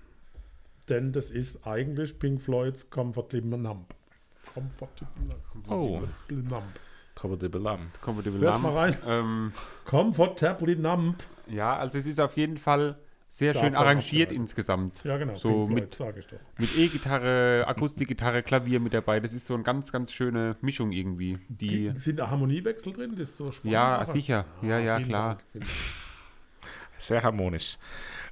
denn 0.89 1.13
das 1.13 1.31
ist 1.31 1.67
eigentlich 1.67 2.19
Pink 2.19 2.41
Floyds 2.43 2.89
Comfortable 2.91 3.59
Numb. 3.59 3.95
Comfortable 4.55 5.37
Oh. 5.69 6.03
Numb. 6.31 6.65
Comfortable 7.15 7.61
Lamb. 7.61 8.01
Comfortable 8.01 8.41
Hört 8.41 8.61
mal 8.63 8.69
Numb. 8.69 8.79
rein. 8.79 8.97
Ähm, 9.07 9.53
Comfortably 9.85 10.77
Numb. 10.77 11.17
ja, 11.49 11.77
also 11.77 11.99
es 11.99 12.07
ist 12.07 12.21
auf 12.21 12.37
jeden 12.37 12.57
Fall 12.57 12.97
sehr 13.29 13.55
schön 13.55 13.75
arrangiert 13.75 14.33
insgesamt. 14.33 15.05
Ja, 15.05 15.17
genau. 15.19 15.35
So 15.37 15.67
mit-. 15.67 15.99
Mit 16.59 16.77
E-Gitarre, 16.77 17.65
Akustikgitarre, 17.67 18.43
Klavier 18.43 18.81
mit 18.81 18.95
dabei. 18.95 19.21
Das 19.21 19.33
ist 19.35 19.47
so 19.47 19.55
eine 19.55 19.63
ganz, 19.63 19.93
ganz 19.93 20.13
schöne 20.13 20.57
Mischung 20.61 20.93
irgendwie. 20.93 21.39
Die, 21.49 21.93
Sind 21.95 22.19
da 22.19 22.31
Harmoniewechsel 22.31 22.93
drin? 22.93 23.13
Das 23.13 23.31
ist 23.31 23.37
so 23.37 23.53
spannend. 23.53 23.73
ja, 23.75 24.05
sicher. 24.07 24.45
Ja, 24.63 24.79
ja, 24.79 24.97
vielen 24.97 25.09
klar. 25.09 25.39
Sehr 26.99 27.23
harmonisch. 27.23 27.79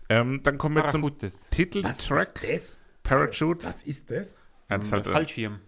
Ähm, 0.09 0.41
dann 0.43 0.59
kommen 0.59 0.77
wir 0.77 0.87
zum. 0.87 1.03
Titeltrack 1.51 2.41
das? 2.43 2.81
Parachutes. 3.03 3.69
Was 3.69 3.83
ist 3.85 4.11
das? 4.11 4.47
Ja, 4.69 4.77
das 4.79 4.87
ist 4.87 4.93
halt, 4.93 5.07
äh, 5.07 5.11
Fallschirm. 5.11 5.61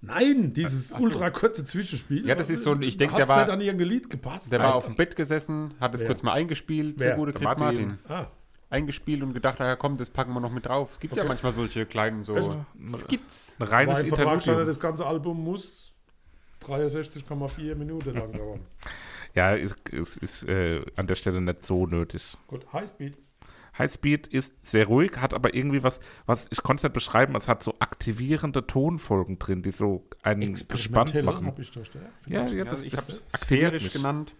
Nein, 0.00 0.52
dieses 0.52 0.92
Ach 0.92 0.98
so. 0.98 1.04
ultra 1.04 1.30
kurze 1.30 1.64
Zwischenspiel. 1.64 2.26
Ja, 2.26 2.34
das 2.36 2.48
ist 2.50 2.62
so 2.62 2.72
ein- 2.72 2.82
ich 2.82 2.96
denk, 2.96 3.10
Hat's 3.12 3.18
der 3.18 3.28
war- 3.28 3.40
nicht 3.44 3.50
an 3.52 3.60
irgendein 3.60 3.88
Lied 3.88 4.08
gepasst. 4.10 4.52
Der 4.52 4.60
war 4.60 4.68
Nein. 4.68 4.74
auf 4.76 4.86
dem 4.86 4.94
Bett 4.94 5.16
gesessen, 5.16 5.74
hat 5.80 5.94
es 5.94 6.04
kurz 6.06 6.22
mal 6.22 6.32
eingespielt, 6.34 6.94
Wer? 6.98 7.08
der 7.08 7.16
gute 7.16 7.32
Chris 7.32 7.42
Martin. 7.58 7.88
Martin. 7.88 7.98
Ah, 8.08 8.26
Eingespielt 8.70 9.22
und 9.22 9.32
gedacht, 9.32 9.60
ah, 9.60 9.66
ja 9.66 9.76
komm, 9.76 9.96
das 9.96 10.10
packen 10.10 10.32
wir 10.34 10.40
noch 10.40 10.52
mit 10.52 10.66
drauf. 10.66 10.92
Es 10.94 10.98
gibt 11.00 11.16
ja 11.16 11.22
Okay. 11.22 11.28
manchmal 11.28 11.52
solche 11.52 11.86
kleinen 11.86 12.22
so 12.22 12.36
Echt? 12.36 12.58
Skits. 12.88 13.56
ein 13.58 13.66
reines 13.66 14.00
im 14.02 14.08
Vertrag 14.08 14.42
stand, 14.42 14.58
ja, 14.58 14.64
das 14.64 14.78
ganze 14.80 15.06
Album 15.06 15.42
muss 15.42 15.94
63,4 16.66 17.74
Minuten 17.74 18.14
lang 18.14 18.32
dauern. 18.32 18.60
Ja, 19.34 19.52
ist, 19.54 19.76
ist, 19.90 20.16
ist 20.16 20.42
äh, 20.48 20.82
an 20.96 21.06
der 21.06 21.14
Stelle 21.14 21.40
nicht 21.42 21.62
so 21.64 21.86
nötig. 21.86 22.36
Gut, 22.46 22.72
Highspeed. 22.72 23.16
Highspeed 23.76 24.26
ist 24.26 24.64
sehr 24.64 24.86
ruhig, 24.86 25.18
hat 25.18 25.34
aber 25.34 25.54
irgendwie 25.54 25.82
was, 25.84 26.00
was 26.26 26.48
ich 26.50 26.62
konnte 26.62 26.80
es 26.80 26.84
nicht 26.84 26.94
beschreiben, 26.94 27.36
es 27.36 27.46
hat 27.46 27.62
so 27.62 27.74
aktivierende 27.78 28.66
Tonfolgen 28.66 29.38
drin, 29.38 29.62
die 29.62 29.70
so 29.70 30.08
einen 30.22 30.54
gespannt 30.54 31.14
machen. 31.22 31.46
hab 31.46 31.58
ich 31.58 31.70
da 31.70 31.84
stehen. 31.84 32.02
Ja, 32.26 32.46
ja, 32.46 32.54
Ja, 32.54 32.64
das, 32.64 32.82
ich 32.82 32.90
das, 32.92 33.02
habe 33.06 33.12
es 33.18 33.28
sphärisch 33.32 33.84
mich. 33.84 33.92
genannt. 33.92 34.34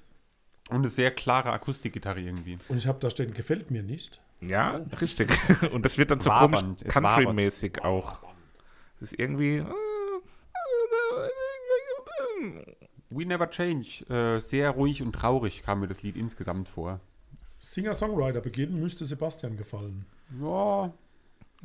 Und 0.68 0.76
eine 0.76 0.88
sehr 0.88 1.10
klare 1.10 1.52
Akustikgitarre 1.52 2.20
irgendwie. 2.20 2.58
Und 2.68 2.76
ich 2.76 2.86
habe 2.86 2.98
da 3.00 3.10
stehen, 3.10 3.32
gefällt 3.32 3.70
mir 3.70 3.82
nicht. 3.82 4.20
Ja, 4.40 4.84
richtig. 5.00 5.30
Und 5.72 5.84
das 5.84 5.98
wird 5.98 6.10
dann 6.10 6.20
so 6.20 6.30
komisch 6.30 6.60
es 6.84 6.92
country-mäßig 6.92 7.82
auch. 7.82 8.20
Das 9.00 9.12
ist 9.12 9.18
irgendwie. 9.18 9.64
We 13.10 13.24
Never 13.24 13.50
Change. 13.50 14.04
Äh, 14.08 14.40
sehr 14.40 14.70
ruhig 14.70 15.02
und 15.02 15.12
traurig 15.12 15.62
kam 15.62 15.80
mir 15.80 15.88
das 15.88 16.02
Lied 16.02 16.16
insgesamt 16.16 16.68
vor. 16.68 17.00
Singer-Songwriter 17.58 18.40
beginnen 18.40 18.78
müsste 18.78 19.06
Sebastian 19.06 19.56
gefallen. 19.56 20.04
Ja, 20.40 20.92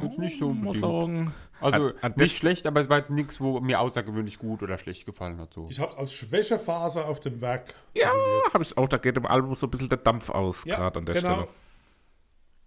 jetzt 0.01 0.17
nicht 0.19 0.39
so 0.39 0.49
Muss 0.53 0.77
unbedingt. 0.77 0.83
sagen. 0.83 1.33
Also 1.61 1.87
An- 1.87 1.93
an 2.01 2.13
nicht 2.17 2.35
schlecht, 2.37 2.65
aber 2.67 2.81
es 2.81 2.89
war 2.89 2.97
jetzt 2.97 3.11
nichts, 3.11 3.39
wo 3.39 3.59
mir 3.59 3.79
außergewöhnlich 3.79 4.39
gut 4.39 4.61
oder 4.63 4.77
schlecht 4.77 5.05
gefallen 5.05 5.39
hat. 5.39 5.53
So. 5.53 5.67
Ich 5.69 5.79
habe 5.79 5.91
es 5.91 5.97
als 5.97 6.13
Schwächephase 6.13 7.05
auf 7.05 7.19
dem 7.19 7.39
Werk. 7.41 7.73
Ja, 7.95 8.11
habe 8.53 8.63
ich 8.63 8.77
auch. 8.77 8.87
Da 8.89 8.97
geht 8.97 9.15
im 9.17 9.25
Album 9.25 9.55
so 9.55 9.67
ein 9.67 9.71
bisschen 9.71 9.89
der 9.89 9.99
Dampf 9.99 10.29
aus, 10.29 10.65
Ja, 10.65 10.75
gerade 10.77 10.99
an 10.99 11.05
der 11.05 11.15
genau. 11.15 11.33
Stelle. 11.33 11.47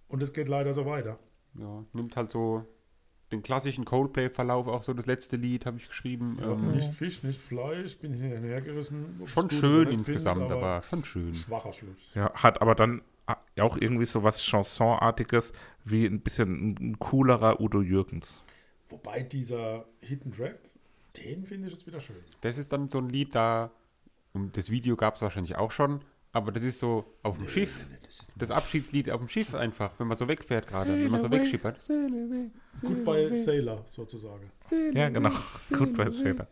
Und 0.08 0.22
es 0.22 0.32
geht 0.32 0.48
leider 0.48 0.72
so 0.72 0.86
weiter. 0.86 1.18
Ja, 1.58 1.84
nimmt 1.92 2.16
halt 2.16 2.30
so 2.30 2.64
den 3.32 3.42
klassischen 3.42 3.84
Coldplay-Verlauf, 3.84 4.68
auch 4.68 4.84
so 4.84 4.94
das 4.94 5.06
letzte 5.06 5.36
Lied 5.36 5.66
habe 5.66 5.78
ich 5.78 5.88
geschrieben. 5.88 6.38
Ja, 6.40 6.52
ähm, 6.52 6.70
Nicht 6.72 6.94
Fisch, 6.94 7.24
nicht 7.24 7.40
Fleisch, 7.40 7.98
bin 7.98 8.14
hier 8.14 8.38
hergerissen. 8.38 9.18
ob 9.20 9.28
schon 9.28 9.50
schön 9.50 9.88
insgesamt, 9.90 10.42
finde, 10.46 10.54
aber 10.54 10.82
schon 10.88 11.04
schön. 11.04 11.34
Schwacher 11.34 11.72
Schluss. 11.72 12.12
Ja, 12.14 12.32
hat 12.34 12.62
aber 12.62 12.76
dann 12.76 13.02
auch 13.60 13.76
irgendwie 13.76 14.06
so 14.06 14.22
was 14.22 14.40
Chansonartiges, 14.42 15.52
wie 15.84 16.06
ein 16.06 16.20
bisschen 16.20 16.76
ein, 16.80 16.98
coolerer 16.98 17.60
Udo 17.60 17.82
Jürgens. 17.82 18.40
Wobei 18.88 19.22
dieser 19.22 19.86
Hidden 20.00 20.32
Track, 20.32 20.58
den 21.16 21.44
finde 21.44 21.66
ich 21.66 21.74
jetzt 21.74 21.86
wieder 21.86 22.00
schön. 22.00 22.16
Das 22.40 22.58
ist 22.58 22.72
dann 22.72 22.88
so 22.88 22.98
ein 22.98 23.08
Lied, 23.08 23.34
da, 23.34 23.70
und 24.32 24.56
das 24.56 24.70
Video 24.70 24.96
gab 24.96 25.16
es 25.16 25.22
wahrscheinlich 25.22 25.56
auch 25.56 25.70
schon, 25.70 26.00
aber 26.32 26.52
das 26.52 26.62
ist 26.62 26.78
so 26.78 27.04
auf 27.22 27.38
dem 27.38 27.48
Schiff, 27.48 27.88
das 28.36 28.50
Abschiedslied 28.50 29.10
auf 29.10 29.20
dem 29.20 29.28
Schiff 29.28 29.54
einfach, 29.54 29.92
wenn 29.98 30.06
man 30.06 30.18
so 30.18 30.28
wegfährt 30.28 30.66
gerade, 30.66 30.92
wenn 30.92 31.10
man 31.10 31.20
so 31.20 31.30
wegschippert. 31.30 31.80
Gut 32.82 33.04
bei 33.04 33.34
Sailor 33.34 33.84
sozusagen. 33.90 34.50
Ja, 34.92 35.08
genau. 35.08 35.30
Bei 35.96 36.10
Sailor. 36.10 36.46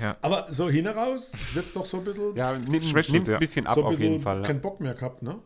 Ja, 0.00 0.16
Aber 0.22 0.46
so 0.50 0.68
hin 0.68 0.84
heraus 0.86 1.32
wird 1.54 1.66
es 1.66 1.72
doch 1.72 1.84
so 1.84 1.98
ein 1.98 2.04
bisschen, 2.04 2.36
Ja, 2.36 2.52
nimmt, 2.58 2.70
nimmt 3.10 3.28
ja. 3.28 3.34
ein 3.34 3.40
bisschen 3.40 3.66
ab 3.66 3.74
so 3.74 3.80
ein 3.80 3.84
auf 3.86 3.90
bisschen 3.92 4.12
jeden 4.12 4.22
Fall. 4.22 4.42
keinen 4.42 4.60
Bock 4.60 4.80
mehr 4.80 4.94
gehabt, 4.94 5.22
ne? 5.22 5.38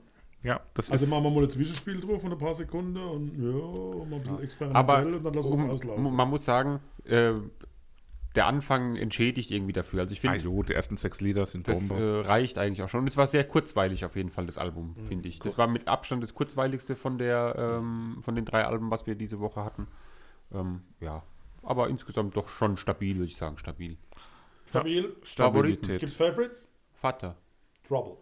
ja 0.43 0.61
das 0.74 0.90
Also 0.90 1.05
ist. 1.05 1.11
machen 1.11 1.22
wir 1.24 1.30
mal 1.30 1.45
ein 1.45 1.51
Zwischenspiel 1.51 2.01
drauf 2.01 2.20
von 2.22 2.32
ein 2.32 2.38
paar 2.38 2.53
Sekunden 2.55 2.97
und 2.97 3.36
ja, 3.38 4.07
mal 4.09 4.16
ein 4.16 4.22
bisschen 4.22 4.43
experimentell 4.43 4.76
Aber 4.80 5.07
und 5.16 5.22
dann 5.24 5.34
lassen 5.34 5.49
wir 5.51 5.55
es 5.55 5.61
um, 5.62 5.70
auslaufen. 5.70 6.16
man 6.16 6.28
muss 6.28 6.45
sagen, 6.45 6.80
äh, 7.05 7.32
der 8.34 8.47
Anfang 8.47 8.97
entschädigt 8.97 9.51
irgendwie 9.51 9.74
dafür. 9.74 10.01
Also 10.01 10.12
ich 10.14 10.18
Ah, 10.20 10.32
finde, 10.32 10.45
jo, 10.47 10.62
die 10.62 10.72
ersten 10.72 10.97
sechs 10.97 11.20
Lieder 11.20 11.45
sind 11.47 11.68
das 11.68 11.90
äh, 11.90 11.95
reicht 11.95 12.57
eigentlich 12.59 12.82
auch 12.82 12.88
schon. 12.88 13.01
Und 13.01 13.07
es 13.07 13.16
war 13.18 13.26
sehr 13.26 13.45
kurzweilig 13.45 14.05
auf 14.07 14.16
jeden 14.16 14.30
Fall, 14.30 14.47
das 14.47 14.57
Album, 14.57 14.97
Mhm. 14.99 15.05
finde 15.05 15.28
ich. 15.28 15.38
Das 15.38 15.59
war 15.59 15.70
mit 15.70 15.86
Abstand 15.86 16.22
das 16.22 16.32
kurzweiligste 16.34 16.97
von, 16.97 17.18
der, 17.18 17.55
ähm, 17.59 18.18
von 18.22 18.34
den 18.34 18.47
drei 18.47 18.64
Alben, 18.64 18.90
was 18.90 19.07
wir 19.07 19.14
diese 19.16 19.38
Woche 19.38 19.62
hatten. 19.64 19.86
Ähm, 20.53 20.80
ja, 21.01 21.22
aber 21.62 21.88
insgesamt 21.90 22.34
doch 22.36 22.49
schon 22.49 22.76
stabil, 22.78 23.16
würde 23.16 23.26
ich 23.28 23.36
sagen, 23.36 23.59
stabil. 23.59 23.97
Stabil. 24.73 25.16
Stabilität. 25.23 26.01
Gibt's 26.01 26.16
Favorites? 26.16 26.68
Vater, 26.95 27.37
Trouble. 27.87 28.16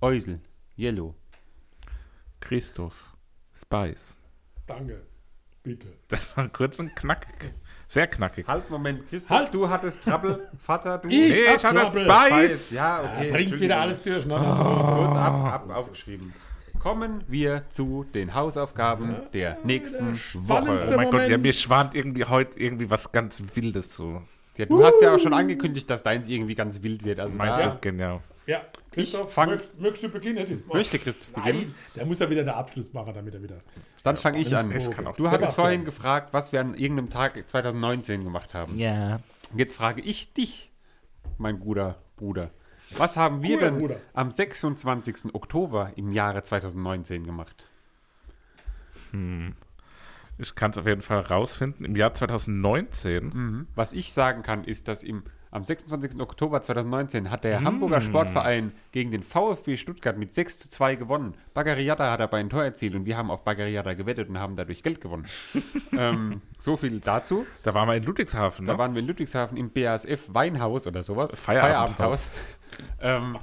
Eusel, 0.00 0.40
Yellow. 0.76 1.14
Christoph. 2.40 3.16
Spice. 3.54 4.16
Danke. 4.66 5.02
Bitte. 5.62 5.86
Das 6.08 6.36
war 6.36 6.48
kurz 6.48 6.78
und 6.80 6.96
knackig. 6.96 7.52
Sehr 7.86 8.08
knackig. 8.08 8.46
Halt, 8.48 8.68
Moment, 8.70 9.06
Christoph, 9.08 9.30
Halt! 9.30 9.54
du 9.54 9.68
hattest 9.68 10.02
Trouble, 10.02 10.50
Vater, 10.58 10.98
du... 10.98 11.08
Ich 11.10 11.14
Nee, 11.14 11.54
ich 11.54 11.64
hatte 11.64 11.76
Trouble. 11.78 12.10
Spice. 12.10 12.70
Ja, 12.72 13.02
okay. 13.02 13.30
Bringt 13.30 13.60
wieder 13.60 13.78
alles 13.78 14.02
durcheinander. 14.02 14.48
Gut, 14.48 15.16
ab, 15.16 15.52
ab, 15.52 15.70
aufgeschrieben. 15.70 16.32
Kommen 16.80 17.22
wir 17.28 17.68
zu 17.70 18.04
den 18.12 18.34
Hausaufgaben 18.34 19.14
der 19.32 19.58
nächsten 19.62 20.16
spannendste 20.16 20.88
Woche. 20.88 20.94
Oh 20.94 20.96
mein 20.96 21.10
Gott, 21.10 21.20
ja, 21.20 21.26
Moment. 21.26 21.42
mir 21.44 21.52
schwant 21.52 21.94
irgendwie 21.94 22.24
heute 22.24 22.58
irgendwie 22.58 22.90
was 22.90 23.12
ganz 23.12 23.40
Wildes 23.54 23.94
so. 23.94 24.22
Ja, 24.56 24.66
du 24.66 24.84
hast 24.84 25.00
ja 25.02 25.14
auch 25.14 25.18
schon 25.18 25.32
angekündigt, 25.32 25.88
dass 25.88 26.02
deins 26.02 26.28
irgendwie 26.28 26.54
ganz 26.54 26.82
wild 26.82 27.04
wird. 27.04 27.20
Also 27.20 27.36
Meinst 27.36 27.64
du? 27.64 27.78
Genau. 27.80 28.20
Ja, 28.46 28.62
Christoph, 28.90 29.32
fang- 29.32 29.50
möcht, 29.50 29.78
möchtest 29.80 30.04
du 30.04 30.08
beginnen? 30.10 30.44
Das 30.46 30.66
möchte 30.66 30.98
Christoph 30.98 31.32
beginnen. 31.32 31.58
Nein, 31.68 31.74
der 31.96 32.06
muss 32.06 32.18
ja 32.18 32.28
wieder 32.28 32.42
den 32.42 32.48
Abschluss 32.50 32.92
machen, 32.92 33.14
damit 33.14 33.34
er 33.34 33.42
wieder. 33.42 33.58
Dann 34.02 34.16
fange 34.16 34.38
ich 34.40 34.54
an. 34.56 34.70
Ich 34.76 34.90
kann 34.90 35.06
auch. 35.06 35.16
Du 35.16 35.30
hattest 35.30 35.54
vorhin 35.54 35.84
gefragt, 35.84 36.32
was 36.32 36.52
wir 36.52 36.60
an 36.60 36.74
irgendeinem 36.74 37.08
Tag 37.08 37.42
2019 37.48 38.24
gemacht 38.24 38.52
haben. 38.52 38.76
Ja. 38.78 39.20
Jetzt 39.56 39.76
frage 39.76 40.00
ich 40.02 40.32
dich, 40.34 40.70
mein 41.38 41.60
guter 41.60 41.96
Bruder. 42.16 42.50
Was 42.96 43.16
haben 43.16 43.42
wir 43.42 43.54
Guter 43.56 43.70
denn 43.70 43.78
Bruder. 43.78 43.96
am 44.12 44.30
26. 44.30 45.34
Oktober 45.34 45.92
im 45.96 46.10
Jahre 46.12 46.42
2019 46.42 47.24
gemacht? 47.24 47.64
Ich 50.38 50.54
kann 50.54 50.70
es 50.72 50.78
auf 50.78 50.86
jeden 50.86 51.02
Fall 51.02 51.20
rausfinden. 51.20 51.84
Im 51.86 51.94
Jahr 51.96 52.14
2019 52.14 53.66
Was 53.74 53.92
ich 53.92 54.12
sagen 54.12 54.42
kann, 54.42 54.64
ist, 54.64 54.88
dass 54.88 55.02
im, 55.02 55.22
am 55.50 55.64
26. 55.64 56.20
Oktober 56.20 56.62
2019 56.62 57.30
hat 57.30 57.44
der 57.44 57.62
Hamburger 57.62 58.00
Sportverein 58.00 58.72
gegen 58.90 59.10
den 59.10 59.22
VfB 59.22 59.76
Stuttgart 59.76 60.16
mit 60.16 60.32
6 60.34 60.58
zu 60.58 60.70
2 60.70 60.96
gewonnen. 60.96 61.34
Bagariata 61.54 62.10
hat 62.10 62.20
dabei 62.20 62.40
ein 62.40 62.50
Tor 62.50 62.64
erzielt 62.64 62.94
und 62.94 63.04
wir 63.04 63.16
haben 63.16 63.30
auf 63.30 63.44
Bagariata 63.44 63.94
gewettet 63.94 64.28
und 64.30 64.38
haben 64.38 64.56
dadurch 64.56 64.82
Geld 64.82 65.00
gewonnen. 65.00 65.26
ähm, 65.96 66.40
so 66.58 66.76
viel 66.76 67.00
dazu. 67.00 67.46
da 67.62 67.74
waren 67.74 67.88
wir 67.88 67.96
in 67.96 68.04
Ludwigshafen. 68.04 68.66
Da 68.66 68.72
Ne? 68.72 68.78
waren 68.78 68.94
wir 68.94 69.00
in 69.00 69.06
Ludwigshafen 69.08 69.56
im 69.56 69.70
BASF 69.70 70.28
Weinhaus 70.32 70.86
oder 70.86 71.02
sowas. 71.02 71.38
Feierabendhaus. 71.38 72.28
ähm, 73.00 73.38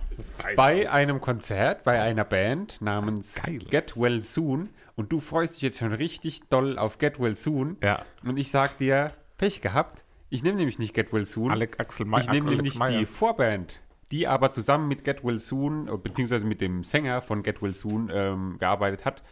bei 0.55 0.89
einem 0.89 1.21
Konzert, 1.21 1.83
bei 1.83 2.01
einer 2.01 2.23
Band 2.25 2.81
namens 2.81 3.35
Geil. 3.35 3.59
Get 3.59 3.95
Well 3.95 4.19
Soon. 4.21 4.69
Und 4.99 5.13
du 5.13 5.21
freust 5.21 5.55
dich 5.55 5.61
jetzt 5.61 5.77
schon 5.77 5.93
richtig 5.93 6.41
doll 6.49 6.77
auf 6.77 6.97
Get 6.97 7.21
Well 7.21 7.33
Soon. 7.33 7.77
Ja. 7.81 8.03
Und 8.21 8.35
ich 8.35 8.51
sag 8.51 8.77
dir, 8.79 9.13
Pech 9.37 9.61
gehabt. 9.61 10.03
Ich 10.29 10.43
nehme 10.43 10.57
nämlich 10.57 10.77
nicht 10.77 10.93
Get 10.93 11.13
Well 11.13 11.23
Soon. 11.23 11.51
Alec 11.51 11.79
Axel 11.79 12.05
May 12.05 12.19
ich 12.19 12.27
nehme 12.27 12.47
Alex 12.47 12.57
nämlich 12.57 12.77
Meyer. 12.77 12.99
die 12.99 13.05
Vorband, 13.05 13.79
die 14.11 14.27
aber 14.27 14.51
zusammen 14.51 14.89
mit 14.89 15.05
Get 15.05 15.23
Well 15.23 15.39
Soon, 15.39 15.87
äh, 15.87 15.95
beziehungsweise 15.95 16.45
mit 16.45 16.59
dem 16.59 16.83
Sänger 16.83 17.21
von 17.21 17.43
Get 17.43 17.61
Well 17.61 17.73
Soon 17.73 18.11
ähm, 18.13 18.57
gearbeitet 18.59 19.05
hat. 19.05 19.23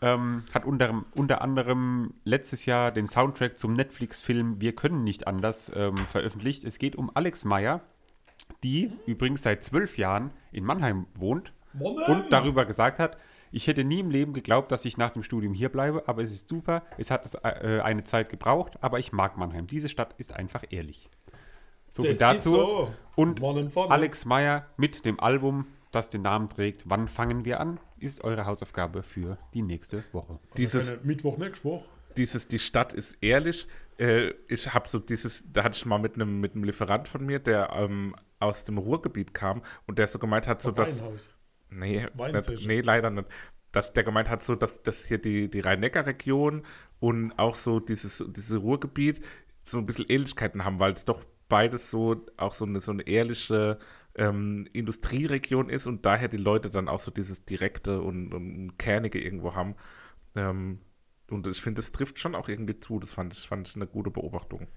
Ähm, 0.00 0.44
hat 0.54 0.64
unter, 0.64 1.04
unter 1.14 1.42
anderem 1.42 2.14
letztes 2.24 2.64
Jahr 2.64 2.90
den 2.90 3.06
Soundtrack 3.06 3.58
zum 3.58 3.74
Netflix-Film 3.74 4.62
Wir 4.62 4.74
können 4.74 5.04
nicht 5.04 5.26
anders 5.26 5.70
ähm, 5.76 5.98
veröffentlicht. 5.98 6.64
Es 6.64 6.78
geht 6.78 6.96
um 6.96 7.10
Alex 7.12 7.44
Meyer, 7.44 7.82
die 8.62 8.90
übrigens 9.04 9.42
seit 9.42 9.64
zwölf 9.64 9.98
Jahren 9.98 10.30
in 10.50 10.64
Mannheim 10.64 11.04
wohnt 11.14 11.52
und 11.78 12.30
darüber 12.30 12.64
gesagt 12.64 12.98
hat, 12.98 13.18
ich 13.54 13.66
hätte 13.68 13.84
nie 13.84 14.00
im 14.00 14.10
Leben 14.10 14.32
geglaubt, 14.32 14.72
dass 14.72 14.84
ich 14.84 14.96
nach 14.96 15.10
dem 15.10 15.22
Studium 15.22 15.54
hier 15.54 15.68
bleibe, 15.68 16.08
aber 16.08 16.22
es 16.22 16.32
ist 16.32 16.48
super. 16.48 16.82
Es 16.98 17.10
hat 17.10 17.32
äh, 17.44 17.80
eine 17.80 18.04
Zeit 18.04 18.28
gebraucht, 18.28 18.78
aber 18.80 18.98
ich 18.98 19.12
mag 19.12 19.36
Mannheim. 19.36 19.66
Diese 19.66 19.88
Stadt 19.88 20.14
ist 20.18 20.32
einfach 20.32 20.64
ehrlich. 20.70 21.08
So 21.90 22.02
viel 22.02 22.10
Das 22.10 22.18
dazu. 22.18 22.34
ist 22.36 22.44
so. 22.44 22.94
Und 23.14 23.38
vorne. 23.38 23.92
Alex 23.92 24.24
Meyer 24.24 24.66
mit 24.76 25.04
dem 25.04 25.20
Album, 25.20 25.66
das 25.92 26.10
den 26.10 26.22
Namen 26.22 26.48
trägt, 26.48 26.82
Wann 26.90 27.06
fangen 27.06 27.44
wir 27.44 27.60
an, 27.60 27.78
ist 28.00 28.24
eure 28.24 28.44
Hausaufgabe 28.46 29.02
für 29.04 29.38
die 29.54 29.62
nächste 29.62 30.02
Woche. 30.12 30.40
Dieses, 30.56 31.02
Mittwoch, 31.04 31.38
nächste 31.38 31.64
Woche. 31.64 31.84
dieses, 32.16 32.48
die 32.48 32.58
Stadt 32.58 32.92
ist 32.92 33.16
ehrlich. 33.20 33.68
Äh, 33.98 34.32
ich 34.48 34.74
habe 34.74 34.88
so 34.88 34.98
dieses, 34.98 35.44
da 35.52 35.62
hatte 35.62 35.76
ich 35.76 35.86
mal 35.86 35.98
mit 35.98 36.16
einem 36.16 36.40
mit 36.40 36.54
einem 36.56 36.64
Lieferant 36.64 37.06
von 37.06 37.24
mir, 37.24 37.38
der 37.38 37.70
ähm, 37.72 38.16
aus 38.40 38.64
dem 38.64 38.78
Ruhrgebiet 38.78 39.32
kam 39.32 39.62
und 39.86 40.00
der 40.00 40.08
so 40.08 40.18
gemeint 40.18 40.48
hat, 40.48 40.60
so 40.60 40.72
dass. 40.72 40.98
Weinhaus. 41.00 41.30
Nee, 41.74 42.06
nicht, 42.32 42.66
nee, 42.66 42.80
leider 42.80 43.10
nicht. 43.10 43.28
Dass 43.72 43.92
der 43.92 44.04
gemeint 44.04 44.30
hat, 44.30 44.44
so, 44.44 44.54
dass, 44.54 44.82
dass 44.82 45.04
hier 45.04 45.18
die, 45.18 45.50
die 45.50 45.60
Rhein-Neckar-Region 45.60 46.64
und 47.00 47.32
auch 47.38 47.56
so 47.56 47.80
dieses, 47.80 48.24
dieses 48.28 48.62
Ruhrgebiet 48.62 49.20
so 49.64 49.78
ein 49.78 49.86
bisschen 49.86 50.06
Ähnlichkeiten 50.08 50.64
haben, 50.64 50.78
weil 50.78 50.92
es 50.92 51.04
doch 51.04 51.24
beides 51.48 51.90
so 51.90 52.24
auch 52.36 52.54
so 52.54 52.64
eine, 52.64 52.80
so 52.80 52.92
eine 52.92 53.02
ehrliche 53.02 53.78
ähm, 54.14 54.66
Industrieregion 54.72 55.68
ist 55.68 55.86
und 55.86 56.06
daher 56.06 56.28
die 56.28 56.36
Leute 56.36 56.70
dann 56.70 56.88
auch 56.88 57.00
so 57.00 57.10
dieses 57.10 57.44
direkte 57.44 58.00
und, 58.00 58.32
und 58.32 58.78
kernige 58.78 59.20
irgendwo 59.20 59.54
haben. 59.54 59.74
Ähm, 60.36 60.80
und 61.30 61.46
ich 61.46 61.60
finde, 61.60 61.80
das 61.80 61.92
trifft 61.92 62.20
schon 62.20 62.34
auch 62.34 62.48
irgendwie 62.48 62.78
zu. 62.78 63.00
Das 63.00 63.12
fand 63.12 63.32
ich, 63.32 63.48
fand 63.48 63.66
ich 63.66 63.76
eine 63.76 63.86
gute 63.86 64.10
Beobachtung. 64.10 64.68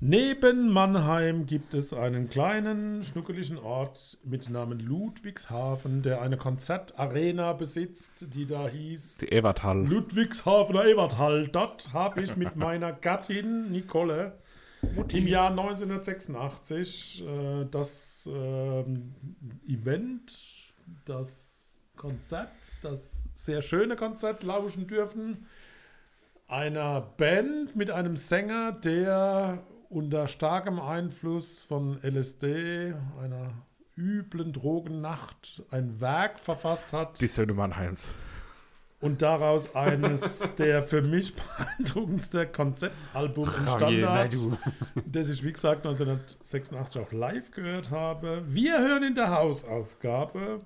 Neben 0.00 0.68
Mannheim 0.68 1.46
gibt 1.46 1.72
es 1.72 1.94
einen 1.94 2.28
kleinen, 2.28 3.02
schnuckeligen 3.02 3.56
Ort 3.56 4.18
mit 4.22 4.50
Namen 4.50 4.78
Ludwigshafen, 4.78 6.02
der 6.02 6.20
eine 6.20 6.36
Konzertarena 6.36 7.54
besitzt, 7.54 8.26
die 8.34 8.44
da 8.44 8.68
hieß 8.68 9.18
Die 9.18 9.32
Evertal. 9.32 9.86
Ludwigshafener 9.86 10.84
Eberthal. 10.84 11.48
Dort 11.48 11.94
habe 11.94 12.20
ich 12.20 12.36
mit 12.36 12.56
meiner 12.56 12.92
Gattin 12.92 13.72
Nicole 13.72 14.34
im 15.14 15.26
Jahr 15.26 15.48
1986 15.48 17.24
äh, 17.26 17.64
das 17.70 18.28
ähm, 18.30 19.14
Event, 19.66 20.74
das 21.06 21.80
Konzert, 21.96 22.52
das 22.82 23.30
sehr 23.32 23.62
schöne 23.62 23.96
Konzert 23.96 24.42
lauschen 24.42 24.86
dürfen. 24.86 25.46
Einer 26.48 27.00
Band 27.00 27.74
mit 27.74 27.90
einem 27.90 28.18
Sänger, 28.18 28.72
der 28.72 29.64
unter 29.88 30.28
starkem 30.28 30.80
Einfluss 30.80 31.62
von 31.62 31.98
LSD, 32.02 32.94
einer 33.22 33.52
üblen 33.96 34.52
Drogennacht, 34.52 35.62
ein 35.70 36.00
Werk 36.00 36.38
verfasst 36.38 36.92
hat. 36.92 37.20
Die 37.20 37.28
Söhne 37.28 37.54
Mannheims. 37.54 38.14
Und 39.00 39.20
daraus 39.20 39.74
eines 39.76 40.54
der 40.56 40.82
für 40.82 41.02
mich 41.02 41.34
beeindruckendsten 41.34 42.50
Konzeptalbum 42.50 43.48
entstanden 43.54 44.08
hat, 44.08 44.30
das 45.04 45.28
ich, 45.28 45.44
wie 45.44 45.52
gesagt, 45.52 45.86
1986 45.86 47.02
auch 47.02 47.12
live 47.12 47.50
gehört 47.50 47.90
habe. 47.90 48.42
Wir 48.46 48.78
hören 48.78 49.02
in 49.02 49.14
der 49.14 49.30
Hausaufgabe. 49.30 50.62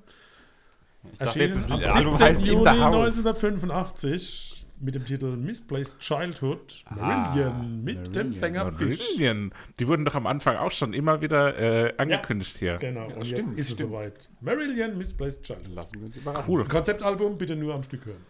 Ich 1.13 1.19
dachte 1.19 1.39
jetzt, 1.41 1.57
das 1.57 1.71
am 1.71 1.83
Album 1.83 2.17
17. 2.17 2.27
heißt 2.27 2.41
In 2.41 2.47
Juni 2.47 2.63
the 2.63 2.69
House. 2.69 3.19
1985 3.19 4.60
mit 4.81 4.95
dem 4.95 5.05
Titel 5.05 5.37
Misplaced 5.37 6.01
Childhood, 6.01 6.85
Marillion, 6.91 7.85
mit 7.85 7.97
dem 7.97 8.13
Marillion. 8.13 8.33
Sänger 8.33 8.73
Fish. 8.73 8.99
Marillion. 8.99 9.53
Die 9.79 9.87
wurden 9.87 10.05
doch 10.05 10.15
am 10.15 10.27
Anfang 10.27 10.57
auch 10.57 10.73
schon 10.73 10.93
immer 10.93 11.21
wieder 11.21 11.59
äh, 11.59 11.95
angekündigt 11.99 12.57
hier. 12.57 12.79
Genau, 12.79 13.07
und 13.07 13.27
stimmt, 13.27 13.57
jetzt 13.57 13.71
ist 13.71 13.77
stimmt. 13.77 13.93
es 13.93 13.97
soweit. 13.97 14.31
Marillion, 14.41 14.97
Misplaced 14.97 15.43
Childhood. 15.43 15.75
Lassen 15.75 15.99
wir 16.01 16.07
uns 16.07 16.17
überraschen. 16.17 16.51
Cool. 16.51 16.67
Konzeptalbum 16.67 17.39
bitte 17.39 17.57
nur 17.57 17.75
am 17.75 17.83
Stück 17.83 18.07
hören. 18.07 18.25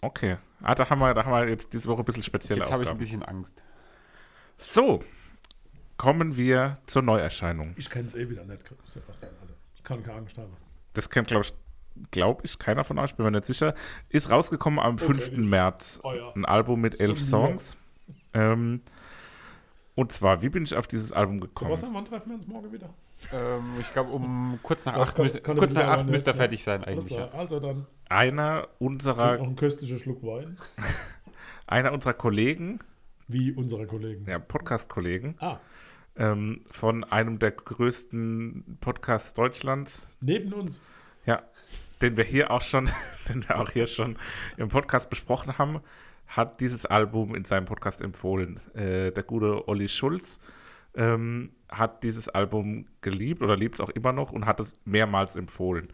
Okay. 0.00 0.36
Ah, 0.62 0.74
da 0.74 0.88
haben 0.88 1.00
wir, 1.00 1.12
da 1.14 1.24
haben 1.24 1.32
wir 1.32 1.48
jetzt 1.48 1.72
diese 1.72 1.88
Woche 1.88 2.02
ein 2.02 2.04
bisschen 2.04 2.22
spezielle 2.22 2.60
Jetzt 2.60 2.70
habe 2.70 2.84
ich 2.84 2.88
ein 2.88 2.98
bisschen 2.98 3.22
Angst. 3.22 3.62
So, 4.56 5.00
kommen 5.96 6.36
wir 6.36 6.78
zur 6.86 7.02
Neuerscheinung. 7.02 7.74
Ich 7.76 7.90
kenne 7.90 8.06
es 8.06 8.14
eh 8.14 8.28
wieder 8.28 8.44
nicht, 8.44 8.62
Sebastian. 8.86 9.32
Also, 9.40 9.54
ich 9.74 9.82
kann 9.82 10.02
keine 10.02 10.18
Angst 10.18 10.38
haben. 10.38 10.56
Das 10.94 11.10
kennt, 11.10 11.28
glaube 11.28 11.44
ich, 11.44 11.52
glaube 12.10 12.42
ich, 12.44 12.58
keiner 12.58 12.84
von 12.84 12.98
euch, 12.98 13.14
bin 13.16 13.24
mir 13.24 13.32
nicht 13.32 13.44
sicher. 13.44 13.74
Ist 14.08 14.30
rausgekommen 14.30 14.78
am 14.78 14.98
5. 14.98 15.32
nicht. 15.32 15.50
März. 15.50 16.00
Oh 16.02 16.12
ja. 16.12 16.32
Ein 16.34 16.44
Album 16.44 16.80
mit 16.80 17.00
elf. 17.00 17.20
Songs. 17.20 17.76
Ähm, 18.34 18.82
und 19.94 20.12
zwar, 20.12 20.42
wie 20.42 20.48
bin 20.48 20.62
ich 20.62 20.76
auf 20.76 20.86
dieses 20.86 21.10
Album 21.12 21.40
gekommen? 21.40 21.70
Sebastian, 21.70 21.94
wann 21.94 22.04
treffen 22.04 22.28
wir 22.30 22.36
uns 22.36 22.46
morgen 22.46 22.72
wieder? 22.72 22.88
Ähm, 23.32 23.64
ich 23.80 23.90
glaube, 23.92 24.12
um 24.12 24.60
kurz 24.62 24.84
nach 24.84 24.94
acht, 24.94 25.16
kann 25.16 25.56
kurz 25.56 25.72
ich 25.72 25.76
nach 25.76 25.88
acht 25.88 26.06
müsste 26.06 26.30
er 26.30 26.36
fertig 26.36 26.62
sein 26.62 26.84
eigentlich. 26.84 27.16
Ja. 27.16 27.28
also 27.30 27.58
dann 27.58 27.84
Einer 28.08 28.60
noch 28.60 28.68
unserer, 28.78 29.32
ein 29.40 29.56
köstlicher 29.56 29.98
Schluck 29.98 30.22
Wein. 30.22 30.56
einer 31.66 31.92
unserer 31.92 32.12
Kollegen, 32.14 32.78
Wie 33.26 33.50
unsere 33.52 33.86
Kollegen. 33.88 34.24
ja, 34.30 34.38
Podcast-Kollegen, 34.38 35.34
Ah, 35.40 35.58
ähm, 36.16 36.60
von 36.70 37.02
einem 37.04 37.40
der 37.40 37.50
größten 37.50 38.78
Podcasts 38.80 39.34
Deutschlands, 39.34 40.06
neben 40.20 40.52
uns. 40.52 40.80
Ja, 41.26 41.42
den 42.02 42.16
wir 42.16 42.24
hier 42.24 42.50
auch 42.50 42.62
schon, 42.62 42.90
den 43.28 43.48
wir 43.48 43.58
auch 43.58 43.70
hier 43.70 43.86
schon 43.86 44.18
im 44.56 44.68
Podcast 44.68 45.10
besprochen 45.10 45.58
haben, 45.58 45.80
hat 46.26 46.60
dieses 46.60 46.86
Album 46.86 47.34
in 47.34 47.44
seinem 47.44 47.64
Podcast 47.64 48.00
empfohlen. 48.00 48.60
Äh, 48.74 49.12
der 49.12 49.22
gute 49.22 49.66
Olli 49.68 49.88
Schulz 49.88 50.40
ähm, 50.94 51.52
hat 51.68 52.04
dieses 52.04 52.28
Album 52.28 52.86
geliebt 53.00 53.42
oder 53.42 53.56
liebt 53.56 53.76
es 53.76 53.80
auch 53.80 53.90
immer 53.90 54.12
noch 54.12 54.32
und 54.32 54.46
hat 54.46 54.60
es 54.60 54.74
mehrmals 54.84 55.36
empfohlen. 55.36 55.88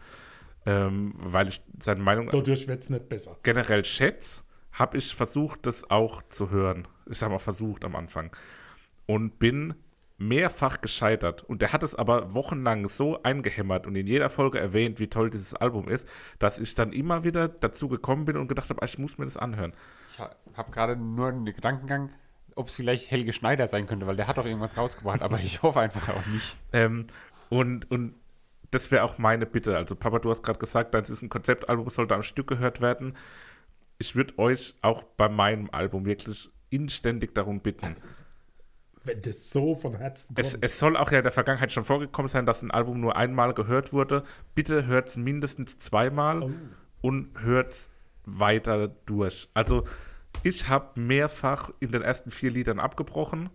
Ähm, 0.65 1.13
weil 1.17 1.47
ich 1.47 1.61
seine 1.79 2.01
Meinung 2.01 2.27
Dadurch 2.31 2.67
wird 2.67 2.83
es 2.83 2.89
nicht 2.89 3.07
besser. 3.07 3.37
generell 3.43 3.85
schätze, 3.85 4.43
habe 4.71 4.97
ich 4.97 5.15
versucht, 5.15 5.65
das 5.67 5.89
auch 5.89 6.23
zu 6.29 6.49
hören. 6.49 6.87
Ich 7.09 7.21
habe 7.21 7.33
mal 7.33 7.39
versucht 7.39 7.85
am 7.85 7.95
Anfang. 7.95 8.31
Und 9.05 9.37
bin 9.37 9.75
mehrfach 10.17 10.81
gescheitert. 10.81 11.43
Und 11.43 11.61
der 11.61 11.73
hat 11.73 11.83
es 11.83 11.95
aber 11.95 12.33
wochenlang 12.33 12.87
so 12.87 13.21
eingehämmert 13.23 13.85
und 13.85 13.95
in 13.95 14.07
jeder 14.07 14.29
Folge 14.29 14.59
erwähnt, 14.59 14.99
wie 14.99 15.07
toll 15.07 15.29
dieses 15.29 15.53
Album 15.53 15.87
ist, 15.89 16.07
dass 16.39 16.59
ich 16.59 16.75
dann 16.75 16.93
immer 16.93 17.23
wieder 17.23 17.47
dazu 17.47 17.87
gekommen 17.87 18.25
bin 18.25 18.37
und 18.37 18.47
gedacht 18.47 18.69
habe, 18.69 18.81
ah, 18.81 18.85
ich 18.85 18.97
muss 18.97 19.17
mir 19.17 19.25
das 19.25 19.37
anhören. 19.37 19.73
Ich 20.09 20.19
habe 20.19 20.71
gerade 20.71 20.95
nur 20.95 21.27
einen 21.27 21.45
Gedankengang, 21.45 22.11
ob 22.55 22.67
es 22.67 22.75
vielleicht 22.75 23.11
Helge 23.11 23.33
Schneider 23.33 23.67
sein 23.67 23.87
könnte, 23.87 24.07
weil 24.07 24.15
der 24.15 24.27
hat 24.27 24.37
doch 24.37 24.45
irgendwas 24.45 24.77
rausgebracht, 24.77 25.21
aber 25.21 25.39
ich 25.39 25.61
hoffe 25.61 25.81
einfach 25.81 26.09
auch 26.09 26.25
nicht. 26.27 26.55
Ähm, 26.71 27.07
und, 27.49 27.91
und 27.91 28.15
das 28.71 28.91
wäre 28.91 29.03
auch 29.03 29.17
meine 29.17 29.45
Bitte. 29.45 29.75
Also, 29.77 29.95
Papa, 29.95 30.19
du 30.19 30.29
hast 30.29 30.43
gerade 30.43 30.59
gesagt, 30.59 30.93
deins 30.93 31.09
ist 31.09 31.21
ein 31.21 31.29
Konzeptalbum, 31.29 31.89
sollte 31.89 32.15
am 32.15 32.23
Stück 32.23 32.47
gehört 32.47 32.81
werden. 32.81 33.17
Ich 33.97 34.15
würde 34.15 34.37
euch 34.39 34.75
auch 34.81 35.03
bei 35.03 35.29
meinem 35.29 35.69
Album 35.71 36.05
wirklich 36.05 36.49
inständig 36.69 37.33
darum 37.33 37.61
bitten. 37.61 37.95
Wenn 39.05 39.21
das 39.21 39.49
so 39.49 39.75
von 39.75 39.95
Herzen 39.97 40.35
kommt. 40.35 40.39
Es, 40.47 40.57
es 40.59 40.79
soll 40.79 40.97
auch 40.97 41.11
ja 41.11 41.19
in 41.19 41.23
der 41.23 41.31
Vergangenheit 41.31 41.71
schon 41.71 41.85
vorgekommen 41.85 42.27
sein, 42.29 42.45
dass 42.45 42.61
ein 42.61 42.71
Album 42.71 42.99
nur 42.99 43.15
einmal 43.15 43.53
gehört 43.53 43.93
wurde. 43.93 44.23
Bitte 44.55 44.85
hört 44.85 45.09
es 45.09 45.17
mindestens 45.17 45.77
zweimal 45.77 46.43
Oh. 46.43 46.51
und 47.01 47.29
hört 47.41 47.71
es 47.73 47.89
weiter 48.25 48.87
durch. 49.05 49.49
Also 49.53 49.85
ich 50.43 50.67
habe 50.67 50.99
mehrfach 50.99 51.69
in 51.79 51.91
den 51.91 52.01
ersten 52.01 52.31
vier 52.31 52.51
Liedern 52.51 52.79
abgebrochen 52.79 53.49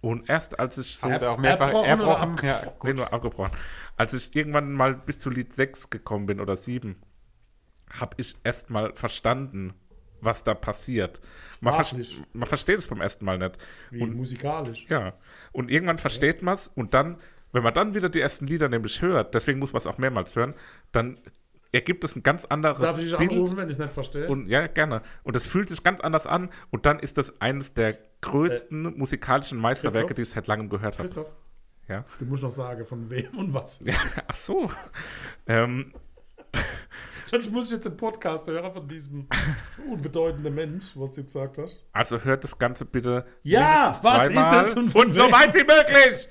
und 0.00 0.28
erst 0.28 0.58
als 0.60 0.76
ich 0.78 0.96
so 0.98 1.08
Hast 1.08 1.22
du 1.22 1.30
auch 1.30 1.38
mehrfach 1.38 1.68
erbrochen 1.72 1.88
erbrochen? 1.88 2.36
Ja, 2.42 2.62
Nee, 2.82 2.92
nur 2.92 3.12
abgebrochen. 3.12 3.56
Als 3.96 4.12
ich 4.12 4.36
irgendwann 4.36 4.72
mal 4.72 4.94
bis 4.94 5.18
zu 5.20 5.30
Lied 5.30 5.54
6 5.54 5.88
gekommen 5.90 6.26
bin 6.26 6.40
oder 6.40 6.56
7, 6.56 6.96
habe 7.90 8.14
ich 8.18 8.36
erst 8.44 8.70
mal 8.70 8.92
verstanden, 8.94 9.72
was 10.24 10.42
da 10.42 10.54
passiert. 10.54 11.20
Man, 11.60 11.72
ver 11.74 11.96
man 12.32 12.46
versteht 12.48 12.78
es 12.78 12.86
beim 12.86 13.00
ersten 13.00 13.24
Mal 13.24 13.38
nicht. 13.38 13.56
Wie 13.90 14.02
Und, 14.02 14.14
musikalisch. 14.16 14.86
ja. 14.88 15.14
Und 15.52 15.70
irgendwann 15.70 15.98
versteht 15.98 16.42
man 16.42 16.54
es 16.54 16.68
und 16.68 16.94
dann, 16.94 17.16
wenn 17.52 17.62
man 17.62 17.72
dann 17.74 17.94
wieder 17.94 18.08
die 18.08 18.20
ersten 18.20 18.46
Lieder 18.46 18.68
nämlich 18.68 19.00
hört, 19.02 19.34
deswegen 19.34 19.58
muss 19.60 19.72
man 19.72 19.78
es 19.78 19.86
auch 19.86 19.98
mehrmals 19.98 20.34
hören, 20.36 20.54
dann 20.92 21.18
ergibt 21.72 22.04
es 22.04 22.14
ein 22.16 22.22
ganz 22.22 22.44
anderes 22.44 22.80
Darf 22.80 23.00
ich 23.00 23.16
Bild. 23.16 23.32
anrufen, 23.32 23.56
wenn 23.56 23.68
ich 23.68 23.74
es 23.74 23.78
nicht 23.78 23.92
verstehe? 23.92 24.28
Und 24.28 24.48
ja, 24.48 24.66
gerne. 24.68 25.02
Und 25.24 25.36
es 25.36 25.46
fühlt 25.46 25.68
sich 25.68 25.82
ganz 25.82 26.00
anders 26.00 26.26
an. 26.26 26.50
Und 26.70 26.86
dann 26.86 26.98
ist 27.00 27.18
das 27.18 27.40
eines 27.40 27.74
der 27.74 27.98
größten 28.20 28.96
musikalischen 28.96 29.58
Meisterwerke, 29.58 30.06
Christoph? 30.08 30.16
die 30.16 30.22
ich 30.22 30.30
seit 30.30 30.46
langem 30.46 30.68
gehört 30.68 30.98
habe. 30.98 31.08
Christoph, 31.08 31.32
Ja. 31.88 32.04
du 32.20 32.24
musst 32.26 32.42
noch 32.44 32.52
sagen, 32.52 32.84
von 32.84 33.10
wem 33.10 33.26
und 33.36 33.54
was. 33.54 33.80
Ach 34.28 34.34
so. 34.36 34.70
ähm, 35.48 35.92
Sonst 37.26 37.50
muss 37.50 37.66
ich 37.66 37.72
jetzt 37.72 37.84
den 37.84 37.96
Podcast 37.96 38.46
hören 38.46 38.72
von 38.72 38.86
diesem 38.88 39.26
unbedeutenden 39.90 40.54
Mensch, 40.54 40.92
was 40.94 41.12
du 41.12 41.22
gesagt 41.22 41.58
hast. 41.58 41.84
also 41.92 42.18
hört 42.20 42.44
das 42.44 42.58
Ganze 42.58 42.84
bitte 42.84 43.26
Ja, 43.42 43.88
was 43.88 44.00
zweimal 44.00 44.62
ist 44.62 44.70
es 44.70 44.76
und 44.76 44.94
und 44.94 45.12
so 45.12 45.22
weit 45.22 45.54
wie 45.54 45.64
möglich. 45.64 46.28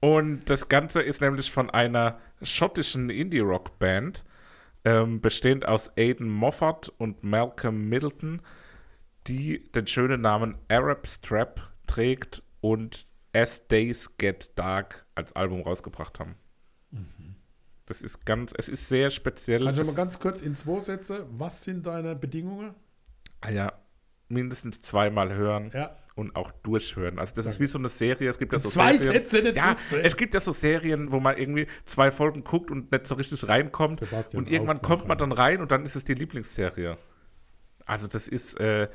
Und 0.00 0.48
das 0.50 0.68
Ganze 0.68 1.02
ist 1.02 1.20
nämlich 1.20 1.50
von 1.50 1.70
einer 1.70 2.18
schottischen 2.42 3.10
Indie-Rock-Band, 3.10 4.24
ähm, 4.84 5.20
bestehend 5.20 5.66
aus 5.66 5.90
Aidan 5.96 6.28
Moffat 6.28 6.92
und 6.98 7.24
Malcolm 7.24 7.88
Middleton, 7.88 8.42
die 9.26 9.70
den 9.72 9.86
schönen 9.86 10.20
Namen 10.20 10.56
Arab 10.68 11.06
Strap 11.06 11.60
trägt 11.86 12.42
und 12.60 13.06
As 13.32 13.66
Days 13.68 14.16
Get 14.18 14.50
Dark 14.54 15.04
als 15.14 15.34
Album 15.34 15.62
rausgebracht 15.62 16.20
haben. 16.20 16.36
Das 17.86 18.02
ist 18.02 18.26
ganz, 18.26 18.52
es 18.56 18.68
ist 18.68 18.88
sehr 18.88 19.10
speziell. 19.10 19.64
Kannst 19.64 19.78
du 19.80 19.84
mal 19.84 19.94
ganz 19.94 20.18
kurz 20.18 20.42
in 20.42 20.56
zwei 20.56 20.80
Sätze, 20.80 21.26
was 21.30 21.62
sind 21.62 21.86
deine 21.86 22.16
Bedingungen? 22.16 22.74
Ah 23.40 23.50
ja, 23.50 23.72
mindestens 24.28 24.82
zweimal 24.82 25.32
hören 25.34 25.70
Ja. 25.72 25.96
und 26.16 26.34
auch 26.34 26.50
durchhören. 26.50 27.18
Also 27.20 27.36
das 27.36 27.46
ist 27.46 27.60
wie 27.60 27.68
so 27.68 27.78
eine 27.78 27.88
Serie. 27.88 28.28
Es 28.28 28.38
gibt 28.38 28.52
ja 28.52 28.58
so 28.58 28.68
Zwei 28.68 28.96
Serien. 28.96 29.22
Sätze, 29.24 29.42
nicht 29.42 29.56
ja, 29.56 29.76
15. 29.76 30.00
es 30.00 30.16
gibt 30.16 30.34
ja 30.34 30.40
so 30.40 30.52
Serien, 30.52 31.12
wo 31.12 31.20
man 31.20 31.36
irgendwie 31.38 31.68
zwei 31.84 32.10
Folgen 32.10 32.42
guckt 32.42 32.72
und 32.72 32.90
nicht 32.90 33.06
so 33.06 33.14
richtig 33.14 33.46
reinkommt. 33.46 34.00
Sebastian, 34.00 34.42
und 34.42 34.50
irgendwann 34.50 34.82
kommt 34.82 35.06
man 35.06 35.16
dann 35.18 35.30
rein 35.30 35.60
und 35.60 35.70
dann 35.70 35.84
ist 35.86 35.94
es 35.94 36.02
die 36.02 36.14
Lieblingsserie. 36.14 36.98
Also 37.84 38.08
das 38.08 38.26
ist, 38.26 38.58
äh, 38.58 38.88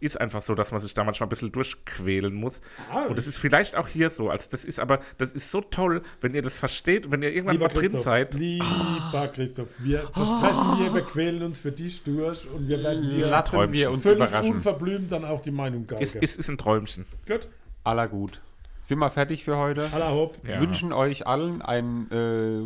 ist 0.00 0.20
einfach 0.20 0.40
so, 0.42 0.54
dass 0.54 0.70
man 0.72 0.80
sich 0.80 0.94
da 0.94 1.04
manchmal 1.04 1.26
ein 1.26 1.30
bisschen 1.30 1.52
durchquälen 1.52 2.34
muss. 2.34 2.60
Ah, 2.92 3.04
und 3.06 3.16
das 3.18 3.26
ist 3.26 3.36
vielleicht 3.38 3.76
auch 3.76 3.88
hier 3.88 4.10
so. 4.10 4.30
Also 4.30 4.48
das 4.50 4.64
ist 4.64 4.78
aber, 4.80 5.00
das 5.18 5.32
ist 5.32 5.50
so 5.50 5.60
toll, 5.60 6.02
wenn 6.20 6.34
ihr 6.34 6.42
das 6.42 6.58
versteht, 6.58 7.10
wenn 7.10 7.22
ihr 7.22 7.32
irgendwann 7.32 7.54
Lieber 7.56 7.66
mal 7.68 7.74
drin 7.74 7.96
seid. 7.98 8.34
lieber 8.34 9.28
Christoph, 9.34 9.68
wir 9.78 10.00
versprechen 10.12 10.78
dir, 10.78 10.94
wir 10.94 11.02
quälen 11.02 11.42
uns 11.42 11.58
für 11.58 11.72
dich 11.72 12.02
durch 12.04 12.46
und 12.50 12.68
wir 12.68 12.82
werden 12.82 13.10
dir 13.10 13.26
Lassen 13.26 13.50
Träumchen. 13.56 13.72
wir 13.72 13.90
uns 13.90 14.02
völlig 14.02 14.28
überraschen. 14.28 14.52
unverblümt 14.52 15.10
dann 15.12 15.24
auch 15.24 15.42
die 15.42 15.50
Meinung 15.50 15.82
Es, 15.98 16.12
geigen. 16.12 16.24
es 16.24 16.36
ist 16.36 16.48
ein 16.48 16.58
Träumchen. 16.58 17.06
Gut, 17.26 17.48
Aller 17.84 18.08
gut. 18.08 18.40
Sind 18.82 18.98
wir 19.00 19.10
fertig 19.10 19.44
für 19.44 19.56
heute? 19.56 19.90
aller 19.92 20.12
hopp. 20.12 20.38
Ja. 20.46 20.60
Wünschen 20.60 20.92
euch 20.92 21.26
allen 21.26 21.60
ein 21.62 22.10
äh, 22.10 22.62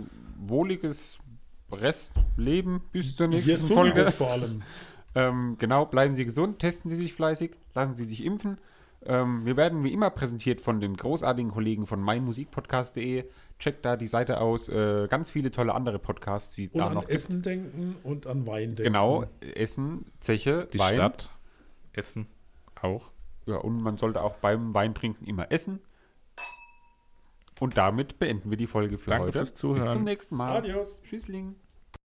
wohliges 0.46 1.18
Restleben 1.70 2.82
bis 2.92 3.16
zur 3.16 3.28
nächsten 3.28 3.66
Folge. 3.68 4.10
vor 4.12 4.30
allem. 4.32 4.62
Ähm, 5.14 5.56
genau, 5.58 5.86
bleiben 5.86 6.14
Sie 6.14 6.24
gesund, 6.24 6.58
testen 6.58 6.88
Sie 6.88 6.96
sich 6.96 7.12
fleißig, 7.12 7.52
lassen 7.74 7.94
Sie 7.94 8.04
sich 8.04 8.24
impfen. 8.24 8.58
Ähm, 9.04 9.44
wir 9.44 9.56
werden 9.56 9.82
wie 9.84 9.92
immer 9.92 10.10
präsentiert 10.10 10.60
von 10.60 10.80
den 10.80 10.96
großartigen 10.96 11.50
Kollegen 11.50 11.86
von 11.86 12.00
meinmusikpodcast.de. 12.00 13.24
Checkt 13.58 13.84
da 13.84 13.96
die 13.96 14.06
Seite 14.06 14.40
aus. 14.40 14.68
Äh, 14.68 15.08
ganz 15.08 15.30
viele 15.30 15.50
tolle 15.50 15.74
andere 15.74 15.98
Podcasts, 15.98 16.54
die 16.54 16.68
Und 16.68 16.78
da 16.78 16.86
an 16.86 16.94
noch 16.94 17.08
Essen 17.08 17.42
denken 17.42 17.96
und 18.04 18.26
an 18.26 18.46
Wein 18.46 18.76
denken. 18.76 18.84
Genau, 18.84 19.24
Essen, 19.40 20.06
Zeche, 20.20 20.68
Die 20.72 20.78
Wein. 20.78 20.94
Stadt, 20.94 21.30
Essen 21.92 22.26
auch. 22.80 23.10
Ja, 23.46 23.56
und 23.56 23.82
man 23.82 23.98
sollte 23.98 24.22
auch 24.22 24.36
beim 24.36 24.72
Weintrinken 24.72 25.26
immer 25.26 25.50
essen. 25.50 25.80
Und 27.60 27.76
damit 27.76 28.18
beenden 28.18 28.50
wir 28.50 28.56
die 28.56 28.66
Folge 28.66 28.98
für 28.98 29.10
Danke 29.10 29.26
heute. 29.26 29.38
fürs 29.38 29.54
Zuhören. 29.54 29.82
Bis 29.82 29.92
zum 29.92 30.04
nächsten 30.04 30.36
Mal. 30.36 30.56
Adios. 30.56 31.02
Tschüssling. 31.02 31.56